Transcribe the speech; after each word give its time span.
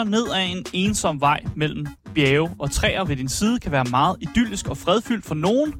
kører 0.00 0.10
ned 0.10 0.28
ad 0.34 0.50
en 0.50 0.64
ensom 0.72 1.20
vej 1.20 1.40
mellem 1.56 1.86
bjerge 2.14 2.50
og 2.58 2.70
træer 2.70 3.04
ved 3.04 3.16
din 3.16 3.28
side 3.28 3.60
kan 3.60 3.72
være 3.72 3.84
meget 3.84 4.16
idyllisk 4.20 4.68
og 4.68 4.76
fredfyldt 4.76 5.24
for 5.24 5.34
nogen, 5.34 5.74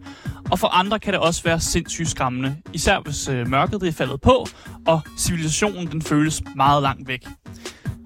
og 0.50 0.58
for 0.58 0.68
andre 0.68 0.98
kan 0.98 1.12
det 1.12 1.20
også 1.20 1.42
være 1.42 1.60
sindssygt 1.60 2.08
skræmmende, 2.08 2.56
især 2.72 3.00
hvis 3.00 3.28
øh, 3.28 3.48
mørket 3.48 3.82
er 3.82 3.92
faldet 3.92 4.20
på, 4.20 4.46
og 4.86 5.00
civilisationen 5.18 5.86
den 5.86 6.02
føles 6.02 6.42
meget 6.56 6.82
langt 6.82 7.08
væk. 7.08 7.26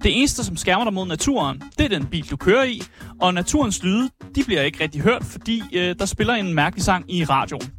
Det 0.03 0.19
eneste, 0.19 0.43
som 0.43 0.57
skærmer 0.57 0.83
dig 0.83 0.93
mod 0.93 1.07
naturen, 1.07 1.61
det 1.77 1.85
er 1.85 1.89
den 1.89 2.05
bil, 2.05 2.29
du 2.29 2.37
kører 2.37 2.63
i, 2.63 2.81
og 3.21 3.33
naturens 3.33 3.83
lyde, 3.83 4.09
de 4.35 4.43
bliver 4.43 4.61
ikke 4.61 4.83
rigtig 4.83 5.01
hørt, 5.01 5.23
fordi 5.25 5.63
øh, 5.73 5.95
der 5.99 6.05
spiller 6.05 6.33
en 6.33 6.53
mærkelig 6.53 6.83
sang 6.83 7.13
i 7.13 7.25
radioen. 7.25 7.71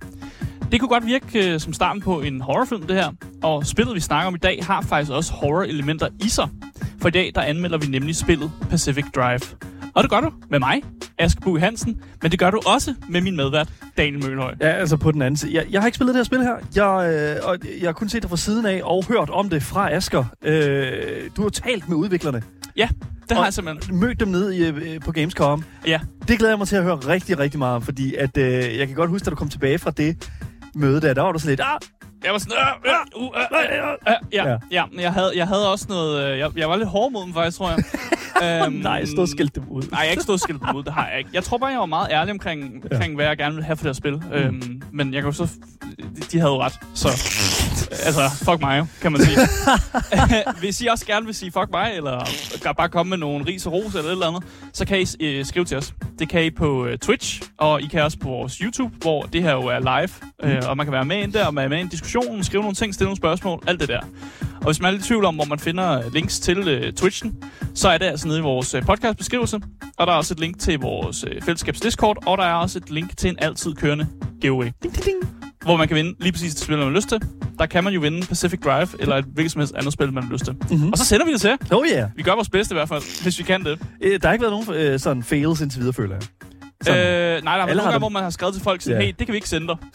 Det 0.72 0.80
kunne 0.80 0.88
godt 0.88 1.06
virke 1.06 1.52
øh, 1.52 1.60
som 1.60 1.72
starten 1.72 2.02
på 2.02 2.20
en 2.20 2.40
horrorfilm, 2.40 2.82
det 2.82 2.96
her. 2.96 3.12
Og 3.42 3.66
spillet, 3.66 3.94
vi 3.94 4.00
snakker 4.00 4.26
om 4.26 4.34
i 4.34 4.38
dag, 4.38 4.58
har 4.62 4.82
faktisk 4.82 5.12
også 5.12 5.32
horror-elementer 5.32 6.08
i 6.24 6.28
sig. 6.28 6.48
For 7.00 7.08
i 7.08 7.10
dag, 7.10 7.32
der 7.34 7.40
anmelder 7.40 7.78
vi 7.78 7.86
nemlig 7.86 8.16
spillet 8.16 8.50
Pacific 8.70 9.04
Drive. 9.14 9.40
Og 9.94 10.02
det 10.02 10.10
gør 10.10 10.20
du 10.20 10.32
med 10.50 10.58
mig, 10.58 10.82
Aske 11.18 11.40
Bug 11.40 11.60
Hansen, 11.60 12.00
men 12.22 12.30
det 12.30 12.38
gør 12.38 12.50
du 12.50 12.60
også 12.66 12.94
med 13.08 13.20
min 13.20 13.36
medvært, 13.36 13.68
Daniel 13.96 14.24
Mølhøj. 14.24 14.54
Ja, 14.60 14.66
altså 14.68 14.96
på 14.96 15.12
den 15.12 15.22
anden 15.22 15.36
side. 15.36 15.54
Jeg, 15.54 15.64
jeg 15.70 15.80
har 15.80 15.86
ikke 15.86 15.96
spillet 15.96 16.14
det 16.14 16.18
her 16.18 16.24
spil 16.24 16.42
her. 16.42 16.56
Jeg, 16.76 17.14
øh, 17.42 17.48
og 17.48 17.58
jeg 17.80 17.88
har 17.88 17.92
kun 17.92 18.08
set 18.08 18.22
det 18.22 18.30
fra 18.30 18.36
siden 18.36 18.66
af 18.66 18.80
og 18.84 19.04
hørt 19.04 19.30
om 19.30 19.48
det 19.48 19.62
fra 19.62 19.92
Asker. 19.94 20.24
Øh, 20.44 20.92
du 21.36 21.42
har 21.42 21.48
talt 21.48 21.88
med 21.88 21.96
udviklerne. 21.96 22.42
Ja, 22.76 22.88
det 23.28 23.36
har 23.36 23.44
jeg 23.44 23.52
simpelthen. 23.54 24.00
Mødt 24.00 24.20
dem 24.20 24.28
nede 24.28 24.56
i, 24.56 24.66
øh, 24.66 25.00
på 25.00 25.12
Gamescom. 25.12 25.64
Ja, 25.86 26.00
Det 26.28 26.38
glæder 26.38 26.52
jeg 26.52 26.58
mig 26.58 26.68
til 26.68 26.76
at 26.76 26.82
høre 26.82 26.94
rigtig, 26.96 27.38
rigtig 27.38 27.58
meget 27.58 27.76
om, 27.76 27.82
fordi 27.82 28.14
at, 28.14 28.36
øh, 28.36 28.78
jeg 28.78 28.86
kan 28.86 28.96
godt 28.96 29.10
huske, 29.10 29.24
da 29.24 29.30
du 29.30 29.36
kom 29.36 29.48
tilbage 29.48 29.78
fra 29.78 29.90
det 29.90 30.28
møde 30.76 31.00
der, 31.00 31.14
der 31.14 31.22
var 31.22 31.32
du 31.32 31.38
sådan 31.38 31.50
lidt, 31.50 31.60
ah, 31.60 31.78
jeg 32.24 32.32
var 32.32 32.38
sådan... 32.38 32.56
Øh, 32.58 32.92
øh, 32.92 33.22
uh, 33.22 33.30
øh, 33.36 33.78
øh, 33.78 33.92
øh, 34.08 34.14
ja, 34.32 34.48
Ja. 34.48 34.56
ja, 34.70 34.84
jeg 35.00 35.12
havde, 35.12 35.32
jeg 35.36 35.46
havde 35.46 35.72
også 35.72 35.86
noget... 35.88 36.32
Øh, 36.32 36.38
jeg, 36.38 36.50
jeg 36.56 36.70
var 36.70 36.76
lidt 36.76 36.88
hård 36.88 37.12
mod 37.12 37.22
dem, 37.24 37.34
faktisk, 37.34 37.56
tror 37.56 37.70
jeg. 37.70 37.78
øhm, 38.66 38.72
nej, 38.74 39.04
stå 39.04 39.22
og 39.22 39.28
skældte 39.28 39.60
dem 39.60 39.68
ud. 39.68 39.82
Nej, 39.90 40.00
jeg 40.00 40.10
ikke 40.10 40.22
stået 40.22 40.40
skilt 40.40 40.60
dem 40.60 40.76
ud, 40.76 40.82
det 40.82 40.92
har 40.92 41.08
jeg 41.08 41.18
ikke. 41.18 41.30
Jeg 41.32 41.44
tror 41.44 41.58
bare, 41.58 41.70
jeg 41.70 41.80
var 41.80 41.86
meget 41.86 42.08
ærlig 42.10 42.32
omkring, 42.32 42.84
omkring 42.92 43.14
hvad 43.14 43.26
jeg 43.26 43.36
gerne 43.36 43.54
ville 43.54 43.64
have 43.66 43.76
for 43.76 43.82
det 43.84 43.88
her 43.88 43.92
spil. 43.94 44.16
Mm. 44.16 44.32
Øhm, 44.32 44.82
men 44.92 45.14
jeg 45.14 45.22
kan 45.22 45.28
jo 45.30 45.32
så... 45.32 45.48
De, 45.98 46.20
de 46.32 46.38
havde 46.38 46.52
jo 46.52 46.62
ret, 46.62 46.78
så 46.94 47.08
altså, 47.90 48.20
fuck 48.44 48.60
mig 48.60 48.86
kan 49.02 49.12
man 49.12 49.20
sige. 49.20 49.38
Hvis 50.60 50.80
I 50.80 50.86
også 50.86 51.06
gerne 51.06 51.26
vil 51.26 51.34
sige 51.34 51.52
fuck 51.52 51.70
mig, 51.70 51.92
eller 51.96 52.28
bare 52.76 52.88
komme 52.88 53.10
med 53.10 53.18
nogle 53.18 53.46
ris 53.46 53.66
og 53.66 53.72
ros 53.72 53.94
eller 53.94 54.08
et 54.08 54.12
eller 54.12 54.26
andet, 54.26 54.42
så 54.72 54.84
kan 54.84 55.00
I 55.00 55.24
øh, 55.24 55.44
skrive 55.44 55.64
til 55.64 55.76
os. 55.76 55.94
Det 56.18 56.28
kan 56.28 56.44
I 56.44 56.50
på 56.50 56.86
øh, 56.86 56.98
Twitch, 56.98 57.42
og 57.58 57.82
I 57.82 57.86
kan 57.86 58.02
også 58.02 58.18
på 58.18 58.28
vores 58.28 58.54
YouTube, 58.54 58.94
hvor 59.00 59.22
det 59.22 59.42
her 59.42 59.52
jo 59.52 59.62
er 59.62 59.78
live. 59.78 60.10
Øh, 60.42 60.62
og 60.68 60.76
man 60.76 60.86
kan 60.86 60.92
være 60.92 61.04
med 61.04 61.22
ind 61.22 61.32
der, 61.32 61.46
og 61.46 61.56
være 61.56 61.68
med 61.68 61.84
i 61.84 61.88
diskussionen, 61.88 62.44
skrive 62.44 62.62
nogle 62.62 62.74
ting, 62.74 62.94
stille 62.94 63.06
nogle 63.06 63.16
spørgsmål, 63.16 63.62
alt 63.66 63.80
det 63.80 63.88
der. 63.88 64.00
Og 64.66 64.66
hvis 64.66 64.80
man 64.80 64.88
er 64.88 64.92
lidt 64.92 65.04
i 65.04 65.08
tvivl 65.08 65.24
om, 65.24 65.34
hvor 65.34 65.44
man 65.44 65.58
finder 65.58 65.98
øh, 65.98 66.12
links 66.12 66.40
til 66.40 66.68
øh, 66.68 66.92
Twitchen, 66.92 67.44
så 67.74 67.88
er 67.88 67.98
det 67.98 68.06
altså 68.06 68.28
nede 68.28 68.38
i 68.38 68.42
vores 68.42 68.74
øh, 68.74 68.82
podcastbeskrivelse. 68.82 69.60
Og 69.98 70.06
der 70.06 70.12
er 70.12 70.16
også 70.16 70.34
et 70.34 70.40
link 70.40 70.58
til 70.58 70.78
vores 70.78 71.24
øh, 71.24 71.42
fællesskabs 71.42 71.80
Discord, 71.80 72.26
og 72.26 72.38
der 72.38 72.44
er 72.44 72.54
også 72.54 72.78
et 72.78 72.90
link 72.90 73.16
til 73.16 73.30
en 73.30 73.36
altid 73.38 73.74
kørende 73.74 74.06
giveaway. 74.40 74.70
Ding, 74.82 74.94
ding, 74.94 75.04
ding. 75.04 75.35
Hvor 75.66 75.76
man 75.76 75.88
kan 75.88 75.96
vinde 75.96 76.14
lige 76.20 76.32
præcis 76.32 76.54
det 76.54 76.64
spil, 76.64 76.76
man 76.76 76.86
har 76.86 76.94
lyst 76.94 77.08
til. 77.08 77.22
Der 77.58 77.66
kan 77.66 77.84
man 77.84 77.92
jo 77.92 78.00
vinde 78.00 78.26
Pacific 78.26 78.60
Drive, 78.60 78.88
eller 78.98 79.16
et 79.16 79.24
hvilket 79.24 79.52
som 79.52 79.60
helst 79.60 79.74
andet 79.74 79.92
spil, 79.92 80.12
man 80.12 80.22
har 80.22 80.32
lyst 80.32 80.44
til. 80.44 80.54
Mm-hmm. 80.70 80.88
Og 80.92 80.98
så 80.98 81.04
sender 81.04 81.26
vi 81.26 81.32
det 81.32 81.40
til. 81.40 81.58
Oh 81.72 81.86
yeah. 81.86 82.10
Vi 82.16 82.22
gør 82.22 82.34
vores 82.34 82.48
bedste 82.50 82.72
i 82.74 82.76
hvert 82.76 82.88
fald, 82.88 83.22
hvis 83.22 83.38
vi 83.38 83.44
kan 83.44 83.64
det. 83.64 83.78
Øh, 84.02 84.20
der 84.20 84.28
har 84.28 84.32
ikke 84.32 84.42
været 84.42 84.52
nogen 84.66 84.80
øh, 84.92 85.00
sådan 85.00 85.22
fails 85.22 85.60
indtil 85.60 85.80
videre, 85.80 85.92
føler 85.94 86.14
jeg. 86.14 86.22
Øh, 86.88 87.44
nej, 87.44 87.56
der 87.56 87.62
er 87.62 87.66
nogle 87.66 87.82
gange, 87.82 87.92
dem. 87.92 88.00
hvor 88.00 88.08
man 88.08 88.22
har 88.22 88.30
skrevet 88.30 88.54
til 88.54 88.62
folk, 88.62 88.80
sådan, 88.82 89.02
hey, 89.02 89.14
det 89.18 89.26
kan 89.26 89.32
vi 89.32 89.36
ikke 89.36 89.48
sende 89.48 89.66
dig. 89.66 89.76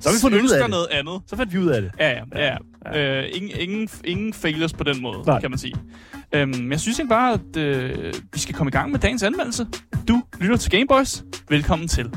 Så 0.00 0.08
har 0.08 0.14
vi 0.16 0.20
fundet 0.20 0.36
ud 0.38 0.40
af 0.40 0.42
Ønsker 0.44 0.60
det. 0.60 0.70
noget 0.70 0.86
andet. 0.90 1.22
Så 1.26 1.36
fandt 1.36 1.52
vi 1.52 1.58
ud 1.58 1.66
af 1.68 1.82
det. 1.82 1.90
Ja, 2.00 2.08
ja, 2.10 2.22
ja. 2.36 2.56
ja. 2.94 3.20
Øh, 3.20 3.28
ingen, 3.32 3.50
ingen, 3.60 3.88
ingen 4.04 4.32
failures 4.32 4.72
på 4.72 4.84
den 4.84 5.02
måde, 5.02 5.18
Nej. 5.26 5.40
kan 5.40 5.50
man 5.50 5.58
sige. 5.58 5.74
Øhm, 6.34 6.48
men 6.48 6.72
jeg 6.72 6.80
synes 6.80 6.98
egentlig 6.98 7.08
bare, 7.10 7.32
at 7.32 7.56
øh, 7.56 8.14
vi 8.32 8.38
skal 8.38 8.54
komme 8.54 8.68
i 8.70 8.72
gang 8.72 8.90
med 8.90 8.98
dagens 8.98 9.22
anmeldelse. 9.22 9.66
Du 10.08 10.22
lytter 10.40 10.56
til 10.56 10.70
Gameboys. 10.70 11.22
Velkommen 11.48 11.88
til. 11.88 12.10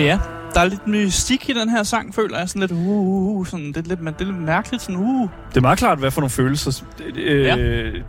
Og 0.00 0.06
ja, 0.06 0.18
der 0.54 0.60
er 0.60 0.64
lidt 0.64 0.86
mystik 0.86 1.48
i 1.48 1.52
den 1.52 1.68
her 1.68 1.82
sang, 1.82 2.14
føler 2.14 2.38
jeg. 2.38 2.48
Sådan 2.48 2.60
lidt, 2.60 2.72
uh, 2.72 2.78
uh, 2.86 3.36
uh 3.36 3.46
sådan, 3.46 3.66
det, 3.66 3.76
er 3.76 3.82
lidt, 3.82 4.00
det 4.00 4.20
er 4.20 4.24
lidt 4.24 4.42
mærkeligt. 4.42 4.82
Sådan, 4.82 4.96
uh. 4.96 5.28
Det 5.48 5.56
er 5.56 5.60
meget 5.60 5.78
klart, 5.78 5.98
hvad 5.98 6.10
for 6.10 6.20
nogle 6.20 6.30
følelser 6.30 6.84
øh, 7.16 7.44
Ja. 7.44 7.56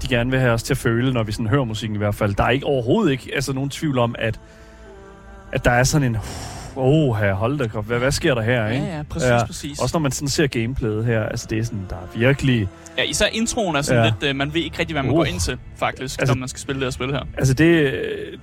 de 0.02 0.08
gerne 0.10 0.32
vil 0.32 0.40
have 0.40 0.52
os 0.52 0.64
til 0.64 0.74
at 0.74 0.78
føle, 0.78 1.14
når 1.14 1.24
vi 1.24 1.32
sådan 1.32 1.48
hører 1.48 1.64
musikken 1.64 1.96
i 1.96 1.98
hvert 1.98 2.16
fald. 2.16 2.36
Der 2.36 2.44
er 2.44 2.50
ikke 2.50 2.66
overhovedet 2.66 3.12
ikke 3.12 3.32
altså, 3.36 3.54
nogen 3.54 3.70
tvivl 3.70 3.98
om, 3.98 4.16
at, 4.20 4.40
at 5.52 5.66
der 5.66 5.72
er 5.72 5.84
sådan 5.84 6.08
en... 6.08 6.18
Åh, 6.76 6.84
oh, 6.86 7.18
her, 7.18 7.34
hold 7.34 7.58
da 7.58 7.78
op. 7.78 7.86
Hvad, 7.86 8.00
hvad 8.00 8.12
sker 8.12 8.36
der 8.36 8.42
her, 8.42 8.68
ikke? 8.68 8.86
Ja, 8.86 8.98
ja, 8.98 9.04
præcis, 9.10 9.30
ja. 9.30 9.46
præcis. 9.46 9.80
Også 9.80 9.96
når 9.96 10.00
man 10.00 10.12
sådan 10.12 10.28
ser 10.28 10.48
gameplayet 10.48 11.06
her, 11.06 11.24
altså 11.24 11.48
det 11.50 11.60
er 11.60 11.64
sådan, 11.64 11.86
der 11.90 11.96
er 11.96 12.18
virkelig... 12.20 12.68
Ja, 12.98 13.04
især 13.04 13.26
introen 13.26 13.76
er 13.76 13.82
sådan 13.82 14.04
Ja. 14.04 14.10
lidt, 14.20 14.30
øh, 14.30 14.36
man 14.36 14.54
ved 14.54 14.62
ikke 14.62 14.80
rigtig, 14.80 14.94
hvad 14.94 15.04
man 15.04 15.12
Uh. 15.12 15.18
går 15.18 15.26
ind 15.26 15.40
til, 15.40 15.58
faktisk, 15.78 16.02
Altså- 16.02 16.18
altså, 16.20 16.36
når 16.36 16.40
man 16.40 16.50
skal 16.50 16.60
spille 16.60 16.80
det 16.80 16.86
her 16.86 16.92
spil 16.92 17.12
her. 17.12 17.22
Altså 17.38 17.54
det, 17.54 17.94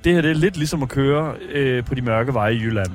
det 0.05 0.15
her, 0.15 0.21
det 0.21 0.31
er 0.31 0.35
lidt 0.35 0.57
ligesom 0.57 0.83
at 0.83 0.89
køre 0.89 1.35
øh, 1.53 1.85
på 1.85 1.95
de 1.95 2.03
mørke 2.03 2.35
veje 2.35 2.55
i 2.55 2.59
Jylland. 2.59 2.91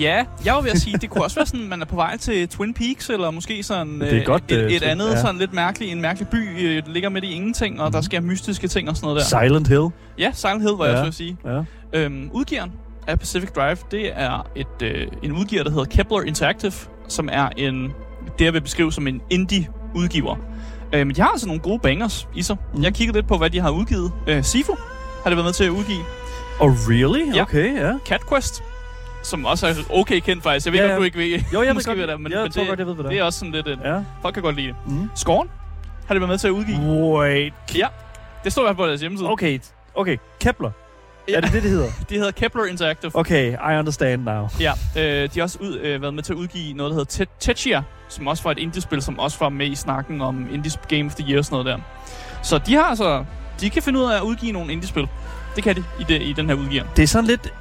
Ja, 0.00 0.24
jeg 0.44 0.54
var 0.54 0.60
ved 0.60 0.70
at 0.70 0.78
sige, 0.80 0.96
det 0.98 1.10
kunne 1.10 1.24
også 1.24 1.36
være 1.36 1.46
sådan, 1.46 1.68
man 1.68 1.80
er 1.82 1.86
på 1.86 1.96
vej 1.96 2.16
til 2.16 2.48
Twin 2.48 2.74
Peaks, 2.74 3.10
eller 3.10 3.30
måske 3.30 3.62
sådan 3.62 4.00
Det 4.00 4.12
er 4.12 4.16
øh, 4.20 4.24
godt, 4.26 4.42
et, 4.52 4.56
øh, 4.58 4.72
et 4.72 4.82
Twin- 4.82 4.86
andet 4.86 5.10
ja. 5.10 5.20
sådan 5.20 5.38
lidt 5.38 5.52
mærkelig, 5.52 5.92
en 5.92 6.00
mærkelig 6.00 6.28
by, 6.28 6.66
øh, 6.66 6.82
der 6.86 6.90
ligger 6.92 7.08
midt 7.08 7.24
i 7.24 7.32
ingenting, 7.32 7.80
og 7.80 7.92
der 7.92 8.00
sker 8.00 8.20
mystiske 8.20 8.68
ting 8.68 8.88
og 8.90 8.96
sådan 8.96 9.06
noget 9.06 9.20
der. 9.32 9.40
Silent 9.42 9.68
Hill. 9.68 9.88
Ja, 10.18 10.30
Silent 10.34 10.62
Hill, 10.62 10.74
var 10.78 10.84
jeg 10.84 10.94
Ja. 10.94 11.02
så 11.02 11.06
at 11.08 11.14
sige. 11.14 11.36
Ja. 11.44 11.62
Øhm, 11.92 12.30
udgiveren 12.32 12.72
af 13.06 13.18
Pacific 13.18 13.50
Drive, 13.50 13.76
det 13.90 14.10
er 14.14 14.46
et, 14.56 14.82
øh, 14.82 15.06
en 15.22 15.32
udgiver, 15.32 15.62
der 15.62 15.70
hedder 15.70 15.84
Kepler 15.84 16.20
Interactive, 16.22 16.72
som 17.08 17.28
er 17.32 17.48
en, 17.56 17.92
det 18.38 18.44
jeg 18.44 18.52
vil 18.52 18.60
beskrive 18.60 18.92
som 18.92 19.06
en 19.06 19.20
indie-udgiver. 19.30 20.36
Øh, 20.92 21.06
men 21.06 21.16
de 21.16 21.20
har 21.20 21.28
altså 21.28 21.46
nogle 21.46 21.62
gode 21.62 21.78
bangers 21.78 22.28
i 22.34 22.42
sig. 22.42 22.56
Mm. 22.72 22.78
Mm. 22.78 22.84
Jeg 22.84 22.94
kiggede 22.94 23.18
lidt 23.18 23.28
på, 23.28 23.36
hvad 23.38 23.50
de 23.50 23.60
har 23.60 23.70
udgivet. 23.70 24.12
Øh, 24.26 24.44
Sifu 24.44 24.72
har 25.22 25.30
det 25.30 25.36
været 25.36 25.44
med 25.46 25.52
til 25.52 25.64
at 25.64 25.70
udgive. 25.70 26.02
Oh, 26.60 26.70
really? 26.88 27.40
Okay, 27.40 27.74
ja. 27.80 27.92
Cat 28.06 28.20
Quest, 28.28 28.62
som 29.24 29.44
også 29.44 29.66
er 29.66 29.72
okay 29.90 30.20
kendt 30.20 30.42
faktisk. 30.42 30.66
Jeg 30.66 30.72
ved 30.72 30.80
Ja, 30.80 30.84
godt, 30.86 30.92
ja. 30.92 30.98
du 30.98 31.02
ikke 31.02 31.18
ved. 31.18 31.40
Jo, 31.54 31.62
jeg 31.62 31.74
ved 31.76 31.84
godt, 31.84 31.98
ved 31.98 32.06
det, 32.06 32.20
men, 32.20 32.32
jeg 32.32 32.42
men 32.42 32.50
tror 32.52 32.60
det, 32.60 32.68
godt, 32.68 32.78
jeg 32.78 32.86
ved, 32.86 32.94
hvad 32.94 33.04
det 33.04 33.10
det 33.10 33.18
er. 33.18 33.22
er 33.22 33.26
også 33.26 33.38
sådan 33.38 33.52
lidt... 33.52 33.68
Et, 33.68 33.78
Ja. 33.84 34.04
Folk 34.22 34.34
kan 34.34 34.42
godt 34.42 34.56
lide 34.56 34.68
det. 34.68 34.76
Mm. 34.86 35.10
Scorn 35.14 35.50
har 36.06 36.14
det 36.14 36.20
været 36.20 36.28
med 36.30 36.38
til 36.38 36.46
at 36.48 36.50
udgive. 36.52 36.78
Wait. 37.18 37.54
Ja, 37.76 37.86
det 38.44 38.52
står 38.52 38.62
i 38.62 38.64
hvert 38.64 38.70
fald 38.76 38.76
på 38.76 38.86
deres 38.88 39.00
hjemmeside. 39.00 39.30
Okay, 39.30 39.58
okay. 39.94 40.16
Kepler. 40.40 40.70
Ja. 41.28 41.36
Er 41.36 41.40
det 41.40 41.52
det, 41.52 41.62
det 41.62 41.70
hedder? 41.70 41.88
Det 42.08 42.16
hedder 42.18 42.30
Kepler 42.30 42.64
Interactive. 42.64 43.10
Okay, 43.14 43.52
I 43.52 43.78
understand 43.78 44.22
now. 44.24 44.48
Ja, 44.60 44.72
øh, 44.98 45.02
de 45.04 45.30
har 45.34 45.42
også 45.42 45.58
ud, 45.60 45.78
øh, 45.78 46.02
været 46.02 46.14
med 46.14 46.22
til 46.22 46.32
at 46.32 46.36
udgive 46.36 46.74
noget, 46.74 46.90
der 46.90 46.96
hedder 46.96 47.24
Te- 47.24 47.36
Techia, 47.40 47.82
som 48.08 48.26
også 48.26 48.42
var 48.42 48.50
et 48.50 48.58
indie-spil, 48.58 49.02
som 49.02 49.18
også 49.18 49.38
var 49.40 49.48
med 49.48 49.66
i 49.66 49.74
snakken 49.74 50.20
om 50.20 50.46
Indie 50.52 50.72
Game 50.88 51.04
of 51.06 51.14
the 51.14 51.24
Year 51.30 51.38
og 51.38 51.44
sådan 51.44 51.54
noget 51.64 51.66
der. 51.66 51.78
Så 52.42 52.58
de 52.58 52.74
har 52.74 52.82
altså, 52.84 53.24
de 53.60 53.70
kan 53.70 53.82
finde 53.82 53.98
ud 54.00 54.04
af 54.04 54.16
at 54.16 54.22
udgive 54.22 54.52
nogle 54.52 54.72
indie-spil. 54.72 55.08
Det 55.56 55.64
kan 55.64 55.76
de 55.76 55.84
i, 56.00 56.04
det, 56.08 56.22
i 56.22 56.32
den 56.32 56.46
her 56.48 56.54
udgiver. 56.56 56.84
Det 56.96 57.02
er 57.02 57.06
sådan 57.06 57.24
lidt... 57.24 57.52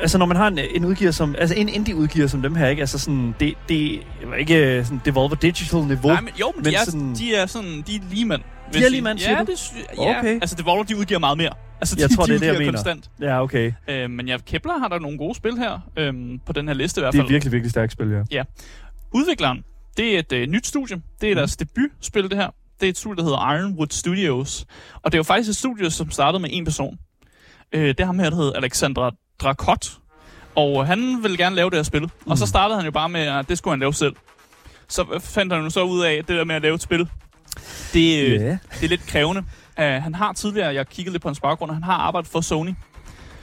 Altså, 0.00 0.18
når 0.18 0.26
man 0.26 0.36
har 0.36 0.48
en, 0.48 0.58
en 0.58 0.84
udgiver 0.84 1.10
som... 1.10 1.34
Altså, 1.38 1.56
en 1.56 1.68
indie-udgiver 1.68 2.26
som 2.26 2.42
dem 2.42 2.54
her, 2.54 2.68
ikke? 2.68 2.80
Altså, 2.80 2.98
sådan... 2.98 3.34
Det, 3.40 3.54
det 3.68 3.94
er 3.94 4.34
ikke 4.34 4.78
øh, 4.78 4.84
sådan 4.84 5.00
Devolver 5.04 5.34
Digital-niveau. 5.36 6.08
Nej, 6.08 6.20
men 6.20 6.30
jo, 6.40 6.52
men, 6.56 6.62
men 6.64 6.72
de, 6.72 6.76
er, 6.76 6.84
sådan- 6.84 7.14
de 7.14 7.34
er 7.34 7.46
sådan, 7.46 7.82
de 7.86 7.96
er 7.96 8.00
lige 8.10 8.24
mand. 8.24 8.42
De 8.74 8.84
er 8.84 8.88
lige 8.88 9.02
mand, 9.02 9.18
siger 9.18 9.32
ja, 9.38 9.44
du? 9.44 9.50
det, 9.50 9.72
ja, 9.98 10.18
Okay. 10.18 10.34
altså 10.34 10.56
Devolver, 10.56 10.84
de 10.84 10.96
udgiver 10.96 11.20
meget 11.20 11.38
mere. 11.38 11.50
Altså, 11.80 11.96
Jeg 11.98 12.08
de, 12.10 12.16
tror, 12.16 12.24
de 12.26 12.28
det 12.32 12.36
er 12.36 12.38
det, 12.40 12.46
jeg 12.46 12.54
udgiver 12.54 12.72
mener. 12.72 12.82
konstant. 12.84 13.10
Ja, 13.20 13.42
okay. 13.42 13.72
Øh, 13.88 14.10
men 14.10 14.28
ja, 14.28 14.36
Kepler 14.46 14.78
har 14.78 14.88
der 14.88 14.98
nogle 14.98 15.18
gode 15.18 15.34
spil 15.34 15.58
her, 15.58 15.80
øh, 15.96 16.14
på 16.46 16.52
den 16.52 16.68
her 16.68 16.74
liste 16.74 17.00
i 17.00 17.02
hvert 17.02 17.12
Det 17.12 17.18
fald. 17.18 17.26
er 17.26 17.32
virkelig, 17.32 17.52
virkelig 17.52 17.70
stærkt 17.70 17.92
spil, 17.92 18.22
ja. 18.30 18.42
Udvikleren, 19.14 19.64
det 19.96 20.14
er 20.14 20.18
et 20.18 20.32
øh, 20.32 20.46
nyt 20.46 20.66
studie. 20.66 21.02
Det 21.20 21.30
er 21.30 21.34
deres 21.34 21.56
debutspil, 21.56 22.22
det 22.24 22.36
her. 22.36 22.50
Det 22.80 22.86
er 22.86 22.90
et 22.90 22.98
studie, 22.98 23.16
der 23.16 23.22
hedder 23.22 23.54
Ironwood 23.54 23.86
Studios. 23.90 24.66
Og 25.02 25.12
det 25.12 25.14
er 25.14 25.18
jo 25.18 25.22
faktisk 25.22 25.48
et 25.50 25.56
studie, 25.56 25.90
som 25.90 26.10
startede 26.10 26.42
med 26.42 26.50
en 26.52 26.64
person. 26.64 26.98
Øh, 27.72 27.88
det 27.88 28.00
er 28.00 28.04
ham 28.06 28.18
her, 28.18 28.30
der 28.30 28.36
hedder 28.36 28.52
Alexandra 28.52 29.10
Drakot. 29.42 29.88
Og 30.54 30.86
han 30.86 31.18
ville 31.22 31.36
gerne 31.36 31.56
lave 31.56 31.70
det 31.70 31.78
her 31.78 31.82
spil. 31.82 32.02
Mm. 32.02 32.10
Og 32.26 32.38
så 32.38 32.46
startede 32.46 32.76
han 32.78 32.84
jo 32.84 32.90
bare 32.90 33.08
med, 33.08 33.20
at 33.20 33.48
det 33.48 33.58
skulle 33.58 33.72
han 33.72 33.80
lave 33.80 33.94
selv. 33.94 34.16
Så 34.88 35.20
fandt 35.20 35.52
han 35.52 35.62
jo 35.62 35.70
så 35.70 35.82
ud 35.82 36.02
af, 36.02 36.12
at 36.12 36.28
det 36.28 36.36
der 36.36 36.44
med 36.44 36.54
at 36.54 36.62
lave 36.62 36.74
et 36.74 36.82
spil, 36.82 37.08
det, 37.94 38.22
øh, 38.24 38.32
Ja. 38.32 38.38
det 38.48 38.84
er 38.84 38.88
lidt 38.88 39.06
krævende. 39.06 39.40
Uh, 39.78 39.84
han 39.84 40.14
har 40.14 40.32
tidligere, 40.32 40.74
jeg 40.74 40.88
kiggede 40.88 41.12
lidt 41.14 41.22
på 41.22 41.28
hans 41.28 41.40
baggrund, 41.40 41.72
han 41.72 41.82
har 41.82 41.92
arbejdet 41.92 42.30
for 42.30 42.40
Sony, 42.40 42.74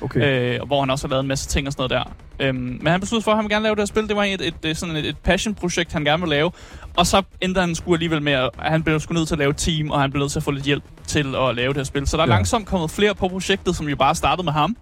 Okay. 0.02 0.56
øh, 0.60 0.68
hvor 0.68 0.80
han 0.80 0.90
også 0.90 1.08
har 1.08 1.10
lavet 1.10 1.22
en 1.22 1.28
masse 1.28 1.50
ting 1.50 1.68
og 1.68 1.74
sådan 1.74 1.90
noget 1.90 2.06
der. 2.40 2.46
Øhm, 2.48 2.58
men 2.58 2.88
han 2.88 3.00
besluttede 3.00 3.24
for, 3.24 3.32
at 3.32 3.38
han 3.38 3.44
ville 3.44 3.56
gerne 3.56 3.64
lave 3.64 3.76
det 3.76 3.82
her 3.82 3.86
spil. 3.86 4.08
Det 4.08 4.16
var 4.16 4.24
et, 4.24 4.42
et, 4.42 4.54
et, 4.64 4.78
sådan 4.78 4.96
et, 4.96 5.06
et 5.06 5.18
passion-projekt, 5.18 5.94
han 5.94 6.04
gerne 6.06 6.22
ville 6.22 6.36
lave. 6.36 6.52
Og 6.98 7.08
så 7.08 7.22
endte 7.42 7.62
han 7.62 7.76
skulle 7.76 7.96
alligevel 7.96 8.22
med, 8.22 8.34
at 8.34 8.50
han 8.60 8.84
blev 8.84 9.00
sgu 9.00 9.14
nødt 9.14 9.28
til 9.28 9.36
at 9.36 9.40
lave 9.40 9.50
et 9.50 9.58
team, 9.58 9.92
og 9.92 10.02
han 10.02 10.12
blev 10.12 10.20
nødt 10.22 10.32
til 10.32 10.40
at 10.40 10.44
få 10.44 10.52
lidt 10.52 10.66
hjælp 10.66 10.84
til 11.08 11.36
at 11.36 11.56
lave 11.56 11.68
det 11.74 11.78
her 11.78 11.84
spil. 11.84 12.08
Så 12.08 12.18
der 12.18 12.24
er 12.24 12.28
ja. 12.28 12.34
langsomt 12.34 12.68
kommet 12.68 12.92
flere 12.92 13.16
på 13.16 13.28
projektet, 13.28 13.76
som 13.76 13.88
jo 13.90 13.96
bare 13.96 14.16
startede 14.16 14.46
med 14.46 14.54
ham. 14.54 14.78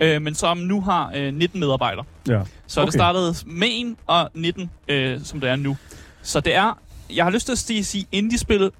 Øh, 0.00 0.22
men 0.22 0.34
som 0.34 0.58
nu 0.58 0.80
har 0.80 1.12
øh, 1.16 1.34
19 1.34 1.60
medarbejdere. 1.60 2.04
ja. 2.28 2.42
Så 2.66 2.80
Okay. 2.80 2.86
det 2.86 2.94
startede 2.94 3.34
med 3.46 3.68
1 3.70 3.96
og 4.06 4.30
19, 4.34 4.70
øh, 4.88 5.20
som 5.24 5.40
det 5.40 5.50
er 5.50 5.56
nu. 5.56 5.76
Så 6.22 6.40
det 6.40 6.54
er, 6.54 6.78
jeg 7.14 7.24
har 7.24 7.30
lyst 7.30 7.46
til 7.46 7.52
at 7.52 7.58
sige, 7.58 7.84
sige 7.84 8.06
indie-spil, 8.12 8.70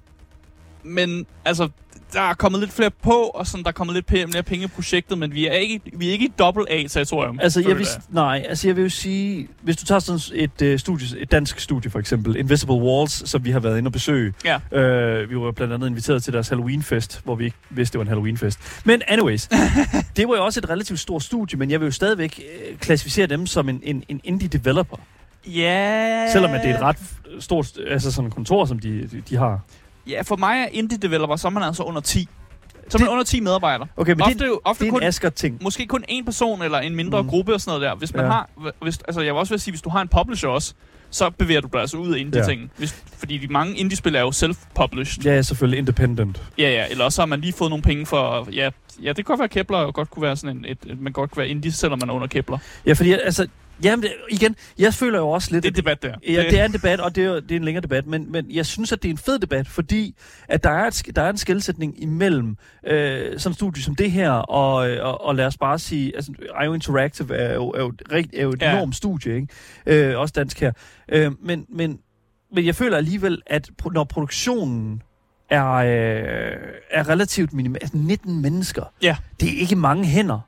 men 0.83 1.25
altså, 1.45 1.69
der 2.13 2.21
er 2.21 2.33
kommet 2.33 2.59
lidt 2.59 2.73
flere 2.73 2.91
på, 2.91 3.11
og 3.11 3.47
sådan, 3.47 3.63
der 3.63 3.69
er 3.69 3.73
kommet 3.73 3.93
lidt 3.93 4.33
mere 4.33 4.43
penge 4.43 4.65
i 4.65 4.67
projektet, 4.67 5.17
men 5.17 5.33
vi 5.33 5.47
er 5.47 5.53
ikke, 5.53 5.81
vi 5.93 6.07
er 6.07 6.11
ikke 6.11 6.25
i 6.25 6.33
dobbelt 6.39 6.67
A-territorium. 6.69 7.39
Altså, 7.41 7.63
jeg 7.67 7.77
vil, 7.77 7.87
nej, 8.09 8.45
altså 8.49 8.67
jeg 8.67 8.75
vil 8.75 8.83
jo 8.83 8.89
sige, 8.89 9.47
hvis 9.61 9.77
du 9.77 9.85
tager 9.85 9.99
sådan 9.99 10.19
et, 10.33 10.73
uh, 10.73 10.79
studie, 10.79 11.19
et 11.19 11.31
dansk 11.31 11.59
studie 11.59 11.91
for 11.91 11.99
eksempel, 11.99 12.35
Invisible 12.35 12.75
Walls, 12.75 13.29
som 13.29 13.45
vi 13.45 13.51
har 13.51 13.59
været 13.59 13.77
inde 13.77 13.87
og 13.87 13.91
besøge. 13.91 14.33
Ja. 14.45 14.79
Øh, 14.79 15.29
vi 15.29 15.35
var 15.35 15.51
blandt 15.51 15.73
andet 15.73 15.87
inviteret 15.87 16.23
til 16.23 16.33
deres 16.33 16.49
Halloween-fest, 16.49 17.21
hvor 17.23 17.35
vi 17.35 17.45
ikke 17.45 17.57
vidste, 17.69 17.93
det 17.93 17.99
var 17.99 18.03
en 18.03 18.07
Halloween-fest. 18.07 18.59
Men 18.85 19.01
anyways, 19.07 19.49
det 20.17 20.27
var 20.27 20.35
jo 20.35 20.45
også 20.45 20.59
et 20.59 20.69
relativt 20.69 20.99
stort 20.99 21.23
studie, 21.23 21.59
men 21.59 21.71
jeg 21.71 21.79
vil 21.79 21.85
jo 21.85 21.91
stadigvæk 21.91 22.39
øh, 22.39 22.77
klassificere 22.77 23.27
dem 23.27 23.47
som 23.47 23.69
en, 23.69 23.81
en, 23.83 24.03
en 24.09 24.21
indie-developer. 24.23 24.97
Ja. 25.47 26.31
Selvom 26.31 26.51
at 26.51 26.61
det 26.63 26.71
er 26.71 26.75
et 26.75 26.81
ret 26.81 26.97
stort 27.39 27.77
altså 27.87 28.11
sådan 28.11 28.31
kontor, 28.31 28.65
som 28.65 28.79
de, 28.79 29.07
de, 29.07 29.21
de 29.29 29.35
har. 29.35 29.61
Ja, 30.07 30.21
for 30.21 30.35
mig 30.35 30.59
er 30.61 30.67
indie-developer, 30.71 31.35
så 31.35 31.47
er 31.47 31.51
man 31.51 31.63
altså 31.63 31.83
under 31.83 32.01
10. 32.01 32.27
Så 32.73 32.77
er 32.87 32.89
Det- 32.89 32.99
man 33.01 33.09
under 33.09 33.23
10 33.23 33.39
medarbejdere. 33.39 33.87
Okay, 33.97 34.11
men 34.11 34.21
ofte, 34.21 34.37
det, 34.39 34.51
ofte 34.63 34.83
det 34.83 34.87
er 34.87 34.91
kun, 34.93 35.01
en 35.01 35.07
Asger-ting. 35.07 35.63
måske 35.63 35.85
kun 35.87 36.03
en 36.07 36.25
person 36.25 36.61
eller 36.61 36.79
en 36.79 36.95
mindre 36.95 37.21
Mm. 37.23 37.29
gruppe 37.29 37.53
og 37.53 37.61
sådan 37.61 37.79
noget 37.79 37.89
der. 37.91 37.95
Hvis 37.97 38.13
man 38.13 38.25
Ja. 38.25 38.25
ja. 38.25 38.31
har, 38.31 38.49
hvis, 38.81 38.97
altså 39.07 39.21
jeg 39.21 39.33
vil 39.33 39.39
også 39.39 39.53
vil 39.53 39.59
sige, 39.59 39.71
hvis 39.71 39.81
du 39.81 39.89
har 39.89 40.01
en 40.01 40.07
publisher 40.07 40.49
også, 40.49 40.73
så 41.09 41.29
bevæger 41.29 41.61
du 41.61 41.69
dig 41.73 41.81
altså 41.81 41.97
ud 41.97 42.13
af 42.13 42.19
indie-ting. 42.19 42.71
Hvis, 42.77 43.03
fordi 43.17 43.37
de 43.37 43.47
mange 43.47 43.75
indie-spil 43.77 44.15
er 44.15 44.19
jo 44.21 44.31
self-published. 44.31 45.23
Ja, 45.23 45.41
selvfølgelig 45.41 45.79
independent. 45.79 46.41
Ja, 46.57 46.69
ja, 46.69 46.85
eller 46.89 47.05
også 47.05 47.21
har 47.21 47.25
man 47.25 47.41
lige 47.41 47.53
fået 47.53 47.69
nogle 47.69 47.81
penge 47.83 48.05
for... 48.05 48.47
Ja, 48.51 48.69
ja 49.03 49.07
det 49.07 49.15
kan 49.15 49.23
godt 49.23 49.39
være 49.39 49.47
Kepler, 49.49 49.77
og 49.77 49.93
godt 49.93 50.09
kunne 50.09 50.23
være 50.23 50.35
sådan 50.37 50.57
en... 50.57 50.65
Et, 50.65 50.77
et, 50.85 51.01
man 51.01 51.13
godt 51.13 51.31
kunne 51.31 51.41
være 51.41 51.49
indie, 51.49 51.71
selvom 51.71 51.99
man 51.99 52.09
er 52.09 52.13
under 52.13 52.27
Kepler. 52.27 52.57
Ja, 52.85 52.93
fordi 52.93 53.11
altså, 53.13 53.47
jamen, 53.83 54.05
igen, 54.31 54.55
jeg 54.79 54.93
føler 54.93 55.19
jo 55.19 55.29
også 55.29 55.51
lidt, 55.51 55.63
Det 55.63 55.69
er 55.69 55.71
en 55.71 55.75
debat 55.77 56.03
der. 56.03 56.13
Ja, 56.27 56.41
det 56.49 56.59
er 56.59 56.65
en 56.65 56.73
debat, 56.73 56.99
og 56.99 57.15
det 57.15 57.25
er, 57.25 57.33
det 57.39 57.51
er 57.51 57.55
en 57.55 57.63
længere 57.63 57.81
debat, 57.81 58.07
men, 58.07 58.31
men 58.31 58.45
jeg 58.51 58.65
synes, 58.65 58.91
at 58.91 59.03
det 59.03 59.09
er 59.09 59.13
en 59.13 59.17
fed 59.17 59.39
debat, 59.39 59.67
fordi 59.67 60.15
at 60.47 60.63
der 60.63 60.69
er, 60.69 60.87
et, 60.87 61.03
der 61.15 61.21
er 61.21 61.29
en 61.29 61.37
skældsætning 61.37 62.01
imellem 62.03 62.57
øh, 62.87 63.39
sådan 63.39 63.51
et 63.51 63.55
studie 63.55 63.83
som 63.83 63.95
det 63.95 64.11
her, 64.11 64.31
og, 64.31 64.89
øh, 64.89 65.05
og, 65.05 65.25
og 65.25 65.35
lad 65.35 65.45
os 65.45 65.57
bare 65.57 65.79
sige, 65.79 66.15
altså 66.15 66.31
IO 66.65 66.73
Interactive 66.73 67.35
er 67.35 67.53
jo, 67.53 67.69
er 67.69 67.79
jo, 67.81 67.93
er 68.33 68.41
jo 68.43 68.49
et 68.51 68.61
Ja. 68.61 68.71
enormt 68.75 68.95
studie, 68.95 69.35
ikke? 69.35 69.47
Øh, 69.85 70.19
også 70.19 70.33
dansk 70.35 70.59
her. 70.59 70.71
Øh, 71.09 71.31
men, 71.41 71.65
men, 71.69 71.99
men 72.55 72.65
jeg 72.65 72.75
føler 72.75 72.97
alligevel, 72.97 73.41
at 73.47 73.69
når 73.93 74.03
produktionen 74.03 75.01
er, 75.49 75.71
øh, 75.73 76.57
er 76.91 77.09
relativt 77.09 77.53
minimal, 77.53 77.79
altså 77.81 77.97
19 77.97 78.41
mennesker, 78.41 78.83
Ja. 79.01 79.15
det 79.39 79.49
er 79.55 79.59
ikke 79.59 79.75
mange 79.75 80.05
hænder 80.05 80.39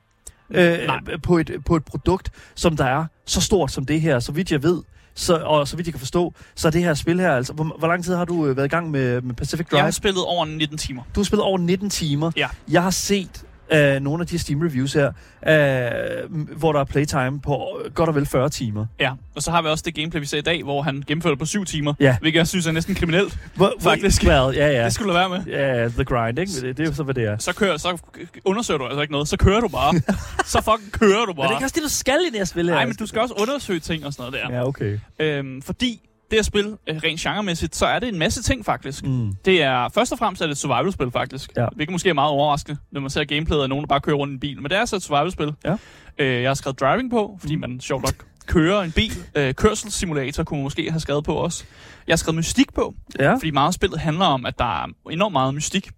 øh, 0.49 0.79
Nej. 0.87 0.99
på, 1.23 1.37
et, 1.37 1.51
på 1.65 1.75
et 1.75 1.85
produkt, 1.85 2.31
som 2.55 2.77
der 2.77 2.85
er 2.85 3.05
så 3.25 3.41
stort 3.41 3.71
som 3.71 3.85
det 3.85 4.01
her, 4.01 4.19
så 4.19 4.31
vidt 4.31 4.51
jeg 4.51 4.63
ved, 4.63 4.81
så, 5.15 5.35
og 5.37 5.67
så 5.67 5.75
vidt 5.75 5.87
jeg 5.87 5.93
kan 5.93 5.99
forstå, 5.99 6.33
så 6.55 6.67
er 6.67 6.71
det 6.71 6.83
her 6.83 6.93
spil 6.93 7.19
her, 7.19 7.31
altså, 7.31 7.53
hvor, 7.53 7.75
hvor 7.79 7.87
lang 7.87 8.03
tid 8.03 8.15
har 8.15 8.25
du 8.25 8.45
øh, 8.45 8.57
været 8.57 8.65
i 8.65 8.69
gang 8.69 8.91
med, 8.91 9.21
med 9.21 9.35
Pacific 9.35 9.67
Drive? 9.67 9.77
Jeg 9.77 9.85
har 9.85 9.91
spillet 9.91 10.23
over 10.23 10.45
19 10.45 10.77
timer. 10.77 11.03
Du 11.15 11.19
har 11.19 11.25
spillet 11.25 11.43
over 11.43 11.57
19 11.57 11.89
timer. 11.89 12.31
Ja. 12.35 12.47
Jeg 12.71 12.83
har 12.83 12.89
set 12.89 13.45
øh, 13.73 13.99
nogle 14.01 14.21
af 14.21 14.27
de 14.27 14.39
Steam 14.39 14.61
reviews 14.61 14.93
her, 14.93 15.07
øh, 15.47 16.57
hvor 16.57 16.71
der 16.73 16.79
er 16.79 16.83
playtime 16.83 17.41
på 17.41 17.79
godt 17.93 18.09
og 18.09 18.15
vel 18.15 18.25
40 18.25 18.49
timer. 18.49 18.85
Ja, 18.99 19.11
og 19.35 19.41
så 19.41 19.51
har 19.51 19.61
vi 19.61 19.67
også 19.67 19.83
det 19.85 19.95
gameplay, 19.95 20.19
vi 20.21 20.25
ser 20.25 20.37
i 20.37 20.41
dag, 20.41 20.63
hvor 20.63 20.81
han 20.81 21.03
gennemfører 21.07 21.31
det 21.33 21.39
på 21.39 21.45
7 21.45 21.65
timer. 21.65 21.93
Ja. 21.99 22.17
Hvilket 22.21 22.37
jeg 22.37 22.47
synes 22.47 22.67
er 22.67 22.71
næsten 22.71 22.95
kriminelt. 22.95 23.37
Hvor, 23.55 23.73
Faktisk. 23.79 24.23
Well, 24.23 24.55
ja, 24.55 24.67
ja. 24.67 24.83
Det 24.85 24.93
skulle 24.93 25.13
du 25.13 25.17
være 25.17 25.29
med. 25.29 25.43
Ja, 25.45 25.87
the 25.87 26.03
grind, 26.03 26.39
ikke? 26.39 26.51
Det, 26.51 26.77
det 26.77 26.83
er 26.83 26.87
jo 26.87 26.93
så, 26.95 27.03
hvad 27.03 27.13
det 27.13 27.23
er. 27.23 27.37
Så, 27.37 27.53
kører, 27.55 27.77
så 27.77 27.97
undersøger 28.45 28.77
du 28.77 28.85
altså 28.85 29.01
ikke 29.01 29.11
noget. 29.11 29.27
Så 29.27 29.37
kører 29.37 29.59
du 29.61 29.67
bare. 29.67 29.93
så 30.53 30.61
fucking 30.61 30.91
kører 30.91 31.25
du 31.25 31.33
Men 31.33 31.35
det 31.35 31.43
er 31.43 31.47
bare. 31.47 31.53
ikke 31.53 31.65
også 31.65 31.75
det, 31.75 31.83
du 31.83 31.89
skal 31.89 32.19
i 32.27 32.29
det 32.29 32.37
her 32.37 32.45
spil 32.45 32.65
her. 32.67 32.73
Nej, 32.75 32.85
men 32.85 32.95
du 32.95 33.05
skal 33.05 33.21
også 33.21 33.33
undersøge 33.41 33.79
ting 33.79 34.05
og 34.05 34.13
sådan 34.13 34.31
noget 34.31 34.49
der. 34.51 34.57
Ja, 34.57 34.67
okay. 34.67 34.99
Øhm, 35.19 35.61
fordi 35.61 36.01
det 36.31 36.37
her 36.37 36.43
spil, 36.43 36.77
øh, 36.87 36.95
rent 37.03 37.19
genremæssigt, 37.19 37.75
så 37.75 37.85
er 37.85 37.99
det 37.99 38.09
en 38.09 38.19
masse 38.19 38.43
ting 38.43 38.65
faktisk. 38.65 39.03
Mm. 39.05 39.33
Det 39.45 39.61
er 39.63 39.89
først 39.89 40.11
og 40.11 40.17
fremmest 40.17 40.41
er 40.41 40.45
det 40.45 40.51
et 40.51 40.57
survival-spil 40.57 41.11
faktisk. 41.11 41.51
Ja. 41.57 41.65
Hvilket 41.75 41.91
måske 41.91 42.09
er 42.09 42.13
meget 42.13 42.29
overraskende, 42.31 42.77
når 42.91 43.01
man 43.01 43.09
ser 43.09 43.23
gameplayet 43.23 43.63
af 43.63 43.69
nogen, 43.69 43.83
der 43.83 43.87
bare 43.87 44.01
kører 44.01 44.15
rundt 44.15 44.31
i 44.31 44.33
en 44.33 44.39
bil. 44.39 44.55
Men 44.61 44.63
det 44.69 44.75
er 44.75 44.79
altså 44.79 44.95
et 44.95 45.03
survival-spil. 45.03 45.53
Ja. 45.65 45.75
Øh, 46.17 46.41
jeg 46.41 46.49
har 46.49 46.53
skrevet 46.53 46.79
driving 46.79 47.11
på, 47.11 47.37
fordi 47.39 47.55
man 47.55 47.79
sjovt 47.81 48.03
nok 48.03 48.25
kører 48.47 48.81
en 48.81 48.91
bil. 48.91 49.11
Øh, 49.35 49.53
kørselssimulator 49.53 50.43
kunne 50.43 50.57
man 50.57 50.63
måske 50.63 50.91
have 50.91 50.99
skrevet 50.99 51.23
på 51.23 51.33
også. 51.33 51.63
Jeg 52.07 52.11
har 52.13 52.17
skrevet 52.17 52.35
mystik 52.35 52.73
på, 52.73 52.93
Ja. 53.19 53.33
fordi 53.33 53.51
meget 53.51 53.67
af 53.67 53.73
spillet 53.73 53.99
handler 53.99 54.25
om, 54.25 54.45
at 54.45 54.59
der 54.59 54.83
er 54.83 54.87
enormt 55.11 55.33
meget 55.33 55.53
mystik. 55.53 55.89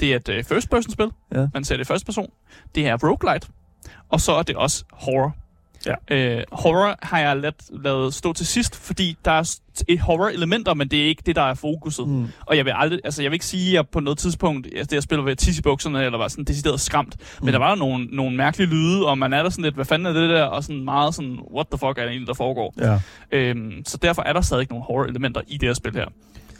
Det 0.00 0.12
er 0.12 0.16
et 0.16 0.28
øh, 0.28 0.44
first-person-spil. 0.44 1.06
Ja. 1.34 1.46
Man 1.54 1.64
ser 1.64 1.76
det 1.76 1.84
i 1.84 1.86
første 1.86 2.06
person. 2.06 2.30
Det 2.74 2.86
er 2.86 2.96
roguelite. 3.08 3.48
Og 4.08 4.20
så 4.20 4.32
er 4.32 4.42
det 4.42 4.56
også 4.56 4.84
horror. 4.92 5.36
Ja. 5.86 5.94
Øh, 6.38 6.42
horror 6.52 6.98
har 7.02 7.18
jeg 7.18 7.36
ladt, 7.36 7.56
lavet 7.84 8.14
stå 8.14 8.32
til 8.32 8.46
sidst, 8.46 8.76
fordi 8.76 9.16
der 9.24 9.30
er 9.30 9.54
et 9.88 10.00
horror-elementer, 10.00 10.74
men 10.74 10.88
det 10.88 11.00
er 11.02 11.04
ikke 11.06 11.22
det, 11.26 11.36
der 11.36 11.42
er 11.42 11.54
fokuset. 11.54 12.08
Mm. 12.08 12.26
Og 12.46 12.56
jeg 12.56 12.64
vil 12.64 12.72
aldrig, 12.76 13.00
altså 13.04 13.22
jeg 13.22 13.30
vil 13.30 13.34
ikke 13.34 13.46
sige, 13.46 13.68
at 13.68 13.74
jeg 13.74 13.88
på 13.88 14.00
noget 14.00 14.18
tidspunkt, 14.18 14.66
altså 14.66 14.84
det 14.84 14.92
jeg 14.92 15.02
spiller 15.02 15.24
ved 15.24 15.36
tisse 15.36 15.60
i 15.60 15.62
bukserne, 15.62 16.04
eller 16.04 16.18
var 16.18 16.28
sådan 16.28 16.44
decideret 16.44 16.80
skræmt. 16.80 17.16
Mm. 17.18 17.44
Men 17.44 17.52
der 17.54 17.58
var 17.58 17.74
nogle, 17.74 18.04
nogle 18.04 18.36
mærkelige 18.36 18.68
lyde, 18.70 19.06
og 19.06 19.18
man 19.18 19.32
er 19.32 19.42
der 19.42 19.50
sådan 19.50 19.64
lidt, 19.64 19.74
hvad 19.74 19.84
fanden 19.84 20.06
er 20.16 20.20
det 20.20 20.30
der? 20.30 20.42
Og 20.42 20.62
sådan 20.64 20.84
meget 20.84 21.14
sådan, 21.14 21.38
what 21.54 21.66
the 21.72 21.78
fuck 21.78 21.98
er 21.98 22.02
det 22.02 22.08
egentlig, 22.08 22.26
der 22.28 22.34
foregår? 22.34 22.74
Ja. 22.78 23.00
Øhm, 23.32 23.72
så 23.86 23.96
derfor 24.02 24.22
er 24.22 24.32
der 24.32 24.40
stadig 24.40 24.66
nogle 24.70 24.84
horror-elementer 24.84 25.40
i 25.48 25.56
det 25.58 25.68
her 25.68 25.74
spil 25.74 25.92
her. 25.92 26.06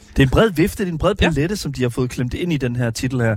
Det 0.09 0.19
er 0.19 0.27
en 0.27 0.29
bred 0.29 0.49
vifte, 0.51 0.83
det 0.83 0.89
er 0.89 0.93
en 0.93 0.97
bred 0.97 1.13
Ja. 1.21 1.29
palette, 1.29 1.55
som 1.55 1.73
de 1.73 1.81
har 1.81 1.89
fået 1.89 2.09
klemt 2.09 2.33
ind 2.33 2.53
i 2.53 2.57
den 2.57 2.75
her 2.75 2.89
titel 2.89 3.21
her. 3.21 3.35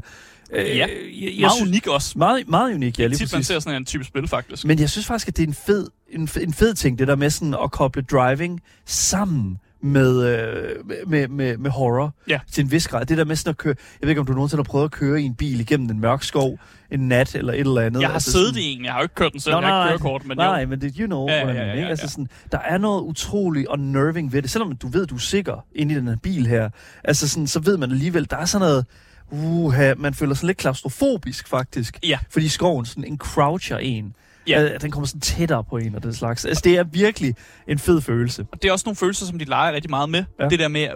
Øh, 0.52 0.64
Ja. 0.67 0.73
jeg, 0.76 0.88
Jeg 1.20 1.32
meget 1.41 1.53
synes, 1.56 1.69
unik 1.69 1.86
også. 1.86 2.19
Meget, 2.19 2.48
meget 2.48 2.74
unik, 2.74 2.98
ja, 2.98 3.06
lige 3.06 3.19
Tit 3.19 3.32
man 3.32 3.39
præcis. 3.39 3.46
ser 3.46 3.58
sådan 3.58 3.77
en 3.77 3.84
type 3.84 4.05
spil, 4.05 4.29
faktisk. 4.29 4.65
Men 4.65 4.79
jeg 4.79 4.91
synes 4.91 5.06
faktisk, 5.06 5.29
at 5.29 5.36
det 5.36 5.43
er 5.43 5.46
en 5.46 5.55
fed, 5.55 5.86
en, 6.10 6.29
fed- 6.29 6.43
en 6.43 6.53
fed 6.55 6.74
ting, 6.74 6.98
det 6.98 7.08
der 7.08 7.17
med 7.17 7.31
sådan 7.31 7.55
at 7.65 7.70
koble 7.70 8.03
driving 8.03 8.60
sammen 8.86 9.58
med, 9.82 10.27
øh, 10.27 10.69
med, 11.06 11.29
med, 11.29 11.56
med 11.58 11.70
horror 11.70 12.15
Ja. 12.29 12.41
til 12.53 12.65
en 12.65 12.70
vis 12.70 12.89
grad. 12.89 13.06
Det 13.06 13.19
der 13.19 13.24
med 13.24 13.36
sådan 13.36 13.51
at 13.51 13.56
køre... 13.56 13.74
Jeg 14.01 14.06
ved 14.06 14.08
ikke, 14.08 14.20
om 14.20 14.27
du 14.27 14.32
nogensinde 14.32 14.58
har 14.58 14.65
prøvet 14.65 14.84
at 14.84 14.91
køre 14.91 15.22
i 15.22 15.24
en 15.24 15.34
bil 15.34 15.60
igennem 15.60 15.91
en 15.91 16.01
mørk 16.01 16.22
skov 16.22 16.58
en 16.91 17.01
nat 17.08 17.34
eller 17.34 17.53
et 17.53 17.60
eller 17.60 17.81
andet. 17.81 18.01
jeg 18.01 18.08
har 18.08 18.15
Altså 18.15 18.31
siddet 18.32 18.46
sådan- 18.48 18.63
i 18.63 18.67
en, 18.67 18.84
jeg 18.84 18.93
har 18.93 18.98
jo 18.98 19.03
ikke 19.03 19.15
kørt 19.15 19.32
den 19.32 19.41
selv, 19.41 19.55
Nå, 19.55 19.60
jeg 19.60 19.69
har 19.69 19.74
nej, 19.84 19.93
ikke 19.93 20.03
kørekort, 20.03 20.27
men 20.27 20.36
Nej, 20.36 20.60
jo. 20.60 20.69
men 20.69 20.81
det, 20.81 20.94
you 20.98 21.06
know, 21.06 21.29
Ja, 21.29 21.34
ja, 21.34 21.46
ja, 21.46 21.53
ja, 21.53 21.60
ja, 21.67 21.74
ja, 21.74 21.81
ja, 21.81 21.89
Altså 21.89 22.08
sådan, 22.08 22.29
der 22.53 22.58
er 22.58 22.79
noget 22.79 23.03
utroligt 23.03 23.67
unnerving 23.67 24.32
ved 24.32 24.43
det. 24.43 24.51
Selvom 24.51 24.77
du 24.77 24.89
ved, 24.89 25.06
du 25.06 25.15
er 25.15 25.19
sikker 25.19 25.65
inde 25.74 25.94
i 25.94 25.96
den 25.96 26.08
her 26.08 26.17
bil 26.17 26.46
her, 26.46 26.70
altså 27.05 27.29
sådan, 27.29 27.46
så 27.46 27.60
ved 27.60 27.77
man 27.77 27.91
alligevel, 27.91 28.27
der 28.31 28.36
er 28.36 28.44
sådan 28.44 28.69
noget, 28.69 28.86
uha, 29.31 29.94
man 29.96 30.15
føler 30.15 30.34
sig 30.34 30.46
lidt 30.46 30.58
klaustrofobisk 30.58 31.49
faktisk. 31.49 31.99
Ja. 32.03 32.19
Fordi 32.31 32.49
skoven 32.49 32.87
sådan 32.87 33.05
en 33.05 33.19
croucher 33.19 33.79
en. 33.79 34.15
Ja. 34.49 34.63
Ja. 34.63 34.79
den 34.79 34.91
kommer 34.91 35.06
sådan 35.06 35.20
tættere 35.20 35.65
på 35.65 35.77
en 35.77 35.94
og 35.94 36.03
den 36.03 36.15
slags. 36.15 36.44
Altså, 36.44 36.60
det 36.65 36.79
er 36.79 36.84
virkelig 36.84 37.34
en 37.69 37.79
fed 37.79 38.01
følelse. 38.01 38.46
Og 38.53 38.63
det 38.63 38.69
er 38.69 38.72
også 38.72 38.82
nogle 38.87 38.96
følelser, 38.96 39.27
som 39.27 39.39
de 39.39 39.44
leger 39.44 39.72
rigtig 39.72 39.91
meget 39.91 40.10
med. 40.10 40.25
Ja. 40.41 40.49
Det 40.49 40.58
der 40.58 40.69
med, 40.69 40.89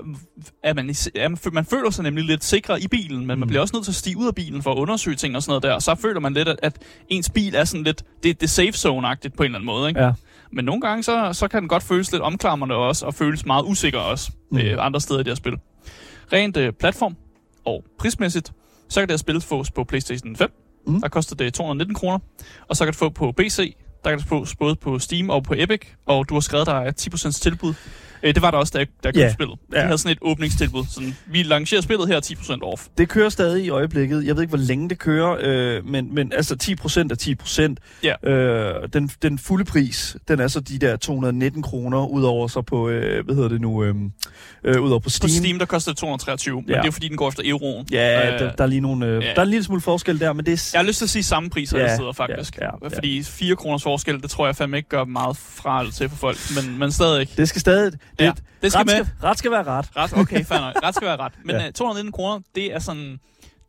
at 0.62 0.76
man, 0.76 0.95
at 1.14 1.31
man 1.31 1.38
fø- 1.47 1.50
man 1.50 1.64
føler 1.64 1.91
sig 1.91 2.03
nemlig 2.03 2.25
lidt 2.25 2.45
sikker 2.45 2.76
i 2.76 2.87
bilen, 2.88 3.19
men 3.19 3.26
mm. 3.26 3.33
Mm. 3.33 3.38
man 3.38 3.49
bliver 3.49 3.61
også 3.61 3.76
nødt 3.76 3.85
til 3.85 3.93
at 3.93 3.97
stige 3.97 4.17
ud 4.17 4.26
af 4.26 4.35
bilen 4.35 4.62
for 4.62 4.73
at 4.73 4.79
undersøge 4.79 5.17
ting 5.17 5.37
og 5.37 5.43
sådan 5.43 5.50
noget 5.50 5.62
der. 5.62 5.73
Og 5.73 5.83
så 5.83 5.95
føler 5.95 6.21
man 6.21 6.35
lidt, 6.35 6.49
at, 6.49 6.57
at 6.62 6.76
ens 7.09 7.31
bil 7.31 7.55
er 7.55 7.64
sådan 7.64 7.85
lidt, 7.85 8.03
det, 8.23 8.41
det 8.41 8.50
safe 8.50 8.73
zone-agtigt 8.73 9.37
på 9.37 9.43
en 9.43 9.45
eller 9.45 9.59
anden 9.59 9.67
måde. 9.67 9.88
Ikke? 9.88 10.00
Ja. 10.03 10.12
Men 10.53 10.64
nogle 10.64 10.81
gange, 10.81 11.03
så, 11.03 11.33
så 11.33 11.49
kan 11.49 11.61
den 11.61 11.69
godt 11.69 11.83
føles 11.83 12.12
lidt 12.12 12.23
omklamrende 12.23 12.75
også, 12.75 13.07
og 13.07 13.14
føles 13.14 13.47
meget 13.47 13.64
usikker 13.67 13.99
også 13.99 14.31
mm. 14.50 14.59
øh, 14.59 14.87
andre 14.87 15.00
steder 15.00 15.21
i 15.21 15.23
det 15.23 15.31
her 15.31 15.35
spil. 15.35 15.57
Rent 16.33 16.57
øh, 16.57 16.73
platform 16.73 17.17
og 17.66 17.85
prismæssigt, 17.99 18.52
så 18.88 19.00
kan 19.00 19.09
det 19.09 19.12
her 19.12 19.18
spil 19.18 19.40
fås 19.40 19.71
på 19.71 19.85
PlayStation 19.85 20.37
5. 20.37 20.52
Mm. 20.87 21.00
Der 21.00 21.09
koster 21.09 21.37
det 21.37 21.54
219 21.54 21.94
kroner. 21.94 22.18
Og 22.68 22.76
så 22.76 22.85
kan 22.85 22.92
det 22.92 22.99
få 22.99 23.09
på 23.09 23.33
PC. 23.33 23.76
Der 24.04 24.11
kan 24.11 24.18
det 24.18 24.28
fås 24.28 24.56
både 24.56 24.76
på 24.76 24.99
Steam 24.99 25.30
og 25.30 25.42
på 25.42 25.54
Epic. 25.56 25.80
Og 26.06 26.28
du 26.28 26.35
har 26.35 26.40
skrevet, 26.40 26.66
der 26.66 26.75
er 26.75 26.92
10% 27.00 27.33
tilbud. 27.33 27.75
Øh, 28.25 28.35
det 28.35 28.43
var 28.43 28.50
der 28.50 28.59
også, 28.59 28.71
da 28.75 28.78
jeg, 28.78 28.87
da 28.87 28.93
jeg 29.04 29.14
købte 29.14 29.21
Ja. 29.21 29.33
spillet. 29.33 29.59
De 29.73 29.78
Ja. 29.78 29.85
havde 29.85 29.99
sådan 29.99 30.12
et 30.12 30.19
åbningstilbud. 30.23 30.85
Sådan, 30.90 31.16
vi 31.26 31.43
lancerer 31.43 31.81
spillet 31.81 32.09
her 32.09 32.21
10% 32.21 32.62
off. 32.62 32.83
Det 32.99 33.09
kører 33.09 33.28
stadig 33.28 33.64
i 33.64 33.69
øjeblikket. 33.69 34.26
Jeg 34.26 34.35
ved 34.37 34.43
ikke, 34.43 34.57
hvor 34.57 34.66
længe 34.66 34.88
det 34.88 34.99
kører, 34.99 35.37
øh, 35.40 35.87
men, 35.87 36.14
men 36.14 36.33
altså 36.33 36.57
10% 36.57 37.11
er 37.11 37.14
10%. 37.14 37.76
Ja. 38.25 38.31
Øh, 38.31 38.88
den, 38.93 39.11
den 39.23 39.38
fulde 39.38 39.64
pris, 39.64 40.16
den 40.28 40.40
er 40.40 40.49
så 40.49 40.61
de 40.61 40.78
der 40.78 40.97
219 40.97 41.62
kroner, 41.62 42.07
udover 42.07 42.49
så 42.49 42.62
på, 42.62 42.88
øh, 42.88 43.25
hvad 43.25 43.35
hedder 43.35 43.49
det 43.49 43.61
nu, 43.61 43.85
øh, 43.85 43.95
øh, 44.64 44.81
udover 44.83 45.00
på 45.00 45.04
På 45.04 45.11
Steam. 45.11 45.31
Steam, 45.31 45.59
der 45.59 45.66
koster 45.66 45.93
det 45.93 45.99
223. 45.99 46.57
Men 46.57 46.64
Ja. 46.69 46.75
det 46.75 46.81
er 46.81 46.85
jo 46.85 46.90
fordi, 46.93 47.09
den 47.09 47.16
går 47.16 47.28
efter 47.28 47.43
euroen. 47.47 47.87
Ja, 47.93 48.33
Øh, 48.35 48.38
der, 48.38 48.52
der, 48.52 48.64
er 48.64 48.69
lige 48.69 48.81
nogle, 48.81 49.07
øh, 49.07 49.23
ja. 49.25 49.28
der 49.28 49.38
er 49.38 49.43
en 49.43 49.49
lille 49.50 49.64
smule 49.64 49.81
forskel 49.81 50.21
der, 50.21 50.33
men 50.33 50.47
det 50.47 50.52
er... 50.52 50.71
Jeg 50.73 50.81
har 50.81 50.87
lyst 50.87 50.99
til 50.99 51.04
at 51.07 51.11
sige 51.11 51.23
samme 51.23 51.50
pris 51.50 51.73
alle 51.73 51.85
Ja, 51.87 51.95
steder, 51.97 52.12
faktisk. 52.12 52.59
ja, 52.59 52.64
ja, 52.64 52.71
ja. 52.83 52.97
Fordi 52.97 53.23
4 53.23 53.57
kroners 53.57 53.83
forskel, 53.83 54.23
det 54.23 54.31
tror 54.31 54.47
jeg 54.47 54.57
fandme 54.57 54.76
ikke 54.76 54.88
gør 54.88 55.04
meget 55.04 55.37
fra 55.37 55.90
til 55.90 56.09
for 56.09 56.16
folk. 56.16 56.38
Men, 56.57 56.78
men 56.78 56.93
stadig. 56.93 57.28
Det 57.37 57.49
skal 57.49 57.61
stadig... 57.61 57.93
Det, 58.18 58.25
Ja, 58.25 58.33
det 58.62 58.73
skal 58.73 58.78
ret, 58.78 58.87
med. 58.87 59.04
Skal, 59.04 59.06
ret 59.28 59.38
skal 59.38 59.50
være 59.50 59.64
ret. 59.64 59.90
Ret, 59.97 60.12
okay, 60.16 60.44
fair 60.44 60.61
nok. 60.61 60.75
Ret 60.83 60.94
skal 60.94 61.06
være 61.06 61.16
ret. 61.16 61.33
Men 61.44 61.56
Ja. 61.61 61.64
ja. 61.64 61.71
219 61.71 62.12
kroner, 62.12 62.40
det 62.54 62.75
er 62.75 62.78
sådan... 62.78 63.18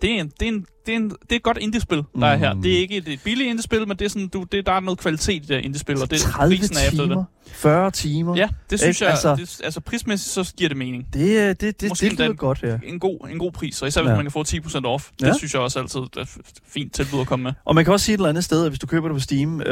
Det 0.01 0.11
er, 0.11 0.19
en, 0.21 0.31
det, 0.39 0.41
er 0.41 0.47
en, 0.47 0.65
det, 0.85 0.91
er 0.91 0.95
en, 0.97 1.09
det 1.09 1.31
er 1.31 1.35
et 1.35 1.43
godt 1.43 1.57
indie-spil, 1.57 2.03
der 2.19 2.27
er 2.27 2.35
her. 2.37 2.53
Mm. 2.53 2.61
Det 2.61 2.73
er 2.73 2.77
ikke 2.79 2.97
et, 2.97 3.07
et 3.07 3.19
billigt 3.23 3.49
indie-spil, 3.49 3.87
men 3.87 3.97
det 3.97 4.05
er 4.05 4.09
sådan, 4.09 4.27
du, 4.27 4.45
det, 4.51 4.65
der 4.65 4.71
er 4.71 4.79
noget 4.79 4.99
kvalitet 4.99 5.43
i 5.43 5.45
det 5.47 5.61
indie-spil, 5.65 6.01
og 6.01 6.09
det 6.11 6.15
er 6.23 6.27
30 6.29 6.55
prisen 6.57 6.75
er 6.77 6.79
efter 6.87 7.01
det. 7.01 7.09
timer, 7.09 7.23
40 7.47 7.91
timer. 7.91 8.35
Ja, 8.37 8.47
det 8.69 8.79
synes 8.79 9.01
Ikke? 9.01 9.05
jeg, 9.05 9.11
Altså- 9.11 9.35
det, 9.35 9.61
altså 9.63 9.79
prismæssigt, 9.81 10.47
så 10.47 10.53
giver 10.57 10.67
det 10.67 10.77
mening. 10.77 11.05
Det, 11.13 11.39
er- 11.39 11.53
det, 11.53 11.81
det, 11.81 11.89
Måske 11.89 12.09
det 12.09 12.19
lyder 12.19 12.33
godt, 12.33 12.63
ja. 12.63 12.77
En 12.83 12.99
god, 12.99 13.27
en 13.31 13.39
god 13.39 13.51
pris, 13.51 13.81
og 13.81 13.87
især 13.87 14.01
hvis 14.01 14.07
Ja. 14.07 14.11
ja. 14.11 14.15
man 14.17 14.25
kan 14.25 14.31
få 14.31 14.43
10% 14.43 14.85
off. 14.85 15.09
Det 15.19 15.27
Ja. 15.27 15.33
synes 15.37 15.53
jeg 15.53 15.61
også 15.61 15.79
altid 15.79 15.99
er 15.99 16.21
et 16.21 16.27
fint 16.73 16.93
tilbud 16.93 17.21
at 17.21 17.27
komme 17.27 17.43
med. 17.43 17.53
Og 17.65 17.75
man 17.75 17.83
kan 17.85 17.93
også 17.93 18.05
sige 18.05 18.13
et 18.13 18.17
eller 18.17 18.29
andet 18.29 18.43
sted, 18.43 18.63
at 18.65 18.69
hvis 18.71 18.79
du 18.79 18.87
køber 18.87 19.07
det 19.07 19.15
på 19.15 19.19
Steam, 19.19 19.61
øh, 19.61 19.67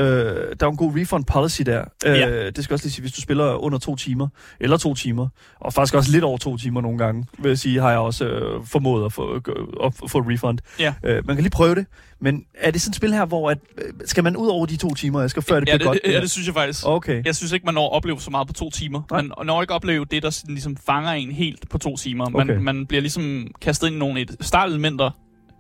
der 0.60 0.66
er 0.66 0.70
en 0.70 0.78
god 0.78 0.92
refund 1.02 1.26
policy 1.26 1.62
der. 1.62 1.84
Øh, 2.06 2.14
Ja. 2.18 2.50
Det 2.50 2.64
skal 2.64 2.74
også 2.74 2.86
lige 2.86 2.94
sige, 2.94 3.02
hvis 3.04 3.12
du 3.14 3.22
spiller 3.22 3.54
under 3.64 3.78
to 3.80 3.96
timer, 3.96 4.28
eller 4.60 4.78
to 4.78 4.94
timer, 4.96 5.28
og 5.60 5.74
faktisk 5.74 5.96
også 5.96 6.12
lidt 6.12 6.24
over 6.24 6.38
to 6.38 6.58
timer 6.58 6.82
nogle 6.82 6.98
gange, 6.98 7.26
vil 7.40 7.50
jeg 7.50 7.58
sige, 7.60 7.80
har 7.80 7.90
jeg 7.90 8.00
også 8.00 8.26
øh, 8.26 8.66
formået 8.66 9.06
at 9.06 9.14
få, 9.14 9.36
at 9.84 9.94
få 10.10 10.20
refund. 10.20 10.60
Ja. 10.80 10.94
Øh, 11.04 11.28
man 11.28 11.36
kan 11.36 11.44
lige 11.44 11.52
prøve 11.52 11.76
det, 11.76 11.86
men 12.20 12.44
er 12.54 12.72
det 12.72 12.82
sådan 12.82 12.92
et 12.92 12.96
spil 12.96 13.14
her, 13.14 13.26
hvor 13.26 13.50
at, 13.52 13.58
øh, 13.78 13.94
skal 14.06 14.24
man 14.24 14.38
ud 14.38 14.48
over 14.48 14.66
de 14.66 14.78
to 14.78 14.94
timer, 14.94 15.22
jeg 15.22 15.30
skal 15.30 15.44
før 15.44 15.60
det 15.60 15.70
ja, 15.70 15.78
bliver 15.78 15.92
det, 15.94 16.02
godt? 16.04 16.14
ja, 16.14 16.22
det 16.22 16.32
synes 16.32 16.48
jeg 16.48 16.56
faktisk. 16.56 16.88
Okay. 16.88 17.22
Jeg 17.26 17.36
synes 17.36 17.52
ikke, 17.52 17.66
man 17.66 17.74
når 17.74 17.86
at 17.90 17.94
opleve 17.94 18.22
så 18.22 18.32
meget 18.32 18.48
på 18.48 18.54
to 18.54 18.70
timer. 18.70 19.02
Nej. 19.12 19.22
Man 19.22 19.32
når 19.46 19.62
ikke 19.62 19.74
opleve 19.74 20.06
det, 20.06 20.24
der 20.24 20.30
sådan 20.30 20.54
ligesom 20.56 20.78
fanger 20.78 21.12
en 21.12 21.32
helt 21.32 21.70
på 21.70 21.78
to 21.78 21.98
timer. 21.98 22.30
Man, 22.30 22.50
Okay. 22.50 22.60
man 22.60 22.86
bliver 22.86 23.02
ligesom 23.02 23.48
kastet 23.62 23.88
ind 23.88 23.96
i 23.96 24.00
nogle 24.00 24.28
startelementer, 24.42 25.12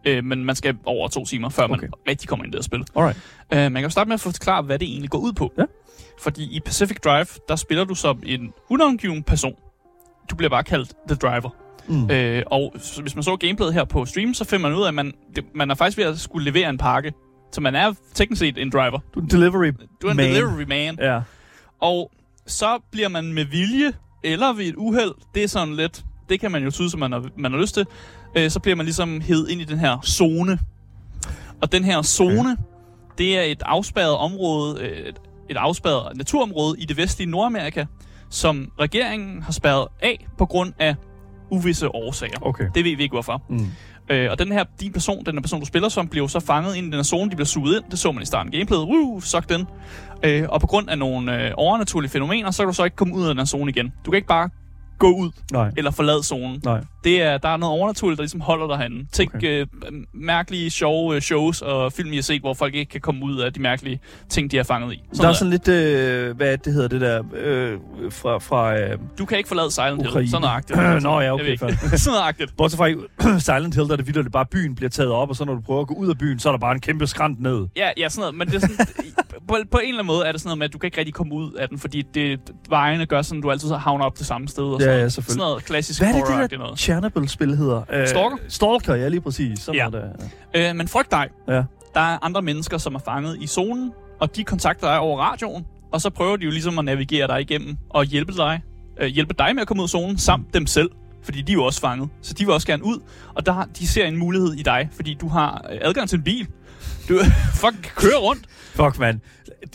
øh, 0.08 0.24
men 0.24 0.46
man 0.46 0.56
skal 0.56 0.76
over 0.86 1.08
to 1.08 1.26
timer, 1.26 1.50
før 1.50 1.68
man 1.68 1.80
Okay. 1.80 1.88
rigtig 2.10 2.30
kommer 2.30 2.46
ind 2.46 2.54
i 2.54 2.58
det 2.58 2.66
spil. 2.66 2.84
Alright. 2.96 3.18
Øh, 3.54 3.58
man 3.60 3.74
kan 3.74 3.84
jo 3.84 3.90
starte 3.90 4.08
med 4.08 4.14
at 4.14 4.20
forklare, 4.22 4.62
hvad 4.62 4.80
det 4.80 4.88
egentlig 4.88 5.10
går 5.10 5.20
ud 5.20 5.34
på. 5.34 5.52
Ja. 5.58 5.64
Fordi 6.22 6.44
i 6.56 6.60
Pacific 6.66 6.98
Drive, 7.00 7.26
der 7.50 7.56
spiller 7.56 7.84
du 7.84 7.96
som 7.96 8.20
en 8.26 8.54
unangiven 8.70 9.24
person. 9.24 9.54
Du 10.30 10.36
bliver 10.36 10.50
bare 10.50 10.64
kaldt 10.64 10.94
The 11.08 11.16
Driver. 11.16 11.50
Mm. 11.88 12.12
Øh, 12.12 12.44
og 12.46 12.75
hvis 13.02 13.16
man 13.16 13.24
så 13.24 13.36
gameplayet 13.36 13.74
her 13.74 13.84
på 13.84 14.06
stream, 14.06 14.34
så 14.34 14.46
finder 14.46 14.70
man 14.70 14.78
ud 14.78 14.84
af, 14.84 14.88
at 14.88 14.94
man, 14.94 15.13
det, 15.36 15.44
man 15.56 15.72
er 15.72 15.75
faktisk 15.75 15.98
ved 15.98 16.06
at 16.06 16.20
skulle 16.20 16.52
levere 16.52 16.70
en 16.70 16.78
pakke. 16.78 17.13
Så 17.52 17.62
man 17.62 17.75
er 17.75 17.94
teknisk 18.13 18.40
set 18.40 18.58
en 18.58 18.70
driver. 18.70 19.00
Du 19.13 19.20
er 19.20 19.24
en 19.24 19.30
delivery. 19.30 19.72
Du 20.02 20.08
er 20.08 20.12
en 20.12 20.18
Man. 20.18 20.30
delivery 20.30 20.63
man. 20.68 20.98
Ja. 21.02 21.22
Og 21.82 22.12
så 22.48 22.80
bliver 22.92 23.10
man 23.10 23.34
med 23.34 23.46
vilje, 23.46 23.94
eller 24.24 24.54
ved 24.54 24.66
et 24.66 24.75
uheld, 24.78 25.12
det 25.36 25.44
er 25.44 25.48
sådan 25.48 25.75
lidt, 25.75 26.04
det 26.30 26.40
kan 26.40 26.52
man 26.52 26.63
jo 26.63 26.72
tyde, 26.72 26.90
som 26.90 27.00
man 27.00 27.12
har, 27.12 27.25
man 27.38 27.52
har 27.52 27.60
lyst 27.60 27.74
til, 27.74 27.86
øh, 28.38 28.50
så 28.50 28.60
bliver 28.60 28.75
man 28.75 28.86
ligesom 28.86 29.22
hed 29.22 29.48
ind 29.48 29.62
i 29.62 29.63
den 29.63 29.80
her 29.80 29.98
zone. 30.06 30.60
Og 31.62 31.72
den 31.72 31.84
her 31.84 32.02
zone, 32.02 32.52
okay. 32.52 32.63
det 33.18 33.38
er 33.38 33.42
et 33.42 33.63
afspærret 33.66 34.18
område, 34.18 34.82
øh, 34.82 34.98
et, 34.98 35.22
et 35.50 35.58
afspærret 35.58 36.18
naturområde 36.18 36.80
i 36.80 36.86
det 36.86 36.98
vestlige 36.98 37.32
Nordamerika, 37.32 37.86
som 38.30 38.72
regeringen 38.80 39.42
har 39.42 39.52
spærret 39.52 39.88
af 40.02 40.28
på 40.38 40.46
grund 40.46 40.74
af 40.80 40.96
uvisse 41.53 41.95
årsager. 41.95 42.38
Okay. 42.41 42.63
Det 42.75 42.86
ved 42.86 42.95
vi 42.95 43.03
ikke 43.03 43.13
hvorfor. 43.13 43.41
Mm. 43.50 43.67
Øh, 44.10 44.31
og 44.31 44.39
den 44.39 44.51
her, 44.51 44.63
din 44.79 44.93
person, 44.93 45.25
den 45.25 45.36
her 45.36 45.41
person, 45.41 45.60
du 45.60 45.65
spiller 45.65 45.89
som, 45.89 46.07
bliver 46.07 46.27
så 46.27 46.39
fanget 46.39 46.75
ind 46.75 46.86
i 46.86 46.89
den 46.89 46.95
her 46.95 47.03
zone, 47.03 47.31
de 47.31 47.36
bliver 47.36 47.45
suget 47.45 47.75
ind. 47.77 47.83
Det 47.91 48.00
så 48.00 48.12
man 48.12 48.24
i 48.24 48.25
starten 48.25 48.53
af 48.53 48.57
gameplayet. 48.57 48.83
Woo, 48.83 49.22
suck 49.22 49.50
den. 49.50 49.67
Øh, 50.24 50.45
og 50.50 50.62
på 50.62 50.67
grund 50.67 50.89
af 50.89 50.98
nogle 50.98 51.45
øh, 51.45 51.51
overnaturlige 51.57 52.12
fænomener, 52.12 52.51
så 52.51 52.63
kan 52.63 52.67
du 52.67 52.74
så 52.74 52.83
ikke 52.83 52.95
komme 52.95 53.15
ud 53.15 53.24
af 53.24 53.27
den 53.27 53.38
her 53.38 53.45
zone 53.45 53.72
igen. 53.72 53.93
Du 54.05 54.12
kan 54.12 54.15
ikke 54.15 54.27
bare 54.27 54.50
gå 55.00 55.12
ud 55.12 55.31
Nej. 55.51 55.72
eller 55.77 55.91
forlade 55.91 56.24
zonen. 56.24 56.62
Nej. 56.65 56.81
Det 57.03 57.22
er, 57.22 57.38
der 57.38 57.50
er 57.50 57.57
noget 57.57 57.79
overnaturligt, 57.79 58.17
der 58.17 58.24
ligesom 58.24 58.41
holder 58.41 58.67
dig 58.67 58.77
herinde. 58.77 59.05
Tænk 59.12 59.33
Okay. 59.36 59.60
øh, 59.62 59.67
mærkelige, 60.13 60.69
sjove 60.69 61.15
øh, 61.15 61.22
shows 61.22 61.62
og 61.62 61.93
film, 61.93 62.12
I 62.12 62.15
har 62.15 62.24
set, 62.24 62.41
hvor 62.41 62.53
folk 62.53 62.75
ikke 62.75 62.91
kan 62.91 63.01
komme 63.01 63.25
ud 63.25 63.39
af 63.39 63.53
de 63.53 63.62
mærkelige 63.62 64.00
ting, 64.29 64.51
de 64.51 64.57
er 64.57 64.63
fanget 64.63 64.93
i. 64.93 65.03
Der 65.17 65.27
er 65.27 65.33
sådan 65.33 65.51
lidt, 65.51 65.67
øh, 65.67 66.38
hvad 66.38 66.57
det 66.57 66.74
hedder 66.74 66.88
det 66.88 67.01
der, 67.01 67.24
øh, 67.36 67.77
fra, 68.12 68.38
fra 68.38 68.79
øh, 68.79 68.98
Du 69.17 69.25
kan 69.25 69.38
ikke 69.38 69.48
forlade 69.48 69.72
Silent 69.72 69.98
Hill. 69.98 70.10
Ukraine. 70.10 70.29
Sådan 70.29 70.63
noget 70.69 71.03
Nå 71.13 71.19
ja, 71.19 71.33
okay, 71.33 71.57
sådan 71.57 71.77
noget 72.07 72.22
agtigt. 72.22 72.57
Bortset 72.57 72.77
fra 72.77 73.39
Silent 73.57 73.75
Hill, 73.75 73.88
der 73.88 73.93
er 73.93 73.98
det 73.98 74.07
vildt, 74.07 74.25
at 74.25 74.31
bare 74.31 74.45
byen 74.45 74.75
bliver 74.75 74.89
taget 74.89 75.12
op, 75.12 75.29
og 75.29 75.36
så 75.36 75.45
når 75.45 75.53
du 75.53 75.62
prøver 75.62 75.81
at 75.81 75.88
gå 75.88 75.93
ud 75.93 76.10
af 76.10 76.17
byen, 76.17 76.39
så 76.39 76.50
er 76.50 76.53
der 76.53 76.60
bare 76.60 76.72
en 76.72 76.79
kæmpe 76.81 77.07
skrant 77.07 77.41
ned. 77.41 77.67
Ja, 77.75 77.89
ja, 77.98 78.10
sådan 78.10 78.22
noget. 78.22 78.36
Men 78.36 78.48
det 78.48 78.55
er 78.55 78.60
sådan, 78.60 78.77
på, 79.48 79.57
på 79.72 79.77
en 79.77 79.88
eller 79.88 80.00
anden 80.00 80.07
måde 80.07 80.25
er 80.25 80.31
det 80.31 80.41
sådan 80.41 80.48
noget 80.48 80.57
med, 80.57 80.65
at 80.65 80.74
du 80.74 80.77
kan 80.77 80.88
ikke 80.88 80.98
rigtig 80.98 81.13
komme 81.13 81.33
ud 81.33 81.53
af 81.53 81.69
den, 81.69 81.79
fordi 81.79 82.01
det, 82.13 82.39
vejene 82.69 83.05
gør 83.05 83.22
sådan, 83.22 83.39
at 83.39 83.43
du 83.43 83.51
altid 83.51 83.67
så 83.67 83.77
havner 83.77 84.05
op 84.05 84.17
det 84.17 84.25
samme 84.25 84.48
sted. 84.48 84.63
Og 84.63 84.81
sådan, 84.81 84.93
ja, 84.93 84.98
noget. 84.98 85.13
selvfølgelig. 85.13 85.41
sådan 85.41 85.50
noget 85.50 85.65
klassisk 85.65 86.00
Hvad 86.01 86.10
er 86.10 86.13
det, 86.13 86.24
horror 86.27 86.48
det 86.48 86.60
noget. 86.60 86.79
Chernobyl-spil 86.94 87.56
hedder? 87.58 87.82
Øh, 87.94 88.08
Stalker? 88.08 88.38
Stalker, 88.48 88.96
ja, 88.96 89.08
lige 89.08 89.22
præcis. 89.22 89.60
Sådan 89.60 89.76
Ja. 89.82 89.90
noget 89.90 90.12
der. 90.54 90.70
Øh, 90.70 90.76
men 90.76 90.88
frygt 90.88 91.12
dig. 91.12 91.30
Ja. 91.48 91.54
Der 91.94 92.00
er 92.00 92.18
andre 92.26 92.42
mennesker, 92.42 92.78
som 92.78 92.96
er 92.96 93.00
fanget 93.06 93.38
i 93.42 93.48
zonen, 93.48 93.92
og 94.20 94.36
de 94.36 94.44
kontakter 94.44 94.88
dig 94.88 95.00
over 95.00 95.20
radioen, 95.22 95.66
og 95.92 96.02
så 96.02 96.10
prøver 96.10 96.38
de 96.38 96.46
jo 96.46 96.52
ligesom 96.52 96.80
at 96.80 96.86
navigere 96.86 97.28
dig 97.28 97.42
igennem 97.42 97.78
og 97.90 98.06
hjælpe 98.06 98.34
dig, 98.34 98.62
øh, 99.00 99.08
hjælpe 99.08 99.34
dig 99.40 99.56
med 99.56 99.62
at 99.62 99.68
komme 99.68 99.82
ud 99.82 99.86
af 99.86 99.90
zonen, 99.90 100.18
samt 100.18 100.54
dem 100.54 100.68
selv. 100.68 100.90
Fordi 101.24 101.42
de 101.42 101.52
er 101.52 101.54
jo 101.54 101.64
også 101.64 101.82
fanget. 101.82 102.10
Så 102.22 102.34
de 102.34 102.46
vil 102.46 102.54
også 102.54 102.68
gerne 102.68 102.86
ud. 102.86 103.00
Og 103.34 103.46
der 103.46 103.66
de 103.80 103.88
ser 103.88 104.06
en 104.06 104.18
mulighed 104.18 104.54
i 104.54 104.64
dig, 104.64 104.90
fordi 104.96 105.14
du 105.22 105.28
har 105.28 105.66
øh, 105.72 105.78
adgang 105.82 106.10
til 106.10 106.18
en 106.18 106.24
bil. 106.24 106.48
Du 107.10 107.20
fucking 107.62 107.84
kan 107.84 107.92
køre 107.96 108.18
rundt. 108.20 108.42
Fuck, 108.50 109.00
man. 109.00 109.22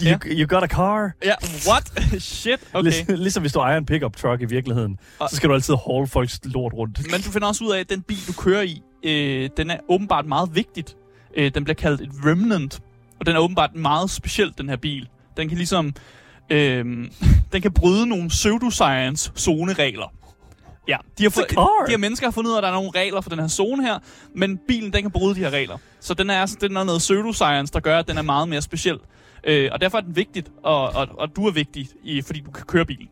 You, 0.03 0.09
Ja. 0.09 0.19
you 0.25 0.47
got 0.47 0.63
a 0.63 0.67
car. 0.67 1.13
Ja, 1.25 1.35
what? 1.69 1.93
Shit, 2.23 2.61
okay. 2.73 2.91
Lig, 3.09 3.19
ligesom 3.19 3.41
hvis 3.43 3.53
du 3.53 3.59
ejer 3.59 3.77
en 3.79 3.87
pickup 3.87 4.17
truck 4.17 4.43
i 4.43 4.45
virkeligheden, 4.45 4.99
Og- 5.19 5.31
så 5.31 5.37
skal 5.37 5.49
du 5.49 5.55
altid 5.55 5.75
haul 5.87 6.07
folks 6.07 6.41
lort 6.45 6.73
rundt. 6.75 6.99
Men 7.11 7.21
du 7.21 7.31
finder 7.31 7.49
også 7.49 7.65
ud 7.65 7.73
af, 7.73 7.81
at 7.81 7.91
den 7.91 8.03
bil, 8.03 8.27
du 8.27 8.33
kører 8.33 8.63
i, 8.63 8.83
øh, 9.03 9.51
den 9.57 9.71
er 9.71 9.77
åbenbart 9.89 10.27
meget 10.27 10.55
vigtigt. 10.55 10.97
Øh, 11.37 11.55
den 11.55 11.65
bliver 11.65 11.75
kaldt 11.75 12.01
et 12.01 12.11
remnant, 12.25 12.81
og 13.21 13.27
den 13.27 13.37
er 13.37 13.41
åbenbart 13.41 13.75
meget 13.75 14.11
speciel, 14.11 14.53
den 14.59 14.69
her 14.69 14.77
bil. 14.77 15.09
Den 15.37 15.49
kan 15.49 15.57
ligesom... 15.59 15.95
Øh, 16.51 16.85
den 17.53 17.63
kan 17.63 17.73
bryde 17.73 18.07
nogle 18.07 18.29
pseudoscience 18.29 19.33
zoneregler. 19.37 20.13
Ja, 20.89 20.97
de 21.19 21.23
har, 21.23 21.31
fået, 21.31 21.51
de 21.51 21.91
her 21.91 21.97
mennesker 21.97 22.27
har 22.27 22.31
fundet 22.33 22.51
ud 22.51 22.55
af, 22.55 22.59
at 22.59 22.63
der 22.63 22.69
er 22.69 22.73
nogle 22.73 22.91
regler 22.95 23.21
for 23.21 23.31
den 23.31 23.39
her 23.39 23.49
zone 23.49 23.83
her, 23.87 23.99
men 24.35 24.59
bilen, 24.69 24.93
den 24.93 25.03
kan 25.03 25.11
bryde 25.11 25.35
de 25.35 25.41
her 25.41 25.51
regler. 25.51 25.79
Så 26.01 26.15
den 26.15 26.31
er, 26.31 26.57
den 26.61 26.77
er 26.77 26.85
noget 26.85 26.99
pseudoscience, 27.01 27.73
der 27.73 27.81
gør, 27.81 27.99
at 27.99 28.09
den 28.09 28.19
er 28.19 28.23
meget 28.23 28.49
mere 28.49 28.63
speciel. 28.63 28.99
Øh, 29.45 29.71
og 29.73 29.81
derfor 29.81 29.99
er 29.99 30.03
den 30.03 30.17
vigtigt, 30.17 30.51
og, 30.63 30.89
og, 30.89 31.09
og 31.19 31.37
du 31.37 31.47
er 31.47 31.53
vigtig, 31.53 31.89
i, 32.03 32.23
fordi 32.23 32.41
du 32.41 32.51
kan 32.51 32.65
køre 32.67 32.85
bilen. 32.85 33.09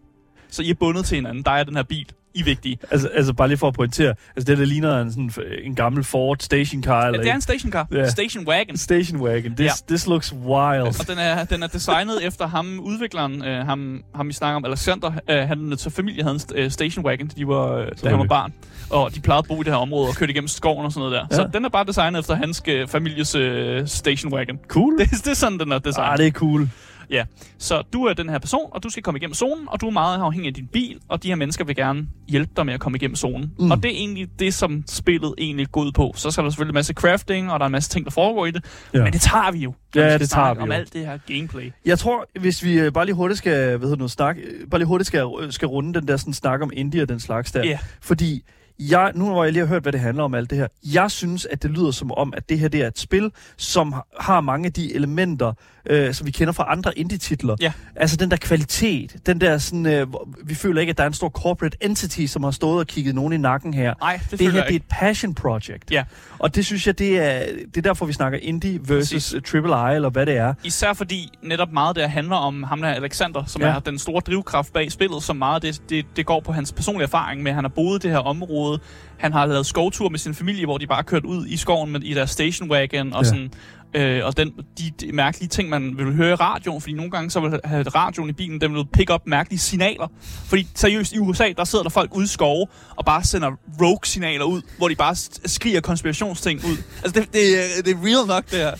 Så 0.49 0.63
I 0.63 0.71
er 0.71 0.75
bundet 0.75 1.05
til 1.05 1.15
hinanden. 1.15 1.43
Der 1.43 1.51
er 1.51 1.65
den 1.65 1.77
her 1.77 1.83
bil. 1.83 2.13
I 2.37 2.41
er 2.41 2.45
vigtige. 2.45 2.79
Altså, 2.91 3.09
altså 3.15 3.33
bare 3.33 3.49
lige 3.49 3.59
for 3.59 3.69
at 3.69 3.75
pointere, 3.75 4.15
altså 4.37 4.51
det 4.53 4.59
der 4.59 4.65
ligner 4.65 5.01
en, 5.01 5.11
sådan, 5.11 5.31
en 5.63 5.75
gammel 5.75 6.05
Ford 6.05 6.37
stationcar, 6.41 7.01
Ja, 7.01 7.07
eller 7.07 7.21
det 7.21 7.31
er 7.31 7.35
en 7.35 7.41
stationcar. 7.41 7.87
Ja. 7.93 8.09
Station 8.11 8.47
wagon. 8.49 8.77
station 8.77 9.21
wagon. 9.21 9.57
This, 9.57 9.67
Ja. 9.67 9.71
this 9.89 10.07
looks 10.07 10.33
wild. 10.33 10.83
Og 11.01 11.09
den 11.09 11.19
er, 11.19 11.45
den 11.45 11.63
er 11.63 11.67
designet 11.67 12.25
efter 12.27 12.47
ham, 12.47 12.81
udvikleren, 12.83 13.45
øh, 13.45 13.67
ham, 13.67 14.03
ham 14.15 14.29
vi 14.29 14.33
snakker 14.33 14.57
om, 14.57 14.65
Alexander, 14.65 15.13
øh, 15.31 15.39
han 15.49 15.77
til 15.79 15.91
familie 15.91 16.23
havde 16.23 16.35
en 16.35 16.41
øh, 16.55 16.71
station 16.71 17.05
wagon, 17.05 17.27
de 17.37 17.49
var, 17.49 17.73
øh, 17.73 17.87
da 18.05 18.09
han 18.09 18.19
var 18.19 18.25
barn. 18.25 18.53
Og 18.91 19.15
de 19.15 19.21
plejede 19.21 19.39
at 19.39 19.45
bo 19.49 19.55
i 19.55 19.65
det 19.65 19.73
her 19.73 19.75
område 19.81 20.09
og 20.09 20.15
kørte 20.15 20.33
igennem 20.33 20.49
skoven 20.49 20.87
og 20.87 20.93
sådan 20.93 21.11
noget 21.11 21.13
der. 21.31 21.37
Ja. 21.43 21.45
Så 21.45 21.51
den 21.53 21.65
er 21.65 21.69
bare 21.69 21.85
designet 21.85 22.19
efter 22.21 22.35
hans 22.35 22.63
øh, 22.69 22.89
families 22.89 23.35
øh, 23.35 23.87
station 23.87 24.33
wagon. 24.33 24.59
Cool. 24.69 24.99
Det, 24.99 25.11
det 25.11 25.27
er 25.27 25.35
sådan, 25.35 25.59
den 25.59 25.73
er 25.73 25.79
designet. 25.79 26.11
Ah, 26.11 26.19
det 26.19 26.27
er 26.27 26.31
cool. 26.31 26.69
Ja, 27.11 27.25
så 27.59 27.83
du 27.93 28.05
er 28.05 28.13
den 28.13 28.29
her 28.29 28.39
person, 28.39 28.71
og 28.73 28.83
du 28.83 28.89
skal 28.89 29.03
komme 29.03 29.19
igennem 29.19 29.35
zonen, 29.35 29.69
og 29.69 29.81
du 29.81 29.87
er 29.87 29.91
meget 29.91 30.19
afhængig 30.19 30.49
af 30.49 30.55
din 30.55 30.67
bil, 30.67 30.99
og 31.09 31.23
de 31.23 31.29
her 31.29 31.35
mennesker 31.35 31.65
vil 31.65 31.77
gerne 31.77 32.07
hjælpe 32.29 32.53
dig 32.57 32.67
med 32.67 32.75
at 32.75 32.81
komme 32.81 32.97
igennem 32.97 33.17
zonen. 33.17 33.53
Mm. 33.59 33.71
Og 33.71 33.83
det 33.83 33.91
er 33.91 33.97
egentlig 33.97 34.29
det, 34.39 34.55
som 34.55 34.85
spillet 34.89 35.35
egentlig 35.39 35.71
går 35.73 35.81
ud 35.81 35.93
på. 35.93 36.13
Så 36.17 36.31
skal 36.31 36.45
der 36.45 36.51
selvfølgelig 36.51 36.73
en 36.73 36.75
masse 36.75 36.93
crafting, 36.93 37.53
og 37.53 37.61
der 37.61 37.65
er 37.65 37.67
en 37.67 37.73
masse 37.73 37.91
ting, 37.91 38.05
der 38.05 38.11
foregår 38.11 38.47
i 38.47 38.51
det. 38.51 38.65
Ja. 38.95 39.05
Men 39.05 39.13
det 39.13 39.21
tager 39.21 39.53
vi 39.53 39.59
jo. 39.59 39.75
Ja, 39.95 40.19
det 40.19 40.31
tager 40.31 40.55
vi 40.55 40.61
om 40.61 40.69
jo. 40.69 40.75
alt 40.75 40.93
det 40.93 41.07
her 41.07 41.19
gameplay. 41.27 41.73
Jeg 41.85 41.99
tror, 41.99 42.27
hvis 42.41 42.65
vi 42.65 42.79
øh, 42.79 42.93
bare 42.93 43.05
lige 43.05 43.15
hurtigt 43.15 43.39
skal, 43.39 43.77
hvad 43.77 43.89
hedder 43.89 44.03
nu, 44.03 44.09
snak, 44.09 44.37
øh, 44.37 44.71
bare 44.71 44.79
lige 44.79 44.89
hurtigt 44.89 45.07
skal, 45.07 45.27
øh, 45.41 45.53
skal 45.53 45.69
runde 45.69 46.01
den 46.01 46.09
der 46.09 46.17
sådan, 46.17 46.35
snak 46.35 46.63
om 46.63 46.71
indie 46.75 47.03
og 47.03 47.09
den 47.09 47.21
slags 47.21 47.53
der. 47.53 47.65
Ja. 47.65 47.79
Fordi 48.01 48.43
jeg, 48.79 49.13
nu 49.15 49.29
hvor 49.29 49.45
jeg 49.45 49.53
lige 49.53 49.61
har 49.61 49.69
hørt, 49.69 49.83
hvad 49.83 49.93
det 49.93 50.01
handler 50.01 50.25
om 50.25 50.35
alt 50.35 50.51
det 50.51 50.59
her, 50.59 50.69
jeg 50.95 51.11
synes, 51.11 51.47
at 51.47 51.63
det 51.63 51.71
lyder 51.71 51.91
som 51.91 52.13
om, 52.13 52.35
at 52.37 52.49
det 52.49 52.59
her 52.59 52.69
det 52.69 52.83
er 52.83 52.87
et 52.87 52.99
spil, 52.99 53.31
som 53.57 53.95
har 54.21 54.41
mange 54.41 54.67
af 54.67 54.73
de 54.73 54.95
elementer, 54.95 55.53
øh, 55.91 56.15
som 56.15 56.27
vi 56.27 56.31
kender 56.31 56.53
fra 56.53 56.65
andre 56.73 56.99
indie-titler. 56.99 57.57
Ja. 57.61 57.73
Altså 57.97 58.17
den 58.17 58.31
der 58.31 58.37
kvalitet, 58.37 59.17
den 59.27 59.41
der 59.41 59.59
sådan, 59.59 59.87
øh, 59.87 60.07
vi 60.45 60.55
føler 60.55 60.81
ikke, 60.81 60.91
at 60.91 60.97
der 60.99 61.05
er 61.05 61.09
en 61.09 61.15
stor 61.15 61.29
corporate 61.29 61.77
entity, 61.81 62.27
som 62.27 62.45
har 62.45 62.51
stået 62.51 62.79
og 62.79 62.87
kigget 62.87 63.15
nogen 63.15 63.33
i 63.33 63.37
nakken 63.37 63.75
her. 63.75 63.95
Nej, 64.01 64.21
det, 64.23 64.31
Det 64.31 64.39
føler 64.39 64.53
her, 64.53 64.65
det 64.65 64.73
er 64.73 64.77
et 64.77 64.83
passion 64.91 65.35
project. 65.35 65.91
Ja. 65.91 66.05
Og 66.39 66.55
det 66.55 66.67
synes 66.67 66.87
jeg, 66.87 66.99
det 66.99 67.19
er, 67.19 67.39
det 67.67 67.77
er 67.77 67.83
derfor, 67.83 68.07
vi 68.07 68.13
snakker 68.13 68.39
indie 68.43 68.79
versus 68.83 69.13
Præcis. 69.13 69.51
triple 69.51 69.93
I, 69.93 69.95
eller 69.95 70.11
hvad 70.11 70.27
det 70.27 70.37
er. 70.37 70.55
Især 70.65 70.93
fordi 70.93 71.31
netop 71.43 71.73
meget 71.73 71.97
der 71.97 72.07
handler 72.09 72.37
om 72.37 72.63
ham 72.63 72.81
der 72.83 72.89
Alexander, 72.89 73.45
som 73.47 73.63
Ja. 73.63 73.69
er 73.69 73.79
den 73.79 73.99
store 73.99 74.21
drivkraft 74.27 74.73
bag 74.73 74.93
spillet, 74.93 75.23
som 75.23 75.37
meget 75.37 75.63
det, 75.63 75.83
det, 75.91 76.07
det 76.17 76.27
går 76.27 76.41
på 76.41 76.53
hans 76.53 76.73
personlige 76.73 77.05
erfaring 77.05 77.43
med, 77.43 77.51
at 77.51 77.55
han 77.55 77.65
har 77.65 77.69
boet 77.69 78.05
i 78.05 78.07
det 78.07 78.11
her 78.11 78.19
område. 78.19 78.81
Han 79.19 79.33
har 79.33 79.47
lavet 79.47 79.67
skovtur 79.67 80.09
med 80.09 80.19
sin 80.19 80.35
familie, 80.35 80.65
hvor 80.67 80.79
de 80.79 80.87
bare 80.87 81.03
kørt 81.05 81.25
ud 81.25 81.47
i 81.47 81.57
skoven 81.57 81.93
med, 81.93 82.01
i 82.01 82.15
deres 82.15 82.31
station 82.31 82.71
wagon, 82.71 83.13
og 83.13 83.23
ja. 83.25 83.29
sådan... 83.29 83.51
Øh, 83.97 84.25
og 84.25 84.37
den, 84.37 84.53
de, 84.79 84.91
de 85.01 85.13
mærkelige 85.13 85.49
ting, 85.49 85.69
man 85.69 85.99
vil 85.99 86.15
høre 86.15 86.31
i 86.31 86.35
radioen, 86.35 86.81
fordi 86.81 86.95
nogle 86.95 87.11
gange 87.11 87.31
så 87.31 87.41
vil 87.41 87.61
have 87.65 87.83
radioen 87.83 88.29
i 88.29 88.33
bilen, 88.33 88.61
den 88.61 88.75
vil 88.75 88.85
pick 88.93 89.11
up 89.15 89.21
mærkelige 89.27 89.59
signaler. 89.59 90.07
Fordi 90.47 90.67
seriøst, 90.75 91.13
i 91.13 91.19
USA, 91.19 91.53
der 91.57 91.65
sidder 91.65 91.83
der 91.83 91.91
folk 91.91 92.15
ude 92.15 92.25
i 92.25 92.29
skove, 92.29 92.67
og 92.97 93.05
bare 93.05 93.25
sender 93.25 93.51
rogue-signaler 93.83 94.45
ud, 94.45 94.63
hvor 94.79 94.89
de 94.89 94.95
bare 94.95 95.15
skriger 95.47 95.81
konspirationsting 95.81 96.61
ud. 96.65 96.77
Altså, 97.05 97.21
det, 97.21 97.33
det, 97.33 97.59
er- 97.79 97.83
det 97.83 97.93
er 97.93 97.97
real 98.05 98.27
nok, 98.27 98.45
det 98.51 98.59
her. 98.59 98.73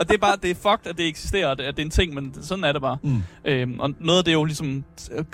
og 0.00 0.08
det 0.08 0.14
er 0.14 0.18
bare, 0.18 0.36
det 0.42 0.50
er 0.50 0.54
fucked, 0.54 0.86
at 0.90 0.98
det 0.98 1.06
eksisterer, 1.08 1.50
at 1.50 1.58
det, 1.58 1.64
at 1.64 1.76
det 1.76 1.82
er 1.82 1.86
en 1.86 1.90
ting, 1.90 2.14
men 2.14 2.34
sådan 2.42 2.64
er 2.64 2.72
det 2.72 2.80
bare. 2.82 2.96
Mm. 3.02 3.22
Øhm, 3.44 3.80
og 3.80 3.90
noget 4.00 4.18
af 4.18 4.24
det 4.24 4.30
er 4.30 4.34
jo 4.38 4.44
ligesom 4.44 4.84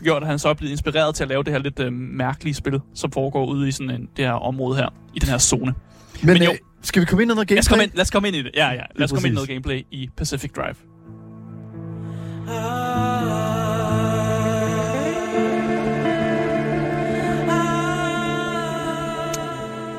gjort, 0.03 0.23
at 0.23 0.29
han 0.29 0.39
så 0.39 0.49
er 0.49 0.55
blevet 0.55 0.71
inspireret 0.73 1.15
til 1.15 1.23
at 1.23 1.29
lave 1.29 1.43
det 1.43 1.53
her 1.53 1.59
lidt 1.61 1.81
øh, 1.81 1.93
mærkelige 1.93 2.55
spil, 2.55 2.81
som 2.95 3.11
foregår 3.13 3.47
ude 3.47 3.69
i 3.69 3.73
sådan 3.73 3.91
en, 3.91 4.09
det 4.17 4.25
her 4.25 4.33
område 4.33 4.77
her, 4.77 4.89
i 5.15 5.19
den 5.19 5.29
her 5.29 5.39
zone. 5.39 5.75
Men, 6.23 6.33
Men 6.33 6.43
jo. 6.43 6.51
øh, 6.53 6.59
Skal 6.85 7.01
vi 7.01 7.07
komme 7.07 7.23
ind 7.23 7.33
i 7.33 7.35
noget 7.35 7.51
Lad 7.51 7.59
os, 7.59 7.69
gameplay? 7.69 7.73
komme 7.73 7.85
ind, 7.85 7.93
lad 7.95 8.03
os 8.03 8.11
komme 8.11 8.29
ind 8.29 8.37
i 8.37 8.43
det. 8.43 8.51
Ja, 8.55 8.69
ja. 8.69 8.83
Lad 8.97 9.05
os 9.05 9.13
komme 9.13 9.29
ind 9.29 9.33
i 9.33 9.35
noget 9.35 9.49
gameplay 9.49 9.87
i 9.91 10.09
Pacific 10.17 10.53
Drive. 10.53 10.75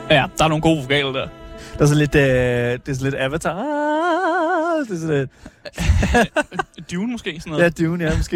Ja, 0.10 0.26
der 0.38 0.44
er 0.44 0.48
nogle 0.48 0.62
gode 0.62 0.82
vokaler 0.82 1.12
der. 1.12 1.28
Der 1.78 1.82
er 1.82 1.86
sådan 1.86 1.98
lidt, 1.98 2.16
øh, 2.16 2.22
det 2.22 2.90
er 2.90 2.94
sådan 2.94 3.04
lidt 3.04 3.16
Avatar. 3.16 3.52
Ah, 3.54 4.86
det 4.88 4.96
er 4.96 5.00
sådan 5.00 5.18
lidt, 5.20 5.30
Dune 6.92 7.12
måske, 7.12 7.40
sådan 7.40 7.54
ja, 7.54 7.58
noget. 7.60 7.80
Dune, 7.80 8.04
ja, 8.04 8.18
måske. 8.18 8.36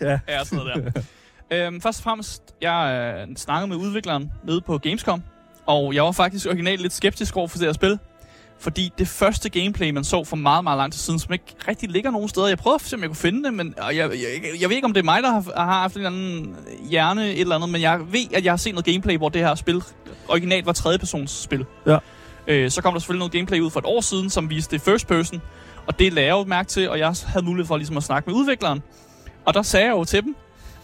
ja. 0.00 0.18
Ja, 0.28 0.44
sådan 0.44 0.64
noget 0.64 0.94
der. 0.94 1.02
øhm, 1.66 1.80
først 1.80 1.98
og 2.00 2.04
fremmest, 2.04 2.42
jeg 2.62 3.14
øh, 3.28 3.36
snakkede 3.36 3.68
med 3.68 3.76
udvikleren 3.76 4.32
nede 4.44 4.60
på 4.60 4.78
Gamescom, 4.78 5.22
og 5.66 5.94
jeg 5.94 6.04
var 6.04 6.12
faktisk 6.12 6.46
originalt 6.46 6.80
lidt 6.80 6.92
skeptisk 6.92 7.36
over 7.36 7.48
for 7.48 7.58
det 7.58 7.66
her 7.66 7.72
spil. 7.72 7.98
Fordi 8.58 8.92
det 8.98 9.08
første 9.08 9.48
gameplay, 9.48 9.90
man 9.90 10.04
så 10.04 10.24
for 10.24 10.36
meget, 10.36 10.64
meget 10.64 10.78
lang 10.78 10.92
tid 10.92 11.00
siden, 11.00 11.18
som 11.18 11.32
ikke 11.32 11.44
rigtig 11.68 11.90
ligger 11.90 12.10
nogen 12.10 12.28
steder. 12.28 12.46
Jeg 12.46 12.58
prøvede 12.58 12.74
at 12.74 12.88
se, 12.88 12.96
om 12.96 13.00
jeg 13.00 13.08
kunne 13.08 13.16
finde 13.16 13.44
det, 13.44 13.54
men 13.54 13.74
og 13.78 13.96
jeg, 13.96 14.10
jeg, 14.10 14.60
jeg, 14.60 14.68
ved 14.68 14.76
ikke, 14.76 14.84
om 14.84 14.92
det 14.92 15.00
er 15.00 15.04
mig, 15.04 15.22
der 15.22 15.30
har, 15.30 15.52
har 15.56 15.80
haft 15.80 15.96
en 15.96 16.00
eller 16.00 16.10
anden 16.10 16.56
hjerne, 16.90 17.32
et 17.32 17.40
eller 17.40 17.54
andet, 17.54 17.70
men 17.70 17.80
jeg 17.80 18.00
ved, 18.12 18.34
at 18.34 18.44
jeg 18.44 18.52
har 18.52 18.56
set 18.56 18.72
noget 18.72 18.84
gameplay, 18.84 19.16
hvor 19.16 19.28
det 19.28 19.42
her 19.42 19.54
spil 19.54 19.82
originalt 20.28 20.66
var 20.66 20.72
tredjepersons 20.72 21.30
spil. 21.30 21.64
Ja. 21.86 21.98
Øh, 22.46 22.70
så 22.70 22.82
kom 22.82 22.92
der 22.92 23.00
selvfølgelig 23.00 23.18
noget 23.18 23.32
gameplay 23.32 23.60
ud 23.60 23.70
for 23.70 23.80
et 23.80 23.86
år 23.86 24.00
siden, 24.00 24.30
som 24.30 24.50
viste 24.50 24.76
det 24.76 24.82
first 24.82 25.06
person, 25.06 25.42
og 25.86 25.98
det 25.98 26.12
lagde 26.12 26.26
jeg 26.26 26.32
jo 26.32 26.44
mærke 26.44 26.68
til, 26.68 26.90
og 26.90 26.98
jeg 26.98 27.14
havde 27.26 27.46
mulighed 27.46 27.66
for 27.66 27.76
ligesom 27.76 27.96
at 27.96 28.02
snakke 28.02 28.30
med 28.30 28.38
udvikleren. 28.38 28.82
Og 29.44 29.54
der 29.54 29.62
sagde 29.62 29.86
jeg 29.86 29.92
jo 29.92 30.04
til 30.04 30.22
dem, 30.22 30.36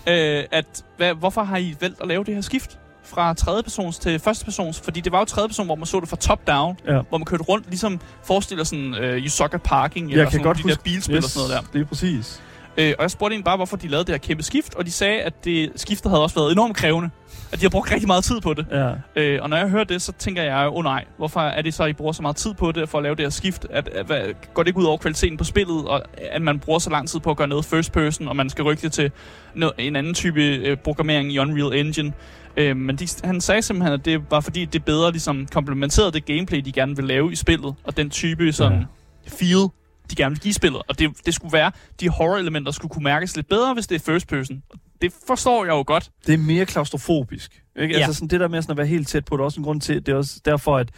øh, 0.08 0.44
at 0.50 0.84
hvad, 0.96 1.14
hvorfor 1.14 1.42
har 1.42 1.56
I 1.56 1.76
valgt 1.80 2.00
at 2.00 2.08
lave 2.08 2.24
det 2.24 2.34
her 2.34 2.40
skift 2.40 2.78
fra 3.04 3.34
tredjepersons 3.34 3.98
til 3.98 4.18
førstepersons? 4.18 4.80
Fordi 4.80 5.00
det 5.00 5.12
var 5.12 5.18
jo 5.18 5.24
tredjeperson, 5.24 5.66
hvor 5.66 5.74
man 5.74 5.86
så 5.86 6.00
det 6.00 6.08
fra 6.08 6.16
top 6.16 6.46
down, 6.46 6.76
Ja. 6.86 7.00
hvor 7.08 7.18
man 7.18 7.24
kørte 7.24 7.42
rundt, 7.42 7.66
ligesom 7.68 8.00
forestiller 8.24 8.64
sådan 8.64 8.94
uh, 9.18 9.26
Suck 9.26 9.54
at 9.54 9.62
Parking, 9.62 10.10
Jeg 10.10 10.12
eller 10.12 10.24
kan 10.24 10.32
sådan 10.32 10.44
godt 10.44 10.56
de 10.56 10.62
huske 10.62 10.74
der 10.76 10.82
bilspil 10.82 11.16
yes. 11.16 11.24
og 11.24 11.30
sådan 11.30 11.48
noget 11.48 11.62
der. 11.62 11.78
Det 11.78 11.80
er 11.84 11.88
præcis. 11.88 12.42
Øh, 12.76 12.94
og 12.98 13.02
jeg 13.02 13.10
spurgte 13.10 13.32
egentlig 13.34 13.44
bare, 13.44 13.56
hvorfor 13.56 13.76
de 13.76 13.88
lavede 13.88 14.04
det 14.04 14.12
her 14.12 14.18
kæmpe 14.18 14.42
skift, 14.42 14.74
og 14.74 14.86
de 14.86 14.92
sagde, 14.92 15.20
at 15.20 15.44
det 15.44 15.72
skiftet 15.76 16.10
havde 16.10 16.22
også 16.22 16.34
været 16.34 16.52
enormt 16.52 16.76
krævende. 16.76 17.10
At 17.52 17.60
de 17.60 17.64
har 17.64 17.70
brugt 17.70 17.92
rigtig 17.92 18.06
meget 18.06 18.24
tid 18.24 18.40
på 18.40 18.54
det. 18.54 18.66
Ja. 18.70 18.90
Øh, 19.16 19.42
og 19.42 19.50
når 19.50 19.56
jeg 19.56 19.68
hører 19.68 19.84
det, 19.84 20.02
så 20.02 20.12
tænker 20.18 20.42
jeg, 20.42 20.68
åh 20.68 20.76
oh, 20.76 20.84
nej, 20.84 21.04
hvorfor 21.16 21.40
er 21.40 21.62
det 21.62 21.74
så, 21.74 21.82
at 21.82 21.90
I 21.90 21.92
bruger 21.92 22.12
så 22.12 22.22
meget 22.22 22.36
tid 22.36 22.54
på 22.54 22.72
det, 22.72 22.88
for 22.88 22.98
at 22.98 23.02
lave 23.04 23.14
det 23.14 23.24
her 23.24 23.30
skift? 23.30 23.66
At, 23.70 23.88
at, 23.88 24.06
hvad, 24.06 24.20
går 24.54 24.62
det 24.62 24.68
ikke 24.68 24.80
ud 24.80 24.84
over 24.84 24.96
kvaliteten 24.96 25.36
på 25.36 25.44
spillet, 25.44 25.88
og 25.88 26.02
at 26.30 26.42
man 26.42 26.58
bruger 26.58 26.78
så 26.78 26.90
lang 26.90 27.08
tid 27.08 27.20
på 27.20 27.30
at 27.30 27.36
gøre 27.36 27.48
noget 27.48 27.64
first 27.64 27.92
person, 27.92 28.28
og 28.28 28.36
man 28.36 28.50
skal 28.50 28.64
rykke 28.64 28.82
det 28.82 28.92
til 28.92 29.10
no, 29.54 29.70
en 29.78 29.96
anden 29.96 30.14
type 30.14 30.42
øh, 30.42 30.76
programmering 30.76 31.32
i 31.32 31.38
Unreal 31.38 31.86
Engine? 31.86 32.12
Øh, 32.56 32.76
men 32.76 32.96
de, 32.96 33.08
han 33.24 33.40
sagde 33.40 33.62
simpelthen, 33.62 33.92
at 33.92 34.04
det 34.04 34.30
var 34.30 34.40
fordi, 34.40 34.64
det 34.64 34.84
bedre 34.84 35.10
ligesom 35.12 35.46
komplementerede 35.46 36.12
det 36.12 36.24
gameplay, 36.24 36.58
de 36.60 36.72
gerne 36.72 36.96
vil 36.96 37.04
lave 37.04 37.32
i 37.32 37.36
spillet, 37.36 37.74
og 37.84 37.96
den 37.96 38.10
type 38.10 38.52
sådan 38.52 38.78
Ja. 38.78 38.84
feel, 39.28 39.68
de 40.10 40.14
gerne 40.16 40.34
vil 40.34 40.40
give 40.40 40.54
spillet. 40.54 40.82
Og 40.88 40.98
det, 40.98 41.10
det 41.26 41.34
skulle 41.34 41.52
være, 41.52 41.72
de 42.00 42.08
horror-elementer 42.08 42.72
skulle 42.72 42.90
kunne 42.92 43.04
mærkes 43.04 43.36
lidt 43.36 43.48
bedre, 43.48 43.74
hvis 43.74 43.86
det 43.86 43.94
er 43.94 44.12
first 44.12 44.28
person. 44.28 44.62
Det 45.02 45.12
forstår 45.26 45.64
jeg 45.64 45.72
jo 45.72 45.84
godt. 45.86 46.10
Det 46.26 46.34
er 46.34 46.38
mere 46.38 46.66
klaustrofobisk. 46.66 47.62
Ikke? 47.80 47.94
Ja. 47.94 48.00
Altså 48.00 48.14
sådan 48.14 48.28
det 48.28 48.40
der 48.40 48.48
med 48.48 48.62
sådan 48.62 48.70
at 48.72 48.76
være 48.76 48.86
helt 48.86 49.08
tæt 49.08 49.24
på, 49.24 49.36
det 49.36 49.40
er 49.40 49.44
også 49.44 49.60
en 49.60 49.64
grund 49.64 49.80
til, 49.80 50.06
det 50.06 50.12
er 50.12 50.16
også 50.16 50.40
derfor, 50.44 50.76
at 50.76 50.88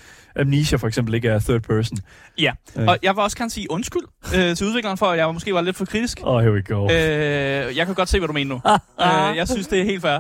Amnesia 0.41 0.79
for 0.79 0.87
eksempel 0.89 1.15
ikke 1.15 1.29
er 1.29 1.39
third 1.39 1.61
person. 1.61 1.99
Ja, 2.39 2.53
Øh. 2.77 2.87
og 2.87 2.99
jeg 3.03 3.17
vil 3.17 3.23
også 3.23 3.37
gerne 3.37 3.51
sige 3.51 3.71
undskyld 3.71 4.03
øh, 4.37 4.57
til 4.57 4.67
udvikleren 4.67 4.99
for, 4.99 5.07
at 5.07 5.19
jeg 5.19 5.35
måske 5.35 5.55
var 5.55 5.61
lidt 5.61 5.77
for 5.77 5.85
kritisk. 5.85 6.21
Oh, 6.23 6.43
here 6.43 6.53
we 6.53 6.63
go. 6.63 6.85
Øh, 6.85 7.77
jeg 7.77 7.87
kan 7.87 7.95
godt 7.95 8.09
se, 8.09 8.19
hvad 8.19 8.29
du 8.29 8.33
mener 8.35 8.49
nu. 8.55 8.61
øh, 9.31 9.37
jeg 9.37 9.49
synes, 9.49 9.67
det 9.67 9.81
er 9.81 9.85
helt 9.85 10.03
fair. 10.03 10.19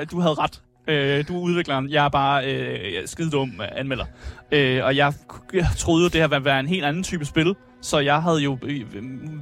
Øh, 0.00 0.06
du 0.10 0.20
havde 0.20 0.34
ret. 0.34 0.60
Øh, 0.88 1.28
du 1.28 1.36
er 1.36 1.40
udvikleren. 1.40 1.90
Jeg 1.90 2.04
er 2.04 2.08
bare 2.08 2.54
øh, 2.54 3.08
skide 3.08 3.30
dum 3.30 3.60
anmelder. 3.76 4.04
Øh, 4.52 4.84
og 4.84 4.96
jeg, 4.96 5.12
jeg 5.52 5.66
troede 5.78 6.02
jo, 6.02 6.08
det 6.08 6.20
her 6.20 6.28
ville 6.28 6.44
være 6.44 6.60
en 6.60 6.68
helt 6.68 6.84
anden 6.84 7.02
type 7.02 7.24
spil. 7.24 7.54
Så 7.82 7.98
jeg 7.98 8.22
havde 8.22 8.38
jo 8.38 8.58
øh, 8.62 8.80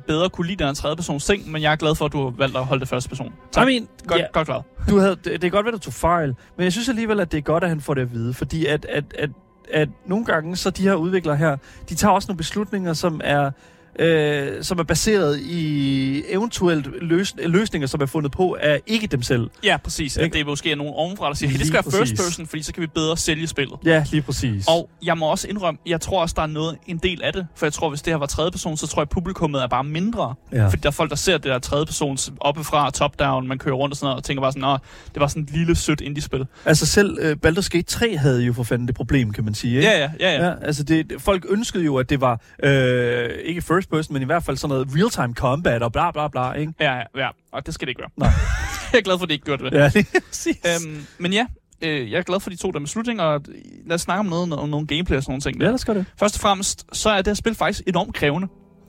bedre 0.07 0.31
kunne 0.31 0.47
lide 0.47 0.65
den 0.65 0.75
tredje 0.75 0.97
persons 0.97 1.25
ting, 1.27 1.51
men 1.51 1.63
jeg 1.63 1.73
er 1.73 1.77
glad 1.77 1.95
for, 1.95 2.05
at 2.05 2.13
du 2.13 2.23
har 2.23 2.31
valgt 2.31 2.57
at 2.57 2.65
holde 2.65 2.81
det 2.81 2.89
første 2.89 3.09
person. 3.09 3.33
Tak. 3.53 3.69
I 3.69 3.71
mean, 3.71 3.89
godt, 4.07 4.21
ja, 4.21 4.27
godt 4.33 4.47
klaret. 4.47 4.65
du 4.91 4.99
havde, 4.99 5.17
det, 5.25 5.25
det 5.25 5.45
er 5.45 5.51
godt 5.51 5.67
ved, 5.67 5.73
at 5.73 5.79
du 5.79 5.85
tog 5.85 5.93
fejl, 5.93 6.35
men 6.57 6.65
jeg 6.65 6.73
synes 6.73 6.89
alligevel, 6.89 7.21
at 7.21 7.33
det 7.33 7.39
er 7.39 7.43
godt, 7.43 7.65
at 7.65 7.69
han 7.69 7.81
får 7.81 7.95
det 7.95 8.03
at 8.03 8.13
vide, 8.13 8.35
fordi 8.35 8.67
at, 8.67 8.85
at, 8.85 9.05
at, 9.19 9.31
at 9.73 9.89
nogle 10.07 10.25
gange, 10.25 10.57
så 10.57 10.71
de 10.71 10.83
her 10.83 10.95
udviklere 10.95 11.37
her, 11.37 11.57
de 11.89 11.95
tager 11.95 12.13
også 12.13 12.29
nogle 12.29 12.37
beslutninger, 12.37 12.93
som 12.93 13.21
er 13.25 13.51
øh, 13.99 14.65
som 14.65 14.79
er 14.79 14.83
baseret 14.83 15.41
i 15.41 16.23
eventuelt 16.29 16.89
løs, 17.03 17.35
løsninger, 17.39 17.87
som 17.87 18.01
er 18.01 18.07
fundet 18.07 18.33
på 18.33 18.57
af 18.61 18.81
ikke 18.87 19.07
dem 19.07 19.23
selv. 19.23 19.51
Ja, 19.65 19.77
præcis. 19.77 20.17
At 20.17 20.25
Ikke? 20.25 20.35
det 20.35 20.41
er 20.41 20.45
måske 20.45 20.75
nogen 20.75 20.93
ovenfra, 20.97 21.29
der 21.29 21.35
siger, 21.35 21.51
hey, 21.51 21.59
det 21.59 21.67
skal 21.67 21.75
være 21.85 21.99
first 21.99 22.17
person, 22.17 22.47
fordi 22.47 22.63
så 22.63 22.73
kan 22.73 22.81
vi 22.81 22.87
bedre 22.87 23.17
sælge 23.17 23.47
spillet. 23.47 23.79
Ja, 23.85 24.05
lige 24.11 24.23
præcis. 24.23 24.67
Og 24.69 24.91
jeg 25.05 25.19
må 25.19 25.27
også 25.27 25.49
indrømme, 25.49 25.81
jeg 25.87 26.01
tror 26.01 26.23
også, 26.23 26.35
der 26.37 26.43
er 26.43 26.47
noget, 26.47 26.77
en 26.87 26.99
del 26.99 27.23
af 27.23 27.33
det. 27.33 27.47
For 27.57 27.67
jeg 27.67 27.73
tror, 27.73 27.89
hvis 27.89 28.03
det 28.03 28.13
her 28.13 28.19
var 28.19 28.27
tredje 28.27 28.51
person, 28.51 28.77
så 28.77 28.87
tror 28.87 29.03
jeg, 29.03 29.09
publikummet 29.09 29.63
er 29.63 29.67
bare 29.67 29.85
mindre. 29.85 30.35
Ja. 30.53 30.67
Fordi 30.67 30.81
der 30.83 30.89
er 30.89 30.93
folk, 30.93 31.11
der 31.11 31.17
ser 31.17 31.33
det 31.33 31.45
der 31.45 31.59
tredje 31.59 31.87
persons 31.87 32.33
oppefra, 32.41 32.91
top-down, 32.91 33.49
man 33.49 33.59
kører 33.59 33.75
rundt 33.75 33.93
og 33.93 33.97
sådan 33.97 34.07
noget, 34.07 34.17
og 34.17 34.25
tænker 34.25 34.41
bare 34.41 34.53
sådan, 34.53 34.63
Nå, 34.63 34.79
det 35.15 35.21
var 35.21 35.27
sådan 35.27 35.43
et 35.43 35.51
lille, 35.51 35.77
sødt 35.77 36.01
indie-spil. 36.01 36.47
Altså 36.65 36.87
selv 36.87 37.19
øh, 37.21 37.37
Baldur's 37.47 37.69
Gate 37.69 37.83
3 37.83 38.17
havde 38.17 38.43
jo 38.43 38.53
for 38.53 38.63
fanden 38.63 38.87
det 38.87 38.95
problem, 38.97 39.33
kan 39.33 39.45
man 39.45 39.55
sige. 39.55 39.77
Ikke? 39.77 39.89
Ja, 39.89 39.99
ja, 39.99 40.11
ja, 40.21 40.33
ja. 40.33 40.47
Ja, 40.47 40.55
altså 40.63 40.83
det, 40.83 41.13
folk 41.19 41.47
ønskede 41.49 41.85
jo, 41.85 41.97
at 41.97 42.11
det 42.11 42.21
var 42.21 42.41
øh, 42.63 43.29
ikke 43.45 43.63
first 43.63 43.88
person, 43.91 44.13
men 44.13 44.23
i 44.23 44.25
hvert 44.25 44.45
fald 44.45 44.57
sådan 44.57 44.69
noget 44.75 44.89
real-time 44.97 45.35
combat 45.35 45.83
og 45.83 45.93
bla 45.93 46.11
bla 46.11 46.29
bla, 46.29 46.53
ikke? 46.53 46.73
Ja, 46.81 46.95
ja, 46.95 47.03
ja. 47.17 47.29
Og 47.53 47.67
det 47.67 47.75
skal 47.75 47.87
det 47.87 47.91
ikke 47.91 48.01
være. 48.01 48.11
Nej. 48.17 48.31
jeg 48.93 48.99
er 48.99 49.03
glad 49.03 49.19
for, 49.19 49.23
at 49.23 49.29
det 49.29 49.35
ikke 49.35 49.45
gjorde 49.45 49.65
det. 49.65 49.73
Ja, 49.73 49.91
præcis. 50.29 50.57
Øhm, 50.87 51.07
men 51.19 51.33
ja, 51.33 51.47
øh, 51.83 52.11
jeg 52.11 52.19
er 52.19 52.23
glad 52.23 52.41
for, 52.41 52.51
de 52.51 52.57
to 52.57 52.71
der 52.71 52.81
beslutninger, 52.81 53.25
og 53.25 53.41
lad 53.87 53.95
os 53.95 54.01
snakke 54.01 54.21
om 54.21 54.27
noget, 54.27 54.53
om 54.53 54.69
nogle 54.69 54.87
gameplay 54.87 55.17
og 55.17 55.23
sådan 55.23 55.31
nogle 55.33 55.41
ting. 55.41 55.57
ja, 55.57 55.65
Der. 55.65 55.71
lad 55.71 55.75
os 55.75 55.85
gøre 55.85 55.97
det. 55.99 56.07
Først 56.19 56.37
og 56.37 56.41
fremmest, 56.41 56.87
så 56.93 57.11
er 57.11 57.17
det 57.17 57.27
her 57.27 57.35
spil 57.35 57.55
faktisk 57.55 57.83
enormt 57.87 58.15
krævende 58.15 58.49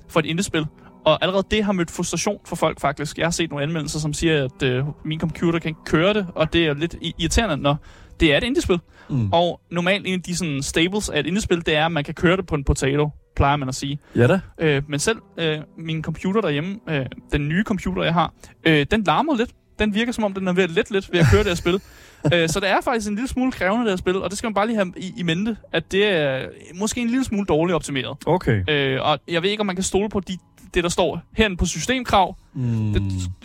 for 0.10 0.20
et 0.20 0.26
indie-spil. 0.26 0.66
Og 1.06 1.24
allerede 1.24 1.44
det 1.52 1.64
har 1.64 1.72
mødt 1.72 1.92
frustration 1.92 2.40
for 2.46 2.56
folk 2.56 2.80
faktisk. 2.80 3.18
Jeg 3.18 3.26
har 3.26 3.32
set 3.32 3.50
nogle 3.50 3.64
anmeldelser, 3.64 4.00
som 4.00 4.14
siger, 4.14 4.44
at 4.46 4.64
øh, 4.64 4.84
min 5.06 5.20
computer 5.20 5.60
kan 5.60 5.70
ikke 5.70 5.84
køre 5.86 6.14
det, 6.14 6.28
og 6.36 6.54
det 6.54 6.68
er 6.68 6.74
lidt 6.74 6.96
irriterende, 7.20 7.58
når 7.58 7.78
det 8.20 8.34
er 8.34 8.38
et 8.38 8.44
indie-spil. 8.44 8.80
Mm. 9.10 9.30
Og 9.34 9.62
normalt 9.72 10.08
en 10.08 10.14
af 10.14 10.22
de 10.22 10.36
sådan, 10.36 10.64
staples 10.64 11.10
af 11.10 11.20
et 11.20 11.26
indie-spil, 11.26 11.66
det 11.66 11.76
er, 11.76 11.86
at 11.86 11.92
man 11.92 12.04
kan 12.04 12.14
køre 12.14 12.38
det 12.38 12.46
på 12.48 12.56
en 12.56 12.64
potato, 12.64 13.10
plejer 13.39 13.58
man 13.58 13.69
at 13.69 13.75
sige. 13.75 13.99
Ja 14.15 14.28
da. 14.28 14.39
Øh, 14.58 14.84
men 14.88 14.99
selv 14.99 15.17
øh, 15.38 15.58
min 15.78 16.04
computer 16.04 16.41
derhjemme, 16.41 16.80
øh, 16.89 17.06
den 17.32 17.49
nye 17.49 17.63
computer, 17.63 18.04
jeg 18.04 18.13
har, 18.13 18.34
øh, 18.63 18.86
den 18.91 19.04
larmer 19.04 19.38
lidt. 19.38 19.49
Den 19.80 19.93
virker 19.93 20.12
som 20.12 20.23
om, 20.23 20.34
den 20.34 20.47
er 20.47 20.54
ved 20.54 20.63
at 20.63 20.71
let 20.71 20.91
lidt 20.91 21.12
ved 21.12 21.19
at 21.19 21.25
køre 21.32 21.39
det 21.39 21.47
her 21.47 21.56
spil. 21.56 21.73
øh, 22.34 22.49
så 22.49 22.60
det 22.60 22.69
er 22.69 22.78
faktisk 22.84 23.10
en 23.10 23.15
lille 23.15 23.28
smule 23.28 23.52
krævende, 23.52 23.86
det 23.86 23.91
her 23.91 23.97
spil, 23.97 24.15
og 24.15 24.30
det 24.30 24.38
skal 24.38 24.47
man 24.47 24.54
bare 24.54 24.67
lige 24.67 24.75
have 24.75 24.93
i, 24.97 25.13
i 25.17 25.23
mente, 25.23 25.58
at 25.71 25.91
det 25.91 26.08
er 26.08 26.45
måske 26.75 27.02
en 27.02 27.08
lille 27.08 27.23
smule 27.23 27.45
dårligt 27.45 27.75
optimeret. 27.75 28.17
Okay. 28.25 28.63
Øh, 28.69 29.02
og 29.02 29.19
jeg 29.28 29.43
ved 29.43 29.49
ikke, 29.49 29.62
om 29.62 29.67
man 29.67 29.75
kan 29.75 29.84
stole 29.84 30.10
på 30.10 30.19
de, 30.19 30.38
det, 30.73 30.84
der 30.84 30.89
står 30.89 31.21
herinde 31.34 31.58
på 31.58 31.65
systemkrav. 31.65 32.38
Mm. 32.54 32.93
Det 32.93 33.02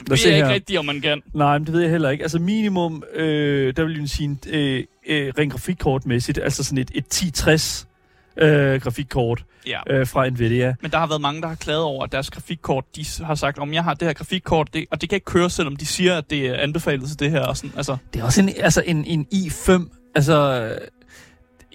Lad 0.09 0.19
ved 0.19 0.29
jeg 0.29 0.37
ikke 0.37 0.49
rigtigt, 0.49 0.79
om 0.79 0.85
man 0.85 1.01
kan. 1.01 1.23
Nej, 1.35 1.59
men 1.59 1.67
det 1.67 1.75
ved 1.75 1.81
jeg 1.81 1.91
heller 1.91 2.11
ikke. 2.11 2.23
Altså 2.25 2.39
minimum, 2.39 3.03
øh, 3.15 3.77
der 3.77 3.85
vil 3.85 3.99
jeg 3.99 4.09
sige, 4.09 4.39
øh, 4.49 4.85
øh, 5.09 5.33
rent 5.39 5.53
grafikkortmæssigt, 5.53 6.39
altså 6.43 6.65
sådan 6.65 6.79
et, 6.79 6.91
et 6.95 7.05
1060 7.05 7.89
øh, 8.37 8.81
grafikkort 8.81 9.45
Ja. 9.67 9.81
øh, 9.91 10.07
fra 10.07 10.29
Nvidia. 10.31 10.75
Men 10.81 10.91
der 10.91 10.99
har 10.99 11.07
været 11.07 11.21
mange, 11.21 11.43
der 11.43 11.49
har 11.49 11.55
klaget 11.55 11.83
over, 11.83 12.05
at 12.05 12.13
deres 12.13 12.31
grafikkort, 12.31 12.85
de 12.97 13.05
har 13.25 13.35
sagt, 13.35 13.59
om 13.59 13.75
jeg 13.75 13.85
har 13.85 13.95
det 13.95 14.09
her 14.09 14.13
grafikkort, 14.13 14.75
det, 14.75 14.87
og 14.91 15.01
det 15.01 15.09
kan 15.09 15.17
ikke 15.17 15.25
køre, 15.25 15.51
selvom 15.51 15.77
de 15.77 15.87
siger, 15.87 16.19
at 16.19 16.31
det 16.31 16.47
er 16.47 16.55
anbefalet 16.63 17.09
til 17.09 17.19
det 17.19 17.31
her. 17.31 17.41
Og 17.41 17.57
sådan, 17.57 17.73
altså, 17.77 17.97
Det 18.15 18.21
er 18.21 18.25
også 18.25 18.41
en, 18.43 18.51
altså 18.61 18.83
en, 18.87 19.05
en 19.05 19.27
i5, 19.35 20.13
altså... 20.15 20.69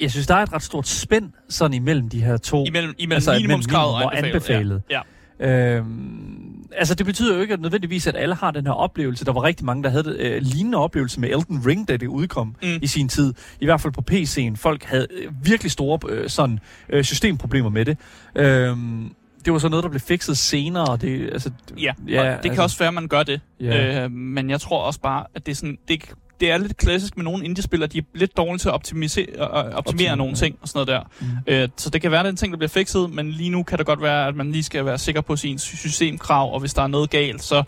Jeg 0.02 0.12
synes, 0.12 0.28
der 0.28 0.36
er 0.36 0.44
et 0.44 0.54
ret 0.54 0.64
stort 0.64 0.88
spænd 0.88 1.32
sådan 1.50 1.74
imellem 1.74 2.10
de 2.10 2.24
her 2.24 2.38
to. 2.38 2.66
imellem, 2.66 2.94
imellem 2.98 3.16
Altså, 3.16 3.34
minimumskravet 3.34 3.94
minimum 3.94 4.06
og 4.06 4.18
anbefalet. 4.18 4.36
anbefalet. 4.36 4.82
Ja. 4.90 5.02
Øhm, 5.40 6.66
altså, 6.78 6.96
det 6.96 7.06
betyder 7.06 7.36
jo 7.36 7.42
ikke 7.42 7.54
at 7.54 7.62
nødvendigvis, 7.62 8.08
at 8.08 8.16
alle 8.16 8.36
har 8.36 8.52
den 8.52 8.66
her 8.66 8.74
oplevelse. 8.74 9.26
Der 9.26 9.32
var 9.34 9.44
rigtig 9.44 9.66
mange, 9.66 9.84
der 9.84 9.90
havde 9.90 10.16
øh, 10.20 10.42
lignende 10.42 10.78
oplevelse 10.78 11.20
med 11.20 11.30
Elden 11.30 11.66
Ring, 11.66 11.88
da 11.88 11.98
det 11.98 12.08
udkom 12.08 12.56
Mm. 12.64 12.70
i 12.82 12.88
sin 12.88 13.10
tid. 13.10 13.34
I 13.60 13.66
hvert 13.66 13.82
fald 13.82 13.94
på 13.94 14.04
PC'en. 14.12 14.56
Folk 14.56 14.84
havde 14.84 15.08
øh, 15.12 15.32
virkelig 15.44 15.72
store 15.72 16.00
øh, 16.10 16.30
sådan, 16.30 16.60
øh, 16.90 17.04
systemproblemer 17.04 17.70
med 17.70 17.86
det. 17.86 17.98
Øhm, 18.36 19.12
det 19.46 19.54
var 19.54 19.60
så 19.60 19.70
noget, 19.70 19.84
der 19.84 19.90
blev 19.90 20.00
fikset 20.02 20.38
senere. 20.38 20.98
Det, 20.98 21.30
altså, 21.34 21.52
Ja, 21.78 21.94
Ja, 22.08 22.22
og 22.22 22.28
det 22.36 22.42
kan 22.42 22.50
altså- 22.52 22.64
også 22.64 22.78
være, 22.80 22.88
at 22.88 22.94
man 22.94 23.08
gør 23.08 23.24
det. 23.24 23.42
Ja. 23.60 24.04
Øh, 24.04 24.12
men 24.12 24.50
jeg 24.50 24.62
tror 24.62 24.82
også 24.82 25.00
bare, 25.02 25.26
at 25.36 25.46
det 25.46 25.52
er, 25.52 25.56
sådan, 25.56 25.78
det, 25.88 26.04
det 26.40 26.52
er 26.52 26.58
lidt 26.58 26.78
klassisk 26.78 27.18
med 27.18 27.24
nogle 27.24 27.46
indie-spillere. 27.46 27.88
De 27.88 27.98
er 27.98 28.02
lidt 28.14 28.38
dårlige 28.38 28.58
til 28.58 28.70
at 28.70 28.74
optimisere, 28.74 29.26
optimere 29.38 29.76
Optimere, 29.76 30.18
nogle 30.18 30.32
ja. 30.32 30.36
ting 30.36 30.58
og 30.62 30.68
sådan 30.68 30.86
noget 30.88 31.06
der. 31.20 31.26
Mm. 31.26 31.54
Øh, 31.54 31.70
så 31.78 31.90
det 31.90 32.02
kan 32.02 32.12
være, 32.12 32.20
at 32.20 32.24
det 32.24 32.30
er 32.30 32.34
en 32.34 32.38
ting, 32.38 32.54
der 32.54 32.58
bliver 32.58 32.70
fikset, 32.70 33.14
men 33.14 33.32
lige 33.32 33.50
nu 33.50 33.64
kan 33.64 33.78
det 33.78 33.86
godt 33.86 34.02
være, 34.02 34.28
at 34.28 34.36
man 34.36 34.52
lige 34.52 34.64
skal 34.64 34.86
være 34.86 34.98
sikker 34.98 35.22
på 35.22 35.36
sin 35.36 35.60
sy- 35.60 35.76
systemkrav, 35.76 36.54
og 36.54 36.60
hvis 36.60 36.74
der 36.74 36.82
er 36.82 36.88
noget 36.88 37.10
galt, 37.10 37.44
så 37.44 37.64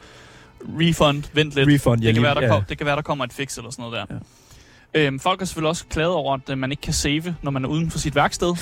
refund, 0.79 1.23
vent 1.33 1.53
lidt. 1.55 1.69
Refund, 1.69 2.01
ja, 2.01 2.07
det, 2.07 2.15
kan 2.15 2.23
være, 2.23 2.35
der 2.35 2.41
ja. 2.41 2.47
kom, 2.47 2.63
det 2.69 2.77
kan 2.77 2.87
være, 2.87 2.95
der 2.95 3.01
kommer 3.01 3.25
et 3.25 3.33
fix 3.33 3.57
eller 3.57 3.71
sådan 3.71 3.83
noget 3.83 4.07
der. 4.09 4.15
Ja. 4.15 5.05
Øhm, 5.05 5.19
folk 5.19 5.41
er 5.41 5.45
selvfølgelig 5.45 5.69
også 5.69 5.85
klaget 5.89 6.13
over, 6.13 6.33
at 6.33 6.49
øh, 6.49 6.57
man 6.57 6.71
ikke 6.71 6.81
kan 6.81 6.93
save, 6.93 7.35
når 7.41 7.51
man 7.51 7.65
er 7.65 7.69
uden 7.69 7.91
for 7.91 7.99
sit 7.99 8.15
værksted. 8.15 8.55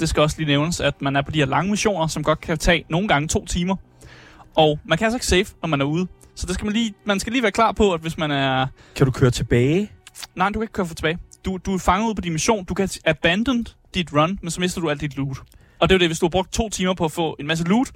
Det 0.00 0.08
skal 0.08 0.22
også 0.22 0.36
lige 0.38 0.46
nævnes, 0.46 0.80
at 0.80 1.02
man 1.02 1.16
er 1.16 1.22
på 1.22 1.30
de 1.30 1.38
her 1.38 1.46
lange 1.46 1.70
missioner, 1.70 2.06
som 2.06 2.22
godt 2.22 2.40
kan 2.40 2.58
tage 2.58 2.84
nogle 2.88 3.08
gange 3.08 3.28
to 3.28 3.46
timer. 3.46 3.76
Og 4.56 4.78
man 4.84 4.98
kan 4.98 5.04
altså 5.04 5.16
ikke 5.16 5.26
save, 5.26 5.46
når 5.62 5.68
man 5.68 5.80
er 5.80 5.84
ude. 5.84 6.06
Så 6.36 6.46
det 6.46 6.54
skal 6.54 6.64
man, 6.64 6.72
lige, 6.74 6.94
man 7.04 7.20
skal 7.20 7.32
lige 7.32 7.42
være 7.42 7.52
klar 7.52 7.72
på, 7.72 7.92
at 7.92 8.00
hvis 8.00 8.18
man 8.18 8.30
er... 8.30 8.66
Kan 8.96 9.06
du 9.06 9.12
køre 9.12 9.30
tilbage? 9.30 9.90
Nej, 10.34 10.48
du 10.48 10.52
kan 10.52 10.62
ikke 10.62 10.72
køre 10.72 10.86
for 10.86 10.94
tilbage. 10.94 11.18
du, 11.44 11.58
du 11.66 11.74
er 11.74 11.78
fanget 11.78 12.08
ud 12.08 12.14
på 12.14 12.20
din 12.20 12.32
mission, 12.32 12.64
du 12.64 12.74
kan 12.74 12.88
abandon 13.04 13.66
dit 13.94 14.12
run, 14.12 14.38
men 14.42 14.50
så 14.50 14.60
mister 14.60 14.80
du 14.80 14.90
alt 14.90 15.00
dit 15.00 15.16
loot. 15.16 15.38
Og 15.80 15.88
det 15.88 15.94
er 15.94 15.98
jo 15.98 15.98
det, 15.98 16.08
hvis 16.08 16.18
du 16.18 16.26
har 16.26 16.30
brugt 16.30 16.52
to 16.52 16.68
timer 16.68 16.94
på 16.94 17.04
at 17.04 17.12
få 17.12 17.36
en 17.40 17.46
masse 17.46 17.64
loot, 17.64 17.90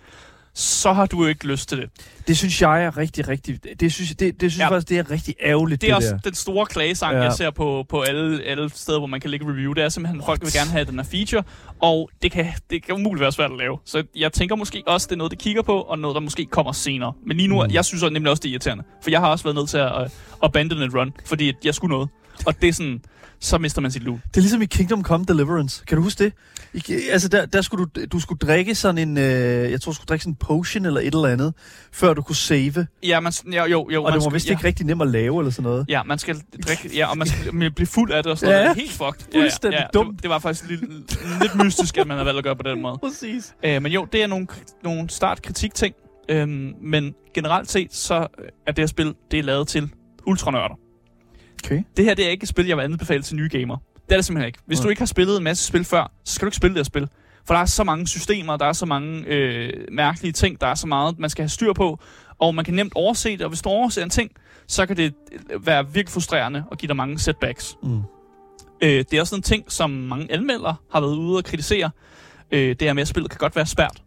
så 0.61 0.93
har 0.93 1.07
du 1.07 1.23
jo 1.23 1.29
ikke 1.29 1.47
lyst 1.47 1.69
til 1.69 1.79
det. 1.79 1.91
Det 2.29 2.39
synes 2.39 2.63
jeg 2.63 2.85
er 2.85 2.97
rigtig, 2.97 3.29
rigtig... 3.29 3.81
Det 3.81 3.93
synes, 3.93 4.11
det, 4.11 4.41
det 4.41 4.53
synes 4.53 4.59
Ja. 4.59 4.63
jeg 4.65 4.71
faktisk, 4.71 4.89
det 4.89 4.99
er 4.99 5.11
rigtig 5.11 5.35
ærgerligt, 5.43 5.81
Det 5.81 5.87
det, 5.87 5.93
er 5.93 5.97
også 5.97 6.09
der. 6.09 6.19
den 6.19 6.35
store 6.35 6.67
klagesang, 6.67 7.17
Ja. 7.17 7.23
jeg 7.23 7.33
ser 7.33 7.51
på, 7.51 7.85
på 7.89 8.01
alle, 8.03 8.43
alle 8.45 8.71
steder, 8.75 8.99
hvor 8.99 9.07
man 9.07 9.21
kan 9.21 9.31
lægge 9.31 9.47
review. 9.51 9.73
Det 9.73 9.85
er 9.85 9.89
simpelthen, 9.89 10.21
at 10.21 10.25
folk 10.27 10.41
vil 10.45 10.53
gerne 10.53 10.71
have 10.71 10.85
den 10.85 10.95
her 10.99 11.03
feature, 11.05 11.43
og 11.83 12.11
det 12.23 12.33
kan, 12.33 12.47
det 12.71 12.83
kan 12.85 12.95
umuligt 12.95 13.21
være 13.21 13.33
svært 13.33 13.51
at 13.51 13.59
lave. 13.59 13.79
Så 13.85 14.03
jeg 14.17 14.33
tænker 14.33 14.57
måske 14.57 14.83
også, 14.87 15.07
det 15.07 15.13
er 15.13 15.17
noget, 15.17 15.31
det 15.31 15.39
kigger 15.39 15.63
på, 15.63 15.81
og 15.81 15.99
noget, 15.99 16.15
der 16.15 16.21
måske 16.21 16.47
kommer 16.47 16.73
senere. 16.73 17.13
Men 17.27 17.37
lige 17.37 17.49
nu, 17.49 17.65
Mm. 17.65 17.71
jeg 17.73 17.85
synes 17.85 18.03
også 18.03 18.13
nemlig 18.13 18.31
også, 18.31 18.41
det 18.41 18.49
er 18.49 18.53
irriterende. 18.53 18.85
For 19.03 19.11
jeg 19.11 19.21
har 19.21 19.29
også 19.29 19.45
været 19.45 19.55
nødt 19.57 19.69
til 19.69 19.79
at 19.79 19.93
uh, 20.03 20.07
abandon 20.43 20.83
et 20.83 20.95
run, 20.95 21.13
fordi 21.27 21.53
jeg 21.65 21.75
skulle 21.75 21.93
noget. 21.93 22.09
Og 22.47 22.61
det 22.63 22.69
er 22.69 22.73
sådan, 22.73 23.03
så 23.41 23.59
mister 23.59 23.81
man 23.81 23.91
sit 23.91 24.03
loot. 24.03 24.21
Det 24.29 24.37
er 24.37 24.41
ligesom 24.41 24.63
i 24.63 24.67
Kingdom 24.67 25.05
Come 25.05 25.25
Deliverance. 25.29 25.85
Kan 25.87 25.97
du 25.97 26.03
huske 26.03 26.25
det? 26.25 26.33
I, 26.75 26.95
altså, 27.11 27.29
der, 27.29 27.47
der 27.47 27.63
skulle 27.63 27.87
du, 27.97 28.05
du 28.13 28.21
skulle 28.21 28.39
drikke 28.39 28.75
sådan 28.75 28.99
en... 29.09 29.19
Øh, 29.19 29.25
jeg 29.71 29.81
tror, 29.81 29.93
du 29.93 29.95
skulle 29.95 30.07
drikke 30.07 30.23
sådan 30.23 30.33
en 30.33 30.37
potion 30.37 30.87
eller 30.87 31.01
et 31.01 31.15
eller 31.15 31.29
andet, 31.29 31.55
før 31.93 32.15
du 32.15 32.23
kunne 32.23 32.37
save. 32.37 32.87
Ja, 33.03 33.21
man, 33.21 33.33
ja, 33.53 33.67
jo, 33.67 33.89
jo. 33.91 34.05
Og 34.05 34.13
det 34.13 34.25
var 34.25 34.31
vist 34.31 34.47
ja. 34.47 34.51
ikke 34.53 34.65
rigtig 34.65 34.87
nemt 34.87 35.03
at 35.03 35.09
lave 35.09 35.39
eller 35.41 35.51
sådan 35.51 35.63
noget. 35.71 35.87
Ja, 35.89 36.03
man 36.03 36.19
skal 36.19 36.37
drikke, 36.67 36.97
ja, 36.97 37.07
og 37.07 37.19
man 37.19 37.27
skal 37.27 37.53
blive- 37.71 37.87
fuld 37.87 38.13
af 38.13 38.23
det 38.23 38.33
og 38.33 38.39
sådan 38.39 38.55
Ja, 38.55 38.63
noget. 38.63 38.77
Helt 38.77 38.93
fucked. 38.93 39.33
fuldstændig 39.35 39.77
ja, 39.79 39.83
ja, 39.83 39.89
dumt. 39.95 40.13
Det, 40.17 40.23
det 40.23 40.31
var 40.31 40.39
faktisk 40.39 40.69
lidt, 40.71 40.81
lidt 41.43 41.65
mystisk, 41.65 41.99
at 41.99 42.07
man 42.07 42.17
har 42.17 42.25
valgt 42.25 42.39
at 42.39 42.45
gøre 42.45 42.57
på 42.57 42.63
den 42.63 42.83
måde. 42.83 42.99
Præcis. 43.03 43.55
Øh, 43.65 43.83
men 43.83 43.93
jo, 43.93 44.07
det 44.13 44.23
er 44.23 44.27
nogle, 44.27 44.47
nogle 44.85 45.11
startkritik-ting. 45.11 45.95
Øhm, 46.31 46.73
men 46.83 47.15
generelt 47.35 47.71
set, 47.71 47.95
så 47.95 48.15
er 48.67 48.73
det 48.73 48.79
her 48.79 48.87
spil, 48.87 49.15
det 49.31 49.39
er 49.39 49.43
lavet 49.43 49.69
til 49.69 49.91
ultranørder. 50.27 50.75
Okay. 51.65 51.83
Det 51.97 52.05
her 52.05 52.15
det 52.15 52.27
er 52.27 52.31
ikke 52.31 52.43
et 52.43 52.49
spil, 52.49 52.67
jeg 52.67 52.77
vil 52.77 52.83
anbefale 52.83 53.23
til 53.23 53.37
nye 53.37 53.49
gamere. 53.49 53.79
Det 53.95 54.13
er 54.13 54.17
det 54.17 54.25
simpelthen 54.25 54.47
ikke. 54.47 54.59
Hvis 54.67 54.81
du 54.81 54.89
ikke 54.89 55.01
har 55.01 55.07
spillet 55.07 55.37
en 55.37 55.45
masse 55.45 55.67
spil 55.67 55.85
før, 55.85 56.13
så 56.25 56.35
skal 56.35 56.47
du 56.47 56.49
ikke 56.49 56.57
spille 56.57 56.75
det 56.75 56.79
her 56.79 56.85
spil. 56.85 57.09
For 57.47 57.55
der 57.55 57.61
er 57.61 57.67
så 57.67 57.85
mange 57.85 58.09
systemer, 58.09 58.57
der 58.57 58.67
er 58.67 58.73
så 58.73 58.87
mange 58.87 59.25
øh, 59.27 59.73
mærkelige 59.93 60.33
ting, 60.33 60.61
der 60.61 60.67
er 60.67 60.75
så 60.75 60.87
meget, 60.87 61.19
man 61.19 61.31
skal 61.31 61.43
have 61.43 61.49
styr 61.49 61.73
på, 61.73 61.99
og 62.39 62.55
man 62.55 62.65
kan 62.65 62.75
nemt 62.75 62.93
overse 62.95 63.33
det, 63.33 63.43
og 63.43 63.49
hvis 63.49 63.63
du 63.63 63.69
overser 63.69 64.03
en 64.03 64.11
ting, 64.11 64.31
så 64.67 64.87
kan 64.87 64.97
det 64.97 65.15
øh, 65.51 65.67
være 65.67 65.85
virkelig 65.87 66.13
frustrerende 66.13 66.65
og 66.71 66.79
give 66.79 66.89
dig 66.89 66.97
mange 66.97 67.19
setbacks. 67.19 67.77
Mm. 67.83 68.03
Øh, 68.83 69.05
det 69.11 69.15
er 69.15 69.21
også 69.21 69.37
en 69.37 69.43
ting, 69.43 69.73
som 69.73 69.91
mange 69.91 70.33
anmeldere 70.33 70.77
har 70.93 71.01
været 71.01 71.17
ude 71.17 71.37
og 71.37 71.45
kritisere. 71.45 71.91
Øh, 72.51 72.69
det 72.69 72.83
her 72.83 72.93
med, 72.93 73.03
at 73.03 73.09
spillet 73.09 73.31
kan 73.31 73.39
godt 73.39 73.57
være 73.57 73.67
svært. 73.67 74.03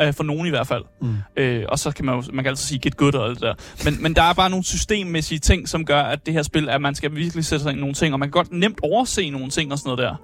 Øh, 0.00 0.14
for 0.14 0.24
nogen 0.24 0.46
i 0.46 0.50
hvert 0.50 0.66
fald. 0.66 0.84
Mm. 1.00 1.16
Øh, 1.36 1.64
og 1.68 1.78
så 1.78 1.90
kan 1.90 2.04
man 2.04 2.14
jo, 2.14 2.22
man 2.32 2.44
kan 2.44 2.50
altid 2.50 2.64
sige 2.64 2.78
get 2.78 2.96
good 2.96 3.14
og 3.14 3.28
alt 3.28 3.34
det 3.34 3.42
der. 3.42 3.54
Men, 3.84 4.02
men 4.02 4.14
der 4.14 4.22
er 4.22 4.32
bare 4.32 4.50
nogle 4.50 4.64
systemmæssige 4.64 5.38
ting, 5.38 5.68
som 5.68 5.84
gør, 5.84 6.02
at 6.02 6.26
det 6.26 6.34
her 6.34 6.42
spil, 6.42 6.68
at 6.68 6.80
man 6.80 6.94
skal 6.94 7.14
virkelig 7.14 7.44
sætte 7.44 7.62
sig 7.62 7.70
ind 7.70 7.78
i 7.78 7.80
nogle 7.80 7.94
ting, 7.94 8.12
og 8.12 8.20
man 8.20 8.28
kan 8.28 8.32
godt 8.32 8.52
nemt 8.52 8.80
overse 8.82 9.30
nogle 9.30 9.50
ting 9.50 9.72
og 9.72 9.78
sådan 9.78 9.96
noget 9.96 9.98
der. 9.98 10.16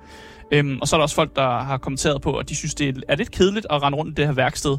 Øhm, 0.53 0.79
og 0.81 0.89
så 0.89 0.97
er 0.97 0.99
der 0.99 1.03
også 1.03 1.15
folk, 1.15 1.37
der 1.37 1.59
har 1.61 1.79
kommenteret 1.79 2.23
på, 2.23 2.37
at 2.37 2.49
de 2.49 2.57
synes, 2.57 2.75
det 2.75 3.05
er 3.09 3.17
lidt 3.17 3.31
kedeligt 3.31 3.67
at 3.71 3.83
rende 3.83 3.99
rundt 3.99 4.11
i 4.11 4.15
det 4.15 4.27
her 4.27 4.33
værksted. 4.33 4.77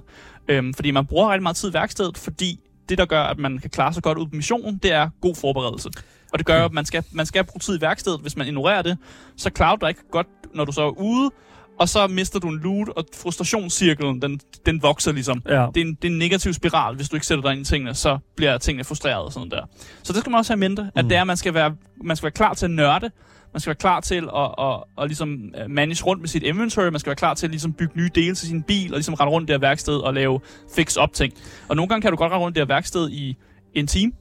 Øhm, 0.48 0.74
fordi 0.74 0.92
man 0.92 1.06
bruger 1.06 1.30
rigtig 1.30 1.44
meget 1.44 1.58
tid 1.58 1.70
i 1.70 1.74
værkstedet, 1.74 2.18
fordi 2.18 2.60
det, 2.90 2.98
der 2.98 3.06
gør, 3.06 3.24
at 3.24 3.38
man 3.38 3.58
kan 3.58 3.70
klare 3.70 3.94
sig 3.94 4.04
godt 4.04 4.18
ud 4.18 4.26
på 4.26 4.36
missionen, 4.36 4.80
det 4.84 4.92
er 4.94 5.10
god 5.22 5.36
forberedelse. 5.36 5.90
Og 6.34 6.40
det 6.40 6.46
gør, 6.46 6.66
at 6.66 6.74
man 6.74 6.86
skal, 6.86 7.04
man 7.12 7.26
skal 7.26 7.44
bruge 7.44 7.60
tid 7.60 7.78
i 7.78 7.82
værkstedet. 7.82 8.22
Hvis 8.22 8.38
man 8.38 8.48
ignorerer 8.48 8.82
det, 8.82 8.98
så 9.38 9.50
klarer 9.50 9.76
du 9.76 9.86
dig 9.86 9.90
ikke 9.90 10.12
godt, 10.12 10.28
når 10.56 10.66
du 10.66 10.72
så 10.72 10.82
er 10.82 11.00
ude, 11.00 11.32
og 11.80 11.90
så 11.90 12.08
mister 12.08 12.40
du 12.40 12.48
en 12.50 12.60
loot, 12.60 12.90
og 12.90 13.06
frustrationscirklen, 13.22 14.22
den, 14.22 14.40
den 14.66 14.82
vokser 14.82 15.12
ligesom 15.12 15.42
Ja. 15.50 15.52
det 15.76 15.82
er, 15.82 15.86
en, 15.86 15.94
det 16.02 16.08
er 16.08 16.12
en 16.12 16.18
negativ 16.18 16.54
spiral. 16.54 16.96
Hvis 16.96 17.10
du 17.10 17.16
ikke 17.16 17.26
sætter 17.26 17.42
dig 17.42 17.52
ind 17.52 17.62
i 17.62 17.66
tingene, 17.66 17.94
så 17.96 18.18
bliver 18.36 18.58
tingene 18.58 18.84
frustreret 18.84 19.26
og 19.26 19.34
sådan 19.34 19.50
der. 19.52 19.62
Så 20.04 20.14
det 20.14 20.20
skal 20.22 20.30
man 20.32 20.38
også 20.38 20.54
have 20.54 20.58
i 20.66 20.70
mente, 20.70 20.92
at 20.96 21.06
Mm. 21.06 21.10
det 21.10 21.16
er, 21.18 21.22
at 21.22 21.28
man 21.28 21.38
skal, 21.38 21.54
være, 21.54 21.76
man 22.04 22.16
skal 22.18 22.24
være 22.26 22.32
klar 22.32 22.54
til 22.54 22.66
at 22.66 22.72
nørde. 22.72 23.12
Man 23.54 23.60
skal 23.62 23.70
være 23.70 23.76
klar 23.76 24.00
til 24.00 24.16
at, 24.16 24.24
at, 24.38 24.50
at, 24.60 24.84
at 25.02 25.08
ligesom 25.08 25.54
øh, 25.64 25.70
manage 25.70 26.04
rundt 26.06 26.22
med 26.22 26.30
sit 26.30 26.44
inventory. 26.44 26.88
Man 26.88 27.00
skal 27.00 27.10
være 27.10 27.16
klar 27.16 27.34
til 27.34 27.46
at 27.48 27.52
ligesom 27.52 27.74
bygge 27.74 27.94
nye 27.98 28.10
dele 28.16 28.36
til 28.36 28.48
sin 28.48 28.64
bil, 28.64 28.92
og 28.94 28.98
ligesom 28.98 29.14
rende 29.14 29.32
rundt 29.32 29.50
her 29.50 29.58
værksted 29.58 29.96
og 29.98 30.14
lave 30.14 30.40
fix-up 30.76 31.14
ting. 31.14 31.34
Og 31.68 31.76
nogle 31.76 31.90
gange 31.90 32.02
kan 32.02 32.12
du 32.12 32.18
godt 32.18 32.32
rende 32.32 32.44
rundt 32.46 32.58
her 32.58 32.66
værksted 32.66 33.10
i 33.10 33.38
en 33.74 33.88
time, 33.88 34.12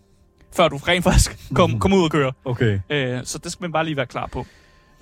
før 0.57 0.69
du 0.69 0.77
rent 0.77 1.05
faktisk 1.05 1.39
kom, 1.55 1.71
Mhm. 1.71 1.79
kommer 1.81 1.99
ud 1.99 2.05
og 2.05 2.11
kører. 2.11 2.33
Okay. 2.45 2.79
Øh, 2.91 3.21
så 3.25 3.39
det 3.39 3.53
skal 3.53 3.63
man 3.63 3.73
bare 3.73 3.85
lige 3.85 3.97
være 3.97 4.07
klar 4.07 4.27
på. 4.27 4.47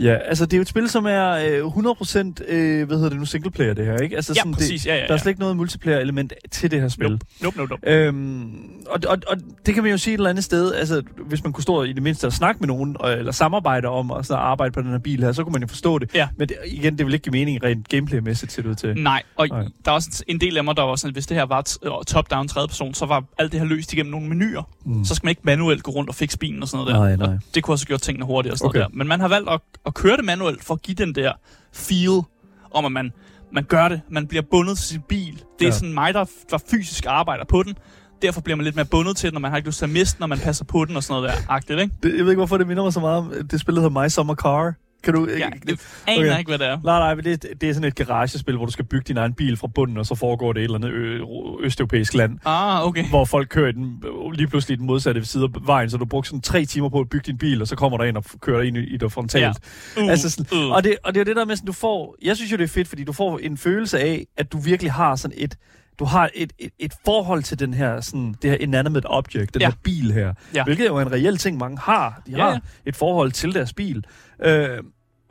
Ja, 0.00 0.14
altså 0.14 0.46
det 0.46 0.52
er 0.52 0.56
jo 0.56 0.62
et 0.62 0.68
spil, 0.68 0.88
som 0.90 1.06
er 1.06 1.30
øh, 1.30 1.66
100% 1.66 2.52
øh, 2.54 2.86
hvad 2.86 2.96
hedder 2.96 3.08
det 3.10 3.18
nu, 3.18 3.24
singleplayer 3.24 3.74
det 3.74 3.86
her, 3.86 3.98
ikke? 3.98 4.16
Altså, 4.16 4.32
Ja, 4.36 4.40
sådan, 4.40 4.54
præcis. 4.54 4.82
Det, 4.82 4.88
Ja, 4.88 4.94
ja, 4.94 5.00
ja. 5.00 5.06
Der 5.06 5.12
er 5.14 5.18
slet 5.18 5.30
ikke 5.30 5.40
noget 5.40 5.56
multiplayer-element 5.56 6.32
til 6.50 6.70
det 6.70 6.80
her 6.80 6.88
spil. 6.88 7.10
Nope. 7.10 7.24
Nope, 7.42 7.56
nope, 7.56 7.70
nope. 7.70 7.90
Øhm, 7.90 8.52
og, 8.86 9.00
og, 9.08 9.18
og 9.28 9.36
det 9.66 9.74
kan 9.74 9.82
man 9.82 9.92
jo 9.92 9.98
sige 9.98 10.14
et 10.14 10.18
eller 10.18 10.30
andet 10.30 10.44
sted, 10.44 10.74
altså 10.74 11.02
hvis 11.26 11.44
man 11.44 11.52
kunne 11.52 11.62
stå 11.62 11.82
i 11.82 11.92
det 11.92 12.02
mindste 12.02 12.26
og 12.26 12.32
snakke 12.32 12.60
med 12.60 12.68
nogen, 12.68 12.96
og, 13.00 13.12
eller 13.12 13.32
samarbejde 13.32 13.88
om 13.88 14.10
at 14.10 14.26
sådan, 14.26 14.42
arbejde 14.42 14.72
på 14.72 14.80
den 14.80 14.90
her 14.90 14.98
bil 14.98 15.22
her, 15.24 15.32
så 15.32 15.42
kunne 15.44 15.52
man 15.52 15.62
jo 15.62 15.68
forstå 15.68 15.98
det. 15.98 16.14
Ja. 16.14 16.28
Men 16.36 16.48
det, 16.48 16.56
igen, 16.66 16.98
det 16.98 17.06
vil 17.06 17.14
ikke 17.14 17.24
give 17.24 17.32
mening 17.32 17.62
rent 17.64 17.88
gameplay-mæssigt, 17.88 18.56
det 18.56 18.66
ud 18.66 18.74
til. 18.74 18.94
Nej, 18.96 19.22
og 19.36 19.48
Nej. 19.48 19.64
Der 19.84 19.90
er 19.90 19.94
også 19.94 20.24
en 20.28 20.40
del 20.40 20.56
af 20.56 20.64
mig, 20.64 20.76
der 20.76 20.82
var 20.82 20.96
sådan, 20.96 21.08
at 21.10 21.14
hvis 21.14 21.26
det 21.26 21.36
her 21.36 21.44
var 21.46 21.62
top-down 22.06 22.48
tredje 22.48 22.68
person, 22.68 22.94
så 22.94 23.06
var 23.06 23.24
alt 23.38 23.52
det 23.52 23.60
her 23.60 23.66
løst 23.66 23.92
igennem 23.92 24.10
nogle 24.10 24.28
menuer. 24.28 24.62
Mm. 24.86 25.04
Så 25.04 25.14
skal 25.14 25.26
man 25.26 25.30
ikke 25.30 25.42
manuelt 25.44 25.82
gå 25.82 25.90
rundt 25.90 26.08
og 26.10 26.14
fikse 26.14 26.38
bilen 26.38 26.62
og 26.62 26.68
sådan 26.68 26.84
noget 26.84 26.94
der. 26.94 27.00
Nej, 27.00 27.16
nej. 27.16 27.36
Og 27.36 27.54
det 27.54 27.62
kunne 27.62 27.74
også 27.74 27.84
have 27.84 27.88
gjort 27.88 28.00
tingene 28.00 28.24
hurtigere 28.26 28.54
og 28.54 28.58
sådan 28.58 28.68
Okay. 28.68 28.78
noget 28.78 28.92
der. 28.92 28.98
Men 28.98 29.08
man 29.08 29.20
har 29.20 29.28
valgt 29.28 29.50
at, 29.50 29.60
at 29.86 29.94
køre 29.94 30.16
det 30.16 30.24
manuelt 30.24 30.64
for 30.64 30.74
at 30.74 30.82
give 30.82 30.94
den 30.94 31.14
der 31.14 31.32
feel 31.72 32.22
om, 32.70 32.84
at 32.84 32.92
man, 32.92 33.12
man 33.52 33.64
gør 33.64 33.88
det. 33.88 34.00
Man 34.10 34.26
bliver 34.26 34.42
bundet 34.50 34.78
til 34.78 34.86
sin 34.86 35.00
bil. 35.08 35.32
Det 35.32 35.40
er 35.40 35.44
Ja. 35.60 35.66
ja. 35.66 35.70
sådan 35.72 35.94
mig, 35.94 36.14
der, 36.14 36.24
der 36.50 36.58
fysisk 36.70 37.04
arbejder 37.08 37.44
på 37.44 37.62
den. 37.62 37.74
Derfor 38.22 38.40
bliver 38.40 38.56
man 38.56 38.64
lidt 38.64 38.76
mere 38.76 38.84
bundet 38.84 39.16
til 39.16 39.30
den, 39.30 39.34
når 39.34 39.40
man 39.40 39.50
har 39.50 39.56
ikke 39.56 39.68
lyst 39.68 39.78
til 39.78 39.84
at 39.84 39.90
miste, 39.90 40.20
når 40.20 40.26
man 40.26 40.38
passer 40.38 40.64
på 40.64 40.84
den 40.84 40.96
og 40.96 41.02
sådan 41.02 41.22
noget 41.22 41.36
der. 41.36 41.52
Agtigt, 41.52 41.80
ikke? 41.80 41.94
Det, 42.02 42.08
jeg 42.16 42.24
ved 42.24 42.32
ikke, 42.32 42.38
hvorfor 42.40 42.56
det 42.58 42.66
minder 42.66 42.82
mig 42.82 42.92
så 42.92 43.00
meget 43.00 43.18
om 43.18 43.32
det 43.50 43.60
spil, 43.60 43.74
der 43.76 43.80
hedder 43.82 44.02
My 44.02 44.08
Summer 44.08 44.34
Car. 44.34 44.74
Kan 45.04 45.14
du... 45.14 45.28
Ja, 45.38 45.48
det 45.66 45.80
aner 46.06 46.18
Okay. 46.30 46.38
ikke, 46.38 46.48
hvad 46.50 46.58
det 46.58 46.66
er. 46.66 46.78
Nej, 46.84 46.98
nej, 46.98 47.14
men 47.14 47.24
det, 47.24 47.46
det 47.60 47.68
er 47.68 47.74
sådan 47.74 47.88
et 47.88 47.94
garagespil, 47.94 48.56
hvor 48.56 48.66
du 48.66 48.72
skal 48.72 48.84
bygge 48.84 49.04
din 49.08 49.16
egen 49.16 49.34
bil 49.34 49.56
fra 49.56 49.66
bunden, 49.66 49.96
og 49.96 50.06
så 50.06 50.14
foregår 50.14 50.52
det 50.52 50.60
i 50.60 50.64
et 50.64 50.64
eller 50.64 50.78
andet 50.78 50.90
ø- 50.90 51.20
østeuropæisk 51.62 52.14
land, 52.14 52.38
Ah, 52.44 52.86
okay. 52.86 53.08
hvor 53.08 53.24
folk 53.24 53.48
kører 53.48 53.68
i 53.68 53.72
den, 53.72 54.02
lige 54.34 54.46
pludselig 54.46 54.74
i 54.74 54.78
den 54.78 54.86
modsatte 54.86 55.24
side 55.24 55.44
af 55.44 55.48
vejen, 55.66 55.90
så 55.90 55.96
du 55.96 56.04
brugte 56.04 56.28
sådan 56.28 56.40
tre 56.40 56.64
timer 56.64 56.88
på 56.88 57.00
at 57.00 57.08
bygge 57.08 57.26
din 57.26 57.38
bil, 57.38 57.60
og 57.62 57.68
så 57.68 57.76
kommer 57.76 57.98
der 57.98 58.04
en 58.04 58.16
og 58.16 58.24
kører 58.40 58.62
ind 58.62 58.76
i, 58.76 58.80
i 58.80 58.96
det 58.96 59.12
frontalt. 59.12 59.58
Uh, 60.02 60.10
Altså 60.10 60.30
sådan, 60.30 60.58
uh. 60.58 60.70
Og, 60.72 60.84
det, 60.84 60.96
og 61.04 61.14
det 61.14 61.20
er 61.20 61.24
jo 61.24 61.28
det 61.28 61.36
der 61.36 61.44
med, 61.44 61.56
sådan, 61.56 61.66
du 61.66 61.72
får... 61.72 62.16
Jeg 62.22 62.36
synes 62.36 62.52
jo, 62.52 62.56
det 62.56 62.64
er 62.64 62.68
fedt, 62.68 62.88
fordi 62.88 63.04
du 63.04 63.12
får 63.12 63.38
en 63.38 63.56
følelse 63.56 63.98
af, 64.00 64.26
at 64.36 64.52
du 64.52 64.58
virkelig 64.58 64.92
har 64.92 65.16
sådan 65.16 65.36
et... 65.40 65.56
Du 65.98 66.04
har 66.04 66.30
et, 66.34 66.52
et, 66.58 66.70
et 66.78 66.92
forhold 67.04 67.42
til 67.42 67.58
den 67.58 67.74
her, 67.74 68.00
sådan, 68.00 68.34
det 68.42 68.50
her 68.50 68.56
inanimate 68.60 69.06
object, 69.06 69.54
den 69.54 69.62
Ja. 69.62 69.66
her 69.68 69.74
bil 69.82 70.12
her. 70.12 70.34
Ja. 70.54 70.64
Hvilket 70.64 70.86
jo 70.86 70.96
er 70.96 71.00
en 71.02 71.12
reel 71.12 71.36
ting, 71.36 71.58
mange 71.58 71.78
har. 71.78 72.22
De 72.26 72.30
Ja, 72.30 72.42
har 72.42 72.50
ja. 72.50 72.58
et 72.86 72.96
forhold 72.96 73.32
til 73.32 73.54
deres 73.54 73.72
bil. 73.72 74.04
Øh, 74.44 74.68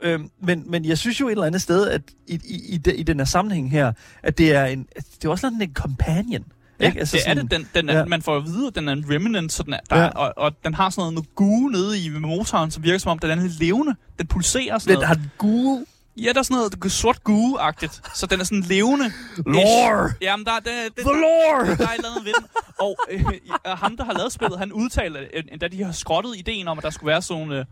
øh, 0.02 0.20
men, 0.42 0.64
men 0.70 0.84
jeg 0.84 0.98
synes 0.98 1.20
jo 1.20 1.26
et 1.28 1.32
eller 1.32 1.44
andet 1.46 1.62
sted, 1.62 1.88
at 1.88 2.02
i, 2.26 2.40
i, 2.44 2.74
i, 2.74 2.76
de, 2.78 2.96
i 2.96 3.02
den 3.02 3.18
her 3.20 3.24
sammenhæng 3.26 3.70
her, 3.70 3.92
at 4.22 4.38
det 4.38 4.52
er 4.54 4.64
en, 4.64 4.86
det 4.96 5.24
er 5.24 5.28
også 5.28 5.40
sådan 5.42 5.62
en 5.62 5.74
companion. 5.74 6.44
Ja, 6.80 6.86
ikke? 6.86 6.98
altså 7.00 7.16
det 7.16 7.30
er 7.30 7.34
det. 7.34 7.50
Den, 7.50 7.68
den 7.74 7.88
er, 7.88 7.98
ja. 7.98 8.04
Man 8.04 8.22
får 8.22 8.36
at 8.36 8.44
vide, 8.46 8.66
at 8.66 8.74
den 8.74 8.88
er 8.88 8.92
en 8.92 9.04
remnant, 9.10 9.52
så 9.52 9.62
den 9.62 9.72
er, 9.72 9.78
der, 9.90 10.00
Ja. 10.02 10.08
og, 10.08 10.32
og 10.36 10.52
den 10.64 10.74
har 10.74 10.90
sådan 10.90 11.00
noget, 11.00 11.14
noget 11.14 11.34
gue 11.34 11.70
nede 11.72 11.98
i 12.04 12.08
motoren, 12.08 12.70
som 12.70 12.82
virker 12.82 12.98
som 12.98 13.10
om, 13.10 13.18
den 13.18 13.30
er 13.30 13.34
lidt 13.34 13.60
levende. 13.60 13.94
Den 14.18 14.26
pulserer 14.26 14.78
sådan 14.78 14.90
Den 14.96 15.02
noget. 15.02 15.08
har 15.08 15.26
gul 15.38 15.84
Ja, 16.16 16.32
der 16.32 16.38
er 16.38 16.42
sådan 16.42 16.56
noget 16.82 16.92
sort 16.92 17.18
gue-agtigt, 17.28 18.00
så 18.18 18.26
den 18.26 18.40
er 18.40 18.44
sådan 18.44 18.60
levende. 18.60 19.12
lore. 19.46 20.12
Jamen, 20.20 20.46
der, 20.46 20.52
der, 20.52 20.70
der, 20.96 21.02
The 21.02 21.20
lore! 21.20 21.76
der 21.76 21.86
er 21.86 21.90
et 21.90 21.96
eller 21.96 22.10
andet 22.10 22.24
ved 22.24 22.32
den. 22.38 22.46
Og 22.80 22.96
øh, 23.10 23.20
øh, 23.20 23.78
ham, 23.78 23.96
der 23.96 24.04
har 24.04 24.12
lavet 24.12 24.32
spillet, 24.32 24.58
han 24.58 24.72
udtalte, 24.72 25.18
at 25.18 25.44
øh, 25.52 25.60
da 25.60 25.68
de 25.68 25.82
har 25.84 25.92
skrottet 25.92 26.36
ideen 26.36 26.68
om, 26.68 26.78
at 26.78 26.84
der 26.84 26.90
skulle 26.90 27.08
være 27.10 27.22
sådan... 27.22 27.52
Øh, 27.52 27.64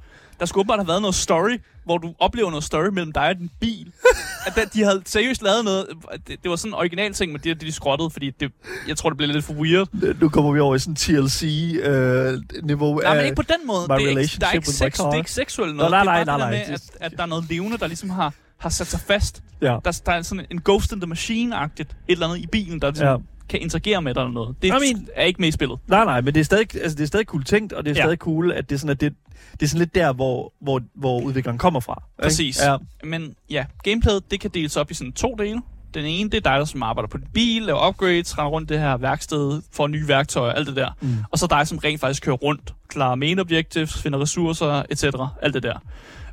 der 0.43 0.47
skulle 0.47 0.61
åbenbart 0.61 0.79
have 0.79 0.89
været 0.89 1.01
noget 1.03 1.15
story, 1.15 1.59
hvor 1.85 1.99
du 1.99 2.15
oplever 2.19 2.51
noget 2.51 2.65
story 2.65 2.89
mellem 2.93 3.13
dig 3.13 3.29
og 3.29 3.37
din 3.39 3.51
bil. 3.61 3.93
At 4.47 4.55
der- 4.55 4.65
de 4.65 4.83
havde 4.85 5.03
seriøst 5.07 5.43
lavet 5.43 5.65
noget... 5.65 5.87
Det, 6.27 6.43
det 6.43 6.51
var 6.51 6.57
sådan 6.57 6.71
en 6.71 6.75
original 6.75 7.13
ting, 7.13 7.33
men 7.33 7.41
det, 7.41 7.61
det 7.61 7.67
de 7.69 7.73
skrottede, 7.73 8.11
fordi 8.11 8.31
det, 8.31 8.53
jeg 8.89 8.97
tror, 8.97 9.11
det 9.11 9.17
blev 9.17 9.29
lidt 9.29 9.45
for 9.45 9.53
weird. 9.53 9.89
Nu 10.21 10.29
kommer 10.29 10.53
vi 10.53 10.61
over 10.61 10.75
i 10.75 10.79
sådan 10.79 10.95
TLC-niveau 10.97 12.95
Nej, 13.01 13.15
men 13.17 13.25
ikke 13.25 13.37
på 13.37 13.43
den 13.43 13.67
måde. 13.67 13.81
Det 13.89 13.91
er 13.91 14.19
ikke, 14.19 14.37
der 14.41 14.47
er 14.47 14.53
ikke, 14.53 14.67
sex, 14.71 14.97
det 14.97 15.05
er 15.05 15.13
ikke 15.15 15.31
seksuelt 15.33 15.77
noget. 15.77 15.91
nej, 15.91 16.01
det 16.03 16.09
er 16.09 16.15
nej, 16.15 16.25
bare 16.25 16.39
nej, 16.39 16.51
det 16.51 16.67
der 16.67 16.67
nej. 16.67 16.71
med, 16.71 16.79
at, 17.01 17.13
at 17.13 17.13
der 17.17 17.23
er 17.23 17.27
noget 17.27 17.45
levende, 17.49 17.79
der 17.79 17.87
ligesom 17.87 18.11
har, 18.11 18.33
har 18.59 18.69
sat 18.69 18.87
sig 18.87 19.01
fast. 19.01 19.43
Ja. 19.61 19.77
Der, 19.85 20.01
der 20.07 20.13
er 20.13 20.23
sådan 20.23 20.47
en 20.51 20.61
ghost 20.65 20.93
in 20.93 21.01
the 21.01 21.11
machine-agtigt. 21.11 21.81
Et 21.81 22.13
eller 22.13 22.27
andet 22.29 22.39
i 22.39 22.47
bilen, 22.47 22.81
der 22.81 22.89
ligesom 22.91 23.07
Ja. 23.09 23.17
Kan 23.49 23.61
interagere 23.61 24.03
med 24.03 24.15
dig 24.15 24.21
eller 24.21 24.33
noget. 24.33 24.57
Det 24.63 24.69
I 24.69 24.71
mean- 24.71 24.79
mean, 24.81 25.09
er 25.15 25.25
ikke 25.25 25.41
med 25.41 25.49
i 25.49 25.53
spillet. 25.53 25.79
Nej, 25.87 26.05
nej, 26.05 26.21
men 26.21 26.35
det 26.35 26.41
er 26.41 26.45
stadig, 26.45 26.75
altså, 26.83 26.97
det 26.97 27.03
er 27.03 27.07
stadig 27.07 27.27
cool 27.27 27.45
tænkt, 27.45 27.73
og 27.73 27.85
det 27.85 27.91
er 27.91 27.95
Ja. 27.95 28.03
stadig 28.03 28.19
cool, 28.19 28.53
at 28.53 28.69
det 28.71 28.75
er 28.75 28.79
sådan, 28.79 28.91
at 28.91 29.01
det, 29.01 29.15
det 29.53 29.63
er 29.63 29.67
sådan 29.67 29.79
lidt 29.79 29.95
der, 29.95 30.13
hvor, 30.13 30.53
hvor, 30.61 30.81
hvor 30.95 31.21
udvikleren 31.21 31.59
kommer 31.59 31.81
fra. 31.81 32.03
ikke? 32.19 32.23
Præcis. 32.23 32.61
Ja. 32.65 32.77
Men 33.05 33.35
ja, 33.51 33.65
gameplayet, 33.85 34.31
det 34.31 34.41
kan 34.41 34.51
deles 34.55 34.77
op 34.77 34.91
i 34.91 34.95
sådan 34.95 35.13
to 35.13 35.35
dele. 35.39 35.61
Den 35.95 36.05
ene, 36.05 36.31
det 36.31 36.37
er 36.37 36.51
dig, 36.51 36.59
der 36.59 36.65
som 36.65 36.83
arbejder 36.83 37.09
på 37.09 37.17
din 37.19 37.27
bil, 37.35 37.63
laver 37.63 37.89
upgrades, 37.89 38.39
render 38.39 38.51
rundt 38.51 38.69
det 38.69 38.79
her 38.79 38.97
værksted, 38.97 39.63
får 39.73 39.87
nye 39.87 40.09
værktøjer, 40.09 40.53
alt 40.53 40.67
det 40.67 40.77
der. 40.77 40.91
Mm. 41.01 41.17
Og 41.31 41.39
så 41.39 41.47
dig, 41.51 41.67
som 41.69 41.79
rent 41.79 42.01
faktisk 42.01 42.23
kører 42.23 42.37
rundt, 42.37 42.75
klarer 42.89 43.15
main 43.15 43.39
objectives, 43.39 44.03
finder 44.03 44.21
ressourcer, 44.21 44.83
etc. 44.91 45.05
Alt 45.43 45.55
det 45.55 45.63
der. 45.63 45.75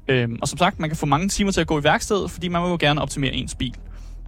Øhm, 0.07 0.37
og 0.41 0.47
som 0.47 0.57
sagt, 0.57 0.79
man 0.79 0.89
kan 0.89 0.97
få 0.97 1.05
mange 1.05 1.29
timer 1.29 1.51
til 1.51 1.61
at 1.61 1.67
gå 1.67 1.79
i 1.79 1.83
værkstedet, 1.83 2.31
fordi 2.31 2.47
man 2.47 2.63
vil 2.63 2.69
jo 2.69 2.77
gerne 2.79 3.01
optimere 3.01 3.33
ens 3.33 3.55
bil. 3.55 3.75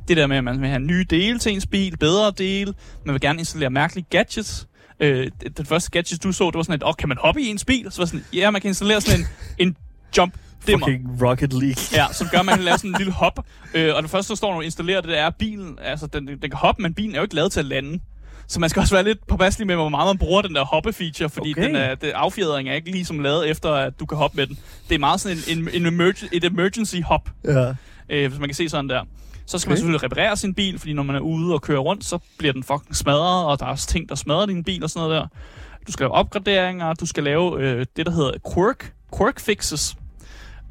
Det 0.07 0.17
der 0.17 0.27
med, 0.27 0.37
at 0.37 0.43
man 0.43 0.61
vil 0.61 0.69
have 0.69 0.79
nye 0.79 1.05
dele 1.09 1.39
til 1.39 1.51
ens 1.53 1.65
bil, 1.67 1.97
bedre 1.97 2.31
dele, 2.37 2.73
man 3.05 3.13
vil 3.13 3.21
gerne 3.21 3.39
installere 3.39 3.69
mærkelige 3.69 4.05
gadgets. 4.09 4.67
Øh, 4.99 5.27
den 5.57 5.65
første 5.65 5.91
gadget, 5.91 6.23
du 6.23 6.31
så, 6.31 6.45
det 6.47 6.55
var 6.55 6.63
sådan 6.63 6.75
et, 6.75 6.83
åh, 6.87 6.93
kan 6.99 7.09
man 7.09 7.17
hoppe 7.21 7.41
i 7.41 7.47
ens 7.47 7.65
bil? 7.65 7.87
Så 7.91 8.01
var 8.01 8.05
sådan, 8.05 8.25
ja, 8.33 8.51
man 8.51 8.61
kan 8.61 8.67
installere 8.69 9.01
sådan 9.01 9.19
en, 9.19 9.67
en 9.67 9.77
jump 10.17 10.33
dimmer. 10.67 10.85
Fucking 10.87 11.21
Rocket 11.23 11.53
League. 11.53 11.83
Ja, 11.93 12.05
som 12.17 12.27
gør, 12.31 12.39
at 12.39 12.45
man 12.45 12.55
kan 12.55 12.63
lave 12.63 12.77
sådan 12.77 12.89
en 12.89 12.95
lille 12.97 13.13
hop. 13.13 13.45
Øh, 13.73 13.95
og 13.95 14.03
det 14.03 14.11
første, 14.11 14.29
der 14.29 14.35
står, 14.35 14.49
når 14.49 14.55
du 14.55 14.61
installerer 14.61 15.01
det, 15.01 15.09
det 15.09 15.17
er, 15.19 15.27
at 15.27 15.35
bilen, 15.35 15.77
altså 15.81 16.07
den, 16.07 16.27
den 16.27 16.39
kan 16.39 16.53
hoppe, 16.53 16.81
men 16.81 16.93
bilen 16.93 17.11
er 17.15 17.19
jo 17.19 17.23
ikke 17.23 17.35
lavet 17.35 17.51
til 17.51 17.59
at 17.59 17.65
lande. 17.65 17.99
Så 18.47 18.59
man 18.59 18.69
skal 18.69 18.79
også 18.79 18.95
være 18.95 19.03
lidt 19.03 19.27
påpasselig 19.27 19.67
med, 19.67 19.75
hvor 19.75 19.89
meget 19.89 20.07
man 20.07 20.17
bruger 20.17 20.41
den 20.41 20.55
der 20.55 20.65
hoppe-feature, 20.65 21.27
fordi 21.27 21.51
Okay. 21.51 21.63
den 21.67 21.75
er, 21.75 21.95
det, 21.95 22.09
affjedring 22.15 22.69
er 22.69 22.73
ikke 22.73 22.91
ligesom 22.91 23.19
lavet 23.19 23.49
efter, 23.49 23.69
at 23.73 23.99
du 23.99 24.05
kan 24.05 24.17
hoppe 24.17 24.37
med 24.37 24.47
den. 24.47 24.57
Det 24.89 24.95
er 24.95 24.99
meget 24.99 25.21
sådan 25.21 25.37
en, 25.47 25.57
en, 25.57 25.69
en 25.73 25.85
emerg, 25.85 26.15
et 26.33 26.43
emergency 26.43 26.95
hop, 27.05 27.29
Ja. 27.45 27.73
øh, 28.09 28.27
hvis 28.29 28.39
man 28.39 28.49
kan 28.49 28.55
se 28.55 28.69
sådan 28.69 28.89
der. 28.89 29.01
Så 29.51 29.57
skal 29.57 29.67
okay. 29.67 29.71
man 29.71 29.77
selvfølgelig 29.77 30.03
reparere 30.03 30.37
sin 30.37 30.53
bil, 30.53 30.79
fordi 30.79 30.93
når 30.93 31.03
man 31.03 31.15
er 31.15 31.19
ude 31.19 31.53
og 31.53 31.61
kører 31.61 31.79
rundt, 31.79 32.05
så 32.05 32.19
bliver 32.37 32.53
den 32.53 32.63
fucking 32.63 32.95
smadret, 32.95 33.45
og 33.45 33.59
der 33.59 33.65
er 33.65 33.69
også 33.69 33.87
ting, 33.87 34.09
der 34.09 34.15
smadrer 34.15 34.45
din 34.45 34.63
bil 34.63 34.83
og 34.83 34.89
sådan 34.89 35.07
noget 35.07 35.21
der. 35.21 35.27
Du 35.87 35.91
skal 35.91 36.03
lave 36.03 36.11
opgraderinger, 36.13 36.93
du 36.93 37.05
skal 37.05 37.23
lave 37.23 37.59
øh, 37.61 37.85
det, 37.97 38.05
der 38.05 38.11
hedder 38.11 38.31
quirk, 38.53 38.93
quirk 39.17 39.39
fixes, 39.39 39.95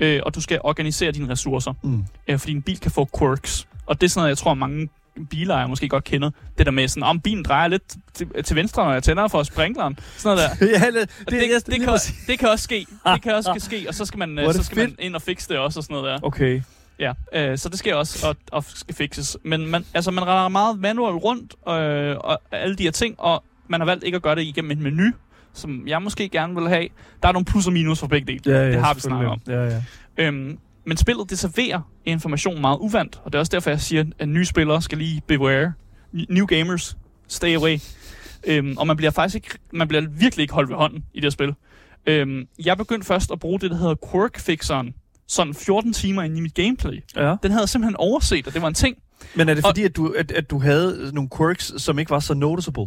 øh, 0.00 0.20
og 0.26 0.34
du 0.34 0.40
skal 0.40 0.60
organisere 0.64 1.12
dine 1.12 1.32
ressourcer, 1.32 1.72
Mm. 1.82 2.04
øh, 2.28 2.38
fordi 2.38 2.52
en 2.52 2.62
bil 2.62 2.80
kan 2.80 2.90
få 2.90 3.08
quirks. 3.18 3.66
Og 3.86 4.00
det 4.00 4.06
er 4.06 4.10
sådan 4.10 4.20
noget, 4.20 4.28
jeg 4.28 4.38
tror, 4.38 4.54
mange 4.54 4.88
bilejere 5.30 5.68
måske 5.68 5.88
godt 5.88 6.04
kender. 6.04 6.30
Det 6.58 6.66
der 6.66 6.72
med 6.72 6.88
sådan, 6.88 7.02
om 7.02 7.20
bilen 7.20 7.44
drejer 7.44 7.68
lidt 7.68 7.82
til, 8.14 8.28
til 8.44 8.56
venstre, 8.56 8.84
når 8.84 8.92
jeg 8.92 9.02
tænder 9.02 9.28
for 9.28 9.42
sprinkleren. 9.42 9.98
Sådan 10.16 10.36
noget 10.36 10.50
der. 10.60 10.66
ja, 10.80 10.86
det, 10.86 10.94
det, 10.94 11.08
det, 11.18 11.40
det, 11.40 11.48
kan, 11.48 11.60
det 12.26 12.38
kan 12.38 12.48
også 12.48 12.64
ske. 12.64 12.86
Det 13.06 13.22
kan 13.22 13.34
også 13.34 13.54
ske, 13.70 13.84
og 13.88 13.94
så 13.94 14.04
skal 14.04 14.18
man, 14.18 14.38
øh, 14.38 14.54
så 14.54 14.62
skal 14.62 14.78
man 14.78 14.96
ind 14.98 15.14
og 15.14 15.22
fikse 15.22 15.48
det 15.48 15.58
også 15.58 15.80
og 15.80 15.84
sådan 15.84 15.94
noget 15.94 16.08
der. 16.10 16.26
Okay. 16.26 16.62
Ja, 17.00 17.12
øh, 17.32 17.58
så 17.58 17.68
det 17.68 17.78
sker 17.78 17.94
også, 17.94 18.28
og, 18.28 18.36
og 18.52 18.64
skal 18.64 18.94
fixes. 18.94 19.38
Men 19.42 19.66
man, 19.66 19.84
altså, 19.94 20.10
man 20.10 20.24
render 20.24 20.48
meget 20.48 20.78
manuelt 20.78 21.24
rundt, 21.24 21.54
øh, 21.68 22.16
og 22.20 22.40
alle 22.52 22.76
de 22.76 22.82
her 22.82 22.90
ting, 22.90 23.20
og 23.20 23.44
man 23.68 23.80
har 23.80 23.86
valgt 23.86 24.04
ikke 24.04 24.16
at 24.16 24.22
gøre 24.22 24.34
det 24.34 24.42
igennem 24.42 24.70
en 24.70 24.82
menu, 24.82 25.12
som 25.52 25.88
jeg 25.88 26.02
måske 26.02 26.28
gerne 26.28 26.54
vil 26.54 26.68
have. 26.68 26.88
Der 27.22 27.28
er 27.28 27.32
nogle 27.32 27.44
plus 27.44 27.66
og 27.66 27.72
minus 27.72 28.00
for 28.00 28.06
begge 28.06 28.26
dele. 28.26 28.40
Ja, 28.46 28.64
ja, 28.64 28.72
det 28.72 28.80
har 28.80 28.94
vi 28.94 29.00
snakket 29.00 29.28
om. 29.28 29.40
Ja, 29.48 29.64
ja. 29.64 29.82
Øhm, 30.16 30.58
men 30.84 30.96
spillet, 30.96 31.30
det 31.30 31.38
serverer 31.38 31.80
information 32.04 32.60
meget 32.60 32.78
uvandt, 32.78 33.20
og 33.24 33.32
det 33.32 33.38
er 33.38 33.40
også 33.40 33.50
derfor, 33.50 33.70
jeg 33.70 33.80
siger, 33.80 34.04
at 34.18 34.28
nye 34.28 34.44
spillere 34.44 34.82
skal 34.82 34.98
lige 34.98 35.22
beware. 35.26 35.72
New 36.28 36.46
gamers, 36.46 36.96
stay 37.28 37.56
away. 37.56 37.78
Øhm, 38.46 38.76
og 38.78 38.86
man 38.86 38.96
bliver 38.96 39.10
faktisk 39.10 39.34
ikke, 39.34 39.58
man 39.72 39.88
bliver 39.88 40.06
virkelig 40.10 40.42
ikke 40.42 40.54
holdt 40.54 40.70
ved 40.70 40.76
hånden 40.76 41.04
i 41.14 41.16
det 41.16 41.24
her 41.24 41.30
spil. 41.30 41.54
Øhm, 42.06 42.46
jeg 42.64 42.76
begyndte 42.76 43.06
først 43.06 43.32
at 43.32 43.38
bruge 43.38 43.60
det, 43.60 43.70
der 43.70 43.76
hedder 43.76 43.94
Quirk-fixeren, 44.12 44.94
sådan 45.30 45.54
14 45.54 45.92
timer 45.92 46.22
inde 46.22 46.38
i 46.38 46.40
mit 46.40 46.54
gameplay. 46.54 47.02
ja. 47.16 47.36
Den 47.42 47.50
havde 47.50 47.62
jeg 47.62 47.68
simpelthen 47.68 47.96
overset, 47.96 48.46
og 48.46 48.54
det 48.54 48.62
var 48.62 48.68
en 48.68 48.74
ting. 48.74 48.96
Men 49.34 49.48
er 49.48 49.54
det 49.54 49.64
Og- 49.64 49.68
fordi, 49.68 49.82
at 49.84 49.96
du, 49.96 50.14
at, 50.18 50.30
at 50.32 50.50
du 50.50 50.58
havde 50.60 51.10
nogle 51.14 51.30
quirks, 51.36 51.72
som 51.76 51.98
ikke 51.98 52.10
var 52.10 52.20
så 52.20 52.34
noticeable? 52.34 52.86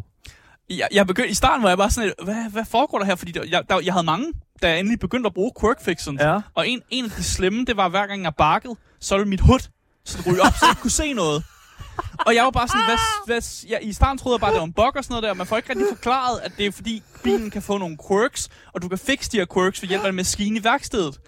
Jeg, 0.70 0.88
jeg 0.92 1.08
begyndte, 1.08 1.30
I 1.32 1.34
starten 1.34 1.64
var 1.64 1.70
jeg 1.70 1.78
bare 1.78 1.92
sådan, 1.92 2.08
lidt, 2.20 2.24
hvad, 2.24 2.52
hvad 2.52 2.66
foregår 2.66 2.98
der 3.00 3.06
her? 3.06 3.16
Fordi 3.16 3.32
der, 3.32 3.44
jeg, 3.50 3.64
der, 3.70 3.80
jeg 3.80 3.94
havde 3.94 4.06
mange, 4.06 4.34
da 4.62 4.70
jeg 4.70 4.80
endelig 4.80 5.00
begyndte 5.00 5.28
at 5.28 5.34
bruge 5.34 5.52
quirk-fixeren. 5.62 6.18
Ja. 6.20 6.40
Og 6.56 6.68
en, 6.68 6.82
en 6.90 7.06
af 7.06 7.12
de 7.12 7.24
slemme, 7.24 7.66
det 7.66 7.78
var 7.78 7.90
hver 7.90 8.08
gang 8.08 8.24
jeg 8.24 8.36
bakkede, 8.38 8.76
så 9.00 9.16
ville 9.18 9.30
mit 9.30 9.42
hud 9.42 9.60
så 10.06 10.18
det 10.18 10.28
ryge 10.28 10.42
op, 10.42 10.54
så 10.54 10.58
jeg 10.66 10.72
ikke 10.72 10.82
kunne 10.82 10.92
se 10.92 11.14
noget. 11.14 11.44
Og 12.26 12.36
jeg 12.36 12.44
var 12.44 12.52
bare 12.52 12.68
sådan, 12.68 12.86
hvad, 12.86 12.98
hvad, 13.26 13.42
jeg, 13.70 13.80
i 13.82 13.94
starten 13.94 14.18
troede 14.18 14.36
jeg 14.36 14.42
bare, 14.42 14.52
det 14.52 14.60
var 14.60 14.66
en 14.66 14.74
bug 14.74 14.92
og 14.96 15.04
sådan 15.04 15.14
noget 15.14 15.24
der, 15.24 15.30
og 15.30 15.38
man 15.38 15.48
får 15.48 15.58
ikke 15.58 15.70
rigtig 15.70 15.86
forklaret, 15.90 16.40
at 16.44 16.52
det 16.58 16.66
er 16.66 16.72
fordi 16.72 17.04
bilen 17.24 17.50
kan 17.50 17.62
få 17.62 17.78
nogle 17.78 17.98
quirks, 18.08 18.50
og 18.74 18.82
du 18.82 18.88
kan 18.88 18.98
fikse 18.98 19.32
de 19.32 19.38
her 19.38 19.46
quirks 19.54 19.82
ved 19.82 19.90
hjælp 19.90 20.04
af 20.04 20.10
en 20.10 20.16
maskine 20.16 20.60
i 20.60 20.64
værkstedet. 20.64 21.20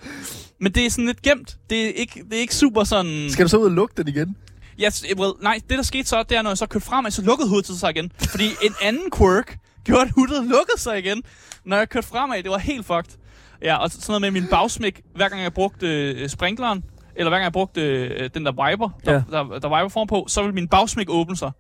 Men 0.60 0.72
det 0.72 0.86
er 0.86 0.90
sådan 0.90 1.06
lidt 1.06 1.22
gemt. 1.22 1.58
Det 1.70 1.86
er 1.86 1.92
ikke, 1.94 2.24
det 2.30 2.34
er 2.38 2.42
ikke 2.42 2.56
super 2.56 2.84
sådan... 2.84 3.28
Skal 3.30 3.46
du 3.46 3.50
så 3.50 3.58
ud 3.58 3.66
og 3.66 3.72
lukke 3.72 3.94
den 3.98 4.08
igen? 4.08 4.36
Yes, 4.84 5.06
well, 5.18 5.32
nej, 5.42 5.60
det 5.70 5.78
der 5.78 5.84
skete 5.84 6.08
så, 6.10 6.24
det 6.30 6.38
er, 6.38 6.42
når 6.42 6.50
jeg 6.50 6.58
så 6.58 6.66
kørte 6.66 6.86
frem, 6.86 7.12
så 7.12 7.22
lukkede 7.22 7.50
hovedet 7.50 7.80
sig 7.80 7.90
igen. 7.90 8.12
Fordi 8.30 8.46
en 8.64 8.74
anden 8.82 9.12
quirk 9.18 9.58
gjorde, 9.84 10.02
at 10.02 10.12
hovedet 10.16 10.44
lukkede 10.44 10.80
sig 10.80 11.00
igen, 11.00 11.24
når 11.66 11.78
jeg 11.78 11.90
kørte 11.90 12.08
fremad. 12.08 12.44
Det 12.44 12.52
var 12.52 12.58
helt 12.58 12.86
fucked. 12.86 13.18
Ja, 13.62 13.76
og 13.78 13.92
sådan 13.92 14.04
noget 14.08 14.22
med 14.22 14.32
min 14.32 14.48
bagsmæk, 14.50 15.02
hver 15.16 15.30
gang 15.30 15.42
jeg 15.42 15.54
brugte 15.54 15.88
øh, 16.12 16.30
sprinkleren, 16.30 16.84
eller 17.16 17.30
hver 17.30 17.38
gang 17.38 17.44
jeg 17.44 17.54
brugte 17.54 17.82
øh, 17.82 18.30
den 18.34 18.46
der 18.46 18.52
viber, 18.52 18.90
der, 19.06 19.12
Ja. 19.14 19.18
ja. 19.32 19.38
der, 19.38 19.60
der 19.60 19.78
viber 19.78 19.90
form 19.90 20.08
på, 20.08 20.26
så 20.28 20.42
ville 20.42 20.54
min 20.56 20.68
bagsmæk 20.68 21.10
åbne 21.10 21.38
sig. 21.38 21.52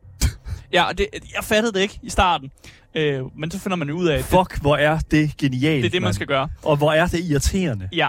Ja, 0.73 0.83
og 0.83 0.97
det, 0.97 1.07
jeg 1.35 1.43
fattede 1.43 1.73
det 1.73 1.79
ikke 1.79 1.99
i 2.03 2.09
starten. 2.09 2.51
Øh, 2.95 3.21
men 3.37 3.51
så 3.51 3.59
finder 3.59 3.75
man 3.75 3.91
ud 3.91 4.07
af, 4.07 4.13
at 4.13 4.19
det, 4.19 4.25
Fuck, 4.25 4.61
hvor 4.61 4.75
er 4.75 4.99
det 5.11 5.37
genialt, 5.37 5.83
det 5.83 5.89
er 5.89 5.91
det, 5.91 6.01
man 6.01 6.13
skal 6.13 6.27
gøre. 6.27 6.49
Og 6.63 6.77
hvor 6.77 6.91
er 6.91 7.07
det 7.07 7.19
irriterende. 7.19 7.89
Ja. 7.93 8.07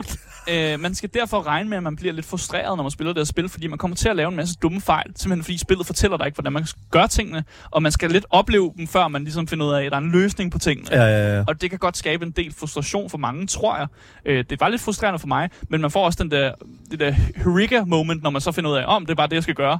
Øh, 0.51 0.81
man 0.81 0.95
skal 0.95 1.11
derfor 1.15 1.47
regne 1.47 1.69
med, 1.69 1.77
at 1.77 1.83
man 1.83 1.97
bliver 1.97 2.13
lidt 2.13 2.27
frustreret, 2.27 2.77
når 2.77 2.83
man 2.83 2.91
spiller 2.91 3.13
det 3.13 3.21
her 3.21 3.25
spil, 3.25 3.49
fordi 3.49 3.67
man 3.67 3.79
kommer 3.79 3.97
til 3.97 4.09
at 4.09 4.17
lave 4.17 4.29
en 4.29 4.37
masse 4.37 4.55
dumme 4.63 4.81
fejl, 4.81 5.07
simpelthen 5.17 5.45
fordi 5.45 5.59
spillet 5.59 5.87
fortæller 5.87 6.17
dig 6.17 6.27
ikke, 6.27 6.37
hvordan 6.37 6.53
man 6.53 6.67
gør 6.91 7.07
tingene, 7.07 7.45
og 7.71 7.83
man 7.83 7.93
skal 7.93 8.11
lidt 8.11 8.27
opleve 8.31 8.73
dem, 8.77 8.87
før 8.87 9.09
man 9.09 9.25
ligesom 9.25 9.49
finder 9.49 9.67
ud 9.67 9.73
af, 9.73 9.85
at 9.85 9.91
der 9.91 9.97
er 9.97 10.01
en 10.01 10.13
løsning 10.13 10.53
på 10.53 10.59
tingene. 10.59 10.89
Ja, 10.91 11.03
ja, 11.03 11.37
ja. 11.37 11.45
Og 11.49 11.61
det 11.61 11.71
kan 11.71 11.79
godt 11.79 11.97
skabe 11.97 12.27
en 12.27 12.31
del 12.31 12.55
frustration 12.55 13.11
for 13.11 13.19
mange, 13.19 13.47
tror 13.47 13.77
jeg. 13.77 13.87
Øh, 14.27 14.45
det 14.51 14.61
var 14.61 14.69
lidt 14.69 14.83
frustrerende 14.83 15.19
for 15.19 15.27
mig, 15.27 15.51
men 15.69 15.81
man 15.81 15.91
får 15.91 16.05
også 16.05 16.23
den 16.23 16.31
der, 16.31 16.53
det 16.91 17.01
der 17.01 17.15
Eureka-moment, 17.45 18.23
når 18.23 18.31
man 18.31 18.41
så 18.41 18.53
finder 18.53 18.71
ud 18.71 18.77
af, 18.77 18.85
om 18.87 19.07
det 19.07 19.13
er 19.13 19.17
bare 19.17 19.29
det, 19.29 19.35
jeg 19.35 19.43
skal 19.43 19.55
gøre. 19.55 19.79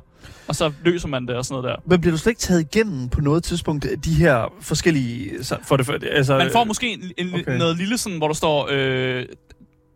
Og 0.49 0.57
så 0.57 0.73
løser 0.85 1.09
man 1.09 1.27
det 1.27 1.37
og 1.37 1.45
sådan 1.45 1.63
noget 1.63 1.77
der. 1.77 1.91
Men 1.91 2.01
bliver 2.01 2.13
du 2.13 2.19
slet 2.19 2.31
ikke 2.31 2.41
taget 2.41 2.61
igennem 2.61 3.09
på 3.09 3.21
noget 3.21 3.45
tidspunkt 3.45 3.87
de 4.05 4.15
her 4.15 4.53
forskellige... 4.61 4.96
så- 5.43 5.59
For 5.63 5.77
det, 5.77 5.87
for, 5.87 5.99
altså, 6.11 6.39
Man 6.39 6.51
får 6.53 6.65
måske 6.65 6.93
en, 6.93 7.13
en, 7.27 7.35
okay. 7.41 7.59
noget 7.59 7.77
lille 7.77 7.99
sådan, 7.99 8.19
hvor 8.19 8.27
der 8.27 8.35
står, 8.35 8.69
øh, 8.73 9.27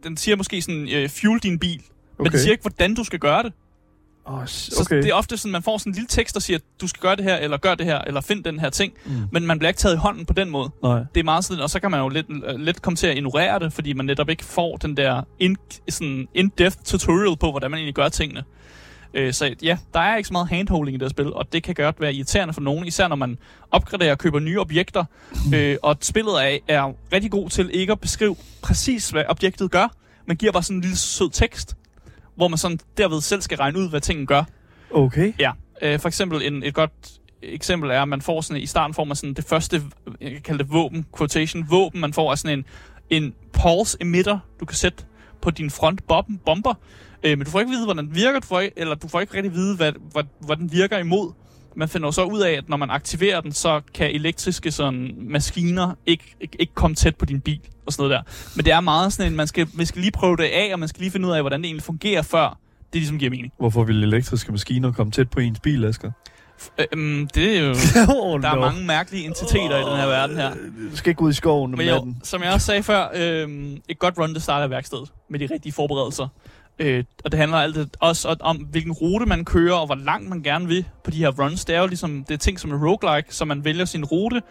den 0.05 0.17
siger 0.17 0.37
måske 0.37 0.63
sådan, 0.63 0.89
øh, 0.89 1.09
fuel 1.09 1.39
din 1.41 1.59
bil, 1.59 1.81
okay. 2.19 2.23
men 2.23 2.33
den 2.33 2.41
siger 2.41 2.51
ikke, 2.53 2.63
hvordan 2.63 2.95
du 2.95 3.05
skal 3.05 3.19
gøre 3.19 3.43
det. 3.43 3.53
Oh, 4.25 4.47
Så 4.47 4.81
okay. 4.81 4.97
det 4.97 5.07
er 5.11 5.15
ofte 5.15 5.37
sådan, 5.37 5.53
man 5.53 5.63
får 5.63 5.79
sådan 5.79 5.91
en 5.91 5.95
lille 5.95 6.09
tekst, 6.09 6.35
der 6.35 6.41
siger, 6.41 6.59
du 6.81 6.89
skal 6.89 7.01
gøre 7.01 7.17
det 7.17 7.25
her, 7.25 7.37
eller 7.37 7.57
gør 7.57 7.75
det 7.75 7.87
her, 7.87 7.99
eller 7.99 8.21
find 8.21 8.45
den 8.45 8.59
her 8.61 8.71
ting. 8.71 8.93
Mm. 9.07 9.13
Men 9.33 9.47
man 9.47 9.59
bliver 9.59 9.69
ikke 9.69 9.79
taget 9.79 9.95
i 9.95 9.99
hånden 9.99 10.25
på 10.27 10.33
den 10.33 10.51
måde. 10.51 10.71
Nej. 10.83 10.99
Det 11.15 11.21
er 11.21 11.25
meget 11.25 11.45
sådan, 11.45 11.63
og 11.63 11.71
så 11.71 11.81
kan 11.81 11.91
man 11.91 12.01
jo 12.01 12.09
lidt, 12.09 12.27
øh, 12.45 12.61
lidt 12.61 12.83
komme 12.83 12.97
til 12.97 13.07
at 13.07 13.17
ignorere 13.17 13.59
det, 13.59 13.73
fordi 13.73 13.93
man 13.93 14.07
netop 14.07 14.29
ikke 14.29 14.45
får 14.45 14.77
den 14.77 14.97
der 14.97 15.23
in, 15.39 15.57
sådan 15.89 16.29
in-depth 16.35 16.83
tutorial 16.85 17.37
på, 17.37 17.51
hvordan 17.51 17.71
man 17.71 17.79
egentlig 17.79 17.95
gør 17.95 18.09
tingene. 18.09 18.45
Øh, 19.15 19.33
så 19.33 19.55
ja, 19.63 19.79
der 19.95 20.01
er 20.01 20.17
ikke 20.17 20.27
så 20.27 20.33
meget 20.33 20.49
handholding 20.49 20.95
i 20.95 20.99
det 20.99 21.05
her 21.05 21.11
spil, 21.11 21.33
og 21.33 21.53
det 21.53 21.63
kan 21.63 21.75
godt 21.75 22.01
være 22.01 22.15
irriterende 22.15 22.55
for 22.55 22.61
nogen, 22.61 22.87
især 22.87 23.09
når 23.09 23.17
man 23.17 23.39
opgraderer 23.71 24.13
og 24.13 24.19
køber 24.19 24.39
nye 24.39 24.61
objekter. 24.61 25.05
øh, 25.55 25.77
og 25.83 25.97
spillet 26.01 26.35
er, 26.45 26.59
er 26.69 26.93
rigtig 27.13 27.31
god 27.31 27.49
til 27.49 27.71
ikke 27.73 27.93
at 27.93 28.01
beskrive 28.01 28.37
præcis, 28.63 29.11
hvad 29.11 29.25
objektet 29.29 29.71
gør, 29.71 29.95
men 30.27 30.37
giver 30.37 30.53
bare 30.53 30.63
sådan 30.63 30.77
en 30.77 30.81
lille 30.81 30.97
sød 30.97 31.31
tekst, 31.31 31.77
hvor 32.37 32.49
man 32.49 32.59
sådan 32.59 32.79
derved 32.97 33.21
selv 33.21 33.41
skal 33.41 33.59
regne 33.59 33.79
ud, 33.79 33.91
hvad 33.91 34.01
tingene 34.01 34.27
gør. 34.27 34.45
Okay. 34.91 35.33
Ja, 35.39 35.51
øh, 35.83 36.01
for 36.01 36.09
eksempel 36.09 36.43
en, 36.43 36.63
et 36.63 36.75
godt 36.75 36.93
eksempel 37.43 37.91
er, 37.91 38.03
at 38.03 38.09
man 38.09 38.23
får 38.23 38.41
sådan, 38.41 38.63
i 38.63 38.67
starten 38.67 38.95
får 38.95 39.05
man 39.05 39.17
sådan 39.17 39.35
det 39.35 39.45
første, 39.45 39.83
jeg 40.21 40.31
kan 40.31 40.41
kalde 40.41 40.65
det 40.65 40.73
våben, 40.73 41.07
quotation, 41.19 41.67
våben, 41.71 42.01
man 42.01 42.13
får 42.13 42.31
er 42.31 42.35
sådan 42.35 42.59
en, 42.59 42.65
en 43.11 43.35
pulse 43.53 43.97
emitter, 44.01 44.39
du 44.61 44.65
kan 44.65 44.77
sætte 44.77 45.05
på 45.43 45.51
din 45.51 45.71
front 45.71 46.01
bom- 46.13 46.39
bomber, 46.47 46.75
øh, 47.23 47.39
men 47.39 47.45
du 47.45 47.51
får 47.51 47.61
ikke 47.61 47.71
vide, 47.73 47.85
hvordan 47.85 48.07
den 48.07 48.15
virker, 48.15 48.41
du 48.41 48.47
får 48.47 48.61
ikke, 48.61 48.79
eller 48.79 48.95
du 48.95 49.09
får 49.09 49.21
ikke 49.21 49.35
rigtig 49.37 49.55
vide, 49.55 49.77
hvad, 49.77 49.93
hvad, 50.13 50.25
hvad 50.41 50.57
den 50.57 50.73
virker 50.73 50.99
imod. 50.99 51.33
Man 51.77 51.89
finder 51.89 52.11
så 52.11 52.25
ud 52.25 52.41
af, 52.41 52.53
at 52.53 52.69
når 52.69 52.77
man 52.77 52.91
aktiverer 52.91 53.41
den, 53.41 53.53
så 53.53 53.81
kan 53.95 54.11
elektriske 54.11 54.71
sådan, 54.71 55.15
maskiner 55.19 55.95
ikke, 56.07 56.37
ikke, 56.41 56.57
ikke 56.61 56.75
komme 56.75 56.95
tæt 56.95 57.17
på 57.17 57.25
din 57.25 57.41
bil 57.41 57.61
og 57.87 57.93
sådan 57.93 58.09
noget 58.09 58.25
der. 58.27 58.33
Men 58.57 58.65
det 58.65 58.73
er 58.73 58.81
meget 58.81 59.13
sådan 59.13 59.33
en, 59.33 59.37
man 59.37 59.47
skal, 59.47 59.67
man 59.75 59.87
skal 59.87 60.01
lige 60.01 60.13
prøve 60.13 60.37
det 60.37 60.45
af, 60.45 60.71
og 60.73 60.79
man 60.79 60.89
skal 60.89 61.01
lige 61.01 61.11
finde 61.11 61.29
ud 61.29 61.33
af, 61.33 61.43
hvordan 61.43 61.61
det 61.61 61.67
egentlig 61.67 61.83
fungerer, 61.83 62.23
før 62.23 62.59
det 62.93 63.01
ligesom 63.01 63.19
giver 63.19 63.31
mening. 63.31 63.53
Hvorfor 63.59 63.85
vil 63.85 64.03
elektriske 64.05 64.53
maskiner 64.53 64.93
komme 64.93 65.13
tæt 65.13 65.31
på 65.31 65.41
ens 65.41 65.61
bil, 65.61 65.85
Asger? 65.85 66.11
Øhm, 66.93 67.29
det 67.35 67.57
er 67.59 67.61
jo... 67.67 67.71
oh, 68.23 68.43
Der 68.43 68.51
er 68.51 68.61
mange 68.61 68.87
mærkelige 68.87 69.25
entiteter 69.25 69.77
i 69.77 69.91
den 69.91 69.97
her 69.99 70.07
verden 70.07 70.37
her. 70.37 70.51
Du 70.91 70.97
skal 70.97 71.11
ikke 71.11 71.23
ud 71.23 71.31
i 71.31 71.35
skoven 71.35 71.71
Men 71.71 71.81
jo, 71.81 71.95
natten. 71.95 72.21
som 72.25 72.43
jeg 72.43 72.53
også 72.53 72.67
sagde 72.67 72.83
før, 72.83 73.09
øhm, 73.15 73.77
et 73.89 73.99
godt 73.99 74.19
run, 74.19 74.35
det 74.35 74.43
starter 74.43 74.67
i 74.67 74.71
værkstedet 74.71 75.13
med 75.31 75.39
de 75.39 75.49
rigtige 75.53 75.73
forberedelser. 75.73 76.29
Øh, 76.79 77.05
og 77.25 77.33
det 77.33 77.41
handler 77.41 77.59
altid 77.59 77.87
også 78.01 78.37
om, 78.41 78.57
hvilken 78.57 78.93
rute 78.93 79.27
man 79.27 79.45
kører, 79.45 79.75
og 79.75 79.87
hvor 79.87 79.95
langt 79.95 80.29
man 80.29 80.43
gerne 80.43 80.67
vil 80.67 80.85
på 81.05 81.11
de 81.11 81.17
her 81.17 81.31
runs. 81.31 81.65
Det 81.65 81.75
er 81.77 81.81
jo 81.81 81.87
ligesom, 81.87 82.25
det 82.25 82.35
er 82.35 82.39
ting 82.39 82.61
som 82.61 82.71
en 82.73 82.85
roguelike, 82.87 83.35
så 83.35 83.45
man 83.45 83.65
vælger 83.65 83.85
sin 83.85 84.05
rute, 84.05 84.43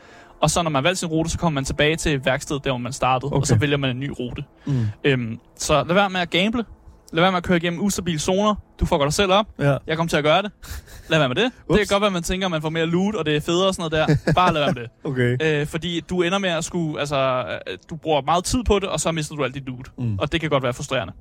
og 0.41 0.49
så 0.49 0.63
når 0.63 0.69
man 0.69 0.83
valgt 0.83 0.99
sin 0.99 1.07
rute, 1.07 1.29
så 1.29 1.37
kommer 1.37 1.55
man 1.55 1.65
tilbage 1.65 1.95
til 1.95 2.25
værkstedet, 2.25 2.63
der 2.63 2.69
hvor 2.71 2.77
man 2.77 2.93
startede, 2.93 3.27
okay. 3.31 3.41
og 3.41 3.47
så 3.47 3.55
vælger 3.55 3.77
man 3.77 3.89
en 3.89 3.99
ny 3.99 4.11
rute. 4.19 4.43
Mm. 4.65 4.87
Øhm, 5.03 5.39
så 5.55 5.83
lad 5.83 5.93
være 5.93 6.09
med 6.09 6.19
at 6.21 6.29
gamble. 6.29 6.65
Lad 7.13 7.23
være 7.23 7.31
med 7.31 7.37
at 7.37 7.43
køre 7.43 7.57
igennem 7.57 7.81
ustabile 7.81 8.19
zoner. 8.19 8.55
Du 8.79 8.85
får 8.85 9.03
dig 9.03 9.13
selv 9.13 9.31
op. 9.31 9.45
Ja. 9.59 9.77
Jeg 9.87 9.97
kommer 9.97 10.09
til 10.09 10.17
at 10.17 10.23
gøre 10.23 10.41
det. 10.41 10.51
Lad 11.09 11.19
være 11.19 11.27
med 11.27 11.35
det. 11.35 11.43
Det 11.43 11.51
Ups. 11.69 11.77
kan 11.77 11.87
godt 11.89 12.01
være, 12.01 12.07
at 12.07 12.13
man 12.13 12.23
tænker, 12.23 12.47
at 12.47 12.51
man 12.51 12.61
får 12.61 12.69
mere 12.69 12.85
loot, 12.85 13.15
og 13.15 13.25
det 13.25 13.35
er 13.35 13.39
federe 13.41 13.67
og 13.67 13.75
sådan 13.75 13.91
noget 13.91 14.17
der. 14.25 14.33
Bare 14.33 14.53
lad 14.53 14.61
være 14.61 14.73
med 14.73 14.81
det. 14.81 14.89
Okay. 15.39 15.61
Øh, 15.61 15.67
fordi 15.67 15.99
du 16.09 16.21
ender 16.21 16.37
med 16.37 16.49
at 16.49 16.63
skulle, 16.65 16.99
altså, 16.99 17.45
øh, 17.67 17.77
du 17.89 17.95
bruger 17.95 18.21
meget 18.21 18.43
tid 18.43 18.63
på 18.63 18.79
det, 18.79 18.89
og 18.89 18.99
så 18.99 19.11
mister 19.11 19.35
du 19.35 19.43
alt 19.43 19.55
dit 19.55 19.65
loot. 19.65 19.91
Mm. 19.97 20.19
Og 20.19 20.31
det 20.31 20.41
kan 20.41 20.49
godt 20.49 20.63
være 20.63 20.73
frustrerende. 20.73 21.13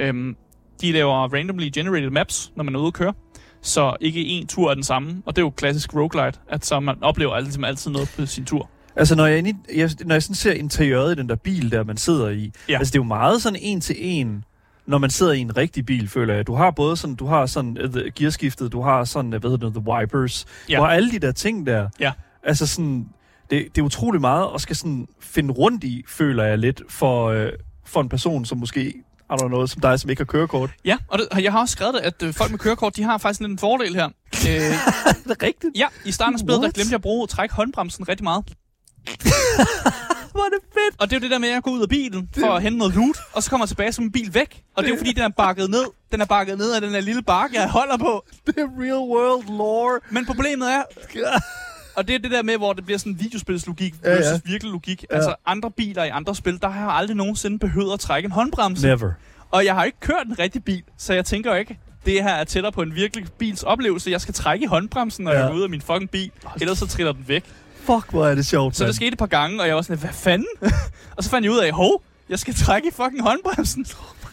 Øhm, 0.00 0.36
de 0.80 0.92
laver 0.92 1.34
randomly 1.34 1.70
generated 1.74 2.10
maps, 2.10 2.52
når 2.56 2.64
man 2.64 2.74
er 2.74 2.78
ude 2.78 2.86
at 2.86 2.92
køre. 2.94 3.14
Så 3.62 3.96
ikke 4.00 4.24
en 4.26 4.46
tur 4.46 4.70
er 4.70 4.74
den 4.74 4.82
samme. 4.82 5.22
Og 5.26 5.36
det 5.36 5.42
er 5.42 5.46
jo 5.46 5.50
klassisk 5.50 5.94
roguelite, 5.94 6.38
at 6.48 6.64
så 6.66 6.80
man 6.80 6.96
oplever 7.02 7.32
altid, 7.34 7.64
altid 7.64 7.90
noget 7.90 8.12
på 8.16 8.26
sin 8.26 8.44
tur. 8.44 8.70
Altså, 8.96 9.14
når 9.16 9.26
jeg, 9.26 9.38
inde 9.38 9.50
i, 9.50 9.54
jeg, 9.80 9.90
når 10.04 10.14
jeg 10.14 10.22
sådan 10.22 10.34
ser 10.34 10.52
interiøret 10.52 11.12
i 11.12 11.20
den 11.20 11.28
der 11.28 11.36
bil, 11.36 11.72
der 11.72 11.84
man 11.84 11.96
sidder 11.96 12.28
i, 12.28 12.52
Ja. 12.68 12.78
altså 12.78 12.92
det 12.92 12.98
er 12.98 13.02
jo 13.02 13.08
meget 13.08 13.42
sådan 13.42 13.58
en 13.62 13.80
til 13.80 13.96
en, 13.98 14.44
når 14.86 14.98
man 14.98 15.10
sidder 15.10 15.32
i 15.32 15.38
en 15.40 15.56
rigtig 15.56 15.86
bil, 15.86 16.08
føler 16.08 16.34
jeg. 16.34 16.46
Du 16.46 16.54
har 16.54 16.70
både 16.70 16.96
sådan, 16.96 17.16
du 17.16 17.26
har 17.26 17.46
sådan 17.46 17.78
uh, 17.84 18.00
gearskiftet, 18.14 18.72
du 18.72 18.82
har 18.82 19.04
sådan, 19.04 19.34
uh, 19.34 19.40
hvad 19.40 19.50
hedder 19.50 19.66
det, 19.70 19.74
the 19.82 19.92
wipers, 19.92 20.46
Ja. 20.70 20.76
du 20.76 20.82
har 20.82 20.88
alle 20.90 21.10
de 21.10 21.18
der 21.18 21.32
ting 21.32 21.66
der. 21.66 21.88
Ja. 22.00 22.12
Altså 22.42 22.66
sådan, 22.66 23.08
det, 23.50 23.66
det 23.74 23.80
er 23.80 23.84
utrolig 23.84 24.20
meget 24.20 24.48
at 24.54 24.60
skal 24.60 24.76
sådan 24.76 25.06
finde 25.20 25.52
rundt 25.52 25.84
i, 25.84 26.04
føler 26.08 26.44
jeg 26.44 26.58
lidt, 26.58 26.82
for, 26.88 27.26
øh, 27.28 27.48
for 27.84 28.00
en 28.00 28.08
person, 28.08 28.44
som 28.44 28.58
måske 28.58 28.94
Har 29.32 29.36
du 29.38 29.48
noget 29.48 29.70
som 29.70 29.80
dig, 29.80 30.00
som 30.00 30.10
ikke 30.10 30.20
har 30.20 30.24
kørekort? 30.24 30.70
Ja, 30.84 30.96
og 31.08 31.18
det, 31.18 31.28
jeg 31.42 31.52
har 31.52 31.60
også 31.60 31.72
skrevet 31.72 31.94
det, 31.94 32.00
at 32.00 32.22
øh, 32.22 32.34
folk 32.34 32.50
med 32.50 32.58
kørekort, 32.58 32.96
de 32.96 33.02
har 33.02 33.18
faktisk 33.18 33.40
lidt 33.40 33.50
en 33.52 33.58
fordel 33.58 33.94
her. 33.94 34.04
Øh, 34.48 34.72
er 35.06 35.12
det 35.28 35.42
rigtigt? 35.42 35.72
ja, 35.76 35.86
i 36.04 36.12
starten 36.12 36.34
af 36.34 36.38
spillet, 36.40 36.56
der 36.56 36.62
What? 36.62 36.74
glemte 36.74 36.90
jeg 36.90 36.94
at 36.94 37.02
bruge 37.02 37.26
træk 37.26 37.50
håndbremsen 37.50 38.08
rigtig 38.08 38.24
meget. 38.24 38.44
Hvor 40.32 40.40
er 40.40 40.48
det 40.48 40.62
fedt. 40.74 41.00
Og 41.00 41.10
det 41.10 41.16
er 41.16 41.20
jo 41.20 41.22
det 41.22 41.30
der 41.30 41.38
med, 41.38 41.48
at 41.48 41.54
jeg 41.54 41.62
går 41.62 41.70
ud 41.70 41.82
af 41.82 41.88
bilen 41.88 42.28
for 42.38 42.46
at 42.46 42.62
hente 42.62 42.78
noget 42.78 42.94
loot, 42.94 43.18
og 43.32 43.42
så 43.42 43.50
kommer 43.50 43.64
jeg 43.64 43.68
tilbage 43.68 43.92
som 43.92 44.04
en 44.04 44.12
bil 44.12 44.34
væk. 44.34 44.62
Og 44.76 44.82
det 44.82 44.88
er 44.90 44.94
jo 44.94 44.98
fordi, 44.98 45.12
den 45.12 45.22
er 45.22 45.28
bakket 45.28 45.70
ned. 45.70 45.84
Den 46.12 46.20
er 46.20 46.24
bakket 46.24 46.58
ned 46.58 46.72
af 46.72 46.80
den 46.80 46.90
her 46.90 47.00
lille 47.00 47.22
bakke, 47.22 47.60
jeg 47.60 47.70
holder 47.70 47.96
på. 47.96 48.24
Det 48.46 48.54
er 48.58 48.68
real 48.80 48.92
world 49.14 49.56
lore. 49.58 50.00
Men 50.10 50.26
problemet 50.26 50.72
er, 50.72 50.82
og 51.96 52.08
det 52.08 52.14
er 52.14 52.18
det 52.18 52.30
der 52.30 52.42
med, 52.42 52.56
hvor 52.56 52.72
det 52.72 52.84
bliver 52.84 52.98
sådan 52.98 53.12
en 53.12 53.20
videospilslogik 53.20 53.94
Ja, 54.04 54.10
ja. 54.10 54.16
versus 54.16 54.40
virkelig 54.44 54.72
logik. 54.72 55.04
Ja. 55.10 55.16
Altså 55.16 55.34
andre 55.46 55.70
biler 55.70 56.04
i 56.04 56.08
andre 56.08 56.34
spil, 56.34 56.58
der 56.60 56.68
har 56.68 56.80
jeg 56.86 56.94
aldrig 56.96 57.16
nogensinde 57.16 57.58
behøvet 57.58 57.92
at 57.92 58.00
trække 58.00 58.26
en 58.26 58.32
håndbremse. 58.32 58.86
Never. 58.86 59.12
Og 59.50 59.64
jeg 59.64 59.74
har 59.74 59.84
ikke 59.84 60.00
kørt 60.00 60.26
en 60.26 60.38
rigtig 60.38 60.64
bil, 60.64 60.82
så 60.98 61.12
jeg 61.14 61.24
tænker 61.24 61.54
ikke, 61.54 61.78
det 62.06 62.22
her 62.22 62.30
er 62.34 62.44
tættere 62.44 62.72
på 62.72 62.82
en 62.82 62.94
virkelig 62.94 63.26
bils 63.38 63.62
oplevelse. 63.62 64.10
Jeg 64.10 64.20
skal 64.20 64.34
trække 64.34 64.62
i 64.64 64.66
håndbremsen, 64.66 65.24
når 65.24 65.32
Ja. 65.32 65.38
jeg 65.38 65.48
går 65.48 65.56
ud 65.56 65.62
af 65.62 65.70
min 65.70 65.80
fucking 65.80 66.10
bil, 66.10 66.30
ellers 66.60 66.78
så 66.78 66.86
triller 66.86 67.12
den 67.12 67.24
væk. 67.28 67.44
Fuck, 67.76 68.10
hvor 68.10 68.26
er 68.26 68.34
det 68.34 68.46
sjovt, 68.46 68.76
Så 68.76 68.84
det 68.84 68.88
mand. 68.88 68.94
skete 68.94 69.12
et 69.12 69.18
par 69.18 69.26
gange, 69.26 69.60
og 69.60 69.66
jeg 69.68 69.76
var 69.76 69.82
sådan, 69.82 69.98
hvad 69.98 70.10
fanden? 70.12 70.46
og 71.16 71.24
så 71.24 71.30
fandt 71.30 71.44
jeg 71.44 71.52
ud 71.52 71.58
af, 71.58 71.72
hov, 71.72 72.02
jeg 72.28 72.38
skal 72.38 72.54
trække 72.54 72.88
i 72.88 72.90
fucking 72.90 73.22
håndbremsen. 73.22 73.86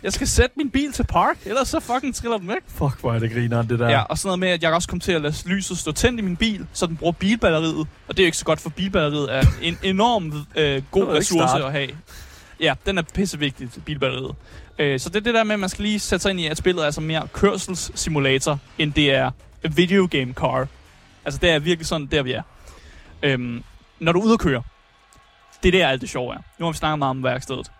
Jeg 0.03 0.13
skal 0.13 0.27
sætte 0.27 0.53
min 0.57 0.69
bil 0.69 0.91
til 0.91 1.03
park, 1.03 1.37
ellers 1.45 1.67
så 1.67 1.79
fucking 1.79 2.15
triller 2.15 2.37
den 2.37 2.47
væk. 2.47 2.61
Fuck, 2.67 2.99
hvor 2.99 3.13
er 3.13 3.19
det 3.19 3.31
grineren, 3.31 3.69
det 3.69 3.79
der. 3.79 3.89
Ja, 3.89 4.01
og 4.01 4.17
sådan 4.17 4.27
noget 4.27 4.39
med, 4.39 4.49
at 4.49 4.63
jeg 4.63 4.73
også 4.73 4.87
kom 4.87 4.99
til 4.99 5.11
at 5.11 5.21
lade 5.21 5.33
lyset 5.45 5.77
stå 5.77 5.91
tændt 5.91 6.19
i 6.19 6.23
min 6.23 6.35
bil, 6.35 6.67
så 6.73 6.85
den 6.85 6.97
bruger 6.97 7.11
bilbatteriet. 7.11 7.87
Og 8.07 8.17
det 8.17 8.19
er 8.19 8.23
jo 8.23 8.25
ikke 8.25 8.37
så 8.37 8.45
godt, 8.45 8.61
for 8.61 8.69
bilbatteriet 8.69 9.35
er 9.35 9.43
en 9.61 9.77
enorm 9.83 10.33
øh, 10.55 10.81
god 10.91 11.07
ressource 11.07 11.65
at 11.65 11.71
have. 11.71 11.89
Ja, 12.59 12.73
den 12.85 12.97
er 12.97 13.01
pissevigtig 13.01 13.69
bilbatteriet. 13.85 14.35
Øh, 14.79 14.99
så 14.99 15.09
det 15.09 15.15
er 15.15 15.19
det 15.21 15.33
der 15.33 15.43
med, 15.43 15.53
at 15.53 15.59
man 15.59 15.69
skal 15.69 15.83
lige 15.83 15.99
sætte 15.99 16.23
sig 16.23 16.29
ind 16.29 16.39
i, 16.39 16.47
at 16.47 16.57
spillet 16.57 16.81
er 16.81 16.85
altså 16.85 17.01
mere 17.01 17.27
kørselssimulator, 17.33 18.59
end 18.77 18.93
det 18.93 19.11
er 19.13 19.31
a 19.63 19.67
video 19.67 20.07
game 20.11 20.33
car. 20.33 20.67
Altså 21.25 21.39
det 21.39 21.49
er 21.49 21.59
virkelig 21.59 21.87
sådan, 21.87 22.07
der 22.07 22.23
vi 22.23 22.31
er. 22.31 22.41
Øhm, 23.23 23.63
når 23.99 24.11
du 24.11 24.19
er 24.19 24.23
ude 24.23 24.33
at 24.33 24.39
køre, 24.39 24.63
det 25.63 25.75
er 25.75 25.79
der 25.79 25.87
alt 25.87 26.01
det 26.01 26.09
sjove 26.09 26.33
er. 26.33 26.39
Nu 26.59 26.65
har 26.65 26.71
vi 26.71 26.77
snakket 26.77 26.99
meget 26.99 27.09
om 27.09 27.23
værkstedet. 27.23 27.71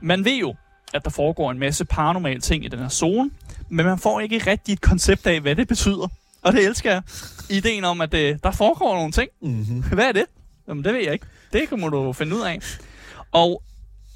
Man 0.00 0.24
ved 0.24 0.36
jo, 0.36 0.54
at 0.96 1.04
der 1.04 1.10
foregår 1.10 1.50
en 1.50 1.58
masse 1.58 1.84
paranormale 1.84 2.40
ting 2.40 2.64
i 2.64 2.68
den 2.68 2.78
her 2.78 2.88
zone, 2.88 3.30
men 3.68 3.86
man 3.86 3.98
får 3.98 4.20
ikke 4.20 4.38
rigtig 4.50 4.72
et 4.72 4.80
koncept 4.80 5.26
af, 5.26 5.40
hvad 5.40 5.56
det 5.56 5.68
betyder. 5.68 6.08
Og 6.42 6.52
det 6.52 6.64
elsker 6.64 6.92
jeg. 6.92 7.02
Ideen 7.50 7.84
om, 7.84 8.00
at 8.00 8.14
øh, 8.14 8.38
der 8.42 8.50
foregår 8.50 8.94
nogle 8.94 9.12
ting. 9.12 9.28
Mm-hmm. 9.42 9.82
Hvad 9.94 10.04
er 10.04 10.12
det? 10.12 10.24
Jamen, 10.68 10.84
det 10.84 10.92
ved 10.92 11.00
jeg 11.00 11.12
ikke. 11.12 11.26
Det 11.52 11.78
må 11.78 11.88
du 11.88 12.12
finde 12.12 12.36
ud 12.36 12.40
af. 12.40 12.58
Og 13.32 13.62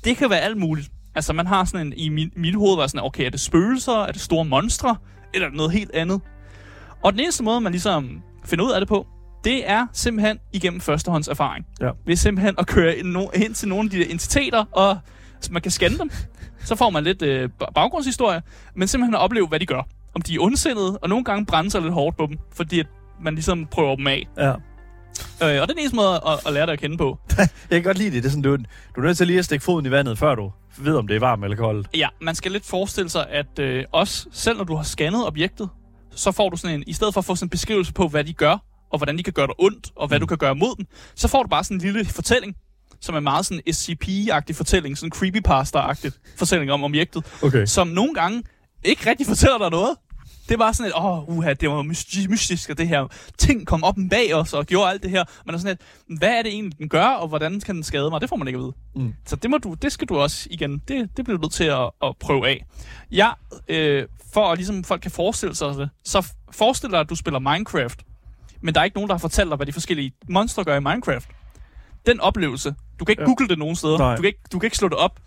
det 0.05 0.16
kan 0.16 0.31
være 0.31 0.40
alt 0.40 0.57
muligt. 0.57 0.90
Altså, 1.14 1.33
man 1.33 1.47
har 1.47 1.64
sådan 1.64 1.87
en, 1.87 1.93
i 1.97 2.09
min, 2.09 2.31
mit 2.37 2.55
hoved 2.55 2.77
var 2.77 2.87
sådan, 2.87 3.05
okay, 3.05 3.27
er 3.27 3.31
det 3.31 3.40
spøgelser? 3.40 3.93
Er 3.93 4.12
det 4.12 4.21
store 4.21 4.45
monstre? 4.45 4.97
Eller 5.35 5.47
er 5.47 5.51
det 5.51 5.57
noget 5.57 5.73
helt 5.73 5.90
andet? 5.95 6.21
Og 7.03 7.12
den 7.12 7.21
eneste 7.21 7.43
måde, 7.43 7.61
man 7.61 7.73
ligesom 7.73 8.23
finder 8.45 8.64
ud 8.64 8.71
af 8.71 8.81
det 8.81 8.88
på, 8.88 9.07
det 9.45 9.71
er 9.71 9.87
simpelthen 9.93 10.38
igennem 10.53 10.81
førstehånds 10.81 11.29
erfaring. 11.29 11.66
Ja. 11.81 11.90
Ved 12.07 12.16
simpelthen 12.16 12.55
at 12.59 12.66
køre 12.66 12.97
ind, 12.97 13.09
no, 13.09 13.27
ind 13.35 13.55
til 13.55 13.69
nogle 13.69 13.85
af 13.87 13.90
de 13.90 13.99
der 13.99 14.11
entiteter, 14.11 14.64
og 14.73 14.99
så 15.40 15.53
man 15.53 15.62
kan 15.62 15.71
scanne 15.71 15.99
dem. 15.99 16.11
Så 16.64 16.75
får 16.77 16.90
man 16.90 17.05
lidt 17.05 17.23
øh, 17.23 17.51
ba- 17.62 17.73
baggrundshistorie, 17.75 18.42
men 18.75 18.88
simpelthen 18.88 19.14
at 19.14 19.20
opleve, 19.20 19.46
hvad 19.46 19.61
de 19.61 19.66
gør. 19.66 19.83
Om 20.14 20.23
de 20.23 20.35
er 20.35 20.40
ondsindede, 20.40 20.99
og 20.99 21.09
nogle 21.09 21.25
gange 21.25 21.46
brænde 21.46 21.70
sig 21.70 21.83
lidt 21.83 21.92
hårdt 21.94 22.16
på 22.16 22.27
dem, 22.27 22.38
fordi 22.53 22.81
at 22.81 22.87
man 23.23 23.35
ligesom 23.35 23.66
prøver 23.66 23.96
dem 23.96 24.07
af. 24.07 24.29
Ja. 24.38 24.49
Øh, 24.51 24.55
og 25.40 25.49
det 25.49 25.59
er 25.61 25.66
den 25.66 25.79
eneste 25.79 25.96
måde 25.96 26.09
at, 26.27 26.46
at 26.46 26.53
lære 26.53 26.66
dig 26.66 26.73
at 26.73 26.79
kende 26.81 26.96
på. 26.96 27.18
Jeg 27.38 27.49
kan 27.70 27.83
godt 27.83 27.99
lide 27.99 28.11
det. 28.11 28.23
det 28.23 28.29
er 28.29 28.31
sådan, 28.31 28.42
du, 28.42 28.57
du 28.96 29.01
er 29.01 29.05
nødt 29.05 29.16
til 29.16 29.27
lige 29.27 29.38
at 29.38 29.44
stikke 29.44 29.64
foden 29.64 29.87
i 29.87 29.90
vandet, 29.90 30.18
før 30.18 30.35
du 30.35 30.53
ved, 30.79 30.96
om 30.96 31.07
det 31.07 31.16
er 31.16 31.20
varmt 31.20 31.44
eller 31.44 31.57
koldt. 31.57 31.88
Ja, 31.94 32.09
man 32.20 32.35
skal 32.35 32.53
lidt 32.53 32.66
forestille 32.66 33.11
sig, 33.11 33.27
at 33.31 33.59
øh, 33.59 33.85
også, 33.92 34.27
selv 34.33 34.57
når 34.59 34.64
du 34.64 34.75
har 34.77 34.83
scannet 34.83 35.27
objektet, 35.27 35.68
så 36.14 36.33
får 36.33 36.49
du 36.49 36.57
sådan 36.57 36.77
en, 36.77 36.85
i 36.87 36.92
stedet 36.92 37.14
for 37.14 37.18
at 37.20 37.25
få 37.25 37.35
sådan 37.35 37.46
en 37.46 37.51
beskrivelse 37.51 37.92
på, 37.92 38.09
hvad 38.09 38.25
de 38.25 38.33
gør, 38.33 38.59
og 38.92 38.99
hvordan 38.99 39.18
de 39.18 39.23
kan 39.23 39.33
gøre 39.33 39.46
dig 39.46 39.55
ondt, 39.59 39.90
og 39.96 40.09
hvad 40.09 40.18
Mm. 40.18 40.20
du 40.20 40.27
kan 40.27 40.38
gøre 40.38 40.55
mod 40.55 40.77
dem, 40.77 40.87
så 41.14 41.29
får 41.29 41.42
du 41.42 41.49
bare 41.49 41.64
sådan 41.64 41.77
en 41.77 41.81
lille 41.81 42.05
fortælling, 42.05 42.57
som 43.01 43.15
er 43.15 43.21
meget 43.21 43.47
sådan 43.47 43.63
SCP-agtig 43.71 44.55
fortælling, 44.55 44.99
sådan 44.99 45.13
creepypasta-agtig 45.15 46.11
fortælling 46.37 46.73
om 46.73 46.85
objektet, 46.85 47.25
Okay. 47.43 47.67
som 47.67 47.89
nogle 47.89 48.15
gange 48.15 48.43
ikke 48.85 49.11
rigtig 49.11 49.27
fortæller 49.27 49.59
dig 49.59 49.71
noget. 49.71 49.97
Det 50.49 50.59
var 50.59 50.73
sådan 50.73 50.91
et, 50.91 50.97
åh, 50.97 51.19
oh, 51.29 51.37
uha, 51.37 51.53
det 51.53 51.71
var 51.71 51.83
mysti- 51.83 52.29
mystisk, 52.29 52.71
og 52.71 52.79
det 52.79 52.89
her 52.89 53.07
ting 53.39 53.67
kom 53.67 53.85
op 53.85 53.95
bag 54.11 54.35
os 54.35 54.53
og 54.53 54.67
gjorde 54.67 54.91
alt 54.91 55.03
det 55.03 55.11
her. 55.11 55.25
Men 55.47 55.55
er 55.55 55.59
sådan 55.59 55.77
et, 56.11 56.19
hvad 56.19 56.29
er 56.29 56.43
det 56.43 56.53
egentlig, 56.53 56.79
den 56.79 56.89
gør, 56.89 57.05
og 57.07 57.29
hvordan 57.29 57.61
kan 57.61 57.75
den 57.75 57.83
skade 57.83 58.11
mig? 58.11 58.21
Det 58.21 58.29
får 58.29 58.37
man 58.37 58.49
ikke 58.49 58.57
at 58.59 58.63
vide. 58.63 58.73
Mm. 58.97 59.15
Så 59.27 59.37
det, 59.37 59.51
må 59.51 59.59
du, 59.59 59.75
det 59.75 59.93
skal 59.93 60.09
du 60.09 60.17
også, 60.19 60.49
igen, 60.51 60.83
det, 60.89 61.17
det 61.17 61.25
bliver 61.25 61.39
du 61.39 61.43
nødt 61.43 61.53
til 61.53 61.65
at, 61.65 61.91
at 62.03 62.15
prøve 62.21 62.49
af. 62.49 62.65
Ja, 63.11 63.29
øh, 63.69 64.07
for 64.33 64.47
at 64.53 64.59
ligesom 64.59 64.85
folk 64.85 65.03
kan 65.03 65.11
forestille 65.11 65.55
sig 65.55 65.69
det, 65.75 65.91
så 66.05 66.27
forestil 66.53 66.91
dig, 66.91 67.01
at 67.01 67.11
du 67.11 67.15
spiller 67.15 67.39
Minecraft, 67.39 68.03
men 68.63 68.75
der 68.75 68.81
er 68.81 68.85
ikke 68.85 68.97
nogen, 68.97 69.09
der 69.09 69.15
har 69.15 69.19
fortalt 69.19 69.49
dig, 69.51 69.57
hvad 69.57 69.67
de 69.67 69.73
forskellige 69.73 70.13
monstre 70.29 70.65
gør 70.65 70.77
i 70.77 70.81
Minecraft. 70.81 71.29
Den 72.07 72.21
oplevelse, 72.21 72.75
du 73.01 73.05
kan 73.05 73.13
ikke 73.13 73.23
Ja. 73.23 73.29
ja. 73.29 73.35
google 73.35 73.49
det 73.49 73.59
nogen 73.59 73.77
steder, 73.77 73.99
Nej. 73.99 74.17
du 74.17 74.23
kan, 74.23 74.27
ikke, 74.29 74.41
du 74.53 74.59
kan 74.59 74.67
ikke 74.67 74.77
slå 74.77 74.89
det 74.89 74.97
op. 74.97 75.21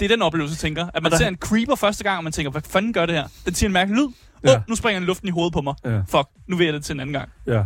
Det 0.00 0.04
er 0.04 0.08
den 0.16 0.22
oplevelse, 0.22 0.52
jeg 0.52 0.58
tænker. 0.58 0.86
At 0.94 1.02
man 1.02 1.12
der- 1.12 1.18
ser 1.18 1.28
en 1.28 1.36
creeper 1.36 1.74
første 1.74 2.04
gang, 2.04 2.18
og 2.18 2.24
man 2.24 2.32
tænker, 2.32 2.50
hvad 2.50 2.62
fanden 2.68 2.92
gør 2.92 3.06
det 3.06 3.14
her? 3.14 3.24
Den 3.46 3.54
siger 3.54 3.68
en 3.68 3.72
mærkelig 3.72 3.96
lyd. 3.98 4.04
Åh, 4.06 4.12
Ja. 4.44 4.54
oh, 4.56 4.60
nu 4.68 4.74
springer 4.76 5.00
den 5.00 5.06
luften 5.06 5.28
i 5.28 5.30
hovedet 5.30 5.52
på 5.52 5.60
mig. 5.60 5.74
Ja. 5.84 5.98
Fuck, 6.08 6.28
nu 6.48 6.56
vil 6.56 6.64
jeg 6.64 6.74
det 6.74 6.84
til 6.84 6.92
en 6.94 7.00
anden 7.00 7.12
gang. 7.12 7.28
Ja, 7.46 7.62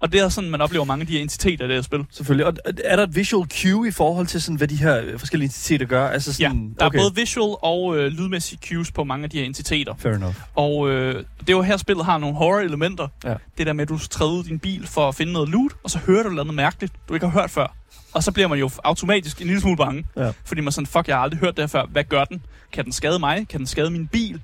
Og 0.00 0.12
det 0.12 0.20
er 0.20 0.28
sådan, 0.28 0.50
man 0.50 0.60
oplever 0.60 0.84
mange 0.84 1.00
af 1.00 1.06
de 1.06 1.12
her 1.12 1.20
entiteter 1.22 1.64
i 1.64 1.68
det 1.68 1.76
her 1.76 1.82
spil. 1.82 2.04
selvfølgelig. 2.10 2.46
Og 2.46 2.54
er 2.84 2.96
der 2.96 3.02
et 3.02 3.16
visual 3.16 3.48
cue 3.62 3.88
i 3.88 3.90
forhold 3.90 4.26
til, 4.26 4.42
sådan, 4.42 4.56
hvad 4.56 4.68
de 4.68 4.76
her 4.76 5.00
øh, 5.04 5.18
forskellige 5.18 5.46
entiteter 5.46 5.86
gør? 5.86 6.08
Altså 6.08 6.36
Ja, 6.40 6.48
sådan, 6.48 6.74
der 6.80 6.86
okay. 6.86 6.98
er 6.98 7.02
både 7.02 7.14
visual 7.14 7.56
og 7.62 7.96
øh, 7.98 8.06
lydmæssige 8.12 8.58
cues 8.68 8.92
på 8.92 9.04
mange 9.04 9.24
af 9.24 9.30
de 9.30 9.38
her 9.38 9.44
entiteter. 9.44 9.94
Fair 9.98 10.12
enough. 10.14 10.34
Og 10.54 10.90
øh, 10.90 11.14
det 11.40 11.48
er 11.48 11.52
jo 11.52 11.62
her, 11.62 11.76
spillet 11.76 12.04
har 12.04 12.18
nogle 12.18 12.36
horror-elementer. 12.36 13.08
Ja. 13.24 13.34
Det 13.58 13.66
der 13.66 13.72
med, 13.72 13.82
at 13.82 13.88
du 13.88 13.98
træder 13.98 14.42
din 14.42 14.58
bil 14.58 14.86
for 14.86 15.08
at 15.08 15.14
finde 15.14 15.32
noget 15.32 15.48
loot, 15.48 15.72
og 15.84 15.90
så 15.90 15.98
hører 15.98 16.22
du 16.22 16.28
noget 16.30 16.54
mærkeligt, 16.54 16.92
du 17.08 17.14
ikke 17.14 17.26
har 17.26 17.40
hørt 17.40 17.50
før. 17.50 17.76
Og 18.14 18.22
så 18.22 18.32
bliver 18.32 18.48
man 18.48 18.58
jo 18.58 18.70
automatisk 18.84 19.40
en 19.40 19.46
lille 19.46 19.60
smule 19.60 19.76
bange. 19.76 20.04
Ja. 20.16 20.32
Fordi 20.44 20.60
man 20.60 20.66
er 20.66 20.72
sådan, 20.72 20.86
fuck, 20.86 21.08
jeg 21.08 21.16
har 21.16 21.22
aldrig 21.22 21.40
hørt 21.40 21.56
det 21.56 21.62
her 21.62 21.66
før. 21.66 21.86
Hvad 21.86 22.04
gør 22.04 22.24
den? 22.24 22.42
Kan 22.72 22.84
den 22.84 22.92
skade 22.92 23.18
mig? 23.18 23.48
Kan 23.48 23.58
den 23.58 23.66
skade 23.66 23.90
min 23.90 24.06
bil? 24.06 24.40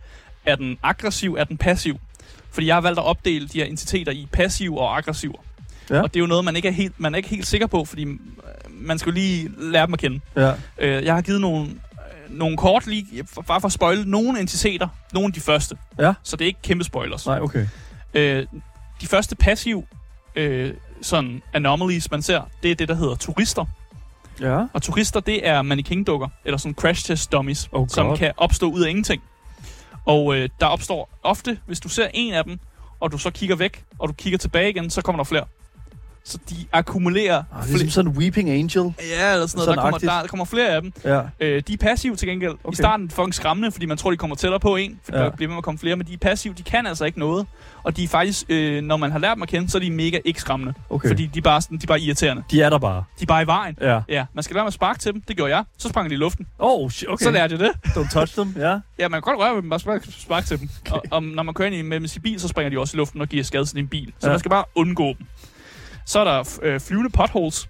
Er 0.47 0.57
den 0.57 0.79
aggressiv? 0.83 1.35
Er 1.39 1.45
den 1.45 1.57
passiv? 1.57 2.01
Fordi 2.51 2.67
jeg 2.67 2.77
har 2.77 2.81
valgt 2.81 2.99
at 2.99 3.05
opdele 3.05 3.49
de 3.49 3.59
her 3.59 3.65
entiteter 3.65 4.13
i 4.13 4.29
passiv 4.33 4.77
og 4.77 4.97
aggressiv. 4.97 5.41
Ja. 5.91 6.03
Og 6.03 6.15
det 6.15 6.21
er 6.21 6.21
jo 6.21 6.27
noget, 6.27 6.45
man 6.45 6.57
ikke 6.57 6.69
er 6.69 6.73
helt, 6.73 7.01
man 7.01 7.15
er 7.15 7.17
ikke 7.17 7.29
helt 7.29 7.47
sikker 7.47 7.67
på, 7.67 7.85
fordi 7.85 8.05
øh, 8.05 8.17
man 8.71 8.99
skal 8.99 9.11
jo 9.11 9.15
lige 9.15 9.51
lære 9.59 9.87
dem 9.87 9.95
at 9.95 10.01
kende. 10.01 10.21
Ja. 10.37 10.53
Øh, 10.79 11.05
jeg 11.05 11.15
har 11.15 11.23
givet 11.23 11.41
nogle, 11.41 11.69
nogle 12.29 12.57
kort 12.57 12.87
lige, 12.87 13.25
bare 13.47 13.61
for 13.61 13.67
at 13.67 13.73
spoile 13.73 14.11
nogle 14.11 14.41
entiteter. 14.41 14.89
Nogle 15.13 15.27
af 15.27 15.33
de 15.33 15.41
første. 15.41 15.77
Ja. 15.99 16.13
Så 16.23 16.37
det 16.37 16.45
er 16.45 16.47
ikke 16.47 16.63
kæmpe 16.63 16.85
spoilers. 16.85 17.27
Nej, 17.27 17.41
okay. 17.41 17.67
Øh, 18.15 18.47
de 19.01 19.07
første 19.07 19.37
passiv 19.37 19.85
øh, 20.37 20.75
sådan 21.03 21.43
anomalies, 21.53 22.11
man 22.11 22.23
ser, 22.23 22.43
det 22.63 22.71
er 22.71 22.75
det, 22.75 22.89
der 22.89 22.95
hedder 22.95 23.15
turister. 23.15 23.65
Ja. 24.41 24.67
Og 24.73 24.83
turister, 24.83 25.21
det 25.21 25.49
er 25.49 25.63
mannequin-dukker, 25.63 26.29
eller 26.45 26.59
sådan 26.59 26.75
crash 26.75 27.07
test 27.07 27.33
dummies, 27.33 27.69
Oh 27.73 27.89
som 27.89 28.17
kan 28.17 28.33
opstå 28.37 28.71
ud 28.71 28.83
af 28.83 28.89
ingenting. 28.89 29.23
Og 30.07 30.37
øh, 30.37 30.49
der 30.61 30.67
opstår 30.67 31.19
ofte, 31.23 31.59
hvis 31.67 31.81
du 31.81 31.89
ser 31.89 32.09
en 32.15 32.33
af 32.33 32.45
dem, 32.45 32.59
og 33.01 33.13
du 33.13 33.19
så 33.19 33.31
kigger 33.31 33.57
væk, 33.57 33.85
og 33.99 34.09
du 34.09 34.13
kigger 34.13 34.39
tilbage 34.39 34.71
igen, 34.71 34.91
så 34.91 35.03
kommer 35.03 35.17
der 35.17 35.25
flere. 35.25 35.45
Så 36.31 36.39
de 36.51 36.57
akkumulerer 36.73 37.43
Ah, 37.53 37.67
det 37.67 37.75
er 37.75 37.79
som 37.79 37.91
sådan 37.91 38.11
en 38.13 38.19
weeping 38.19 38.51
angel. 38.51 38.83
Ja, 38.83 38.83
eller 38.83 38.93
sådan 38.97 39.35
noget. 39.37 39.49
Sådan 39.51 39.67
der, 39.77 39.83
kommer, 39.83 39.99
der, 39.99 40.21
der 40.21 40.27
kommer 40.29 40.45
flere 40.45 40.69
af 40.69 40.83
dem. 40.83 40.93
Ja. 41.05 41.21
Øh, 41.41 41.63
de 41.69 41.73
er 41.73 41.77
passive 41.77 42.17
til 42.17 42.29
gengæld. 42.29 42.53
Okay. 42.65 42.73
I 42.73 42.77
starten 42.77 43.07
er 43.07 43.11
fucking 43.11 43.35
skræmmende, 43.35 43.73
fordi 43.73 43.87
man 43.87 43.97
tror, 43.97 44.11
de 44.11 44.17
kommer 44.17 44.37
tættere 44.37 44.61
på 44.61 44.77
en. 44.77 45.01
For 45.05 45.17
Ja. 45.17 45.23
der 45.25 45.31
bliver 45.31 45.49
med 45.49 45.57
at 45.59 45.65
komme 45.65 45.79
flere, 45.79 45.97
men 45.97 46.07
de 46.07 46.13
er 46.13 46.17
passive. 46.19 46.55
De 46.55 46.63
kan 46.63 46.87
altså 46.87 47.05
ikke 47.05 47.19
noget. 47.19 47.47
Og 47.83 47.97
de 47.97 48.05
er 48.05 48.09
faktisk, 48.09 48.45
øh, 48.49 48.83
når 48.83 48.97
man 48.97 49.13
har 49.13 49.19
lært 49.19 49.35
dem 49.35 49.43
at 49.43 49.49
kende, 49.49 49.69
så 49.71 49.79
er 49.79 49.83
de 49.83 49.91
mega 49.91 50.19
ikke 50.25 50.41
skræmmende. 50.41 50.75
Okay. 50.91 51.09
Fordi 51.09 51.27
de 51.27 51.39
er, 51.39 51.43
bare, 51.43 51.61
sådan, 51.63 51.79
de 51.79 51.83
er 51.83 51.87
bare 51.87 52.01
irriterende. 52.01 52.43
De 52.51 52.63
er 52.63 52.71
der 52.71 52.79
bare. 52.79 53.05
De 53.19 53.23
er 53.23 53.27
bare 53.27 53.43
i 53.43 53.47
vejen. 53.47 53.77
Ja. 53.81 54.01
Ja, 54.09 54.25
man 54.35 54.43
skal 54.45 54.55
lade 54.55 54.63
med 54.65 54.67
at 54.69 54.73
sparke 54.75 54.99
til 54.99 55.13
dem. 55.13 55.21
Det 55.29 55.37
gjorde 55.37 55.57
jeg. 55.57 55.65
Så 55.79 55.89
sprang 55.89 56.11
de 56.11 56.15
i 56.15 56.19
luften. 56.19 56.47
Oh, 56.59 56.91
shit, 56.91 57.09
okay. 57.09 57.25
Så 57.25 57.31
lærte 57.31 57.53
jeg 57.53 57.61
det. 57.61 57.71
Don't 57.91 58.13
touch 58.13 58.35
them, 58.35 58.55
ja. 58.59 58.71
Ja, 58.99 59.09
man 59.09 59.11
kan 59.11 59.21
godt 59.21 59.39
røre 59.39 59.55
ved 59.55 59.63
dem, 59.63 59.71
bare 59.71 59.81
sparke, 59.81 60.13
sparke 60.13 60.47
til 60.47 60.61
dem. 60.61 60.69
Okay. 60.87 60.93
Og, 60.97 61.03
og, 61.11 61.23
når 61.23 61.43
man 61.43 61.55
kører 61.55 61.67
ind 61.69 61.77
i 61.77 61.83
med, 61.83 62.01
med 62.01 62.09
sin 62.09 62.23
bil, 62.23 62.41
så 62.41 62.49
springer 62.49 62.71
de 62.71 62.79
også 62.79 62.97
i 62.97 62.99
luften 62.99 63.21
og 63.21 63.29
giver 63.29 63.45
skade 63.45 63.65
til 63.65 63.77
din 63.77 63.89
bil. 63.89 64.13
Så 64.19 64.27
Ja. 64.27 64.33
man 64.33 64.39
skal 64.39 64.49
bare 64.51 64.65
undgå 64.75 65.05
dem. 65.07 65.27
Så 66.07 66.21
er 66.21 66.25
der 66.25 66.59
øh, 66.63 66.81
flyvende 66.81 67.11
potholes, 67.11 67.69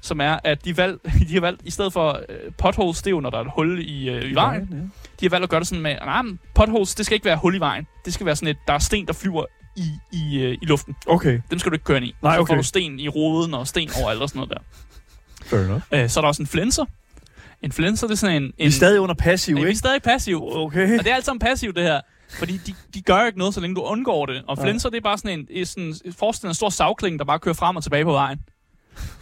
som 0.00 0.20
er, 0.20 0.38
at 0.44 0.64
de, 0.64 0.76
valg, 0.76 0.98
de 1.28 1.34
har 1.34 1.40
valgt, 1.40 1.60
i 1.64 1.70
stedet 1.70 1.92
for 1.92 2.20
øh, 2.28 2.36
potholes, 2.58 2.98
det 3.02 3.06
er 3.06 3.10
jo, 3.10 3.20
når 3.20 3.30
der 3.30 3.38
er 3.38 3.42
et 3.42 3.50
hul 3.54 3.78
i, 3.80 4.08
øh, 4.10 4.30
i 4.30 4.34
vejen, 4.34 4.68
Ja. 4.72 4.76
de 5.20 5.24
har 5.26 5.30
valgt 5.30 5.42
at 5.44 5.50
gøre 5.50 5.60
det 5.60 5.68
sådan 5.68 5.82
med, 5.82 5.94
nej, 6.04 6.22
men 6.22 6.38
potholes, 6.54 6.94
det 6.94 7.06
skal 7.06 7.14
ikke 7.14 7.24
være 7.26 7.36
hul 7.36 7.54
i 7.54 7.58
vejen. 7.58 7.86
Det 8.04 8.14
skal 8.14 8.26
være 8.26 8.36
sådan 8.36 8.48
et, 8.48 8.56
der 8.66 8.72
er 8.72 8.78
sten, 8.78 9.06
der 9.06 9.12
flyver 9.12 9.44
i, 9.76 9.90
i, 10.12 10.38
øh, 10.42 10.58
i 10.62 10.66
luften. 10.66 10.96
Okay, 11.06 11.40
Dem 11.50 11.58
skal 11.58 11.70
du 11.70 11.74
ikke 11.74 11.84
køre 11.84 11.96
ind 11.96 12.06
i. 12.06 12.14
Nej, 12.22 12.34
Så 12.36 12.40
okay. 12.40 12.50
får 12.50 12.56
du 12.56 12.62
sten 12.62 13.00
i 13.00 13.08
roden 13.08 13.54
og 13.54 13.66
sten 13.68 13.90
overalt 14.02 14.22
og 14.22 14.28
sådan 14.28 14.38
noget 14.40 14.50
der. 14.50 14.60
fair 15.46 15.60
enough. 15.64 15.82
Øh, 15.92 16.08
så 16.08 16.20
er 16.20 16.22
der 16.22 16.28
også 16.28 16.42
en 16.42 16.46
flenser. 16.46 16.84
En 17.62 17.72
flenser, 17.72 18.06
det 18.06 18.14
er 18.14 18.16
sådan 18.16 18.36
en... 18.36 18.42
en 18.42 18.52
Vi 18.58 18.64
er 18.64 18.70
stadig 18.70 19.00
under 19.00 19.14
passiv, 19.14 19.54
Ja, 19.54 19.60
vi 19.60 19.64
er 19.64 19.68
ikke? 19.68 19.78
stadig 19.78 20.02
passiv. 20.02 20.42
Okay. 20.56 20.98
Og 20.98 21.04
det 21.04 21.10
er 21.10 21.14
alt 21.14 21.24
sammen 21.24 21.38
passivt, 21.38 21.76
det 21.76 21.84
her. 21.84 22.00
Fordi 22.30 22.56
de, 22.66 22.74
de 22.94 23.02
gør 23.02 23.26
ikke 23.26 23.38
noget, 23.38 23.54
så 23.54 23.60
længe 23.60 23.76
du 23.76 23.80
undgår 23.80 24.26
det. 24.26 24.42
Og 24.48 24.56
Nej. 24.56 24.64
flenser, 24.66 24.90
det 24.90 24.96
er 24.96 25.00
bare 25.00 25.18
sådan 25.18 25.46
en, 25.50 25.66
sådan, 25.66 25.94
forestil 26.18 26.42
dig 26.42 26.48
en 26.48 26.54
stor 26.54 26.68
savkling, 26.70 27.18
der 27.18 27.24
bare 27.24 27.38
kører 27.38 27.54
frem 27.54 27.76
og 27.76 27.82
tilbage 27.82 28.04
på 28.04 28.12
vejen. 28.12 28.38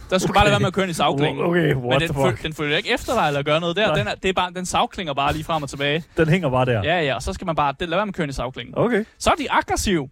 Der 0.09 0.17
skulle 0.17 0.29
okay. 0.31 0.37
bare 0.37 0.45
lade 0.45 0.51
være 0.51 0.59
med 0.59 0.67
at 0.67 0.73
køre 0.73 0.85
ind 0.85 0.91
i 0.91 0.93
savklingen. 0.93 1.45
Okay, 1.45 1.73
Men 1.73 1.77
what 1.77 2.01
den, 2.01 2.09
the 2.13 2.23
føl, 2.23 2.37
den 2.43 2.53
følger 2.53 2.77
ikke 2.77 2.89
efter 2.93 3.13
dig 3.15 3.27
eller 3.27 3.43
gør 3.43 3.59
noget 3.59 3.75
der. 3.75 3.87
Nej. 3.87 3.95
Den, 3.97 4.07
er, 4.07 4.15
det 4.15 4.29
er 4.29 4.33
bare, 4.33 4.51
den 4.53 4.65
savklinger 4.65 5.13
bare 5.13 5.33
lige 5.33 5.43
frem 5.43 5.63
og 5.63 5.69
tilbage. 5.69 6.03
Den 6.17 6.29
hænger 6.29 6.49
bare 6.49 6.65
der. 6.65 6.81
Ja, 6.83 7.01
ja, 7.01 7.15
og 7.15 7.21
så 7.23 7.33
skal 7.33 7.45
man 7.45 7.55
bare 7.55 7.73
det, 7.79 7.89
lade 7.89 7.97
være 7.97 8.05
med 8.05 8.11
at 8.11 8.15
køre 8.15 8.25
ind 8.25 8.31
i 8.31 8.35
savklingen. 8.35 8.73
Okay. 8.77 9.05
Så 9.19 9.29
er 9.29 9.35
de 9.35 9.51
aggressive. 9.51 10.09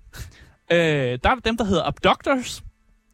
Øh, 0.72 0.78
der 1.24 1.30
er 1.30 1.36
dem, 1.46 1.58
der 1.58 1.64
hedder 1.64 1.84
abductors. 1.84 2.64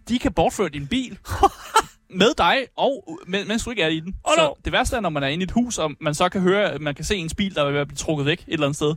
De 0.10 0.20
kan 0.20 0.34
bortføre 0.34 0.70
din 0.70 0.88
bil 0.88 1.18
med 2.22 2.34
dig, 2.38 2.58
og 2.78 3.20
men- 3.28 3.48
mens 3.48 3.64
du 3.64 3.70
ikke 3.70 3.82
er 3.82 3.88
i 3.88 4.00
den. 4.00 4.16
Oh, 4.24 4.34
så 4.38 4.44
no. 4.44 4.54
det 4.66 4.74
værste 4.74 4.96
er, 4.96 5.00
når 5.00 5.10
man 5.10 5.24
er 5.24 5.28
inde 5.28 5.44
i 5.44 5.46
et 5.46 5.52
hus, 5.52 5.78
og 5.78 5.92
man 6.02 6.14
så 6.14 6.30
kan 6.30 6.42
høre, 6.42 6.72
at 6.72 6.82
man 6.82 6.96
kan 6.96 7.06
se 7.06 7.16
ens 7.16 7.34
bil, 7.36 7.56
der 7.56 7.64
er 7.64 7.82
at 7.82 7.88
blive 7.88 7.96
trukket 7.98 8.26
væk 8.26 8.40
et 8.48 8.54
eller 8.54 8.66
andet 8.66 8.76
sted. 8.76 8.96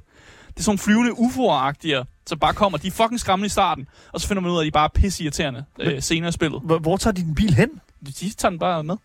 Det 0.55 0.61
er 0.61 0.63
sådan 0.65 0.79
flyvende 0.79 1.11
UFO'er-agtige, 1.13 2.05
som 2.27 2.39
bare 2.39 2.55
kommer. 2.55 2.79
De 2.79 2.87
er 2.87 2.91
fucking 2.91 3.21
skræmmende 3.21 3.47
i 3.47 3.49
starten, 3.49 3.87
og 4.13 4.21
så 4.21 4.29
finder 4.29 4.41
man 4.43 4.51
ud 4.53 4.57
af, 4.57 4.61
at 4.61 4.67
de 4.67 4.71
bare 4.71 4.85
er 4.85 5.01
pisseirriterende 5.01 5.65
øh, 5.81 6.03
senere 6.03 6.29
i 6.29 6.33
spillet. 6.33 6.61
Hvor, 6.65 6.79
hvor 6.79 6.97
tager 6.97 7.15
din 7.15 7.35
bil 7.35 7.55
hen? 7.55 7.69
De, 8.07 8.13
tager 8.35 8.51
den 8.51 8.59
bare 8.59 8.85
med. 8.85 8.97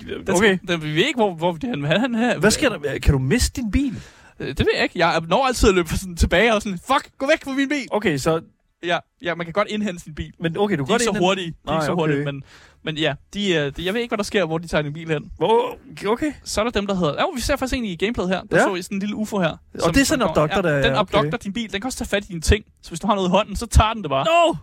Den 0.00 0.20
Okay. 0.20 0.34
Skal, 0.36 0.60
den, 0.68 0.82
vi 0.82 0.88
ved 0.94 1.06
ikke, 1.06 1.16
hvor, 1.16 1.34
hvor 1.34 1.52
den 1.52 1.82
vil 1.82 1.90
den 1.90 2.14
her. 2.14 2.38
Hvad 2.38 2.50
sker 2.50 2.68
der? 2.68 2.98
Kan 2.98 3.12
du 3.12 3.18
miste 3.18 3.60
din 3.62 3.70
bil? 3.70 4.02
Øh, 4.40 4.48
Det 4.48 4.58
ved 4.58 4.66
jeg 4.74 4.82
ikke. 4.82 4.98
Jeg 4.98 5.20
når 5.28 5.46
altid 5.46 5.68
at 5.68 5.74
løbe 5.74 5.88
sådan 5.88 6.16
tilbage 6.16 6.54
og 6.54 6.62
sådan, 6.62 6.78
fuck, 6.78 7.08
gå 7.18 7.26
væk 7.26 7.44
fra 7.44 7.52
min 7.52 7.68
bil. 7.68 7.86
Okay, 7.90 8.16
så... 8.18 8.40
Ja, 8.84 8.98
ja 9.22 9.34
man 9.34 9.46
kan 9.46 9.52
godt 9.52 9.68
indhente 9.68 10.02
sin 10.02 10.14
bil. 10.14 10.32
Men 10.40 10.56
okay, 10.58 10.76
du 10.78 10.84
kan 10.84 10.92
er 10.94 10.98
godt 10.98 11.02
ikke 11.02 11.04
så 11.04 11.10
indhente- 11.10 11.26
hurtige. 11.26 11.46
De 11.50 11.54
er 11.68 11.72
ikke 11.74 11.84
så 11.84 11.92
okay. 11.92 12.00
hurtige, 12.00 12.24
men, 12.24 12.42
men 12.82 12.96
ja, 12.98 13.14
de, 13.34 13.52
øh, 13.54 13.72
de, 13.76 13.84
jeg 13.84 13.94
ved 13.94 14.00
ikke, 14.00 14.10
hvad 14.10 14.18
der 14.18 14.24
sker, 14.24 14.44
hvor 14.44 14.58
de 14.58 14.66
tager 14.68 14.82
din 14.82 14.92
bil 14.92 15.08
hen. 15.08 15.30
Hvor- 15.36 15.78
Okay. 16.06 16.32
Så 16.44 16.60
er 16.60 16.64
der 16.64 16.70
dem, 16.70 16.86
der 16.86 16.94
hedder... 16.94 17.12
Jo, 17.20 17.28
vi 17.34 17.40
ser 17.40 17.56
faktisk 17.56 17.78
en 17.78 17.84
i 17.84 17.96
gameplayet 17.96 18.30
her. 18.30 18.42
Der 18.42 18.56
Ja. 18.56 18.62
så 18.62 18.74
I 18.74 18.82
sådan 18.82 18.96
en 18.96 19.00
lille 19.00 19.16
UFO 19.16 19.38
her. 19.40 19.56
Og 19.82 19.94
det 19.94 20.00
er 20.00 20.04
sådan 20.04 20.22
en 20.24 20.28
abductor, 20.28 20.62
der 20.62 20.70
er- 20.70 20.82
Den 20.82 20.90
okay. 20.96 20.98
abducter 21.18 21.38
din 21.38 21.52
bil. 21.52 21.72
Den 21.72 21.80
kan 21.80 21.86
også 21.88 21.98
tage 21.98 22.08
fat 22.08 22.24
i 22.24 22.28
dine 22.28 22.40
ting. 22.40 22.64
Så 22.82 22.90
hvis 22.90 23.00
du 23.00 23.06
har 23.06 23.14
noget 23.14 23.28
i 23.28 23.30
hånden, 23.30 23.56
så 23.56 23.66
tager 23.66 23.92
den 23.94 24.02
det 24.02 24.10
bare. 24.10 24.24
No! 24.24 24.54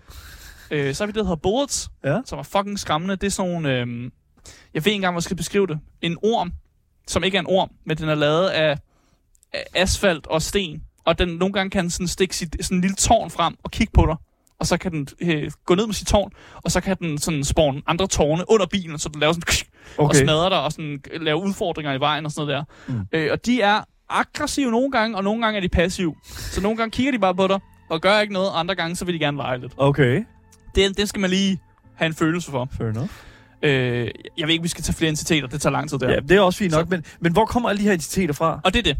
Øh, 0.71 0.95
så 0.95 1.03
har 1.03 1.05
vi 1.07 1.11
det, 1.11 1.15
der 1.15 1.23
hedder 1.23 1.35
bullets, 1.35 1.89
Ja. 2.03 2.19
som 2.25 2.39
er 2.39 2.43
fucking 2.43 2.79
skræmmende. 2.79 3.15
Det 3.15 3.27
er 3.27 3.31
sådan 3.31 3.51
nogle... 3.51 3.69
Øh, 3.81 4.11
jeg 4.73 4.85
ved 4.85 4.91
ikke 4.91 4.95
engang, 4.95 5.13
hvor 5.13 5.17
jeg 5.19 5.23
skal 5.23 5.37
beskrive 5.37 5.67
det. 5.67 5.79
En 6.01 6.17
orm, 6.23 6.51
som 7.07 7.23
ikke 7.23 7.37
er 7.37 7.41
en 7.41 7.47
orm, 7.49 7.69
men 7.85 7.97
den 7.97 8.09
er 8.09 8.15
lavet 8.15 8.47
af, 8.49 8.77
af 9.53 9.63
asfalt 9.75 10.27
og 10.27 10.41
sten. 10.41 10.83
Og 11.05 11.19
den 11.19 11.29
nogle 11.29 11.53
gange 11.53 11.69
kan 11.69 11.83
den 11.83 11.89
sådan 11.91 12.07
stikke 12.07 12.35
sit, 12.35 12.55
sådan 12.61 12.77
en 12.77 12.81
lille 12.81 12.95
tårn 12.95 13.29
frem 13.29 13.55
og 13.63 13.71
kigge 13.71 13.91
på 13.93 14.05
dig. 14.05 14.15
Og 14.59 14.67
så 14.67 14.77
kan 14.77 14.91
den 14.91 15.07
øh, 15.21 15.51
gå 15.65 15.75
ned 15.75 15.85
med 15.85 15.93
sit 15.93 16.07
tårn, 16.07 16.31
og 16.63 16.71
så 16.71 16.81
kan 16.81 16.97
den 16.99 17.17
sådan 17.17 17.43
spawne 17.43 17.81
andre 17.87 18.07
tårne 18.07 18.43
under 18.47 18.65
bilen, 18.65 18.99
så 18.99 19.09
den 19.09 19.19
laver 19.19 19.33
sådan 19.33 19.43
okay. 19.97 20.09
og 20.09 20.15
smadrer 20.15 20.49
dig 20.49 20.61
og 20.63 20.71
sådan 20.71 21.01
lave 21.21 21.37
udfordringer 21.43 21.93
i 21.93 21.99
vejen 21.99 22.25
og 22.25 22.31
sådan 22.31 22.47
noget 22.47 22.65
der. 22.87 22.93
Mm. 22.93 22.99
Mm. 22.99 23.05
Øh, 23.11 23.29
og 23.31 23.45
de 23.45 23.61
er 23.61 23.81
aggressive 24.09 24.71
nogle 24.71 24.91
gange, 24.91 25.17
og 25.17 25.23
nogle 25.23 25.41
gange 25.43 25.57
er 25.57 25.61
de 25.61 25.69
passive. 25.69 26.15
Så 26.25 26.61
nogle 26.61 26.77
gange 26.77 26.91
kigger 26.91 27.11
de 27.11 27.19
bare 27.19 27.35
på 27.35 27.47
dig 27.47 27.59
og 27.89 28.01
gør 28.01 28.19
ikke 28.19 28.33
noget, 28.33 28.49
og 28.49 28.59
andre 28.59 28.75
gange 28.75 28.95
så 28.95 29.05
vil 29.05 29.13
de 29.13 29.19
gerne 29.19 29.37
lege 29.37 29.57
lidt. 29.59 29.73
Okay. 29.77 30.23
Det, 30.75 30.97
det 30.97 31.09
skal 31.09 31.19
man 31.21 31.29
lige 31.29 31.59
have 31.95 32.07
en 32.07 32.13
følelse 32.13 32.51
for. 32.51 32.69
Fair 32.77 32.87
enough. 32.87 33.09
Øh, 33.61 34.07
jeg 34.37 34.47
ved 34.47 34.49
ikke, 34.53 34.61
vi 34.63 34.67
skal 34.67 34.83
tage 34.83 34.95
flere 34.95 35.09
entiteter, 35.09 35.47
det 35.47 35.61
tager 35.61 35.71
lang 35.71 35.89
tid 35.89 35.99
der. 35.99 36.09
Ja, 36.09 36.19
det 36.19 36.31
er 36.31 36.41
også 36.41 36.59
fint 36.59 36.71
nok, 36.71 36.85
Så- 36.85 36.89
men, 36.89 37.03
men 37.19 37.31
hvor 37.31 37.45
kommer 37.45 37.69
alle 37.69 37.79
de 37.79 37.83
her 37.83 37.93
entiteter 37.93 38.33
fra? 38.33 38.59
Og 38.63 38.73
det 38.73 38.79
er 38.79 38.83
det. 38.83 38.97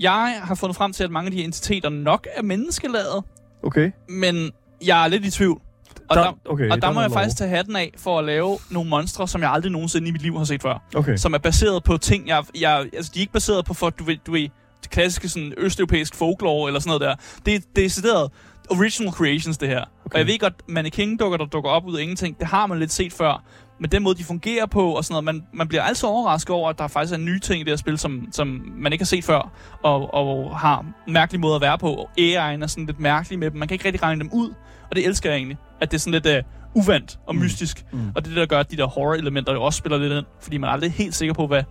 Jeg 0.00 0.40
har 0.42 0.54
fundet 0.54 0.76
frem 0.76 0.92
til, 0.92 1.04
at 1.04 1.10
mange 1.10 1.26
af 1.26 1.30
de 1.30 1.36
her 1.36 1.44
entiteter 1.44 1.88
nok 1.88 2.26
er 2.36 2.42
menneskelavet, 2.42 3.24
Okay. 3.62 3.90
men 4.08 4.50
jeg 4.84 5.04
er 5.04 5.08
lidt 5.08 5.24
i 5.24 5.30
tvivl. 5.30 5.60
Og 6.08 6.16
der, 6.16 6.22
der, 6.22 6.32
okay, 6.44 6.70
og 6.70 6.82
der 6.82 6.88
er 6.88 6.92
må 6.92 7.00
jeg 7.00 7.10
faktisk 7.10 7.36
tage 7.36 7.50
hatten 7.50 7.76
af 7.76 7.92
for 7.96 8.18
at 8.18 8.24
lave 8.24 8.58
nogle 8.70 8.90
monstre, 8.90 9.28
som 9.28 9.42
jeg 9.42 9.50
aldrig 9.50 9.72
nogensinde 9.72 10.08
i 10.08 10.10
mit 10.10 10.22
liv 10.22 10.38
har 10.38 10.44
set 10.44 10.62
før. 10.62 10.82
Okay. 10.96 11.16
Som 11.16 11.34
er 11.34 11.38
baseret 11.38 11.84
på 11.84 11.96
ting, 11.96 12.28
jeg... 12.28 12.44
jeg 12.60 12.88
altså, 12.92 13.10
de 13.14 13.18
er 13.18 13.20
ikke 13.20 13.32
baseret 13.32 13.64
på, 13.64 13.74
for, 13.74 13.90
du 13.90 14.04
ved, 14.04 14.16
du 14.26 14.32
ved 14.32 14.48
det 14.82 14.90
klassiske 14.90 15.28
sådan, 15.28 15.52
østeuropæisk 15.56 16.14
folklore 16.14 16.68
eller 16.68 16.80
sådan 16.80 16.88
noget 16.88 17.00
der. 17.00 17.14
Det, 17.16 17.44
det 17.46 17.54
er 17.54 17.60
decideret 17.74 18.30
original 18.70 19.12
creations, 19.12 19.58
det 19.58 19.68
her. 19.68 19.80
Okay. 20.04 20.14
Og 20.14 20.18
jeg 20.18 20.26
ved 20.26 20.38
godt, 20.38 20.54
mannequin-dukker, 20.68 21.36
der 21.36 21.44
dukker 21.46 21.70
op 21.70 21.86
ud 21.86 21.96
af 21.96 22.02
ingenting, 22.02 22.38
det 22.38 22.46
har 22.46 22.66
man 22.66 22.78
lidt 22.78 22.92
set 22.92 23.12
før. 23.12 23.42
Men 23.80 23.90
den 23.90 24.02
måde, 24.02 24.18
de 24.18 24.24
fungerer 24.24 24.66
på 24.66 24.90
og 24.92 25.04
sådan 25.04 25.12
noget, 25.12 25.24
man, 25.24 25.46
man 25.52 25.68
bliver 25.68 25.82
altid 25.82 26.08
overrasket 26.08 26.50
over, 26.50 26.70
at 26.70 26.78
der 26.78 26.88
faktisk 26.88 27.12
er 27.14 27.18
nye 27.18 27.38
ting 27.40 27.60
i 27.60 27.64
det 27.64 27.70
her 27.70 27.76
spil, 27.76 27.98
som, 27.98 28.28
som 28.32 28.72
man 28.76 28.92
ikke 28.92 29.02
har 29.02 29.06
set 29.06 29.24
før, 29.24 29.50
og, 29.82 30.14
og 30.14 30.58
har 30.58 30.84
mærkelige 31.08 31.40
måder 31.40 31.54
at 31.56 31.60
være 31.62 31.78
på. 31.78 31.94
Og 31.94 32.10
AI'en 32.18 32.62
er 32.62 32.66
sådan 32.66 32.86
lidt 32.86 33.00
mærkelig 33.00 33.38
med 33.38 33.50
dem. 33.50 33.58
Man 33.58 33.68
kan 33.68 33.74
ikke 33.74 33.84
rigtig 33.84 34.02
regne 34.02 34.20
dem 34.20 34.30
ud, 34.32 34.50
og 34.90 34.96
det 34.96 35.06
elsker 35.06 35.30
jeg 35.30 35.36
egentlig. 35.36 35.56
At 35.80 35.90
det 35.90 35.96
er 35.96 36.00
sådan 36.00 36.20
lidt 36.22 36.44
uh, 36.74 36.82
uvandt 36.82 37.18
og 37.26 37.34
Mm. 37.34 37.40
mystisk. 37.40 37.84
Mm. 37.92 38.08
Og 38.14 38.24
det 38.24 38.30
er 38.30 38.34
det, 38.34 38.36
der 38.36 38.46
gør, 38.46 38.60
at 38.60 38.70
de 38.70 38.76
der 38.76 38.84
horror-elementer 38.86 39.52
jo 39.52 39.62
også 39.62 39.78
spiller 39.78 39.98
lidt 39.98 40.12
ind, 40.12 40.24
fordi 40.40 40.56
man 40.58 40.68
er 40.68 40.72
aldrig 40.72 40.92
helt 40.92 41.14
sikker 41.14 41.34
på, 41.34 41.46
hvad, 41.46 41.62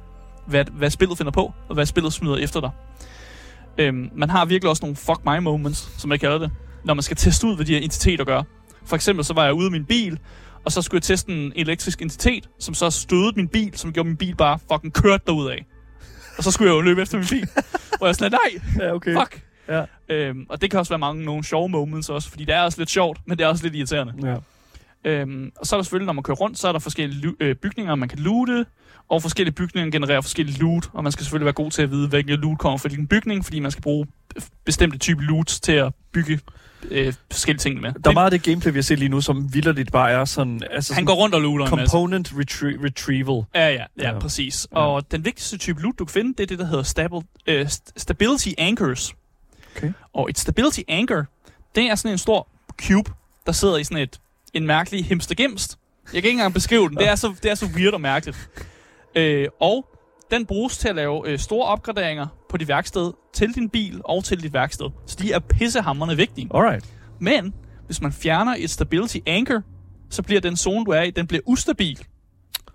hvad, 0.48 0.66
hvad 0.72 0.89
spillet 0.89 1.18
finder 1.18 1.32
på, 1.32 1.54
og 1.70 1.74
hvad 1.74 1.86
spillet 1.86 2.14
smider 2.14 2.36
efter 2.38 2.60
dig. 2.62 2.70
Øhm, 3.78 4.10
man 4.16 4.30
har 4.30 4.46
virkelig 4.46 4.70
også 4.70 4.84
nogle 4.84 4.96
fuck 4.96 5.20
my 5.26 5.38
moments, 5.39 6.02
som 6.02 6.12
jeg 6.12 6.20
kalder 6.20 6.38
det, 6.38 6.52
når 6.86 6.94
man 6.94 7.04
skal 7.04 7.18
teste 7.18 7.48
ud, 7.48 7.56
hvad 7.56 7.66
de 7.66 7.74
her 7.74 7.80
entiteter 7.82 8.26
gør. 8.26 8.44
For 8.86 8.96
eksempel 8.96 9.26
så 9.26 9.34
var 9.34 9.44
jeg 9.44 9.54
ude 9.54 9.66
af 9.66 9.72
min 9.72 9.86
bil, 9.86 10.20
og 10.66 10.72
så 10.72 10.82
skulle 10.82 10.98
jeg 11.00 11.04
teste 11.04 11.32
en 11.32 11.54
elektrisk 11.56 12.02
entitet, 12.02 12.50
som 12.60 12.74
så 12.74 12.90
stødede 12.90 13.34
min 13.36 13.48
bil, 13.48 13.78
som 13.78 13.94
gjorde 13.94 14.08
min 14.10 14.18
bil 14.18 14.36
bare 14.36 14.60
fucking 14.72 14.94
kørt 14.94 15.28
derud 15.28 15.50
af. 15.50 15.66
Og 16.38 16.44
så 16.44 16.52
skulle 16.52 16.72
jeg 16.72 16.76
jo 16.76 16.82
løbe 16.82 17.02
efter 17.02 17.18
min 17.18 17.28
bil. 17.30 17.50
og 18.02 18.08
jeg 18.08 18.16
sådan, 18.16 18.32
nej, 18.32 18.86
Ja, 18.86 18.94
okay. 18.94 19.14
fuck. 19.20 19.42
Ja. 19.68 19.84
Øhm, 20.10 20.46
og 20.50 20.62
det 20.62 20.72
kan 20.72 20.80
også 20.80 20.92
være 20.92 21.00
mange 21.00 21.26
nogle 21.26 21.44
sjove 21.44 21.70
moments 21.70 22.10
også, 22.10 22.30
fordi 22.30 22.46
det 22.46 22.56
er 22.56 22.62
også 22.62 22.82
lidt 22.82 22.90
sjovt, 22.90 23.20
men 23.26 23.38
det 23.38 23.44
er 23.44 23.48
også 23.48 23.64
lidt 23.64 23.76
irriterende. 23.76 24.14
Ja. 24.24 24.38
Øhm, 25.12 25.52
og 25.56 25.66
så 25.66 25.76
er 25.76 25.78
der 25.78 25.84
selvfølgelig, 25.84 26.06
når 26.06 26.14
man 26.14 26.24
kører 26.24 26.38
rundt, 26.38 26.60
så 26.60 26.68
er 26.68 26.72
der 26.72 26.80
forskellige 26.80 27.34
øh, 27.40 27.56
bygninger, 27.56 27.96
man 27.96 28.10
kan 28.10 28.20
loote, 28.20 28.66
og 29.10 29.22
forskellige 29.22 29.54
bygninger 29.56 29.92
genererer 29.92 30.22
forskellige 30.22 30.60
loot, 30.60 30.90
og 30.94 31.04
man 31.04 31.12
skal 31.12 31.24
selvfølgelig 31.24 31.46
være 31.46 31.54
god 31.54 31.72
til 31.72 31.82
at 31.82 31.92
vide, 31.92 32.08
hvilken 32.08 32.40
loot 32.40 32.60
kommer 32.60 32.78
fra 32.78 32.88
hvilken 32.88 33.08
bygning, 33.08 33.46
fordi 33.46 33.60
man 33.60 33.72
skal 33.72 33.82
bruge 33.82 34.08
bestemte 34.66 34.98
type 34.98 35.24
loot 35.24 35.48
til 35.48 35.72
at 35.72 35.94
bygge 36.14 36.40
øh, 36.92 37.14
forskellige 37.32 37.60
ting 37.60 37.82
med. 37.82 37.94
Der 38.04 38.10
er 38.10 38.14
meget 38.14 38.26
af 38.26 38.32
det 38.40 38.44
gameplay, 38.44 38.72
vi 38.72 38.78
har 38.78 38.84
set 38.84 39.00
lige 39.00 39.10
nu, 39.10 39.22
som 39.22 39.54
vildt 39.54 39.92
bare 39.92 40.12
er 40.12 40.26
sådan... 40.26 40.54
Altså 40.72 40.72
Han 40.72 40.82
sådan 40.84 41.06
går 41.06 41.14
rundt 41.14 41.36
og 41.36 41.42
looter. 41.42 41.68
Component 41.68 42.28
retrie- 42.32 42.86
retrieval. 42.86 43.44
Ja, 43.56 43.70
ja, 43.70 43.74
ja, 43.74 43.86
Ja. 44.14 44.20
præcis. 44.20 44.68
Ja. 44.72 44.78
Og 44.78 45.12
den 45.12 45.26
vigtigste 45.26 45.58
type 45.58 45.82
loot, 45.82 46.00
du 46.00 46.06
kan 46.06 46.14
finde, 46.14 46.34
det 46.34 46.40
er 46.44 46.48
det, 46.48 46.60
der 46.60 46.66
hedder 46.66 46.84
stabil, 46.84 47.20
øh, 47.48 47.66
st- 47.66 47.92
Stability 47.98 48.50
Anchors. 48.58 49.14
Okay. 49.78 49.92
Og 50.14 50.30
et 50.30 50.38
Stability 50.40 50.80
Anchor, 50.88 51.26
det 51.76 51.84
er 51.84 51.96
sådan 51.96 52.12
en 52.12 52.18
stor 52.18 52.48
cube, 52.82 53.12
der 53.46 53.52
sidder 53.52 53.78
i 53.78 53.84
sådan 53.84 53.98
et 54.04 54.20
en 54.54 54.68
mærkelig 54.68 55.06
himstergemst. 55.06 55.78
Jeg 56.04 56.22
kan 56.22 56.28
ikke 56.28 56.30
engang 56.30 56.54
beskrive 56.54 56.90
den. 56.90 56.98
Det 56.98 57.08
er 57.08 57.16
så, 57.16 57.34
det 57.44 57.52
er 57.52 57.56
så 57.56 57.66
weird 57.76 57.94
og 57.94 58.02
mærkeligt. 58.02 58.50
Øh, 59.16 59.48
og 59.60 59.86
den 60.32 60.46
bruges 60.46 60.78
til 60.78 60.88
at 60.88 60.96
lave 60.96 61.30
øh, 61.30 61.40
store 61.40 61.66
opgraderinger 61.68 62.28
på 62.50 62.58
dit 62.58 62.68
værksted 62.68 63.12
til 63.34 63.56
din 63.56 63.70
bil 63.70 64.02
og 64.06 64.24
til 64.24 64.44
dit 64.44 64.54
værksted. 64.54 64.86
Så 65.06 65.18
de 65.22 65.32
er 65.32 65.40
pissehammerende 65.40 66.18
vigtige. 66.18 66.50
Alright. 66.54 66.86
Men 67.20 67.54
hvis 67.86 68.02
man 68.02 68.12
fjerner 68.14 68.56
et 68.58 68.70
Stability 68.70 69.18
Anchor, 69.28 69.62
så 70.10 70.22
bliver 70.24 70.42
den 70.42 70.56
zone, 70.58 70.86
du 70.86 70.92
er 70.92 71.02
i, 71.02 71.12
den 71.12 71.28
bliver 71.28 71.42
ustabil. 71.46 72.00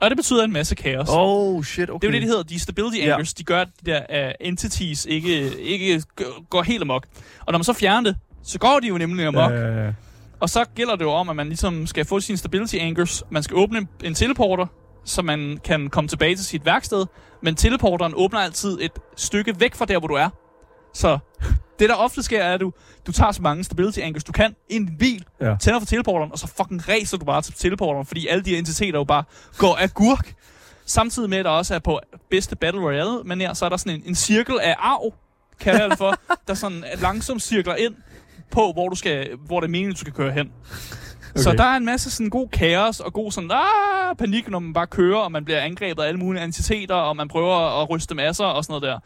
Og 0.01 0.11
det 0.11 0.17
betyder 0.19 0.45
en 0.45 0.53
masse 0.53 0.75
kaos. 0.75 1.09
Oh, 1.11 1.65
shit, 1.65 1.91
okay. 1.91 1.99
Det 2.01 2.05
er 2.07 2.09
jo 2.09 2.13
det, 2.15 2.23
de 2.23 2.27
hedder. 2.27 2.43
De 2.43 2.59
stability 2.61 2.97
anchors, 3.13 3.35
de 3.35 3.45
gør, 3.45 3.61
at 3.61 3.69
de 3.87 3.91
der 3.91 4.27
uh, 4.27 4.47
entities 4.49 5.05
ikke, 5.05 5.59
ikke 5.59 6.03
går 6.51 6.63
helt 6.63 6.83
amok. 6.83 7.07
Og 7.41 7.53
når 7.53 7.59
man 7.59 7.65
så 7.65 7.73
fjerner 7.73 8.11
det, 8.11 8.17
så 8.43 8.59
går 8.59 8.79
de 8.83 8.89
jo 8.89 8.99
nemlig 8.99 9.27
amok. 9.27 9.51
Ja, 9.53 9.85
ja. 9.87 9.93
Og 10.41 10.51
så 10.51 10.65
gælder 10.75 10.97
det 10.97 11.05
jo 11.05 11.11
om, 11.11 11.29
at 11.29 11.37
man 11.37 11.47
ligesom 11.47 11.87
skal 11.87 12.05
få 12.05 12.21
sine 12.21 12.39
stability 12.39 12.75
anchors. 12.81 13.23
Man 13.31 13.43
skal 13.43 13.57
åbne 13.57 13.79
en- 13.79 13.89
en 14.05 14.15
teleporter, 14.15 14.67
så 15.05 15.23
man 15.23 15.59
kan 15.65 15.91
komme 15.91 16.09
tilbage 16.09 16.37
til 16.37 16.45
sit 16.45 16.65
værksted. 16.65 17.07
Men 17.43 17.55
teleporteren 17.57 18.13
åbner 18.17 18.41
altid 18.41 18.79
et 18.81 18.93
stykke 19.17 19.61
væk 19.61 19.75
fra 19.75 19.85
der, 19.85 19.99
hvor 19.99 20.09
du 20.09 20.15
er. 20.15 20.29
Så 20.95 21.19
det, 21.79 21.89
der 21.89 21.95
ofte 21.95 22.23
sker, 22.23 22.43
er, 22.43 22.55
at 22.55 22.61
du, 22.61 22.73
du 23.07 23.13
tager 23.13 23.33
så 23.33 23.43
mange 23.43 23.65
stability 23.65 23.99
anchors, 23.99 24.25
du 24.25 24.33
kan 24.33 24.55
ind 24.69 24.87
i 24.89 24.91
din 24.91 24.99
bil, 24.99 25.25
Ja. 25.41 25.57
tænder 25.61 25.79
for 25.79 25.87
teleporteren, 25.87 26.33
og 26.33 26.39
så 26.39 26.47
fucking 26.47 26.89
racer 26.89 27.17
du 27.19 27.25
bare 27.25 27.43
til 27.43 27.55
teleporteren, 27.55 28.07
fordi 28.07 28.27
alle 28.27 28.45
de 28.45 28.51
her 28.51 28.59
entiteter 28.59 28.99
jo 28.99 29.05
bare 29.05 29.25
går 29.59 29.77
agurk. 29.81 30.35
Samtidig 30.87 31.31
med, 31.31 31.39
at 31.39 31.45
der 31.45 31.51
også 31.51 31.75
er 31.75 31.79
på 31.79 32.01
bedste 32.31 32.57
Battle 32.57 32.81
Royale, 32.81 33.23
men 33.25 33.41
her, 33.41 33.55
så 33.55 33.65
er 33.65 33.69
der 33.69 33.77
sådan 33.77 33.95
en, 33.95 34.03
en 34.07 34.15
cirkel 34.15 34.59
af 34.63 34.75
arv, 34.79 35.13
kalder 35.61 35.81
jeg 35.81 35.91
det 35.91 35.99
for, 35.99 36.15
der 36.49 36.55
sådan 36.55 36.85
langsomt 37.01 37.43
cirkler 37.43 37.75
ind 37.77 37.95
på, 38.51 38.73
hvor, 38.73 38.89
du 38.89 38.97
skal, 38.97 39.29
hvor 39.47 39.61
det 39.61 39.67
er 39.67 39.71
meningen, 39.71 39.93
du 39.93 39.99
skal 39.99 40.13
køre 40.13 40.33
hen. 40.33 40.53
Okay. 41.31 41.43
Så 41.43 41.53
der 41.53 41.65
er 41.65 41.77
en 41.77 41.85
masse 41.85 42.11
sådan 42.11 42.31
god 42.31 42.49
kaos 42.49 43.01
og 43.01 43.13
god 43.13 43.33
sådan, 43.33 43.51
ah, 43.53 44.17
panik, 44.19 44.49
når 44.51 44.59
man 44.59 44.73
bare 44.73 44.87
kører, 44.87 45.19
og 45.19 45.33
man 45.33 45.45
bliver 45.45 45.61
angrebet 45.61 46.03
af 46.03 46.09
alle 46.09 46.21
mulige 46.21 46.45
entiteter, 46.45 46.95
og 46.95 47.17
man 47.17 47.29
prøver 47.29 47.83
at 47.83 47.91
ryste 47.91 48.15
masser 48.15 48.45
og 48.45 48.65
sådan 48.65 48.81
noget 48.81 48.83
der. 48.83 48.99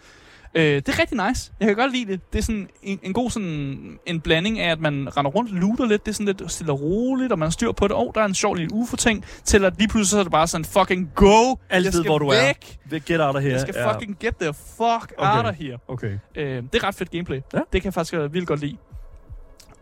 Øh, 0.57 0.63
det 0.77 0.89
er 0.89 0.99
rigtig 0.99 1.29
nice. 1.29 1.53
Jeg 1.61 1.67
kan 1.69 1.77
godt 1.77 1.93
lide 1.93 2.13
det. 2.13 2.33
Det 2.33 2.39
er 2.39 2.43
sådan 2.43 2.69
en, 2.83 2.99
en 3.03 3.13
god 3.13 3.31
sådan 3.31 3.99
en 4.07 4.21
blanding 4.21 4.61
af, 4.61 4.71
at 4.71 4.81
man 4.81 5.09
render 5.17 5.31
rundt 5.31 5.51
og 5.51 5.57
looter 5.57 5.87
lidt. 5.87 6.05
Det 6.07 6.11
er 6.13 6.15
sådan 6.15 6.27
lidt 6.39 6.53
stille 6.53 6.73
og 6.73 6.81
roligt, 6.81 7.33
og 7.33 7.39
man 7.39 7.53
styr 7.53 7.73
på 7.73 7.89
det. 7.89 7.95
Åh, 7.97 8.01
oh, 8.03 8.09
der 8.15 8.21
er 8.21 8.25
en 8.25 8.35
sjov 8.35 8.55
lille 8.55 8.75
UFO-ting. 8.75 9.25
Til 9.45 9.65
at 9.65 9.73
lige 9.79 9.89
pludselig 9.89 10.11
så 10.11 10.19
er 10.19 10.23
det 10.23 10.33
bare 10.33 10.47
sådan, 10.47 10.65
fucking 10.65 11.11
go! 11.15 11.55
Alt 11.71 11.85
jeg 11.85 11.85
ved, 11.85 11.93
skal 11.93 12.09
hvor 12.09 12.19
du 12.19 12.31
væk. 12.31 12.79
er. 12.93 12.99
Get 12.99 13.21
out 13.21 13.37
of 13.37 13.43
here. 13.43 13.53
Jeg 13.53 13.61
skal 13.61 13.75
Ja. 13.79 13.93
fucking 13.93 14.17
get 14.21 14.35
the 14.41 14.53
fuck 14.55 15.13
Okay. 15.19 15.37
out 15.37 15.47
of 15.47 15.55
here. 15.55 15.79
Okay. 15.89 16.19
Øh, 16.37 16.63
det 16.63 16.75
er 16.75 16.85
ret 16.85 16.95
fedt 16.95 17.11
gameplay. 17.11 17.41
Ja. 17.55 17.59
Det 17.59 17.83
kan 17.83 17.85
jeg 17.85 17.95
faktisk 17.95 18.15
øh, 18.15 18.35
vildt 18.35 18.49
godt 18.49 18.61
lide. 18.61 18.77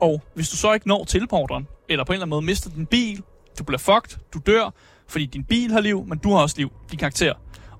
Og 0.02 0.22
hvis 0.34 0.48
du 0.48 0.56
så 0.56 0.72
ikke 0.72 0.88
når 0.88 1.04
teleporteren, 1.04 1.66
eller 1.88 2.04
på 2.04 2.12
en 2.12 2.14
eller 2.14 2.24
anden 2.24 2.30
måde 2.30 2.42
mister 2.42 2.70
din 2.70 2.86
bil, 2.86 3.22
du 3.58 3.64
bliver 3.64 3.78
fucked, 3.78 4.18
du 4.34 4.40
dør, 4.46 4.74
fordi 5.08 5.26
din 5.26 5.44
bil 5.44 5.72
har 5.72 5.80
liv, 5.80 6.04
men 6.06 6.18
du 6.18 6.32
har 6.32 6.42
også 6.42 6.54
liv, 6.58 6.72
din 6.90 6.98
karakter. 6.98 7.34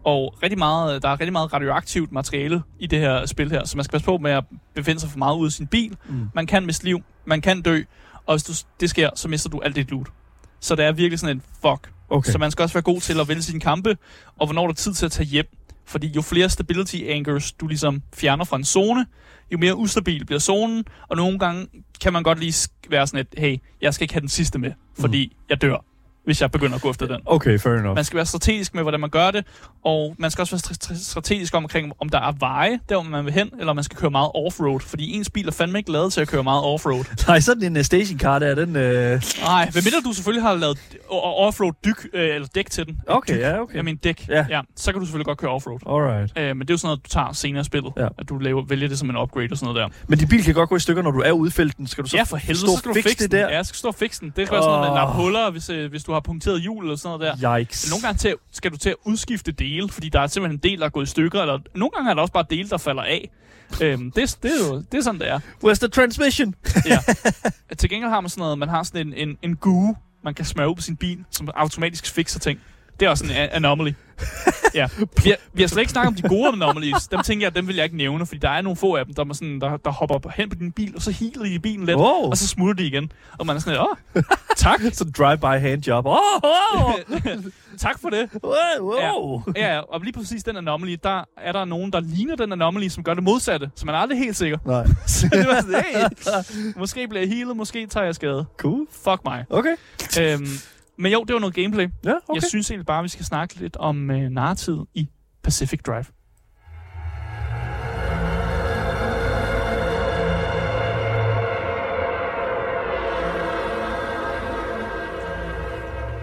Og 0.05 0.35
rigtig 0.43 0.59
meget, 0.59 1.03
der 1.03 1.09
er 1.09 1.13
rigtig 1.13 1.33
meget 1.33 1.53
radioaktivt 1.53 2.13
materiale 2.13 2.63
i 2.79 2.87
det 2.87 2.99
her 2.99 3.27
spil 3.27 3.51
her, 3.51 3.65
så 3.65 3.77
man 3.77 3.85
skal 3.85 3.93
passe 3.93 4.05
på 4.05 4.19
med 4.19 4.31
at 4.31 4.45
befinde 4.75 5.01
sig 5.01 5.11
for 5.11 5.19
meget 5.19 5.37
ude 5.37 5.47
af 5.47 5.53
sin 5.53 5.67
bil. 5.67 5.97
Mm. 6.09 6.29
Man 6.35 6.47
kan 6.47 6.67
miste 6.67 6.85
liv, 6.85 7.01
man 7.25 7.41
kan 7.41 7.63
dø, 7.63 7.83
og 8.27 8.35
hvis 8.35 8.43
du, 8.43 8.53
det 8.81 8.91
sker, 8.91 9.11
så 9.15 9.29
mister 9.29 9.51
du 9.51 9.61
alt 9.61 9.77
dit 9.77 9.91
loot. 9.91 10.09
Så 10.61 10.75
det 10.75 10.85
er 10.85 10.93
virkelig 10.93 11.19
sådan 11.19 11.37
en 11.37 11.43
fuck, 11.63 11.93
Okay. 12.13 12.33
Så 12.33 12.39
man 12.39 12.51
skal 12.51 12.63
også 12.63 12.75
være 12.75 12.83
god 12.83 13.01
til 13.01 13.21
at 13.21 13.29
vælge 13.29 13.43
sine 13.43 13.61
kampe, 13.61 13.97
og 14.39 14.47
hvornår 14.47 14.63
der 14.63 14.69
er 14.69 14.75
tid 14.75 14.95
til 14.95 15.07
at 15.07 15.13
tage 15.13 15.27
hjem. 15.27 15.47
Fordi 15.87 16.07
jo 16.17 16.23
flere 16.23 16.49
stability 16.49 16.97
anchors 17.09 17.53
du 17.53 17.67
ligesom 17.67 18.03
fjerner 18.15 18.45
fra 18.45 18.57
en 18.57 18.65
zone, 18.65 19.07
jo 19.53 19.59
mere 19.59 19.77
ustabil 19.77 20.27
bliver 20.27 20.39
zonen, 20.41 20.85
og 21.09 21.17
nogle 21.17 21.39
gange 21.39 21.67
kan 22.01 22.13
man 22.13 22.23
godt 22.23 22.39
lige 22.39 22.69
være 22.91 23.07
sådan 23.07 23.21
et, 23.21 23.39
hey, 23.39 23.57
jeg 23.81 23.95
skal 23.95 24.05
ikke 24.05 24.15
have 24.15 24.21
den 24.21 24.29
sidste 24.29 24.59
med, 24.59 24.73
fordi 25.01 25.27
mm. 25.27 25.45
jeg 25.49 25.63
dør, 25.63 25.85
hvis 26.25 26.41
jeg 26.41 26.51
begynder 26.51 26.77
at 26.77 26.83
gå 26.83 26.91
efter 26.91 27.07
den. 27.07 27.21
Okay, 27.27 27.59
fair 27.59 27.73
enough. 27.75 27.95
Man 27.95 28.05
skal 28.05 28.17
være 28.17 28.27
strategisk 28.27 28.75
med, 28.75 28.83
hvordan 28.83 29.01
man 29.01 29.11
gør 29.11 29.31
det, 29.31 29.45
og 29.85 30.15
man 30.19 30.31
skal 30.31 30.43
også 30.43 30.55
være 30.57 30.61
stra- 30.61 30.85
stra- 30.95 31.05
strategisk 31.11 31.55
omkring, 31.55 31.93
om 32.01 32.09
der 32.09 32.19
er 32.21 32.33
veje, 32.39 32.79
der 32.89 32.95
hvor 32.95 33.03
man 33.11 33.25
vil 33.25 33.33
hen, 33.33 33.51
eller 33.59 33.71
om 33.71 33.77
man 33.77 33.85
skal 33.85 33.97
køre 33.99 34.11
meget 34.11 34.31
offroad, 34.35 34.81
fordi 34.81 35.13
ens 35.17 35.31
bil 35.31 35.49
er 35.49 35.53
fandme 35.53 35.79
ikke 35.79 35.93
lavet 35.93 36.13
til 36.13 36.21
at 36.21 36.29
køre 36.29 36.43
meget 36.43 36.63
offroad. 36.65 37.05
Nej, 37.29 37.41
sådan 37.41 37.63
en 37.63 37.77
uh, 37.77 37.83
stationcar 37.83 38.39
der, 38.39 38.55
den... 38.55 38.69
Uh... 38.69 38.73
Nej, 39.43 39.71
medmindre 39.75 40.01
du 40.05 40.13
selvfølgelig 40.13 40.43
har 40.43 40.55
lavet 40.55 40.79
offroad 41.11 41.73
dyk, 41.85 42.07
øh, 42.15 42.35
eller 42.35 42.49
dæk 42.55 42.71
til 42.71 42.87
den. 42.87 43.01
Okay, 43.07 43.35
dyk, 43.35 43.41
ja, 43.41 43.61
okay. 43.61 43.75
Jeg 43.77 43.85
mener 43.85 43.99
dæk, 44.05 44.29
Ja. 44.29 44.47
ja. 44.51 44.61
Så 44.77 44.93
kan 44.93 45.01
du 45.01 45.07
selvfølgelig 45.07 45.27
godt 45.27 45.39
køre 45.39 45.51
offroad. 45.51 45.79
Alright. 45.87 46.33
Øh, 46.39 46.57
men 46.57 46.61
det 46.61 46.71
er 46.71 46.75
jo 46.75 46.79
sådan 46.79 46.87
noget, 46.87 47.05
du 47.05 47.09
tager 47.11 47.33
senere 47.33 47.61
i 47.61 47.65
spillet. 47.65 47.93
Ja. 47.97 48.09
At 48.19 48.29
du 48.29 48.39
laver, 48.39 48.63
vælger 48.69 48.89
det 48.89 48.99
som 48.99 49.11
en 49.11 49.17
upgrade 49.17 49.49
og 49.51 49.57
sådan 49.59 49.75
noget 49.75 49.91
der. 49.93 49.99
Men 50.09 50.19
din 50.19 50.29
bil 50.29 50.45
kan 50.45 50.55
godt 50.55 50.69
gå 50.69 50.77
i 50.77 50.81
stykker, 50.81 51.03
når 51.03 51.11
du 51.11 51.21
er 51.21 51.33
ude 51.33 51.49
i 51.49 51.51
felten. 51.51 51.87
Skal 51.87 52.05
du 52.05 52.09
så 52.09 52.17
ja, 52.17 52.23
for 52.23 52.37
helvede, 52.37 52.67
så 52.67 52.77
skal 52.79 52.89
du 52.89 52.95
fikse 52.95 53.19
det 53.19 53.31
der? 53.31 53.49
Ja, 53.51 53.63
skal 53.63 53.77
stå 53.77 53.89
og 53.89 53.95
fikse 53.95 54.21
den. 54.21 54.33
Det 54.37 54.47
skal 54.47 54.55
være 54.55 54.63
sådan 54.63 54.79
noget 54.79 54.91
med 54.93 55.01
lap 55.01 55.15
huller, 55.17 55.51
hvis, 55.51 55.71
øh, 55.71 55.91
hvis 55.91 56.05
du 56.05 56.12
har 56.13 56.21
punkteret 56.21 56.63
hjul 56.63 56.85
eller 56.85 56.97
sådan 56.97 57.19
noget 57.19 57.41
der. 57.41 57.59
Yikes. 57.59 57.91
Nogle 57.91 58.03
gange 58.03 58.19
til, 58.19 58.35
skal 58.53 58.71
du 58.73 58.77
til 58.77 58.89
at 58.91 58.97
udskifte 59.05 59.53
dele, 59.53 59.89
fordi 59.89 60.09
der 60.09 60.21
er 60.21 60.27
simpelthen 60.27 60.59
en 60.65 60.71
del, 60.71 60.79
der 60.79 60.85
er 60.85 60.91
gået 60.91 61.05
i 61.05 61.11
stykker, 61.11 61.41
eller 61.41 61.59
nogle 61.75 61.91
gange 61.91 62.11
er 62.11 62.15
der 62.15 62.23
også 62.23 62.33
bare 62.33 62.45
dele, 62.51 62.69
der 62.69 62.77
falder 62.79 63.03
af. 63.03 63.31
Øhm, 63.83 64.11
det, 64.11 64.39
det, 64.43 64.51
er 64.51 64.69
jo 64.69 64.85
det 64.93 64.99
er 64.99 65.03
sådan, 65.03 65.21
det 65.21 65.29
er. 65.29 65.41
Where's 65.65 65.79
the 65.79 65.89
transmission? 65.89 66.55
Ja. 66.87 66.99
Til 67.79 67.91
gengæld 67.91 68.11
har 68.11 68.21
man 68.21 68.31
sådan 68.31 68.41
noget, 68.41 68.59
man 68.59 68.69
har 68.69 68.83
sådan 68.83 69.07
en, 69.07 69.29
en, 69.29 69.39
en 69.43 69.57
gue, 69.57 69.95
man 70.25 70.35
kan 70.35 70.45
smøre 70.45 70.75
på 70.75 70.83
sin 70.83 70.97
bil, 70.97 71.25
som 71.31 71.49
automatisk 71.55 72.07
fikser 72.07 72.41
ting. 72.41 72.61
Det 73.03 73.07
er 73.07 73.11
også 73.11 73.25
en 73.25 73.31
a- 73.31 73.49
anomaly. 73.57 73.93
ja. 74.75 74.89
Vi 75.25 75.31
har, 75.31 75.37
vi 75.53 75.63
har 75.63 75.69
slet 75.69 75.81
ikke 75.83 75.93
snakket 75.93 76.09
om 76.09 76.15
de 76.15 76.23
gode 76.29 76.49
anomalies. 76.49 77.09
Dem 77.09 77.21
tænker 77.23 77.47
jeg, 77.47 77.55
dem 77.55 77.69
vil 77.69 77.77
jeg 77.77 77.85
ikke 77.85 77.97
nævne, 77.97 78.27
fordi 78.27 78.39
der 78.39 78.49
er 78.49 78.63
nogle 78.63 78.77
få 78.77 78.95
af 78.97 79.05
dem, 79.05 79.15
der, 79.15 79.25
er 79.25 79.33
sådan, 79.33 79.61
der, 79.61 79.77
der 79.77 79.91
hopper 79.91 80.31
hen 80.37 80.49
på 80.51 80.55
din 80.55 80.73
bil, 80.73 80.93
og 80.97 81.03
så 81.03 81.11
healer 81.11 81.43
de 81.43 81.55
i 81.55 81.59
bilen 81.59 81.87
lidt, 81.87 81.97
Wow. 81.99 82.31
og 82.31 82.37
så 82.37 82.49
smutter 82.49 82.75
de 82.75 82.87
igen. 82.87 83.13
Og 83.39 83.47
man 83.47 83.57
er 83.57 83.61
sådan 83.61 83.81
åh, 83.81 84.23
tak. 84.57 84.81
Så 84.93 85.05
drive-by 85.19 85.61
handjob. 85.61 86.07
Oh, 86.07 86.17
oh, 86.43 86.93
tak 87.79 87.99
for 88.01 88.09
det. 88.11 88.29
wow, 88.45 88.55
wow. 88.81 89.43
Ja, 89.57 89.75
ja, 89.75 89.79
og 89.81 90.01
lige 90.01 90.13
præcis 90.13 90.43
den 90.45 90.57
anomaly, 90.57 90.97
der 91.03 91.25
er 91.37 91.53
der 91.53 91.65
nogen, 91.65 91.93
der 91.93 92.01
ligner 92.01 92.37
den 92.37 92.53
anomaly, 92.53 92.89
som 92.89 93.05
gør 93.05 93.15
det 93.15 93.23
modsatte, 93.23 93.71
så 93.77 93.87
man 93.87 93.95
er 93.95 93.99
aldrig 93.99 94.19
helt 94.19 94.37
sikker. 94.37 94.59
Nej. 94.67 94.87
Så 95.07 95.29
det 95.33 95.47
var 95.47 95.61
sådan, 95.61 95.85
hey, 95.95 96.73
måske 96.77 97.09
bliver 97.09 97.23
jeg 97.23 97.31
healet, 97.35 97.57
måske 97.57 97.87
tager 97.87 98.05
jeg 98.05 98.15
skade. 98.15 98.45
Cool. 98.59 98.87
Fuck 99.05 99.21
mig. 99.25 99.45
Okay. 99.51 99.75
Øhm, 100.21 100.47
men 101.03 101.13
jo, 101.13 101.25
det 101.25 101.35
var 101.35 101.41
noget 101.41 101.55
gameplay. 101.55 101.89
Ja, 102.05 102.11
Okay. 102.11 102.35
Jeg 102.35 102.43
synes 102.43 102.71
egentlig 102.71 102.87
bare, 102.87 102.99
at 102.99 103.05
vi 103.05 103.09
skal 103.09 103.25
snakke 103.25 103.55
lidt 103.55 103.77
om 103.77 104.11
øh, 104.11 104.31
narrativet 104.31 104.87
i 104.95 105.09
Pacific 105.43 105.81
Drive. 105.83 106.05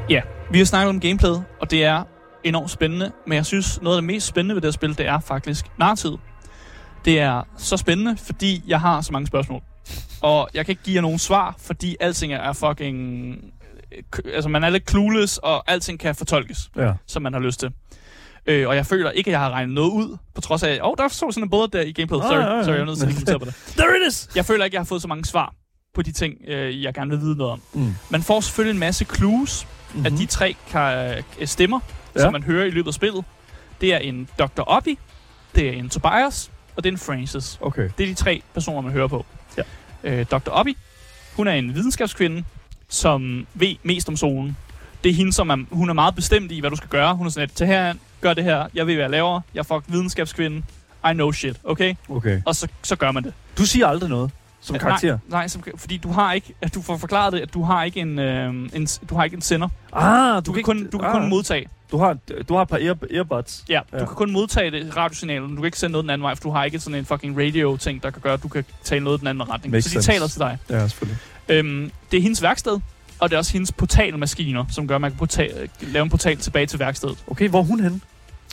Ja, 0.09 0.21
vi 0.51 0.57
har 0.57 0.65
snakket 0.65 0.89
om 0.89 0.99
gameplayet, 0.99 1.43
og 1.61 1.71
det 1.71 1.83
er 1.83 2.03
enormt 2.43 2.71
spændende, 2.71 3.11
men 3.27 3.35
jeg 3.35 3.45
synes, 3.45 3.81
noget 3.81 3.97
af 3.97 4.01
det 4.01 4.07
mest 4.07 4.27
spændende 4.27 4.55
ved 4.55 4.61
det 4.61 4.67
her 4.67 4.71
spil, 4.71 4.97
det 4.97 5.07
er 5.07 5.19
faktisk 5.19 5.65
narrativet. 5.77 6.19
Det 7.05 7.19
er 7.19 7.43
så 7.57 7.77
spændende, 7.77 8.17
fordi 8.17 8.63
jeg 8.67 8.81
har 8.81 9.01
så 9.01 9.13
mange 9.13 9.27
spørgsmål. 9.27 9.61
Og 10.21 10.49
jeg 10.53 10.65
kan 10.65 10.71
ikke 10.71 10.83
give 10.83 10.95
jer 10.95 11.01
nogen 11.01 11.19
svar, 11.19 11.55
fordi 11.57 11.95
alting 11.99 12.33
er 12.33 12.53
fucking... 12.53 13.37
Altså, 14.33 14.49
man 14.49 14.63
er 14.63 14.69
lidt 14.69 14.89
clueless, 14.89 15.37
og 15.37 15.71
alting 15.71 15.99
kan 15.99 16.15
fortolkes 16.15 16.57
Ja. 16.75 16.91
som 17.07 17.21
man 17.21 17.33
har 17.33 17.39
lyst 17.39 17.59
til. 17.59 17.71
Øh, 18.45 18.67
og 18.67 18.75
jeg 18.75 18.85
føler 18.85 19.11
ikke, 19.11 19.27
at 19.29 19.31
jeg 19.31 19.39
har 19.39 19.51
regnet 19.51 19.75
noget 19.75 19.89
ud, 19.91 20.17
på 20.35 20.41
trods 20.41 20.63
af, 20.63 20.79
åh, 20.81 20.89
oh, 20.89 20.95
der 20.97 21.07
stod 21.07 21.31
sådan 21.31 21.43
en 21.43 21.49
både 21.49 21.67
der 21.73 21.81
i 21.81 21.91
gameplayet. 21.91 22.23
Ah, 22.23 22.29
Sorry, 22.29 22.39
ja, 22.41 22.57
ja. 22.57 22.63
sorry, 22.63 22.73
jeg 22.73 22.81
er 22.81 22.85
nødt 22.85 22.97
til 22.99 23.05
at 23.05 23.11
kommentere 23.13 23.39
på 23.39 23.45
det. 23.45 23.53
There 23.77 23.89
it 24.01 24.07
is! 24.07 24.29
Jeg 24.35 24.45
føler 24.45 24.65
ikke, 24.65 24.75
jeg 24.75 24.79
har 24.79 24.85
fået 24.85 25.01
så 25.01 25.07
mange 25.07 25.25
svar 25.25 25.53
på 25.93 26.01
de 26.01 26.11
ting, 26.11 26.33
øh, 26.47 26.83
jeg 26.83 26.93
gerne 26.93 27.09
vil 27.11 27.19
vide 27.21 27.35
noget 27.37 27.53
om. 27.53 27.61
Mm. 27.73 27.93
Man 28.09 28.23
får 28.23 28.39
selvfølgelig 28.41 28.73
en 28.73 28.79
masse 28.79 29.05
clues 29.15 29.67
mm-hmm. 29.93 30.05
af 30.05 30.11
de 30.11 30.25
tre 30.25 30.55
ka- 30.73 31.41
øh, 31.41 31.47
stemmer. 31.47 31.79
Ja. 32.15 32.21
som 32.21 32.31
man 32.33 32.43
hører 32.43 32.65
i 32.65 32.69
løbet 32.69 32.87
af 32.87 32.93
spillet. 32.93 33.25
Det 33.81 33.93
er 33.93 33.97
en 33.97 34.29
Dr. 34.39 34.61
Oppie, 34.61 34.95
det 35.55 35.67
er 35.69 35.71
en 35.71 35.89
Tobias, 35.89 36.51
og 36.75 36.83
det 36.83 36.89
er 36.89 36.93
en 36.93 36.97
Francis. 36.99 37.57
Okay. 37.61 37.89
Det 37.97 38.03
er 38.03 38.07
de 38.07 38.13
tre 38.13 38.41
personer, 38.53 38.81
man 38.81 38.91
hører 38.91 39.07
på. 39.07 39.25
Ja. 39.57 39.61
Øh, 40.03 40.25
Dr. 40.31 40.49
Oppie, 40.49 40.75
hun 41.35 41.47
er 41.47 41.51
en 41.51 41.75
videnskabskvinde, 41.75 42.43
som 42.89 43.47
ved 43.53 43.75
mest 43.83 44.09
om 44.09 44.17
zonen. 44.17 44.57
Det 45.03 45.09
er 45.09 45.13
hende, 45.13 45.33
som 45.33 45.49
er, 45.49 45.57
hun 45.71 45.89
er 45.89 45.93
meget 45.93 46.15
bestemt 46.15 46.51
i, 46.51 46.59
hvad 46.59 46.69
du 46.69 46.75
skal 46.75 46.89
gøre. 46.89 47.15
Hun 47.15 47.27
er 47.27 47.31
sådan 47.31 47.47
lidt, 47.47 47.57
tag 47.57 47.67
her, 47.67 47.93
gør 48.21 48.33
det 48.33 48.43
her, 48.43 48.65
jeg 48.75 48.87
ved, 48.87 48.93
hvad 48.93 49.03
jeg 49.03 49.09
laver, 49.11 49.41
jeg 49.53 49.59
er 49.59 49.63
fuck 49.63 49.83
videnskabskvinde, 49.87 50.57
I 51.11 51.13
know 51.13 51.31
shit, 51.31 51.57
okay? 51.63 51.93
Okay. 52.09 52.41
Og 52.45 52.55
så, 52.55 52.67
så 52.83 52.95
gør 52.95 53.11
man 53.11 53.23
det. 53.23 53.33
Du 53.57 53.65
siger 53.65 53.87
aldrig 53.87 54.09
noget 54.09 54.31
som 54.61 54.77
karakter. 54.79 55.07
Nej, 55.11 55.19
nej 55.29 55.47
som, 55.47 55.63
fordi 55.77 55.97
du 55.97 56.11
har 56.11 56.33
ikke, 56.33 56.53
at 56.61 56.75
du 56.75 56.81
får 56.81 56.97
forklaret 56.97 57.33
det, 57.33 57.39
at 57.39 57.53
du 57.53 57.63
har 57.63 57.83
ikke 57.83 57.99
en, 57.99 58.19
øh, 58.19 58.53
en, 58.73 58.87
du 59.09 59.15
har 59.15 59.23
ikke 59.23 59.35
en 59.35 59.41
sender. 59.41 59.69
Ah, 59.93 60.45
Du, 60.45 60.51
kan, 60.53 60.63
kun, 60.63 60.89
du 60.91 60.97
kan 60.97 61.07
ah, 61.07 61.13
kun 61.13 61.29
modtage. 61.29 61.67
Du 61.91 61.97
har, 61.97 62.17
du 62.49 62.53
har 62.55 62.61
et 62.61 62.67
par 62.69 62.77
ear, 62.77 62.95
earbuds. 63.11 63.65
Ja, 63.69 63.79
du 63.91 63.97
Ja. 63.97 64.05
kan 64.05 64.15
kun 64.15 64.31
modtage 64.31 64.71
det 64.71 64.97
radiosignalen. 64.97 65.49
Du 65.49 65.55
kan 65.55 65.65
ikke 65.65 65.79
sende 65.79 65.91
noget 65.91 66.03
den 66.03 66.09
anden 66.09 66.23
vej, 66.23 66.35
for 66.35 66.41
du 66.43 66.49
har 66.51 66.63
ikke 66.63 66.79
sådan 66.79 66.99
en 66.99 67.05
fucking 67.05 67.37
radio-ting, 67.39 68.03
der 68.03 68.11
kan 68.11 68.21
gøre, 68.21 68.33
at 68.33 68.43
du 68.43 68.47
kan 68.47 68.65
tale 68.83 69.03
noget 69.03 69.19
den 69.19 69.27
anden 69.27 69.49
retning. 69.49 69.71
Makes 69.71 69.85
så 69.85 69.89
de 69.89 69.93
sense. 69.93 70.11
taler 70.11 70.27
til 70.27 70.39
dig. 70.39 70.57
Ja, 70.69 70.87
selvfølgelig. 70.87 71.17
Øhm, 71.49 71.91
det 72.11 72.17
er 72.17 72.21
hendes 72.21 72.41
værksted, 72.41 72.79
og 73.19 73.29
det 73.29 73.33
er 73.35 73.37
også 73.37 73.53
hendes 73.53 73.71
portalmaskiner, 73.71 74.65
som 74.71 74.87
gør, 74.87 74.95
at 74.95 75.01
man 75.01 75.11
kan 75.11 75.17
portal, 75.17 75.69
lave 75.81 76.03
en 76.03 76.09
portal 76.09 76.37
tilbage 76.37 76.65
til 76.65 76.79
værkstedet. 76.79 77.17
Okay, 77.27 77.49
hvor 77.49 77.59
er 77.59 77.63
hun 77.63 77.79
henne? 77.79 78.01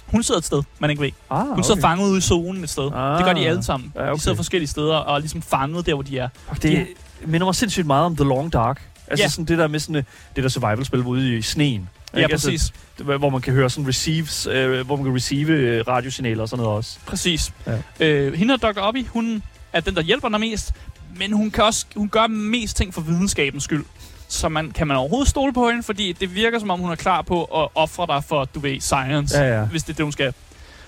Hun 0.06 0.22
sidder 0.22 0.38
et 0.38 0.44
sted, 0.44 0.62
man 0.78 0.90
ikke 0.90 1.02
ved. 1.02 1.10
Ah, 1.30 1.40
Hun 1.42 1.52
okay. 1.52 1.62
sidder 1.62 1.80
fanget 1.80 2.08
ude 2.08 2.18
i 2.18 2.20
zonen 2.20 2.62
et 2.64 2.70
sted. 2.70 2.90
Ah. 2.94 3.16
Det 3.18 3.24
gør 3.26 3.32
de 3.32 3.48
alle 3.48 3.62
sammen. 3.62 3.92
Ja, 3.94 4.02
okay. 4.02 4.14
De 4.14 4.20
sidder 4.20 4.36
forskellige 4.36 4.68
steder 4.68 4.94
og 4.96 5.14
er 5.14 5.18
ligesom 5.18 5.42
fanget 5.42 5.86
der, 5.86 5.94
hvor 5.94 6.02
de 6.02 6.18
er. 6.18 6.28
Det 6.62 6.86
minder 7.24 7.44
mig 7.44 7.54
sindssygt 7.54 7.86
meget 7.86 8.04
om 8.06 8.16
The 8.16 8.24
Long 8.24 8.52
Dark. 8.52 8.82
Altså 9.08 9.24
Ja. 9.24 9.28
sådan 9.28 9.44
det 9.44 9.58
der 9.58 9.68
med 9.68 9.80
sådan 9.80 9.96
øh, 9.96 10.02
det 10.36 10.42
der 10.44 10.48
survival-spil 10.50 11.00
ude 11.00 11.36
i 11.36 11.42
sneen. 11.42 11.88
Ja, 12.14 12.18
Ikke? 12.18 12.32
Altså, 12.32 12.46
præcis. 12.50 12.72
det- 12.98 13.06
hvor 13.18 13.30
man 13.30 13.40
kan 13.40 13.52
høre 13.52 13.70
sådan 13.70 13.88
receives, 13.88 14.46
øh, 14.46 14.86
hvor 14.86 14.96
man 14.96 15.04
kan 15.04 15.14
receive 15.14 15.50
øh, 15.52 15.84
radiosignaler 15.88 16.42
og 16.42 16.48
sådan 16.48 16.62
noget 16.62 16.76
også. 16.76 16.98
Præcis. 17.06 17.52
Ja. 18.00 18.06
Øh, 18.06 18.32
hende 18.34 18.54
og 18.54 18.62
Dr. 18.62 18.80
Oppie, 18.80 19.04
hun 19.08 19.42
er 19.72 19.80
den, 19.80 19.94
der 19.94 20.02
hjælper 20.02 20.28
dig 20.28 20.40
mest, 20.40 20.72
men 21.18 21.32
hun, 21.32 21.50
kan 21.50 21.64
også, 21.64 21.86
hun 21.96 22.08
gør 22.08 22.26
mest 22.26 22.76
ting 22.76 22.94
for 22.94 23.00
videnskabens 23.00 23.64
skyld. 23.64 23.84
Så 24.28 24.48
man, 24.48 24.70
kan 24.70 24.86
man 24.86 24.96
overhovedet 24.96 25.28
stole 25.28 25.52
på 25.52 25.68
hende, 25.70 25.82
fordi 25.82 26.12
det 26.12 26.34
virker 26.34 26.58
som 26.58 26.70
om, 26.70 26.80
hun 26.80 26.90
er 26.90 26.94
klar 26.96 27.22
på 27.22 27.44
at 27.44 27.68
ofre 27.74 28.06
dig 28.06 28.24
for, 28.24 28.44
du 28.44 28.60
ved, 28.60 28.80
science, 28.80 29.38
Ja, 29.38 29.58
ja. 29.58 29.64
hvis 29.64 29.82
det 29.82 29.92
er 29.92 29.96
det, 29.96 30.04
hun 30.04 30.12
skal. 30.12 30.34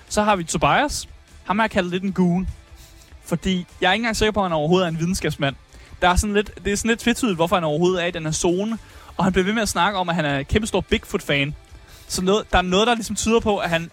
Så 0.09 0.23
har 0.23 0.35
vi 0.35 0.43
Tobias. 0.43 1.07
Ham 1.43 1.59
har 1.59 1.63
jeg 1.63 1.71
kaldt 1.71 1.89
lidt 1.89 2.03
en 2.03 2.11
goon. 2.13 2.47
Fordi 3.25 3.65
jeg 3.81 3.87
er 3.89 3.93
ikke 3.93 4.01
engang 4.01 4.15
sikker 4.15 4.31
på, 4.31 4.39
at 4.39 4.45
han 4.45 4.53
overhovedet 4.53 4.85
er 4.85 4.89
en 4.89 4.99
videnskabsmand. 4.99 5.55
Der 6.01 6.09
er 6.09 6.15
sådan 6.15 6.33
lidt, 6.33 6.51
det 6.65 6.73
er 6.73 6.77
sådan 6.77 6.89
lidt 6.89 6.99
tvetydigt, 6.99 7.35
hvorfor 7.35 7.55
han 7.55 7.63
overhovedet 7.63 8.03
er 8.03 8.07
i 8.07 8.11
den 8.11 8.23
her 8.23 8.31
zone. 8.31 8.77
Og 9.17 9.23
han 9.23 9.33
bliver 9.33 9.45
ved 9.45 9.53
med 9.53 9.61
at 9.61 9.69
snakke 9.69 9.99
om, 9.99 10.09
at 10.09 10.15
han 10.15 10.25
er 10.25 10.39
en 10.39 10.45
kæmpe 10.45 10.67
stor 10.67 10.81
Bigfoot-fan. 10.81 11.55
Så 12.07 12.21
noget, 12.21 12.51
der 12.51 12.57
er 12.57 12.61
noget, 12.61 12.87
der 12.87 12.95
ligesom 12.95 13.15
tyder 13.15 13.39
på, 13.39 13.57
at 13.57 13.69
han... 13.69 13.91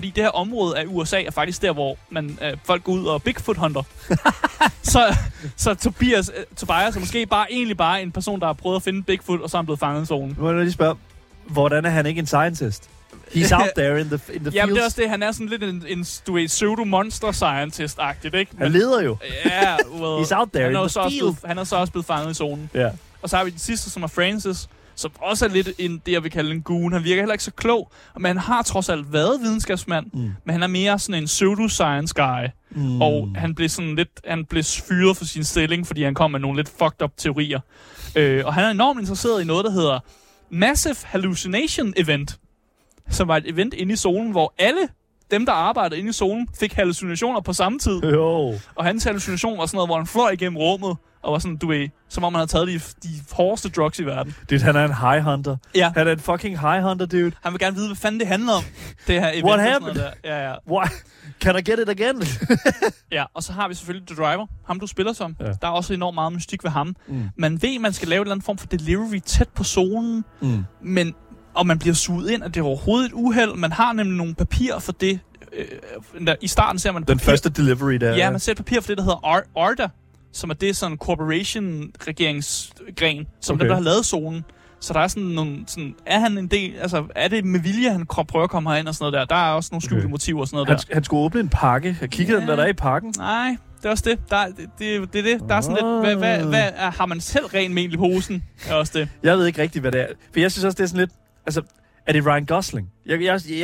Fordi 0.00 0.10
det 0.16 0.22
her 0.24 0.30
område 0.30 0.78
af 0.78 0.84
USA 0.86 1.22
er 1.22 1.30
faktisk 1.30 1.62
der, 1.62 1.72
hvor 1.72 1.96
man, 2.10 2.38
øh, 2.42 2.56
folk 2.64 2.84
går 2.84 2.92
ud 2.92 3.06
og 3.06 3.22
Bigfoot-hunter. 3.22 3.82
så, 4.82 5.16
så 5.56 5.74
Tobias, 5.74 6.30
øh, 6.38 6.44
Tobias 6.56 6.96
er 6.96 7.00
måske 7.00 7.26
bare 7.26 7.52
egentlig 7.52 7.76
bare 7.76 8.02
en 8.02 8.12
person, 8.12 8.40
der 8.40 8.46
har 8.46 8.52
prøvet 8.52 8.76
at 8.76 8.82
finde 8.82 9.02
Bigfoot, 9.02 9.40
og 9.40 9.50
så 9.50 9.56
er 9.56 9.58
han 9.58 9.66
blevet 9.66 9.80
fanget 9.80 10.02
i 10.02 10.06
zonen. 10.06 10.34
Nu 10.38 10.42
må 10.44 10.50
jeg 10.50 10.60
lige 10.60 10.72
spørge, 10.72 10.96
hvordan 11.46 11.84
er 11.84 11.90
han 11.90 12.06
ikke 12.06 12.18
en 12.18 12.26
scientist? 12.26 12.90
He's 13.34 13.52
out 13.54 13.68
there 13.76 14.00
in 14.00 14.06
the, 14.06 14.20
in 14.32 14.40
the 14.44 14.50
Ja, 14.54 14.66
men 14.66 14.68
fields. 14.68 14.74
det 14.74 14.80
er 14.80 14.84
også 14.84 15.00
det. 15.02 15.10
Han 15.10 15.22
er 15.22 15.32
sådan 15.32 15.46
lidt 15.46 15.62
en, 15.62 15.84
en 15.88 16.06
du 16.26 16.32
ved, 16.32 16.48
pseudo-monster-scientist-agtigt, 16.48 18.34
ikke? 18.36 18.52
Han 18.58 18.72
leder 18.72 19.02
jo. 19.02 19.16
Ja, 19.44 19.76
well, 19.92 20.24
He's 20.24 20.34
out 20.38 20.48
there 20.52 20.62
han 20.64 20.70
in 20.72 20.76
er, 20.76 20.80
the 20.80 20.88
så 20.88 21.00
også 21.00 21.10
field. 21.14 21.20
blevet, 21.22 21.36
han 21.44 21.58
er 21.58 21.64
så 21.64 21.76
også 21.76 21.92
blevet 21.92 22.06
fanget 22.06 22.30
i 22.30 22.34
zonen. 22.34 22.70
Ja. 22.74 22.90
Og 23.22 23.30
så 23.30 23.36
har 23.36 23.44
vi 23.44 23.50
den 23.50 23.58
sidste, 23.58 23.90
som 23.90 24.02
er 24.02 24.06
Francis, 24.06 24.68
som 25.00 25.10
også 25.22 25.44
er 25.44 25.48
lidt 25.48 25.68
en, 25.78 26.02
det, 26.06 26.12
jeg 26.12 26.22
vil 26.22 26.30
kalde 26.30 26.50
en 26.50 26.62
goon. 26.62 26.92
Han 26.92 27.04
virker 27.04 27.22
heller 27.22 27.32
ikke 27.32 27.44
så 27.44 27.50
klog, 27.52 27.90
men 28.16 28.26
han 28.26 28.36
har 28.38 28.62
trods 28.62 28.88
alt 28.88 29.12
været 29.12 29.40
videnskabsmand, 29.40 30.06
Mm. 30.12 30.20
men 30.44 30.52
han 30.52 30.62
er 30.62 30.66
mere 30.66 30.98
sådan 30.98 31.22
en 31.22 31.26
pseudo-science 31.26 32.14
guy. 32.14 32.46
Mm. 32.70 33.02
Og 33.02 33.28
han 33.36 33.54
blev 33.54 33.68
sådan 33.68 33.94
lidt, 33.96 34.08
han 34.26 34.44
blev 34.44 34.62
fyret 34.64 35.16
for 35.16 35.24
sin 35.24 35.44
stilling, 35.44 35.86
fordi 35.86 36.02
han 36.02 36.14
kom 36.14 36.30
med 36.30 36.40
nogle 36.40 36.56
lidt 36.56 36.68
fucked 36.68 37.02
up 37.02 37.10
teorier. 37.16 37.60
Øh, 38.16 38.46
og 38.46 38.54
han 38.54 38.64
er 38.64 38.70
enormt 38.70 39.00
interesseret 39.00 39.42
i 39.42 39.44
noget, 39.44 39.64
der 39.64 39.70
hedder 39.70 39.98
Massive 40.50 40.96
Hallucination 41.04 41.92
Event, 41.96 42.38
som 43.10 43.28
var 43.28 43.36
et 43.36 43.44
event 43.50 43.74
inde 43.74 43.92
i 43.92 43.96
zonen, 43.96 44.30
hvor 44.30 44.54
alle 44.58 44.88
dem, 45.30 45.46
der 45.46 45.52
arbejdede 45.52 45.98
inde 46.00 46.10
i 46.10 46.12
zonen, 46.12 46.48
fik 46.60 46.72
hallucinationer 46.72 47.40
på 47.40 47.52
samme 47.52 47.78
tid. 47.78 47.98
Jo. 48.04 48.54
Og 48.74 48.84
hans 48.84 49.04
hallucination 49.04 49.58
var 49.58 49.66
sådan 49.66 49.76
noget, 49.76 49.88
hvor 49.88 49.96
han 49.96 50.06
fløj 50.06 50.30
igennem 50.30 50.56
rummet, 50.56 50.96
og 51.22 51.32
var 51.32 51.38
sådan, 51.38 51.56
du 51.56 51.68
ved, 51.68 51.88
som 52.08 52.24
om 52.24 52.34
han 52.34 52.38
havde 52.38 52.50
taget 52.50 52.68
de, 52.68 53.08
de 53.08 53.14
hårdeste 53.32 53.68
drugs 53.68 53.98
i 53.98 54.04
verden. 54.04 54.34
Det, 54.50 54.62
han 54.62 54.76
er 54.76 54.84
en 54.84 54.94
high 54.94 55.24
hunter. 55.24 55.56
Ja, 55.74 55.92
Han 55.96 56.08
er 56.08 56.12
en 56.12 56.18
fucking 56.20 56.60
high 56.60 56.82
hunter, 56.82 57.06
dude. 57.06 57.32
han 57.42 57.52
vil 57.52 57.58
gerne 57.60 57.76
vide, 57.76 57.88
hvad 57.88 57.96
fanden 57.96 58.20
det 58.20 58.28
handler 58.28 58.52
om, 58.52 58.62
det 59.06 59.20
her 59.20 59.28
event. 59.30 59.44
What 59.44 59.60
happened? 59.60 59.94
Der. 59.94 60.10
Ja, 60.24 60.48
ja. 60.50 60.54
Why? 60.70 60.86
Can 61.40 61.56
I 61.56 61.62
get 61.70 61.78
it 61.78 61.88
again? 61.88 62.22
ja, 63.12 63.24
og 63.34 63.42
så 63.42 63.52
har 63.52 63.68
vi 63.68 63.74
selvfølgelig 63.74 64.08
The 64.08 64.16
Driver, 64.22 64.46
ham 64.66 64.80
du 64.80 64.86
spiller 64.86 65.12
som. 65.12 65.36
Ja. 65.40 65.44
Der 65.44 65.52
er 65.68 65.72
også 65.72 65.94
enormt 65.94 66.14
meget 66.14 66.32
mystik 66.32 66.64
ved 66.64 66.70
ham. 66.70 66.96
Mm. 67.08 67.28
Man 67.36 67.62
ved, 67.62 67.78
man 67.78 67.92
skal 67.92 68.08
lave 68.08 68.18
en 68.20 68.22
eller 68.22 68.34
anden 68.34 68.44
form 68.44 68.58
for 68.58 68.66
delivery 68.66 69.18
tæt 69.26 69.48
på 69.48 69.64
zonen, 69.64 70.24
Mm. 70.40 70.64
men 70.82 71.14
og 71.54 71.66
man 71.66 71.78
bliver 71.78 71.94
suget 71.94 72.30
ind, 72.30 72.44
at 72.44 72.54
det 72.54 72.60
er 72.60 72.64
overhovedet 72.64 73.06
et 73.06 73.12
uheld. 73.12 73.54
Man 73.54 73.72
har 73.72 73.92
nemlig 73.92 74.16
nogle 74.16 74.34
papirer 74.34 74.78
for 74.78 74.92
det. 74.92 75.20
Øh, 75.52 76.26
der, 76.26 76.34
I 76.40 76.48
starten 76.48 76.78
ser 76.78 76.92
man 76.92 77.02
Den 77.02 77.18
papir, 77.18 77.24
første 77.30 77.50
delivery 77.50 77.92
der. 77.94 78.16
Ja, 78.16 78.30
man 78.30 78.40
ser 78.40 78.52
et 78.52 78.56
papir 78.58 78.80
for 78.80 78.86
det, 78.86 78.96
der 78.98 79.02
hedder 79.02 79.24
Ar- 79.24 79.60
ARDA, 79.60 79.88
som 80.32 80.50
er 80.50 80.54
det 80.54 80.76
sådan 80.76 80.96
corporation-regeringsgren, 80.98 83.26
som 83.40 83.54
Okay. 83.54 83.60
dem, 83.60 83.68
der 83.68 83.74
har 83.74 83.82
lavet 83.82 84.04
zonen. 84.06 84.44
Så 84.80 84.92
der 84.92 85.00
er 85.00 85.08
sådan 85.08 85.28
nogle, 85.28 85.58
sådan, 85.66 85.94
er 86.06 86.18
han 86.18 86.38
en 86.38 86.46
del, 86.46 86.72
altså 86.80 87.04
er 87.16 87.28
det 87.28 87.44
med 87.44 87.60
vilje, 87.60 87.90
han 87.90 88.06
kom- 88.06 88.26
prøver 88.26 88.44
at 88.44 88.50
komme 88.50 88.70
herind 88.70 88.88
og 88.88 88.94
sådan 88.94 89.12
noget 89.12 89.28
der? 89.30 89.34
Der 89.36 89.42
er 89.42 89.52
også 89.52 89.68
nogle 89.72 89.82
skjulte 89.82 90.04
Okay. 90.04 90.10
motiver 90.10 90.40
og 90.40 90.46
sådan 90.48 90.56
noget 90.56 90.68
Han, 90.68 90.76
der. 90.76 90.84
han 90.94 91.04
skulle 91.04 91.20
åbne 91.24 91.40
en 91.40 91.48
pakke. 91.48 91.96
Jeg 92.00 92.10
kiggede 92.10 92.38
Ja. 92.38 92.44
hvad 92.44 92.56
der 92.56 92.62
er 92.62 92.66
i 92.68 92.72
pakken. 92.72 93.14
Nej, 93.18 93.56
det 93.78 93.84
er 93.86 93.90
også 93.90 94.04
det. 94.06 94.18
Der, 94.30 94.36
er- 94.36 94.46
det, 94.46 94.56
det, 94.78 95.12
det 95.12 95.18
er 95.18 95.22
det. 95.38 95.48
Der 95.48 95.54
er 95.54 95.60
sådan 95.60 95.78
lidt, 95.82 96.16
hvad, 96.18 96.36
hvad, 96.38 96.44
hvad 96.48 96.70
er, 96.76 96.90
har 96.90 97.06
man 97.06 97.20
selv 97.20 97.44
ren 97.46 97.74
mel 97.74 97.94
i 97.94 97.96
posen? 97.96 98.42
Er 98.68 98.74
også 98.74 98.92
det. 98.98 99.08
Jeg 99.22 99.38
ved 99.38 99.46
ikke 99.46 99.62
rigtigt, 99.62 99.82
hvad 99.82 99.92
det 99.92 100.00
er. 100.00 100.06
For 100.32 100.40
jeg 100.40 100.52
synes 100.52 100.64
også, 100.64 100.76
det 100.76 100.82
er 100.82 100.86
sådan 100.88 101.00
lidt... 101.00 101.10
Altså, 101.46 101.62
er 102.06 102.12
det 102.12 102.26
Ryan 102.26 102.44
Gosling? 102.46 102.88
Jeg, 103.06 103.22
jeg, 103.22 103.40
jeg, 103.50 103.58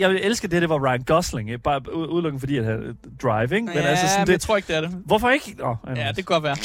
jeg, 0.00 0.10
vil, 0.10 0.20
elske, 0.22 0.44
jeg 0.44 0.50
det, 0.50 0.62
det 0.62 0.68
var 0.68 0.90
Ryan 0.90 1.02
Gosling. 1.02 1.62
Bare 1.62 1.94
udelukkende 1.94 2.40
fordi, 2.40 2.56
at 2.56 2.64
han 2.64 2.74
er 2.74 2.92
driving. 3.22 3.66
Men 3.66 3.74
ja, 3.74 3.80
altså 3.80 4.06
sådan 4.06 4.20
men 4.20 4.26
det, 4.26 4.32
jeg 4.32 4.40
tror 4.40 4.56
ikke, 4.56 4.68
det 4.68 4.76
er 4.76 4.80
det. 4.80 4.90
Hvorfor 5.04 5.30
ikke? 5.30 5.56
Oh, 5.60 5.76
Ja, 5.96 6.08
det 6.08 6.14
kan 6.16 6.24
godt 6.24 6.42
være. 6.42 6.56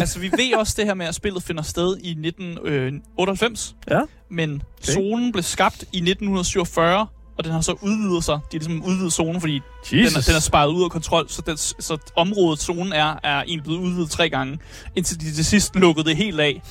altså, 0.00 0.18
vi 0.20 0.32
ved 0.32 0.54
også 0.56 0.74
det 0.76 0.86
her 0.86 0.94
med, 0.94 1.06
at 1.06 1.14
spillet 1.14 1.42
finder 1.42 1.62
sted 1.62 1.96
i 2.02 2.10
1998. 2.10 3.76
Ja. 3.90 4.00
Men 4.30 4.62
zonen 4.82 5.32
blev 5.32 5.42
skabt 5.42 5.82
i 5.82 5.96
1947, 5.96 7.06
og 7.38 7.44
den 7.44 7.52
har 7.52 7.60
så 7.60 7.72
udvidet 7.80 8.24
sig. 8.24 8.38
Det 8.50 8.56
er 8.56 8.68
ligesom 8.68 8.84
udvidet 8.84 9.12
zone, 9.12 9.40
fordi 9.40 9.60
den 9.90 9.98
er, 9.98 10.24
den 10.26 10.34
er 10.36 10.40
sparet 10.40 10.68
ud 10.68 10.84
af 10.84 10.90
kontrol, 10.90 11.28
så, 11.28 11.42
den, 11.42 11.56
så 11.56 11.98
området, 12.16 12.60
zonen 12.60 12.92
er, 12.92 13.18
er 13.22 13.42
egentlig 13.42 13.62
blevet 13.62 13.78
udvidet 13.78 14.10
tre 14.10 14.30
gange, 14.30 14.58
indtil 14.96 15.20
de 15.20 15.32
til 15.32 15.44
sidst 15.44 15.76
lukkede 15.76 16.08
det 16.08 16.16
helt 16.16 16.40
af 16.40 16.62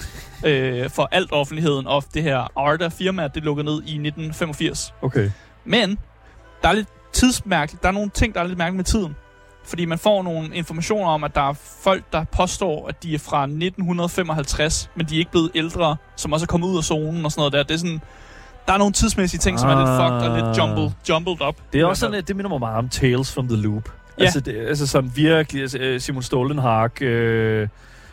øh, 0.45 0.89
for 0.89 1.09
alt 1.11 1.31
offentligheden, 1.31 1.87
og 1.87 2.03
det 2.13 2.23
her 2.23 2.51
Arda-firma, 2.55 3.27
det 3.27 3.43
lukkede 3.43 3.65
ned 3.65 3.73
i 3.73 4.07
1985. 4.07 4.93
Okay. 5.01 5.31
Men 5.65 5.97
der 6.61 6.69
er 6.69 6.73
lidt 6.73 6.87
tidsmærkeligt. 7.13 7.83
Der 7.83 7.89
er 7.89 7.93
nogle 7.93 8.09
ting, 8.09 8.33
der 8.33 8.41
er 8.41 8.47
lidt 8.47 8.57
mærkeligt 8.57 8.77
med 8.77 8.85
tiden. 8.85 9.15
Fordi 9.63 9.85
man 9.85 9.97
får 9.97 10.23
nogle 10.23 10.55
informationer 10.55 11.07
om, 11.07 11.23
at 11.23 11.35
der 11.35 11.49
er 11.49 11.53
folk, 11.83 12.03
der 12.11 12.23
påstår, 12.23 12.87
at 12.87 13.03
de 13.03 13.13
er 13.13 13.19
fra 13.19 13.43
1955, 13.43 14.89
men 14.95 15.05
de 15.05 15.15
er 15.15 15.19
ikke 15.19 15.31
blevet 15.31 15.51
ældre, 15.55 15.97
som 16.15 16.33
også 16.33 16.43
er 16.43 16.47
kommet 16.47 16.67
ud 16.67 16.77
af 16.77 16.83
zonen 16.83 17.25
og 17.25 17.31
sådan 17.31 17.39
noget 17.39 17.53
der. 17.53 17.63
Det 17.63 17.73
er 17.73 17.77
sådan, 17.77 18.01
der 18.67 18.73
er 18.73 18.77
nogle 18.77 18.93
tidsmæssige 18.93 19.39
ting, 19.39 19.59
som 19.59 19.69
er 19.69 19.75
lidt 19.75 19.89
fucked 19.89 20.29
og 20.29 20.37
lidt 20.47 20.57
jumbled, 20.57 20.91
jumbled 21.09 21.47
up. 21.47 21.55
Det 21.73 21.81
er 21.81 21.85
også 21.85 21.99
sådan, 21.99 22.15
at 22.15 22.27
det 22.27 22.35
minder 22.35 22.49
mig 22.49 22.59
meget 22.59 22.77
om 22.77 22.89
Tales 22.89 23.33
from 23.33 23.47
the 23.47 23.57
Loop. 23.57 23.89
Ja. 24.19 24.23
Altså, 24.23 24.39
det, 24.39 24.55
altså 24.67 24.87
sådan 24.87 25.11
virkelig, 25.15 25.61
altså, 25.61 25.77
øh, 25.77 26.01
Simon 26.01 26.23
Stolenhag, 26.23 27.01
øh, 27.01 27.67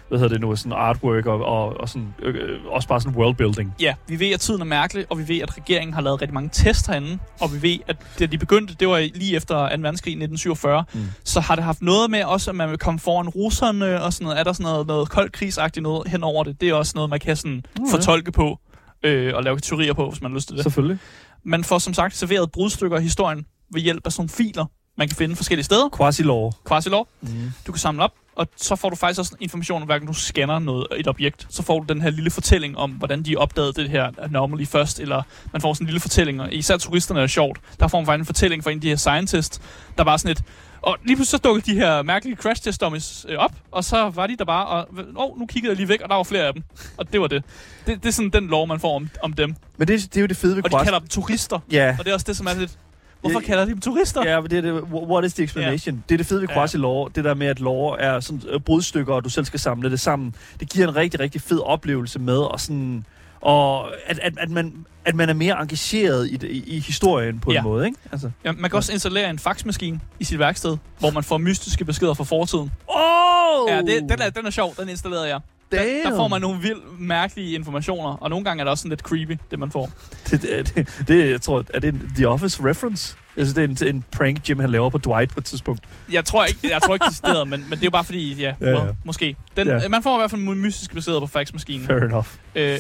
hvad 0.09 0.19
hedder 0.19 0.33
det 0.35 0.41
nu, 0.41 0.57
sådan 0.57 0.73
artwork 0.73 1.27
og, 1.27 1.45
og, 1.45 1.81
og 1.81 1.89
sådan, 1.89 2.15
øh, 2.23 2.59
også 2.71 2.89
bare 2.89 3.01
sådan 3.01 3.17
worldbuilding. 3.19 3.75
Ja, 3.81 3.95
vi 4.07 4.21
ved, 4.21 4.31
at 4.31 4.41
tiden 4.41 4.61
er 4.61 4.65
mærkelig, 4.65 5.05
og 5.11 5.19
vi 5.19 5.29
ved, 5.29 5.41
at 5.43 5.57
regeringen 5.57 5.95
har 5.95 6.01
lavet 6.01 6.21
rigtig 6.23 6.35
mange 6.35 6.51
tests 6.53 6.87
herinde, 6.87 7.19
og 7.41 7.55
vi 7.55 7.63
ved, 7.63 7.79
at 7.89 7.97
da 8.19 8.27
de 8.27 8.39
begyndte, 8.39 8.75
det 8.81 8.89
var 8.89 8.99
lige 9.15 9.37
efter 9.37 9.55
2. 9.55 9.61
verdenskrig 9.83 10.11
i 10.13 10.15
1947, 10.15 10.85
Mm. 10.95 11.01
så 11.25 11.41
har 11.41 11.55
det 11.55 11.65
haft 11.65 11.83
noget 11.83 12.11
med 12.11 12.25
også, 12.25 12.51
at 12.51 12.55
man 12.57 12.71
vil 12.71 12.79
komme 12.79 13.01
foran 13.01 13.29
russerne, 13.29 14.03
og 14.03 14.13
sådan 14.13 14.25
noget. 14.25 14.41
Er 14.41 14.45
der 14.45 14.53
sådan 14.53 14.65
noget, 14.65 14.87
noget 14.87 15.09
koldt 15.11 15.33
krigsagtigt 15.33 15.83
noget 15.83 16.09
hen 16.09 16.25
over 16.25 16.45
det? 16.45 16.61
Det 16.61 16.69
er 16.69 16.75
også 16.75 16.93
noget, 16.95 17.11
man 17.11 17.21
kan 17.21 17.37
sådan 17.37 17.65
Mm, 17.79 17.85
fortolke 17.91 18.33
på, 18.33 18.59
øh, 19.03 19.35
og 19.35 19.43
lave 19.43 19.59
teorier 19.59 19.93
på, 19.93 20.11
hvis 20.11 20.23
man 20.23 20.31
har 20.31 20.37
lyst 20.37 20.49
til 20.49 20.57
det. 20.57 20.63
Selvfølgelig. 20.63 20.99
Man 21.45 21.65
får 21.65 21.79
som 21.79 21.95
sagt 21.95 22.17
serveret 22.17 22.53
brudstykker 22.53 22.97
af 22.97 23.03
historien 23.03 23.47
ved 23.73 23.81
hjælp 23.81 24.07
af 24.07 24.13
sådan 24.13 24.21
nogle 24.21 24.29
filer, 24.29 24.67
man 24.99 25.09
kan 25.09 25.17
finde 25.17 25.37
forskellige 25.37 25.65
steder. 25.65 25.89
Quasi-law. 25.89 26.51
Quasi-lov. 26.69 27.09
Mm. 27.21 27.29
Du 27.67 27.73
kan 27.73 27.79
samle 27.79 28.03
op, 28.03 28.13
og 28.37 28.49
så 28.57 28.77
får 28.77 28.91
du 28.91 28.97
faktisk 28.97 29.21
også 29.21 29.37
information, 29.41 29.87
hver 29.87 29.99
gang 29.99 30.09
du 30.09 30.13
scanner 30.13 30.59
noget, 30.59 30.87
et 30.97 31.09
objekt. 31.09 31.47
Så 31.51 31.63
får 31.63 31.81
du 31.81 31.93
den 31.93 32.03
her 32.03 32.11
lille 32.11 32.31
fortælling 32.31 32.79
om, 32.79 32.91
hvordan 32.91 33.23
de 33.23 33.37
opdagede 33.37 33.73
det 33.73 33.91
her 33.91 34.11
anomaly 34.19 34.67
først, 34.67 35.01
eller 35.01 35.23
man 35.53 35.63
får 35.63 35.75
sådan 35.75 35.85
en 35.85 35.87
lille 35.87 36.01
fortælling, 36.01 36.41
og 36.41 36.53
især 36.53 36.77
turisterne 36.77 37.21
er 37.21 37.27
sjovt. 37.27 37.61
Der 37.81 37.89
får 37.89 37.99
man 37.99 38.07
faktisk 38.07 38.21
en 38.21 38.27
fortælling 38.27 38.65
fra 38.65 38.71
en 38.71 38.77
af 38.77 38.81
de 38.81 38.89
her 38.89 38.97
scientists, 38.97 39.61
der 39.99 40.05
var 40.05 40.17
sådan 40.17 40.33
et, 40.33 40.43
og 40.83 40.97
lige 41.05 41.17
pludselig 41.17 41.41
så 41.41 41.49
dukkede 41.49 41.73
de 41.73 41.75
her 41.79 42.03
mærkelige 42.03 42.37
crash 42.37 42.63
test 42.63 42.81
dummies 42.81 43.27
øh, 43.29 43.39
op, 43.39 43.53
og 43.71 43.85
så 43.85 44.11
var 44.15 44.27
de 44.27 44.37
der 44.37 44.45
bare, 44.45 44.67
og 44.67 44.89
oh, 45.17 45.39
nu 45.39 45.47
kiggede 45.47 45.71
jeg 45.71 45.77
lige 45.77 45.89
væk, 45.89 46.01
og 46.01 46.09
der 46.09 46.15
var 46.15 46.23
flere 46.23 46.45
af 46.45 46.53
dem. 46.53 46.63
Og 46.97 47.13
det 47.13 47.21
var 47.21 47.27
det. 47.27 47.43
Det, 47.87 48.03
det 48.03 48.09
er 48.09 48.13
sådan 48.13 48.31
den 48.31 48.47
lov, 48.47 48.67
man 48.67 48.81
får 48.81 48.97
om, 48.97 49.09
om 49.23 49.33
dem. 49.33 49.55
Men 49.77 49.89
det, 49.89 50.01
det 50.03 50.17
er 50.17 50.21
jo 50.21 50.27
det 50.27 50.37
fede 50.37 50.57
ved 50.57 50.65
Og 50.65 50.71
de 50.71 50.75
Quasi... 50.75 50.85
kalder 50.85 50.99
dem 50.99 51.09
turister. 51.09 51.59
Ja, 51.73 51.97
Og 51.99 52.05
det 52.05 52.11
er 52.11 52.15
også 52.15 52.27
det, 52.29 52.37
som 52.37 52.47
er 52.47 52.55
lidt... 52.59 52.79
Hvorfor 53.21 53.41
kalder 53.41 53.65
de 53.65 53.71
dem 53.71 53.81
turister? 53.81 54.23
Ja, 54.29 54.41
men 54.41 54.51
det 54.51 54.59
er 54.59 54.63
det, 54.63 54.83
what 54.83 55.25
is 55.25 55.35
the 55.35 55.45
explanation? 55.45 55.95
Ja. 55.95 56.01
Det 56.09 56.15
er 56.15 56.17
det 56.17 56.27
fede 56.27 56.41
ved 56.41 56.49
Ja. 56.49 56.65
quasi-law, 56.65 57.09
det 57.15 57.25
der 57.25 57.35
med, 57.35 57.47
at 57.47 57.61
law 57.61 57.95
er 57.99 58.21
sådan 58.21 58.43
øh, 58.49 58.61
brudstykker, 58.61 59.15
og 59.15 59.25
du 59.25 59.29
selv 59.29 59.45
skal 59.45 59.61
samle 59.61 59.91
det 59.91 60.01
sammen. 60.01 60.35
Det 60.61 60.71
giver 60.71 60.89
en 60.89 60.97
rigtig, 60.97 61.21
rigtig 61.21 61.41
fed 61.41 61.61
oplevelse 61.61 62.19
med, 62.19 62.37
og 62.39 62.61
sådan, 62.61 63.05
og 63.41 63.89
at, 64.07 64.19
at, 64.19 64.33
at, 64.39 64.51
man, 64.51 64.87
at 65.05 65.15
man 65.15 65.29
er 65.29 65.33
mere 65.35 65.63
engageret 65.63 66.31
i, 66.31 66.37
det, 66.37 66.51
i, 66.51 66.65
i 66.77 66.79
historien 66.81 67.41
på 67.41 67.53
Ja. 67.53 67.59
en 67.59 67.65
måde, 67.65 67.87
ikke? 67.87 67.99
Altså. 68.13 68.31
Ja, 68.45 68.53
man 68.53 68.71
kan 68.71 68.77
også 68.77 68.93
installere 68.93 69.31
en 69.31 69.39
faxmaskine 69.39 70.01
i 70.21 70.25
sit 70.25 70.39
værksted, 70.39 70.77
hvor 70.99 71.11
man 71.11 71.23
får 71.25 71.39
mystiske 71.39 71.85
beskeder 71.85 72.15
fra 72.15 72.25
fortiden. 72.25 72.71
Oh! 72.89 73.71
Ja, 73.71 73.79
det, 73.83 74.03
den, 74.09 74.21
er, 74.23 74.31
den 74.31 74.47
er 74.47 74.51
sjov. 74.51 74.75
Den 74.81 74.89
installerede 74.89 75.29
jeg. 75.29 75.41
Der, 75.73 75.79
Damn. 75.79 76.11
der 76.11 76.17
får 76.17 76.29
man 76.29 76.41
nogle 76.41 76.61
vildt 76.61 77.01
mærkelige 77.01 77.55
informationer, 77.55 78.11
og 78.21 78.31
nogle 78.31 78.45
gange 78.45 78.61
er 78.61 78.65
det 78.65 78.71
også 78.71 78.83
sådan 78.83 78.89
lidt 78.91 79.01
creepy, 79.01 79.39
det 79.51 79.59
man 79.59 79.71
får. 79.71 79.91
Det, 80.31 80.43
det, 80.43 80.73
det, 80.75 81.05
det, 81.09 81.31
jeg 81.31 81.41
tror, 81.41 81.65
er 81.75 81.81
det 81.81 81.95
en 81.95 82.13
The 82.17 82.29
Office 82.29 82.65
reference? 82.65 83.17
Jeg 83.37 83.47
synes, 83.47 83.55
det 83.55 83.85
er 83.85 83.87
en, 83.89 83.97
en 83.97 84.05
prank, 84.13 84.49
Jim 84.49 84.59
han 84.59 84.71
laver 84.71 84.91
på 84.91 84.99
Dwight 84.99 85.31
på 85.33 85.41
et 85.41 85.45
tidspunkt. 85.45 85.81
Jeg 86.13 86.25
tror 86.25 86.45
ikke, 86.45 86.59
jeg 86.71 86.83
tror 86.83 86.95
ikke 86.95 87.07
decideret, 87.09 87.49
men, 87.49 87.61
men 87.61 87.71
det 87.71 87.79
er 87.79 87.87
jo 87.87 87.91
bare 87.91 88.05
fordi, 88.05 88.35
ja, 88.35 88.55
Ja, 88.61 88.67
ja, 88.71 88.71
ja. 88.79 88.85
ja. 88.85 88.91
måske. 89.05 89.37
Den, 89.57 89.67
Ja. 89.69 89.77
ja. 89.79 89.89
Man 89.89 90.03
får 90.03 90.17
i 90.17 90.21
hvert 90.21 90.31
fald 90.31 90.41
mystiske 90.41 90.95
beskeder 90.95 91.21
på 91.21 91.27
faxmaskinen. 91.27 91.87
Fair 91.87 91.97
enough. 91.99 92.27
Øh, 92.55 92.79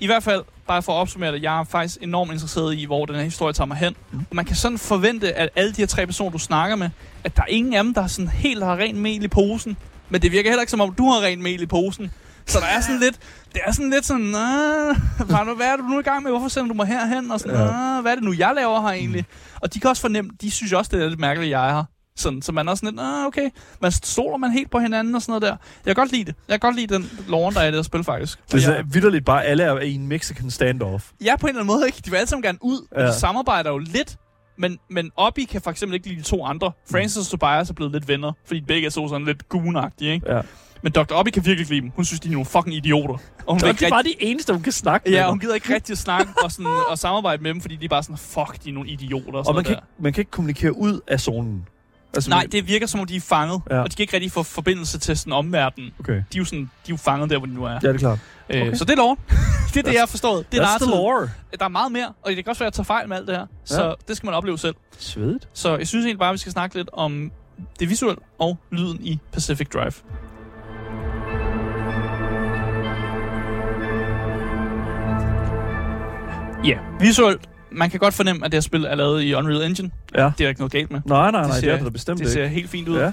I 0.00 0.06
hvert 0.06 0.22
fald, 0.22 0.42
bare 0.68 0.82
for 0.82 0.92
at 0.92 0.96
opsummere 0.96 1.32
det, 1.32 1.42
jeg 1.42 1.60
er 1.60 1.64
faktisk 1.64 1.98
enormt 2.00 2.32
interesseret 2.32 2.74
i, 2.78 2.84
hvor 2.84 3.06
den 3.06 3.14
her 3.16 3.22
historie 3.22 3.52
tager 3.52 3.66
mig 3.66 3.76
hen. 3.76 3.96
Mm. 4.12 4.18
Mm. 4.18 4.24
Man 4.32 4.44
kan 4.44 4.56
sådan 4.56 4.78
forvente, 4.78 5.32
at 5.34 5.48
alle 5.56 5.72
de 5.72 5.76
her 5.82 5.86
tre 5.86 6.06
personer, 6.06 6.30
du 6.30 6.38
snakker 6.38 6.76
med, 6.76 6.90
at 7.24 7.36
der 7.36 7.42
er 7.42 7.46
ingen 7.46 7.74
af 7.74 7.84
dem, 7.84 7.94
der 7.94 8.06
sådan 8.06 8.28
helt 8.28 8.64
har 8.64 8.76
rent 8.76 8.98
mel 8.98 9.22
i 9.24 9.28
posen. 9.28 9.76
Men 10.10 10.22
det 10.22 10.32
virker 10.32 10.50
heller 10.50 10.62
ikke 10.62 10.70
som 10.70 10.80
om, 10.80 10.94
du 10.94 11.04
har 11.10 11.20
rent 11.20 11.42
mel 11.42 11.62
i 11.62 11.66
posen. 11.66 12.10
Så 12.46 12.58
der 12.60 12.66
er 12.66 12.80
sådan 12.80 13.00
lidt, 13.00 13.16
det 13.52 13.60
er 13.66 13.72
sådan 13.72 13.90
lidt 13.90 14.06
sådan, 14.06 14.22
"Nå, 14.22 14.38
hvad 15.26 15.36
er 15.36 15.44
du- 15.44 15.54
hvad 15.54 15.66
er 15.66 15.76
du 15.76 15.82
nu 15.82 15.98
i 15.98 16.02
gang 16.02 16.22
med? 16.22 16.30
Hvorfor 16.30 16.48
sender 16.48 16.68
du 16.68 16.74
mig 16.74 16.86
herhen? 16.86 17.30
Og 17.30 17.40
sådan, 17.40 17.56
Ja. 17.56 17.94
ja. 17.94 18.00
hvad 18.00 18.12
er 18.12 18.16
det 18.16 18.24
nu, 18.24 18.32
jeg 18.38 18.52
laver 18.56 18.80
her 18.80 18.88
egentlig? 18.88 19.24
Og 19.62 19.74
de 19.74 19.80
kan 19.80 19.90
også 19.90 20.02
fornemme, 20.02 20.30
de 20.40 20.50
synes 20.50 20.72
også, 20.72 20.90
det 20.94 21.04
er 21.04 21.08
lidt 21.08 21.20
mærkeligt, 21.20 21.50
jeg 21.50 21.68
er 21.68 21.74
her. 21.74 21.84
Sådan, 22.16 22.42
så 22.42 22.52
man 22.52 22.66
er 22.66 22.70
også 22.70 22.80
sådan 22.80 22.94
lidt, 22.96 23.02
Nå, 23.06 23.26
okay, 23.26 23.50
man 23.80 23.92
stoler 23.92 24.36
man 24.36 24.50
helt 24.50 24.70
på 24.70 24.78
hinanden 24.78 25.14
og 25.14 25.22
sådan 25.22 25.30
noget 25.30 25.42
der. 25.42 25.48
Jeg 25.86 25.94
kan 25.96 26.02
godt 26.02 26.12
lide 26.12 26.24
det. 26.24 26.34
Jeg 26.48 26.60
kan 26.60 26.68
godt 26.70 26.76
lide 26.80 26.94
den 26.94 27.10
loven, 27.28 27.54
der 27.54 27.60
er 27.60 27.64
i 27.64 27.66
det 27.66 27.74
her 27.74 27.82
spil, 27.82 28.04
faktisk. 28.04 28.38
Og 28.38 28.52
Det 28.52 28.68
er 28.68 28.74
jeg- 28.74 28.84
vidderligt 28.94 29.24
bare, 29.24 29.44
alle 29.44 29.62
er 29.62 29.78
i 29.80 29.92
en 29.94 30.06
Mexican 30.06 30.50
standoff. 30.50 31.10
Ja, 31.24 31.36
på 31.36 31.46
en 31.46 31.48
eller 31.48 31.60
anden 31.62 31.74
måde, 31.76 31.86
ikke? 31.86 31.98
De 32.04 32.10
vil 32.10 32.16
alle 32.16 32.28
sammen 32.28 32.42
gerne 32.42 32.58
ud, 32.60 32.86
ja. 32.92 33.00
Ja. 33.00 33.06
og 33.06 33.12
de 33.14 33.18
samarbejder 33.18 33.70
jo 33.70 33.78
lidt. 33.78 34.16
Men, 34.58 34.78
men 34.90 35.10
Obi 35.16 35.44
kan 35.44 35.60
for 35.60 35.70
eksempel 35.70 35.94
ikke 35.94 36.08
lide 36.08 36.18
de 36.18 36.24
to 36.24 36.44
andre. 36.44 36.72
Francis 36.90 37.16
og 37.18 37.40
Tobias 37.40 37.70
er 37.70 37.74
blevet 37.74 37.92
lidt 37.92 38.08
venner, 38.08 38.32
fordi 38.46 38.60
begge 38.60 38.86
er 38.86 38.90
så 38.90 39.08
sådan 39.08 39.26
lidt 39.26 39.48
goonagtige, 39.48 40.12
ikke? 40.12 40.34
Ja. 40.34 40.40
Men 40.82 40.92
Dr. 40.92 41.12
Obi 41.14 41.30
kan 41.30 41.46
virkelig 41.46 41.68
lide 41.68 41.80
dem. 41.80 41.90
Hun 41.96 42.04
synes, 42.04 42.20
de 42.20 42.28
er 42.28 42.32
nogle 42.32 42.46
fucking 42.46 42.76
idioter. 42.76 43.14
Og 43.46 43.52
hun, 43.54 43.60
Det 43.60 43.82
er 43.82 43.88
bare 43.90 44.02
de 44.02 44.14
eneste, 44.20 44.52
hun 44.52 44.62
kan 44.62 44.72
snakke 44.72 45.10
ja, 45.10 45.22
med. 45.22 45.30
hun 45.30 45.38
gider 45.38 45.54
ikke 45.54 45.74
rigtig 45.74 45.92
at 45.92 45.98
snakke 45.98 46.32
og, 46.44 46.52
sådan, 46.52 46.66
og 46.90 46.98
samarbejde 46.98 47.42
med 47.42 47.54
dem, 47.54 47.60
fordi 47.60 47.76
de 47.76 47.84
er 47.84 47.88
bare 47.88 48.02
sådan, 48.02 48.16
fuck, 48.16 48.64
de 48.64 48.68
er 48.70 48.74
nogle 48.74 48.88
idioter. 48.90 49.38
Og, 49.38 49.46
og 49.46 49.54
man 49.54 49.64
kan, 49.64 49.72
ikke, 49.72 49.82
man 50.00 50.12
kan 50.12 50.20
ikke 50.20 50.30
kommunikere 50.30 50.76
ud 50.76 51.00
af 51.08 51.20
zonen. 51.20 51.64
Altså. 52.14 52.30
Nej, 52.30 52.46
det 52.52 52.68
virker 52.68 52.86
som 52.86 53.00
om, 53.00 53.06
de 53.06 53.16
er 53.16 53.20
fanget, 53.20 53.60
Ja. 53.70 53.74
ja. 53.76 53.82
og 53.82 53.90
de 53.90 53.96
kan 53.96 54.02
ikke 54.02 54.14
rigtig 54.14 54.32
få 54.32 54.42
forbindelse 54.42 54.98
til 54.98 55.18
sådan 55.18 55.32
omverdenen. 55.32 55.92
Okay. 56.00 56.12
De 56.12 56.18
er 56.18 56.38
jo, 56.38 56.44
sådan, 56.44 56.60
de 56.60 56.66
er 56.86 56.90
jo 56.90 56.96
fanget 56.96 57.30
der, 57.30 57.38
hvor 57.38 57.46
de 57.46 57.54
nu 57.54 57.64
er. 57.64 57.70
Ja, 57.70 57.78
det 57.78 57.94
er 57.94 57.98
klart. 57.98 58.18
Øh, 58.50 58.62
okay. 58.62 58.74
Så 58.74 58.84
det 58.84 58.92
er 58.92 58.96
lov. 58.96 59.18
det 59.74 59.76
er 59.76 59.82
det, 59.82 59.92
jeg 59.92 60.00
har 60.00 60.06
forstået. 60.06 60.52
Det 60.52 60.60
er 60.60 60.64
That's 60.66 60.84
the 60.84 60.90
lore. 60.90 61.28
Der 61.58 61.64
er 61.64 61.68
meget 61.68 61.92
mere, 61.92 62.12
og 62.22 62.30
det 62.30 62.36
kan 62.44 62.48
også 62.48 62.60
være, 62.60 62.66
at 62.66 62.78
jeg 62.78 62.84
tager 62.84 62.84
fejl 62.98 63.08
med 63.08 63.16
alt 63.16 63.26
det 63.28 63.36
her. 63.36 63.46
Så 63.64 63.94
det 64.08 64.16
skal 64.16 64.26
man 64.26 64.34
opleve 64.34 64.58
selv. 64.58 64.74
Svedigt. 64.98 65.48
Så 65.52 65.76
jeg 65.76 65.88
synes 65.88 66.04
egentlig 66.04 66.18
bare, 66.18 66.28
at 66.28 66.32
vi 66.32 66.38
skal 66.38 66.52
snakke 66.52 66.76
lidt 66.76 66.90
om 66.92 67.32
det 67.80 67.90
visuelle 67.90 68.20
og 68.38 68.58
lyden 68.70 68.98
i 69.00 69.18
Pacific 69.32 69.68
Drive. 69.68 69.92
Ja, 76.64 76.78
visuelt. 77.00 77.48
Man 77.74 77.90
kan 77.90 78.00
godt 78.00 78.14
fornemme, 78.14 78.44
at 78.44 78.52
det 78.52 78.56
her 78.56 78.60
spil 78.62 78.84
er 78.84 78.94
lavet 78.94 79.22
i 79.22 79.34
Unreal 79.34 79.62
Engine. 79.62 79.90
Ja. 80.14 80.30
Det 80.38 80.44
er 80.44 80.48
ikke 80.48 80.60
noget 80.60 80.72
galt 80.72 80.90
med. 80.90 81.00
Nej, 81.06 81.30
nej, 81.30 81.40
nej, 81.40 81.42
det, 81.50 81.54
ser- 81.60 81.72
det 81.72 81.80
er 81.80 81.84
det 81.84 81.92
bestemt 81.92 82.18
Det 82.18 82.24
ikke. 82.24 82.32
ser 82.32 82.46
helt 82.46 82.70
fint 82.70 82.88
ud. 82.88 82.98
Ja. 82.98 83.12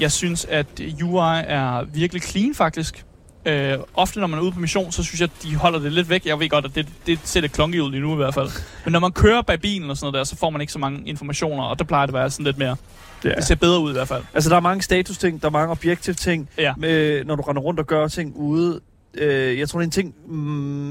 Jeg 0.00 0.12
synes, 0.12 0.44
at 0.44 0.66
UI 1.02 1.42
er 1.46 1.84
virkelig 1.94 2.22
clean, 2.22 2.54
faktisk. 2.54 3.04
Øh, 3.46 3.74
ofte, 3.94 4.20
når 4.20 4.26
man 4.26 4.38
er 4.38 4.42
ude 4.42 4.52
på 4.52 4.60
mission, 4.60 4.92
så 4.92 5.02
synes 5.02 5.20
jeg, 5.20 5.28
at 5.36 5.42
de 5.42 5.54
holder 5.56 5.78
det 5.78 5.92
lidt 5.92 6.08
væk. 6.10 6.26
Jeg 6.26 6.38
ved 6.40 6.48
godt, 6.48 6.64
at 6.64 6.74
det, 6.74 6.88
det 7.06 7.18
ser 7.24 7.40
lidt 7.40 7.52
klonky 7.52 7.80
ud 7.80 7.90
lige 7.90 8.00
nu 8.00 8.12
i 8.12 8.16
hvert 8.16 8.34
fald. 8.34 8.48
Men 8.84 8.92
når 8.92 9.00
man 9.00 9.12
kører 9.12 9.42
bag 9.42 9.60
bilen 9.60 9.90
og 9.90 9.96
sådan 9.96 10.04
noget 10.12 10.18
der, 10.18 10.24
så 10.24 10.36
får 10.36 10.50
man 10.50 10.60
ikke 10.60 10.72
så 10.72 10.78
mange 10.78 11.02
informationer, 11.08 11.62
og 11.62 11.78
der 11.78 11.84
plejer 11.84 12.06
det 12.06 12.14
at 12.14 12.18
være 12.20 12.30
sådan 12.30 12.44
lidt 12.44 12.58
mere... 12.58 12.76
Ja. 13.24 13.30
Det 13.30 13.44
ser 13.44 13.54
bedre 13.54 13.80
ud 13.80 13.90
i 13.90 13.92
hvert 13.92 14.08
fald. 14.08 14.22
Altså, 14.34 14.50
der 14.50 14.56
er 14.56 14.60
mange 14.60 14.82
status-ting, 14.82 15.42
der 15.42 15.48
er 15.48 15.52
mange 15.52 15.70
objektiv-ting, 15.70 16.48
Ja. 16.58 16.72
med, 16.76 17.24
når 17.24 17.36
du 17.36 17.42
render 17.42 17.62
rundt 17.62 17.80
og 17.80 17.86
gør 17.86 18.08
ting 18.08 18.36
ude. 18.36 18.80
Øh, 19.14 19.58
jeg 19.58 19.68
tror, 19.68 19.78
det 19.78 19.84
er 19.84 19.86
en 19.86 19.90
ting, 19.90 20.14
mm, 20.26 20.34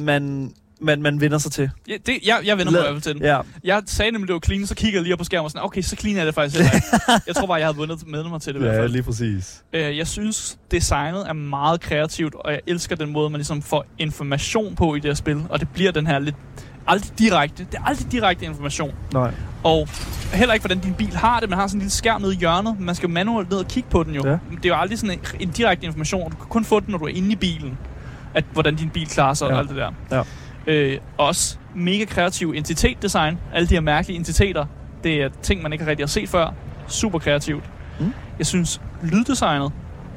man, 0.03 0.51
man, 0.82 1.01
man 1.01 1.21
vender 1.21 1.38
sig 1.38 1.51
til. 1.51 1.69
Ja, 1.88 1.93
det, 2.05 2.13
jeg, 2.25 2.39
jeg 2.45 2.57
vender 2.57 2.71
mig 2.71 2.80
i 2.80 2.82
hvert 2.82 2.93
fald 2.93 3.01
til 3.01 3.13
den. 3.13 3.21
Ja, 3.21 3.39
Jeg 3.63 3.82
sagde 3.86 4.11
nemlig, 4.11 4.28
det 4.28 4.34
var 4.34 4.39
clean, 4.39 4.67
så 4.67 4.75
kigger 4.75 4.99
jeg 4.99 5.03
lige 5.03 5.13
op 5.13 5.17
på 5.17 5.23
skærmen 5.25 5.45
og 5.45 5.51
sådan, 5.51 5.65
okay, 5.65 5.82
så 5.82 5.95
clean 5.95 6.17
er 6.17 6.25
det 6.25 6.34
faktisk 6.36 6.57
heller 6.61 6.71
ikke. 6.75 6.88
Jeg 7.28 7.36
tror 7.36 7.47
bare, 7.47 7.57
jeg 7.57 7.67
havde 7.67 7.78
vundet 7.78 8.07
med 8.07 8.23
mig 8.23 8.41
til 8.41 8.53
det 8.53 8.59
i 8.59 8.63
hvert 8.63 8.75
ja 8.75 8.82
fald. 8.82 8.91
lige 8.91 9.03
præcis. 9.03 9.63
Øh, 9.73 9.97
jeg 9.97 10.07
synes, 10.07 10.57
designet 10.71 11.30
er 11.30 11.34
meget 11.34 11.82
kreativt, 11.82 12.36
og 12.36 12.51
jeg 12.51 12.59
elsker 12.67 12.95
den 12.95 13.11
måde, 13.11 13.30
man 13.30 13.38
ligesom 13.39 13.61
får 13.61 13.86
information 13.97 14.75
på 14.75 14.95
i 14.95 14.99
det 14.99 15.05
her 15.09 15.15
spil. 15.15 15.41
Og 15.49 15.59
det 15.59 15.67
bliver 15.73 15.91
den 15.91 16.07
her 16.07 16.19
lidt 16.19 16.36
aldrig 16.88 17.19
direkte. 17.19 17.65
Det 17.71 17.78
er 17.78 17.84
aldrig 17.86 18.11
direkte 18.11 18.45
information. 18.45 18.91
Nej. 19.13 19.32
Og 19.63 19.88
heller 20.34 20.53
ikke, 20.53 20.63
hvordan 20.67 20.80
din 20.84 20.93
bil 20.93 21.15
har 21.15 21.39
det. 21.39 21.49
Man 21.49 21.59
har 21.59 21.67
sådan 21.67 21.78
en 21.78 21.82
lille 21.82 21.91
skærm 21.91 22.21
nede 22.21 22.34
i 22.34 22.38
hjørnet. 22.38 22.80
Man 22.80 22.95
skal 22.95 23.09
manuelt 23.09 23.49
ned 23.49 23.57
og 23.59 23.67
kigge 23.67 23.89
på 23.89 24.03
den 24.03 24.13
jo. 24.15 24.21
Ja. 24.25 24.32
Det 24.32 24.65
er 24.65 24.69
jo 24.69 24.75
aldrig 24.75 24.99
sådan 24.99 25.19
en, 25.19 25.19
en 25.39 25.49
direkte 25.49 25.86
information. 25.86 26.32
Du 26.32 26.38
kan 26.38 26.45
kun 26.49 26.65
få 26.65 26.80
den, 26.80 26.88
når 26.91 26.97
du 26.97 27.05
er 27.05 27.09
inde 27.09 27.32
i 27.32 27.36
bilen. 27.36 27.78
At, 28.34 28.43
hvordan 28.53 28.75
din 28.75 28.89
bil 28.89 29.07
klarer 29.07 29.34
sig 29.34 29.47
Ja. 29.47 29.53
og 29.53 29.59
alt 29.59 29.69
det 29.69 29.78
der. 29.78 29.91
Ja. 30.11 30.23
Øh, 30.68 30.97
også 31.18 31.57
mega 31.76 32.05
kreativ 32.05 32.53
entitetdesign. 32.55 33.38
Alle 33.53 33.68
de 33.68 33.74
her 33.74 33.82
mærkelige 33.82 34.18
entiteter. 34.18 34.65
Det 35.03 35.22
er 35.22 35.30
ting, 35.41 35.61
man 35.61 35.74
ikke 35.74 35.86
rigtig 35.86 36.03
har 36.03 36.07
set 36.07 36.30
før. 36.30 36.53
Super 36.88 37.20
kreativt. 37.20 37.63
Mm. 37.99 38.13
Jeg 38.38 38.45
synes, 38.45 38.82
lyddesignet 39.03 39.72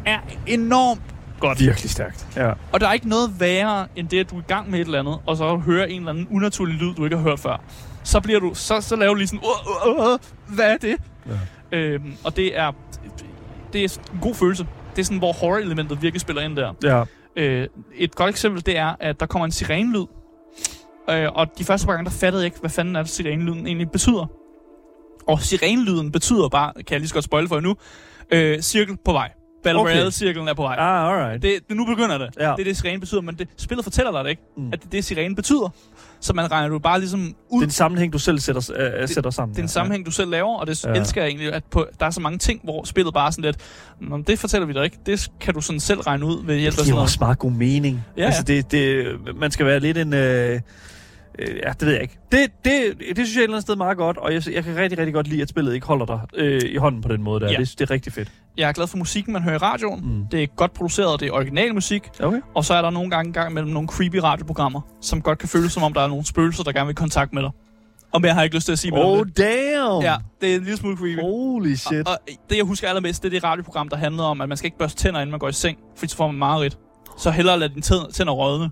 er 0.07 0.19
enormt 0.47 1.03
godt. 1.41 1.61
Virkelig 1.61 1.91
stærkt. 1.91 2.27
Ja. 2.37 2.53
Og 2.73 2.81
der 2.81 2.89
er 2.89 2.93
ikke 2.93 3.09
noget 3.09 3.41
værre, 3.41 3.87
end 3.97 4.09
det, 4.09 4.21
at 4.21 4.31
du 4.31 4.37
er 4.37 4.41
i 4.41 4.45
gang 4.49 4.71
med 4.71 4.81
et 4.81 4.85
eller 4.85 4.99
andet, 4.99 5.19
og 5.27 5.37
så 5.37 5.57
hører 5.57 5.87
en 5.87 5.97
eller 5.97 6.11
anden 6.11 6.29
unaturlig 6.31 6.75
lyd, 6.75 6.95
du 6.95 7.05
ikke 7.05 7.17
har 7.17 7.23
hørt 7.23 7.41
før. 7.41 7.63
Så 8.03 8.21
bliver 8.21 8.41
du, 8.41 8.51
så, 8.55 8.81
så 8.81 8.97
laver 8.97 9.15
du 9.15 9.19
lige 9.19 9.29
sådan, 9.29 9.41
uh, 9.87 9.99
uh, 9.99 10.13
uh, 10.13 10.19
hvad 10.55 10.73
er 10.73 10.77
det? 10.77 10.97
Ja. 11.73 11.79
Øhm, 11.79 12.15
og 12.25 12.37
det 12.37 12.59
er, 12.59 12.73
det 13.73 13.85
er 13.85 13.99
en 14.13 14.21
god 14.21 14.35
følelse. 14.35 14.67
Det 14.97 15.03
er 15.03 15.05
sådan, 15.05 15.19
hvor 15.19 15.33
horror-elementet 15.33 16.03
virkelig 16.03 16.21
spiller 16.21 16.43
ind 16.43 16.57
der. 16.57 16.73
Ja. 16.83 17.05
Øh, 17.37 17.69
et 17.95 18.15
godt 18.15 18.31
eksempel, 18.31 18.67
det 18.67 18.79
er, 18.79 18.95
at 19.01 19.21
der 19.21 19.27
kommer 19.27 19.45
en 19.45 19.53
sirenelyd. 19.53 20.05
Øh, 21.11 21.29
og 21.35 21.59
de 21.59 21.65
første 21.65 21.87
par 21.87 21.93
gange, 21.93 22.05
der 22.05 22.17
fattede 22.17 22.43
jeg 22.43 22.47
ikke, 22.47 22.61
hvad 22.61 22.71
fanden 22.71 22.97
er 22.97 23.03
det, 23.03 23.11
sirenelyden 23.11 23.67
egentlig 23.67 23.91
betyder. 23.91 24.27
Og 25.27 25.41
sirenelyden 25.41 26.13
betyder 26.13 26.49
bare, 26.49 26.73
kan 26.75 26.85
jeg 26.91 27.01
lige 27.01 27.09
så 27.09 27.15
godt 27.15 27.25
spoil 27.25 27.49
for 27.49 27.57
jer 27.57 27.63
nu, 27.63 27.77
øh, 28.31 28.61
cirkel 28.61 28.97
på 29.05 29.13
vej. 29.13 29.31
Battle 29.65 29.81
Okay. 29.81 29.93
Royale-cirklen 29.93 30.49
er 30.49 30.55
på 30.55 30.63
vej. 30.63 30.77
Ah, 30.79 31.09
alright. 31.13 31.43
Det, 31.43 31.59
det, 31.69 31.77
nu 31.77 31.85
begynder 31.87 32.19
det. 32.19 32.29
Ja. 32.41 32.43
Det 32.43 32.61
er 32.61 32.65
det, 32.65 32.77
sirene 32.77 33.01
betyder, 33.01 33.21
men 33.21 33.35
det, 33.35 33.49
spillet 33.57 33.85
fortæller 33.85 34.13
dig 34.13 34.25
det 34.25 34.31
ikke, 34.31 34.43
Mm. 34.57 34.67
at 34.73 34.79
det 34.81 34.87
er 34.87 34.91
det, 34.91 35.05
sirene 35.05 35.35
betyder. 35.37 35.69
Så 36.21 36.33
man 36.33 36.51
regner 36.53 36.69
du 36.69 36.79
bare 36.79 36.99
ligesom 36.99 37.35
ud. 37.49 37.61
Det 37.61 37.65
er 37.65 37.69
en 37.69 37.71
sammenhæng, 37.71 38.13
du 38.13 38.19
selv 38.19 38.39
sætter, 38.39 38.71
øh, 39.03 39.09
sætter 39.09 39.31
sammen. 39.31 39.55
det 39.55 39.59
er 39.59 39.63
en 39.63 39.67
ja. 39.67 39.73
sammenhæng, 39.73 40.07
du 40.07 40.11
selv 40.11 40.31
laver, 40.31 40.57
og 40.59 40.67
det 40.67 40.85
Ja. 40.85 40.93
elsker 40.93 41.21
jeg 41.23 41.29
egentlig, 41.29 41.53
at 41.53 41.65
på, 41.65 41.87
der 42.01 42.07
er 42.07 42.11
så 42.11 42.21
mange 42.21 42.39
ting, 42.39 42.61
hvor 42.65 42.85
spillet 42.85 43.15
bare 43.15 43.27
er 43.27 43.31
sådan 43.31 43.45
lidt, 43.45 43.57
Nå, 44.01 44.19
det 44.27 44.39
fortæller 44.39 44.67
vi 44.67 44.73
dig 44.73 44.85
ikke. 44.85 44.99
Det 45.07 45.29
kan 45.41 45.55
du 45.55 45.61
sådan 45.61 45.81
selv 45.81 46.01
regne 46.01 46.25
ud 46.27 46.45
ved 46.47 46.57
hjælp 46.57 46.67
af 46.67 46.71
Det 46.71 46.75
sådan 46.75 46.85
giver 46.85 46.95
noget. 46.95 47.07
også 47.07 47.17
meget 47.21 47.39
god 47.39 47.51
mening. 47.53 48.05
Ja, 48.17 48.25
altså, 48.25 48.43
det, 48.43 48.73
det, 48.73 49.07
man 49.37 49.51
skal 49.51 49.67
være 49.67 49.81
lidt 49.81 49.99
en... 49.99 50.15
Øh, 50.15 50.61
øh, 51.39 51.57
ja, 51.65 51.73
det 51.73 51.83
ved 51.87 51.93
jeg 51.93 52.03
ikke. 52.03 52.19
Det, 52.33 52.41
det, 52.65 52.73
det 52.99 53.17
synes 53.17 53.35
jeg 53.35 53.41
et 53.41 53.43
eller 53.45 53.55
andet 53.57 53.63
sted 53.63 53.77
meget 53.77 53.97
godt, 53.97 54.17
og 54.17 54.35
jeg, 54.35 54.43
jeg 54.55 54.65
kan 54.65 54.77
rigtig, 54.77 54.99
rigtig 54.99 55.15
godt 55.15 55.29
lide, 55.29 55.43
at 55.43 55.49
spillet 55.49 55.75
ikke 55.75 55.87
holder 55.87 56.07
dig 56.07 56.21
øh, 56.35 56.61
i 56.65 56.77
hånden 56.77 57.03
på 57.03 57.09
den 57.09 57.23
måde 57.23 57.41
der. 57.41 57.51
Ja. 57.53 57.57
Det, 57.59 57.75
det 57.79 57.91
er 57.91 57.91
rigtig 57.91 58.13
fedt. 58.13 58.29
Jeg 58.61 58.69
er 58.69 58.73
glad 58.73 58.87
for 58.87 58.97
musikken, 58.97 59.33
man 59.33 59.43
hører 59.43 59.55
i 59.55 59.59
radioen. 59.59 60.01
Mm. 60.05 60.27
Det 60.31 60.43
er 60.43 60.47
godt 60.47 60.73
produceret, 60.73 61.21
det 61.21 61.29
er 61.29 61.33
original 61.33 61.75
musik. 61.75 62.09
Okay. 62.23 62.41
Og 62.55 62.65
så 62.65 62.75
er 62.75 62.83
der 62.83 62.91
nogle 62.91 63.11
gange 63.11 63.27
en 63.29 63.33
gang 63.33 63.55
mellem 63.55 63.71
nogle 63.73 63.89
creepy 63.89 64.17
radioprogrammer, 64.17 64.81
som 65.01 65.23
godt 65.23 65.39
kan 65.39 65.49
føles 65.49 65.73
som 65.73 65.83
om, 65.83 65.93
der 65.93 66.01
er 66.01 66.09
nogle 66.09 66.27
spøgelser, 66.27 66.63
der 66.65 66.73
gerne 66.73 66.87
vil 66.87 66.93
i 66.93 66.95
kontakt 66.95 67.33
med 67.33 67.43
dig. 67.43 67.51
Og 68.13 68.21
mere 68.21 68.33
har 68.33 68.41
jeg 68.41 68.45
ikke 68.45 68.57
lyst 68.57 68.65
til 68.67 68.73
at 68.73 68.79
sige 68.79 68.91
mere 68.91 69.05
Oh, 69.05 69.27
det. 69.27 69.37
damn! 69.37 70.03
Ja, 70.03 70.17
det 70.41 70.51
er 70.51 70.57
en 70.57 70.63
lille 70.63 70.77
smule 70.77 70.97
creepy. 70.97 71.21
Holy 71.21 71.75
shit. 71.75 72.09
Og, 72.09 72.13
og 72.13 72.19
det, 72.51 72.57
jeg 72.57 72.65
husker 72.65 72.89
allermest, 72.89 73.23
det 73.23 73.29
er 73.29 73.31
det 73.31 73.45
radioprogram, 73.45 73.89
der 73.89 73.97
handlede 73.97 74.27
om, 74.29 74.41
at 74.41 74.49
man 74.49 74.57
skal 74.59 74.67
ikke 74.67 74.79
børste 74.79 75.03
tænder, 75.03 75.21
inden 75.21 75.31
man 75.31 75.41
går 75.41 75.49
i 75.49 75.53
seng, 75.53 75.79
fordi 75.97 76.11
så 76.11 76.17
får 76.17 76.27
man 76.27 76.37
mareridt. 76.39 76.79
Så 77.19 77.31
hellere 77.31 77.59
lade 77.59 77.71
dine 77.75 77.83
tænder, 78.13 78.33
rådne. 78.33 78.71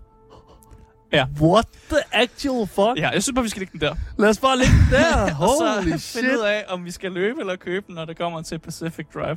What 1.40 1.66
the 1.90 1.98
actual 2.12 2.66
fuck? 2.66 2.96
Ja, 2.96 3.08
jeg 3.08 3.22
synes 3.22 3.34
bare, 3.34 3.42
vi 3.42 3.48
skal 3.48 3.60
lægge 3.60 3.72
den 3.72 3.80
der. 3.80 3.94
Lad 4.18 4.28
os 4.28 4.38
bare 4.38 4.58
lægge 4.58 4.72
den 4.72 4.90
der. 4.90 5.24
og 5.42 5.48
så 5.48 5.72
Holy 5.74 5.84
finde 5.84 5.98
shit. 5.98 6.24
ud 6.24 6.44
af, 6.46 6.64
om 6.68 6.84
vi 6.84 6.90
skal 6.90 7.12
løbe 7.12 7.40
eller 7.40 7.56
købe 7.56 7.84
den, 7.86 7.94
når 7.94 8.04
det 8.04 8.18
kommer 8.18 8.42
til 8.42 8.58
Pacific 8.58 9.06
Drive. 9.14 9.36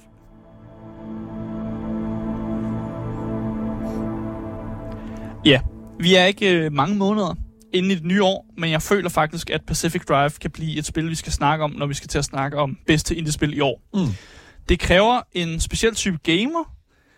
Ja, 5.46 5.62
vi 6.00 6.16
er 6.16 6.26
ikke 6.26 6.52
øh, 6.52 6.74
mange 6.74 6.96
måneder 6.96 7.36
inden 7.74 7.92
i 7.92 7.96
det 7.96 8.06
nye 8.06 8.24
år, 8.24 8.46
men 8.58 8.72
jeg 8.72 8.82
føler 8.82 9.10
faktisk, 9.10 9.50
at 9.50 9.62
Pacific 9.68 10.06
Drive 10.06 10.30
kan 10.30 10.52
blive 10.52 10.78
et 10.78 10.86
spil, 10.86 11.10
vi 11.10 11.16
skal 11.16 11.32
snakke 11.32 11.64
om, 11.64 11.72
når 11.72 11.86
vi 11.86 11.94
skal 11.94 12.08
til 12.08 12.18
at 12.18 12.26
snakke 12.26 12.58
om 12.58 12.78
bedste 12.88 13.16
indie-spil 13.16 13.58
i 13.58 13.60
år. 13.60 13.82
Mm. 13.94 14.00
Det 14.70 14.80
kræver 14.80 15.22
en 15.32 15.60
speciel 15.60 15.96
type 15.96 16.18
gamer, 16.24 16.74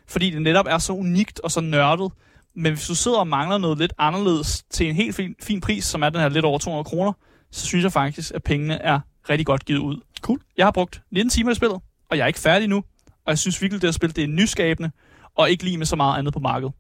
fordi 0.08 0.30
det 0.30 0.42
netop 0.42 0.66
er 0.70 0.78
så 0.78 0.94
unikt 0.94 1.40
og 1.40 1.52
så 1.52 1.62
nørdet. 1.62 2.12
Men 2.56 2.74
hvis 2.74 2.88
du 2.88 2.96
sidder 2.96 3.18
og 3.18 3.28
mangler 3.28 3.58
noget 3.58 3.78
lidt 3.78 3.94
anderledes 3.98 4.64
til 4.70 4.90
en 4.90 4.96
helt 4.96 5.16
fin, 5.16 5.36
fin 5.42 5.62
pris, 5.62 5.86
som 5.86 6.04
er 6.04 6.10
den 6.10 6.22
her 6.22 6.30
lidt 6.30 6.46
over 6.46 6.58
200 6.58 6.84
kroner, 6.84 7.14
så 7.52 7.66
synes 7.66 7.84
jeg 7.84 7.92
faktisk, 7.92 8.32
at 8.36 8.44
pengene 8.44 8.74
er 8.82 9.00
rigtig 9.30 9.46
godt 9.46 9.66
givet 9.66 9.80
ud. 9.80 10.02
Cool. 10.22 10.40
Jeg 10.58 10.66
har 10.66 10.72
brugt 10.72 11.02
19 11.12 11.30
timer 11.30 11.52
i 11.52 11.56
spillet, 11.56 11.80
og 12.10 12.18
jeg 12.18 12.24
er 12.24 12.28
ikke 12.28 12.40
færdig 12.40 12.68
nu. 12.68 12.84
Og 13.08 13.30
jeg 13.30 13.40
synes 13.40 13.62
virkelig, 13.62 13.82
det 13.82 13.88
her 13.88 13.92
spil 13.92 14.16
det 14.16 14.24
er 14.24 14.28
nyskabende, 14.28 14.92
og 15.36 15.52
ikke 15.52 15.64
lige 15.64 15.78
med 15.78 15.86
så 15.86 15.96
meget 15.96 16.20
andet 16.20 16.34
på 16.34 16.40
markedet. 16.40 16.74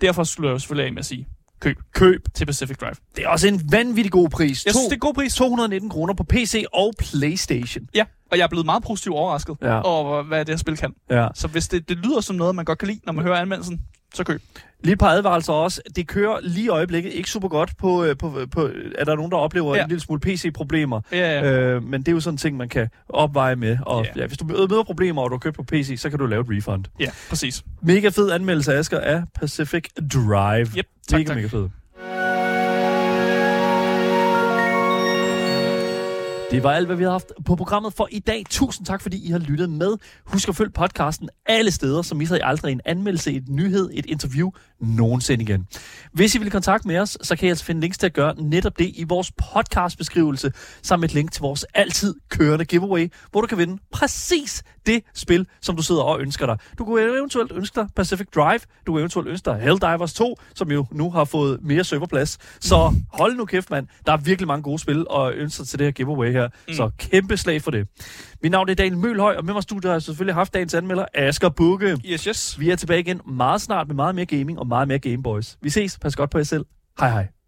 Derfor 0.00 0.24
slutter 0.24 0.50
jeg 0.50 0.60
selvfølgelig 0.60 0.86
af 0.86 0.92
med 0.92 0.98
at 0.98 1.06
sige, 1.06 1.26
køb, 1.60 1.76
Køb. 1.94 2.26
til 2.34 2.46
Pacific 2.46 2.76
Drive. 2.76 2.94
Det 3.16 3.24
er 3.24 3.28
også 3.28 3.48
en 3.48 3.60
vanvittig 3.72 4.12
god 4.12 4.28
pris. 4.28 4.64
Jeg 4.64 4.72
To- 4.72 4.78
synes, 4.78 4.88
det 4.88 4.96
er 4.96 5.00
god 5.00 5.14
pris. 5.14 5.34
219 5.34 5.90
kroner 5.90 6.14
på 6.14 6.24
PC 6.24 6.64
og 6.72 6.92
Playstation. 6.98 7.84
Ja, 7.94 8.04
og 8.32 8.38
jeg 8.38 8.44
er 8.44 8.48
blevet 8.48 8.66
meget 8.66 8.82
positivt 8.82 9.14
overrasket 9.14 9.56
Ja. 9.62 9.80
over, 9.80 10.22
hvad 10.22 10.38
det 10.44 10.48
her 10.52 10.56
spil 10.56 10.76
kan. 10.76 10.92
Ja. 11.10 11.28
Så 11.34 11.48
hvis 11.48 11.68
det, 11.68 11.88
det 11.88 11.96
lyder 11.96 12.20
som 12.20 12.36
noget, 12.36 12.54
man 12.54 12.64
godt 12.64 12.78
kan 12.78 12.88
lide, 12.88 13.00
når 13.06 13.12
man 13.12 13.24
hører 13.24 13.36
anmeldelsen, 13.40 13.80
så 14.16 14.24
køb. 14.24 14.42
Lige 14.84 14.92
et 14.92 14.98
par 14.98 15.08
advarelser 15.08 15.52
også. 15.52 15.82
Det 15.96 16.06
kører 16.08 16.38
lige 16.42 16.64
i 16.64 16.68
øjeblikket 16.68 17.12
ikke 17.12 17.30
super 17.30 17.48
godt 17.48 17.76
på, 17.78 18.04
øh, 18.04 18.16
på, 18.16 18.38
på 18.50 18.70
er 18.98 19.04
der 19.04 19.16
nogen, 19.16 19.30
der 19.30 19.36
oplever. 19.36 19.76
Ja. 19.76 19.82
en 19.82 19.88
lille 19.88 20.00
smule 20.00 20.20
PC-problemer. 20.20 21.00
Ja, 21.12 21.40
ja. 21.40 21.52
Øh, 21.52 21.82
men 21.84 22.00
det 22.00 22.08
er 22.08 22.12
jo 22.12 22.20
sådan 22.20 22.34
en 22.34 22.38
ting, 22.38 22.56
man 22.56 22.68
kan 22.68 22.88
opveje 23.08 23.56
med. 23.56 23.78
Og 23.86 24.04
Ja. 24.04 24.20
ja, 24.20 24.26
hvis 24.26 24.38
du 24.38 24.44
møder 24.44 24.82
problemer, 24.82 25.22
og 25.22 25.30
du 25.30 25.34
har 25.34 25.38
købt 25.38 25.56
på 25.56 25.62
PC, 25.62 25.94
så 25.98 26.10
kan 26.10 26.18
du 26.18 26.26
lave 26.26 26.40
et 26.40 26.46
refund. 26.50 26.84
ja 27.00 27.10
præcis. 27.28 27.64
Mega 27.82 28.08
fed 28.08 28.30
anmeldelse, 28.30 28.74
Asger, 28.74 29.00
af 29.00 29.22
Pacific 29.34 29.84
Drive. 30.14 30.66
Yep, 30.78 30.86
tak, 31.08 31.18
mega, 31.18 31.24
tak. 31.28 31.36
mega 31.36 31.46
fed. 31.48 31.68
Det 36.50 36.62
var 36.62 36.72
alt, 36.72 36.86
hvad 36.86 36.96
vi 36.96 37.04
har 37.04 37.10
haft 37.10 37.32
på 37.46 37.56
programmet 37.56 37.92
for 37.92 38.08
i 38.10 38.18
dag. 38.18 38.44
Tusind 38.50 38.86
tak, 38.86 39.02
fordi 39.02 39.26
I 39.26 39.30
har 39.30 39.38
lyttet 39.38 39.70
med. 39.70 39.96
Husk 40.24 40.48
at 40.48 40.56
følge 40.56 40.70
podcasten 40.70 41.28
alle 41.46 41.70
steder, 41.70 42.02
så 42.02 42.14
misser 42.14 42.36
I 42.36 42.40
aldrig 42.42 42.72
en 42.72 42.80
anmeldelse, 42.84 43.32
et 43.32 43.48
nyhed, 43.48 43.90
et 43.92 44.06
interview 44.06 44.50
nogensinde 44.80 45.44
igen. 45.44 45.66
Hvis 46.12 46.34
I 46.34 46.38
vil 46.38 46.46
i 46.46 46.50
kontakt 46.50 46.84
med 46.84 46.98
os, 46.98 47.18
så 47.22 47.36
kan 47.36 47.46
I 47.46 47.48
altså 47.48 47.64
finde 47.64 47.80
links 47.80 47.98
til 47.98 48.06
at 48.06 48.12
gøre 48.12 48.34
netop 48.42 48.78
det 48.78 48.92
i 48.94 49.04
vores 49.08 49.32
podcastbeskrivelse, 49.52 50.52
sammen 50.82 51.00
med 51.00 51.08
et 51.08 51.14
link 51.14 51.32
til 51.32 51.40
vores 51.40 51.64
altid 51.74 52.14
kørende 52.28 52.64
giveaway, 52.64 53.12
hvor 53.30 53.40
du 53.40 53.46
kan 53.46 53.58
vinde 53.58 53.82
præcis 53.92 54.62
det 54.86 55.02
spil, 55.14 55.46
som 55.60 55.76
du 55.76 55.82
sidder 55.82 56.02
og 56.02 56.20
ønsker 56.20 56.46
dig. 56.46 56.58
Du 56.78 56.84
kunne 56.84 57.02
eventuelt 57.02 57.52
ønske 57.52 57.80
dig 57.80 57.88
Pacific 57.96 58.26
Drive, 58.34 58.60
du 58.86 58.92
kunne 58.92 59.00
eventuelt 59.00 59.28
ønske 59.28 59.50
dig 59.50 59.60
Helldivers 59.60 60.12
2, 60.14 60.36
som 60.54 60.72
jo 60.72 60.86
nu 60.92 61.10
har 61.10 61.24
fået 61.24 61.58
mere 61.62 61.84
serverplads. 61.84 62.38
Så 62.60 62.94
hold 63.12 63.36
nu 63.36 63.44
kæft, 63.44 63.70
mand. 63.70 63.86
Der 64.06 64.12
er 64.12 64.16
virkelig 64.16 64.48
mange 64.48 64.62
gode 64.62 64.78
spil 64.78 65.08
og 65.08 65.34
ønsker 65.34 65.64
til 65.64 65.78
det 65.78 65.86
her 65.86 65.92
giveaway 65.92 66.35
her. 66.36 66.48
Mm. 66.68 66.74
Så 66.74 66.90
kæmpe 66.98 67.36
slag 67.36 67.62
for 67.62 67.70
det. 67.70 67.88
Mit 68.42 68.52
navn 68.52 68.68
er 68.68 68.74
Daniel 68.74 68.98
Mølhøj, 68.98 69.34
og 69.36 69.44
med 69.44 69.54
mig 69.54 69.62
studiet 69.62 69.84
har 69.84 69.94
jeg 69.94 70.02
selvfølgelig 70.02 70.34
haft 70.34 70.54
dagens 70.54 70.74
anmelder, 70.74 71.04
Asger 71.14 71.48
Bukke. 71.48 71.98
Yes, 72.06 72.24
yes. 72.24 72.60
Vi 72.60 72.70
er 72.70 72.76
tilbage 72.76 73.00
igen 73.00 73.20
meget 73.26 73.60
snart 73.60 73.86
med 73.86 73.94
meget 73.94 74.14
mere 74.14 74.26
gaming 74.26 74.58
og 74.58 74.66
meget 74.66 74.88
mere 74.88 74.98
Gameboys. 74.98 75.58
Vi 75.62 75.70
ses. 75.70 75.98
Pas 75.98 76.16
godt 76.16 76.30
på 76.30 76.38
jer 76.38 76.44
selv. 76.44 76.64
Hej 77.00 77.10
hej. 77.10 77.35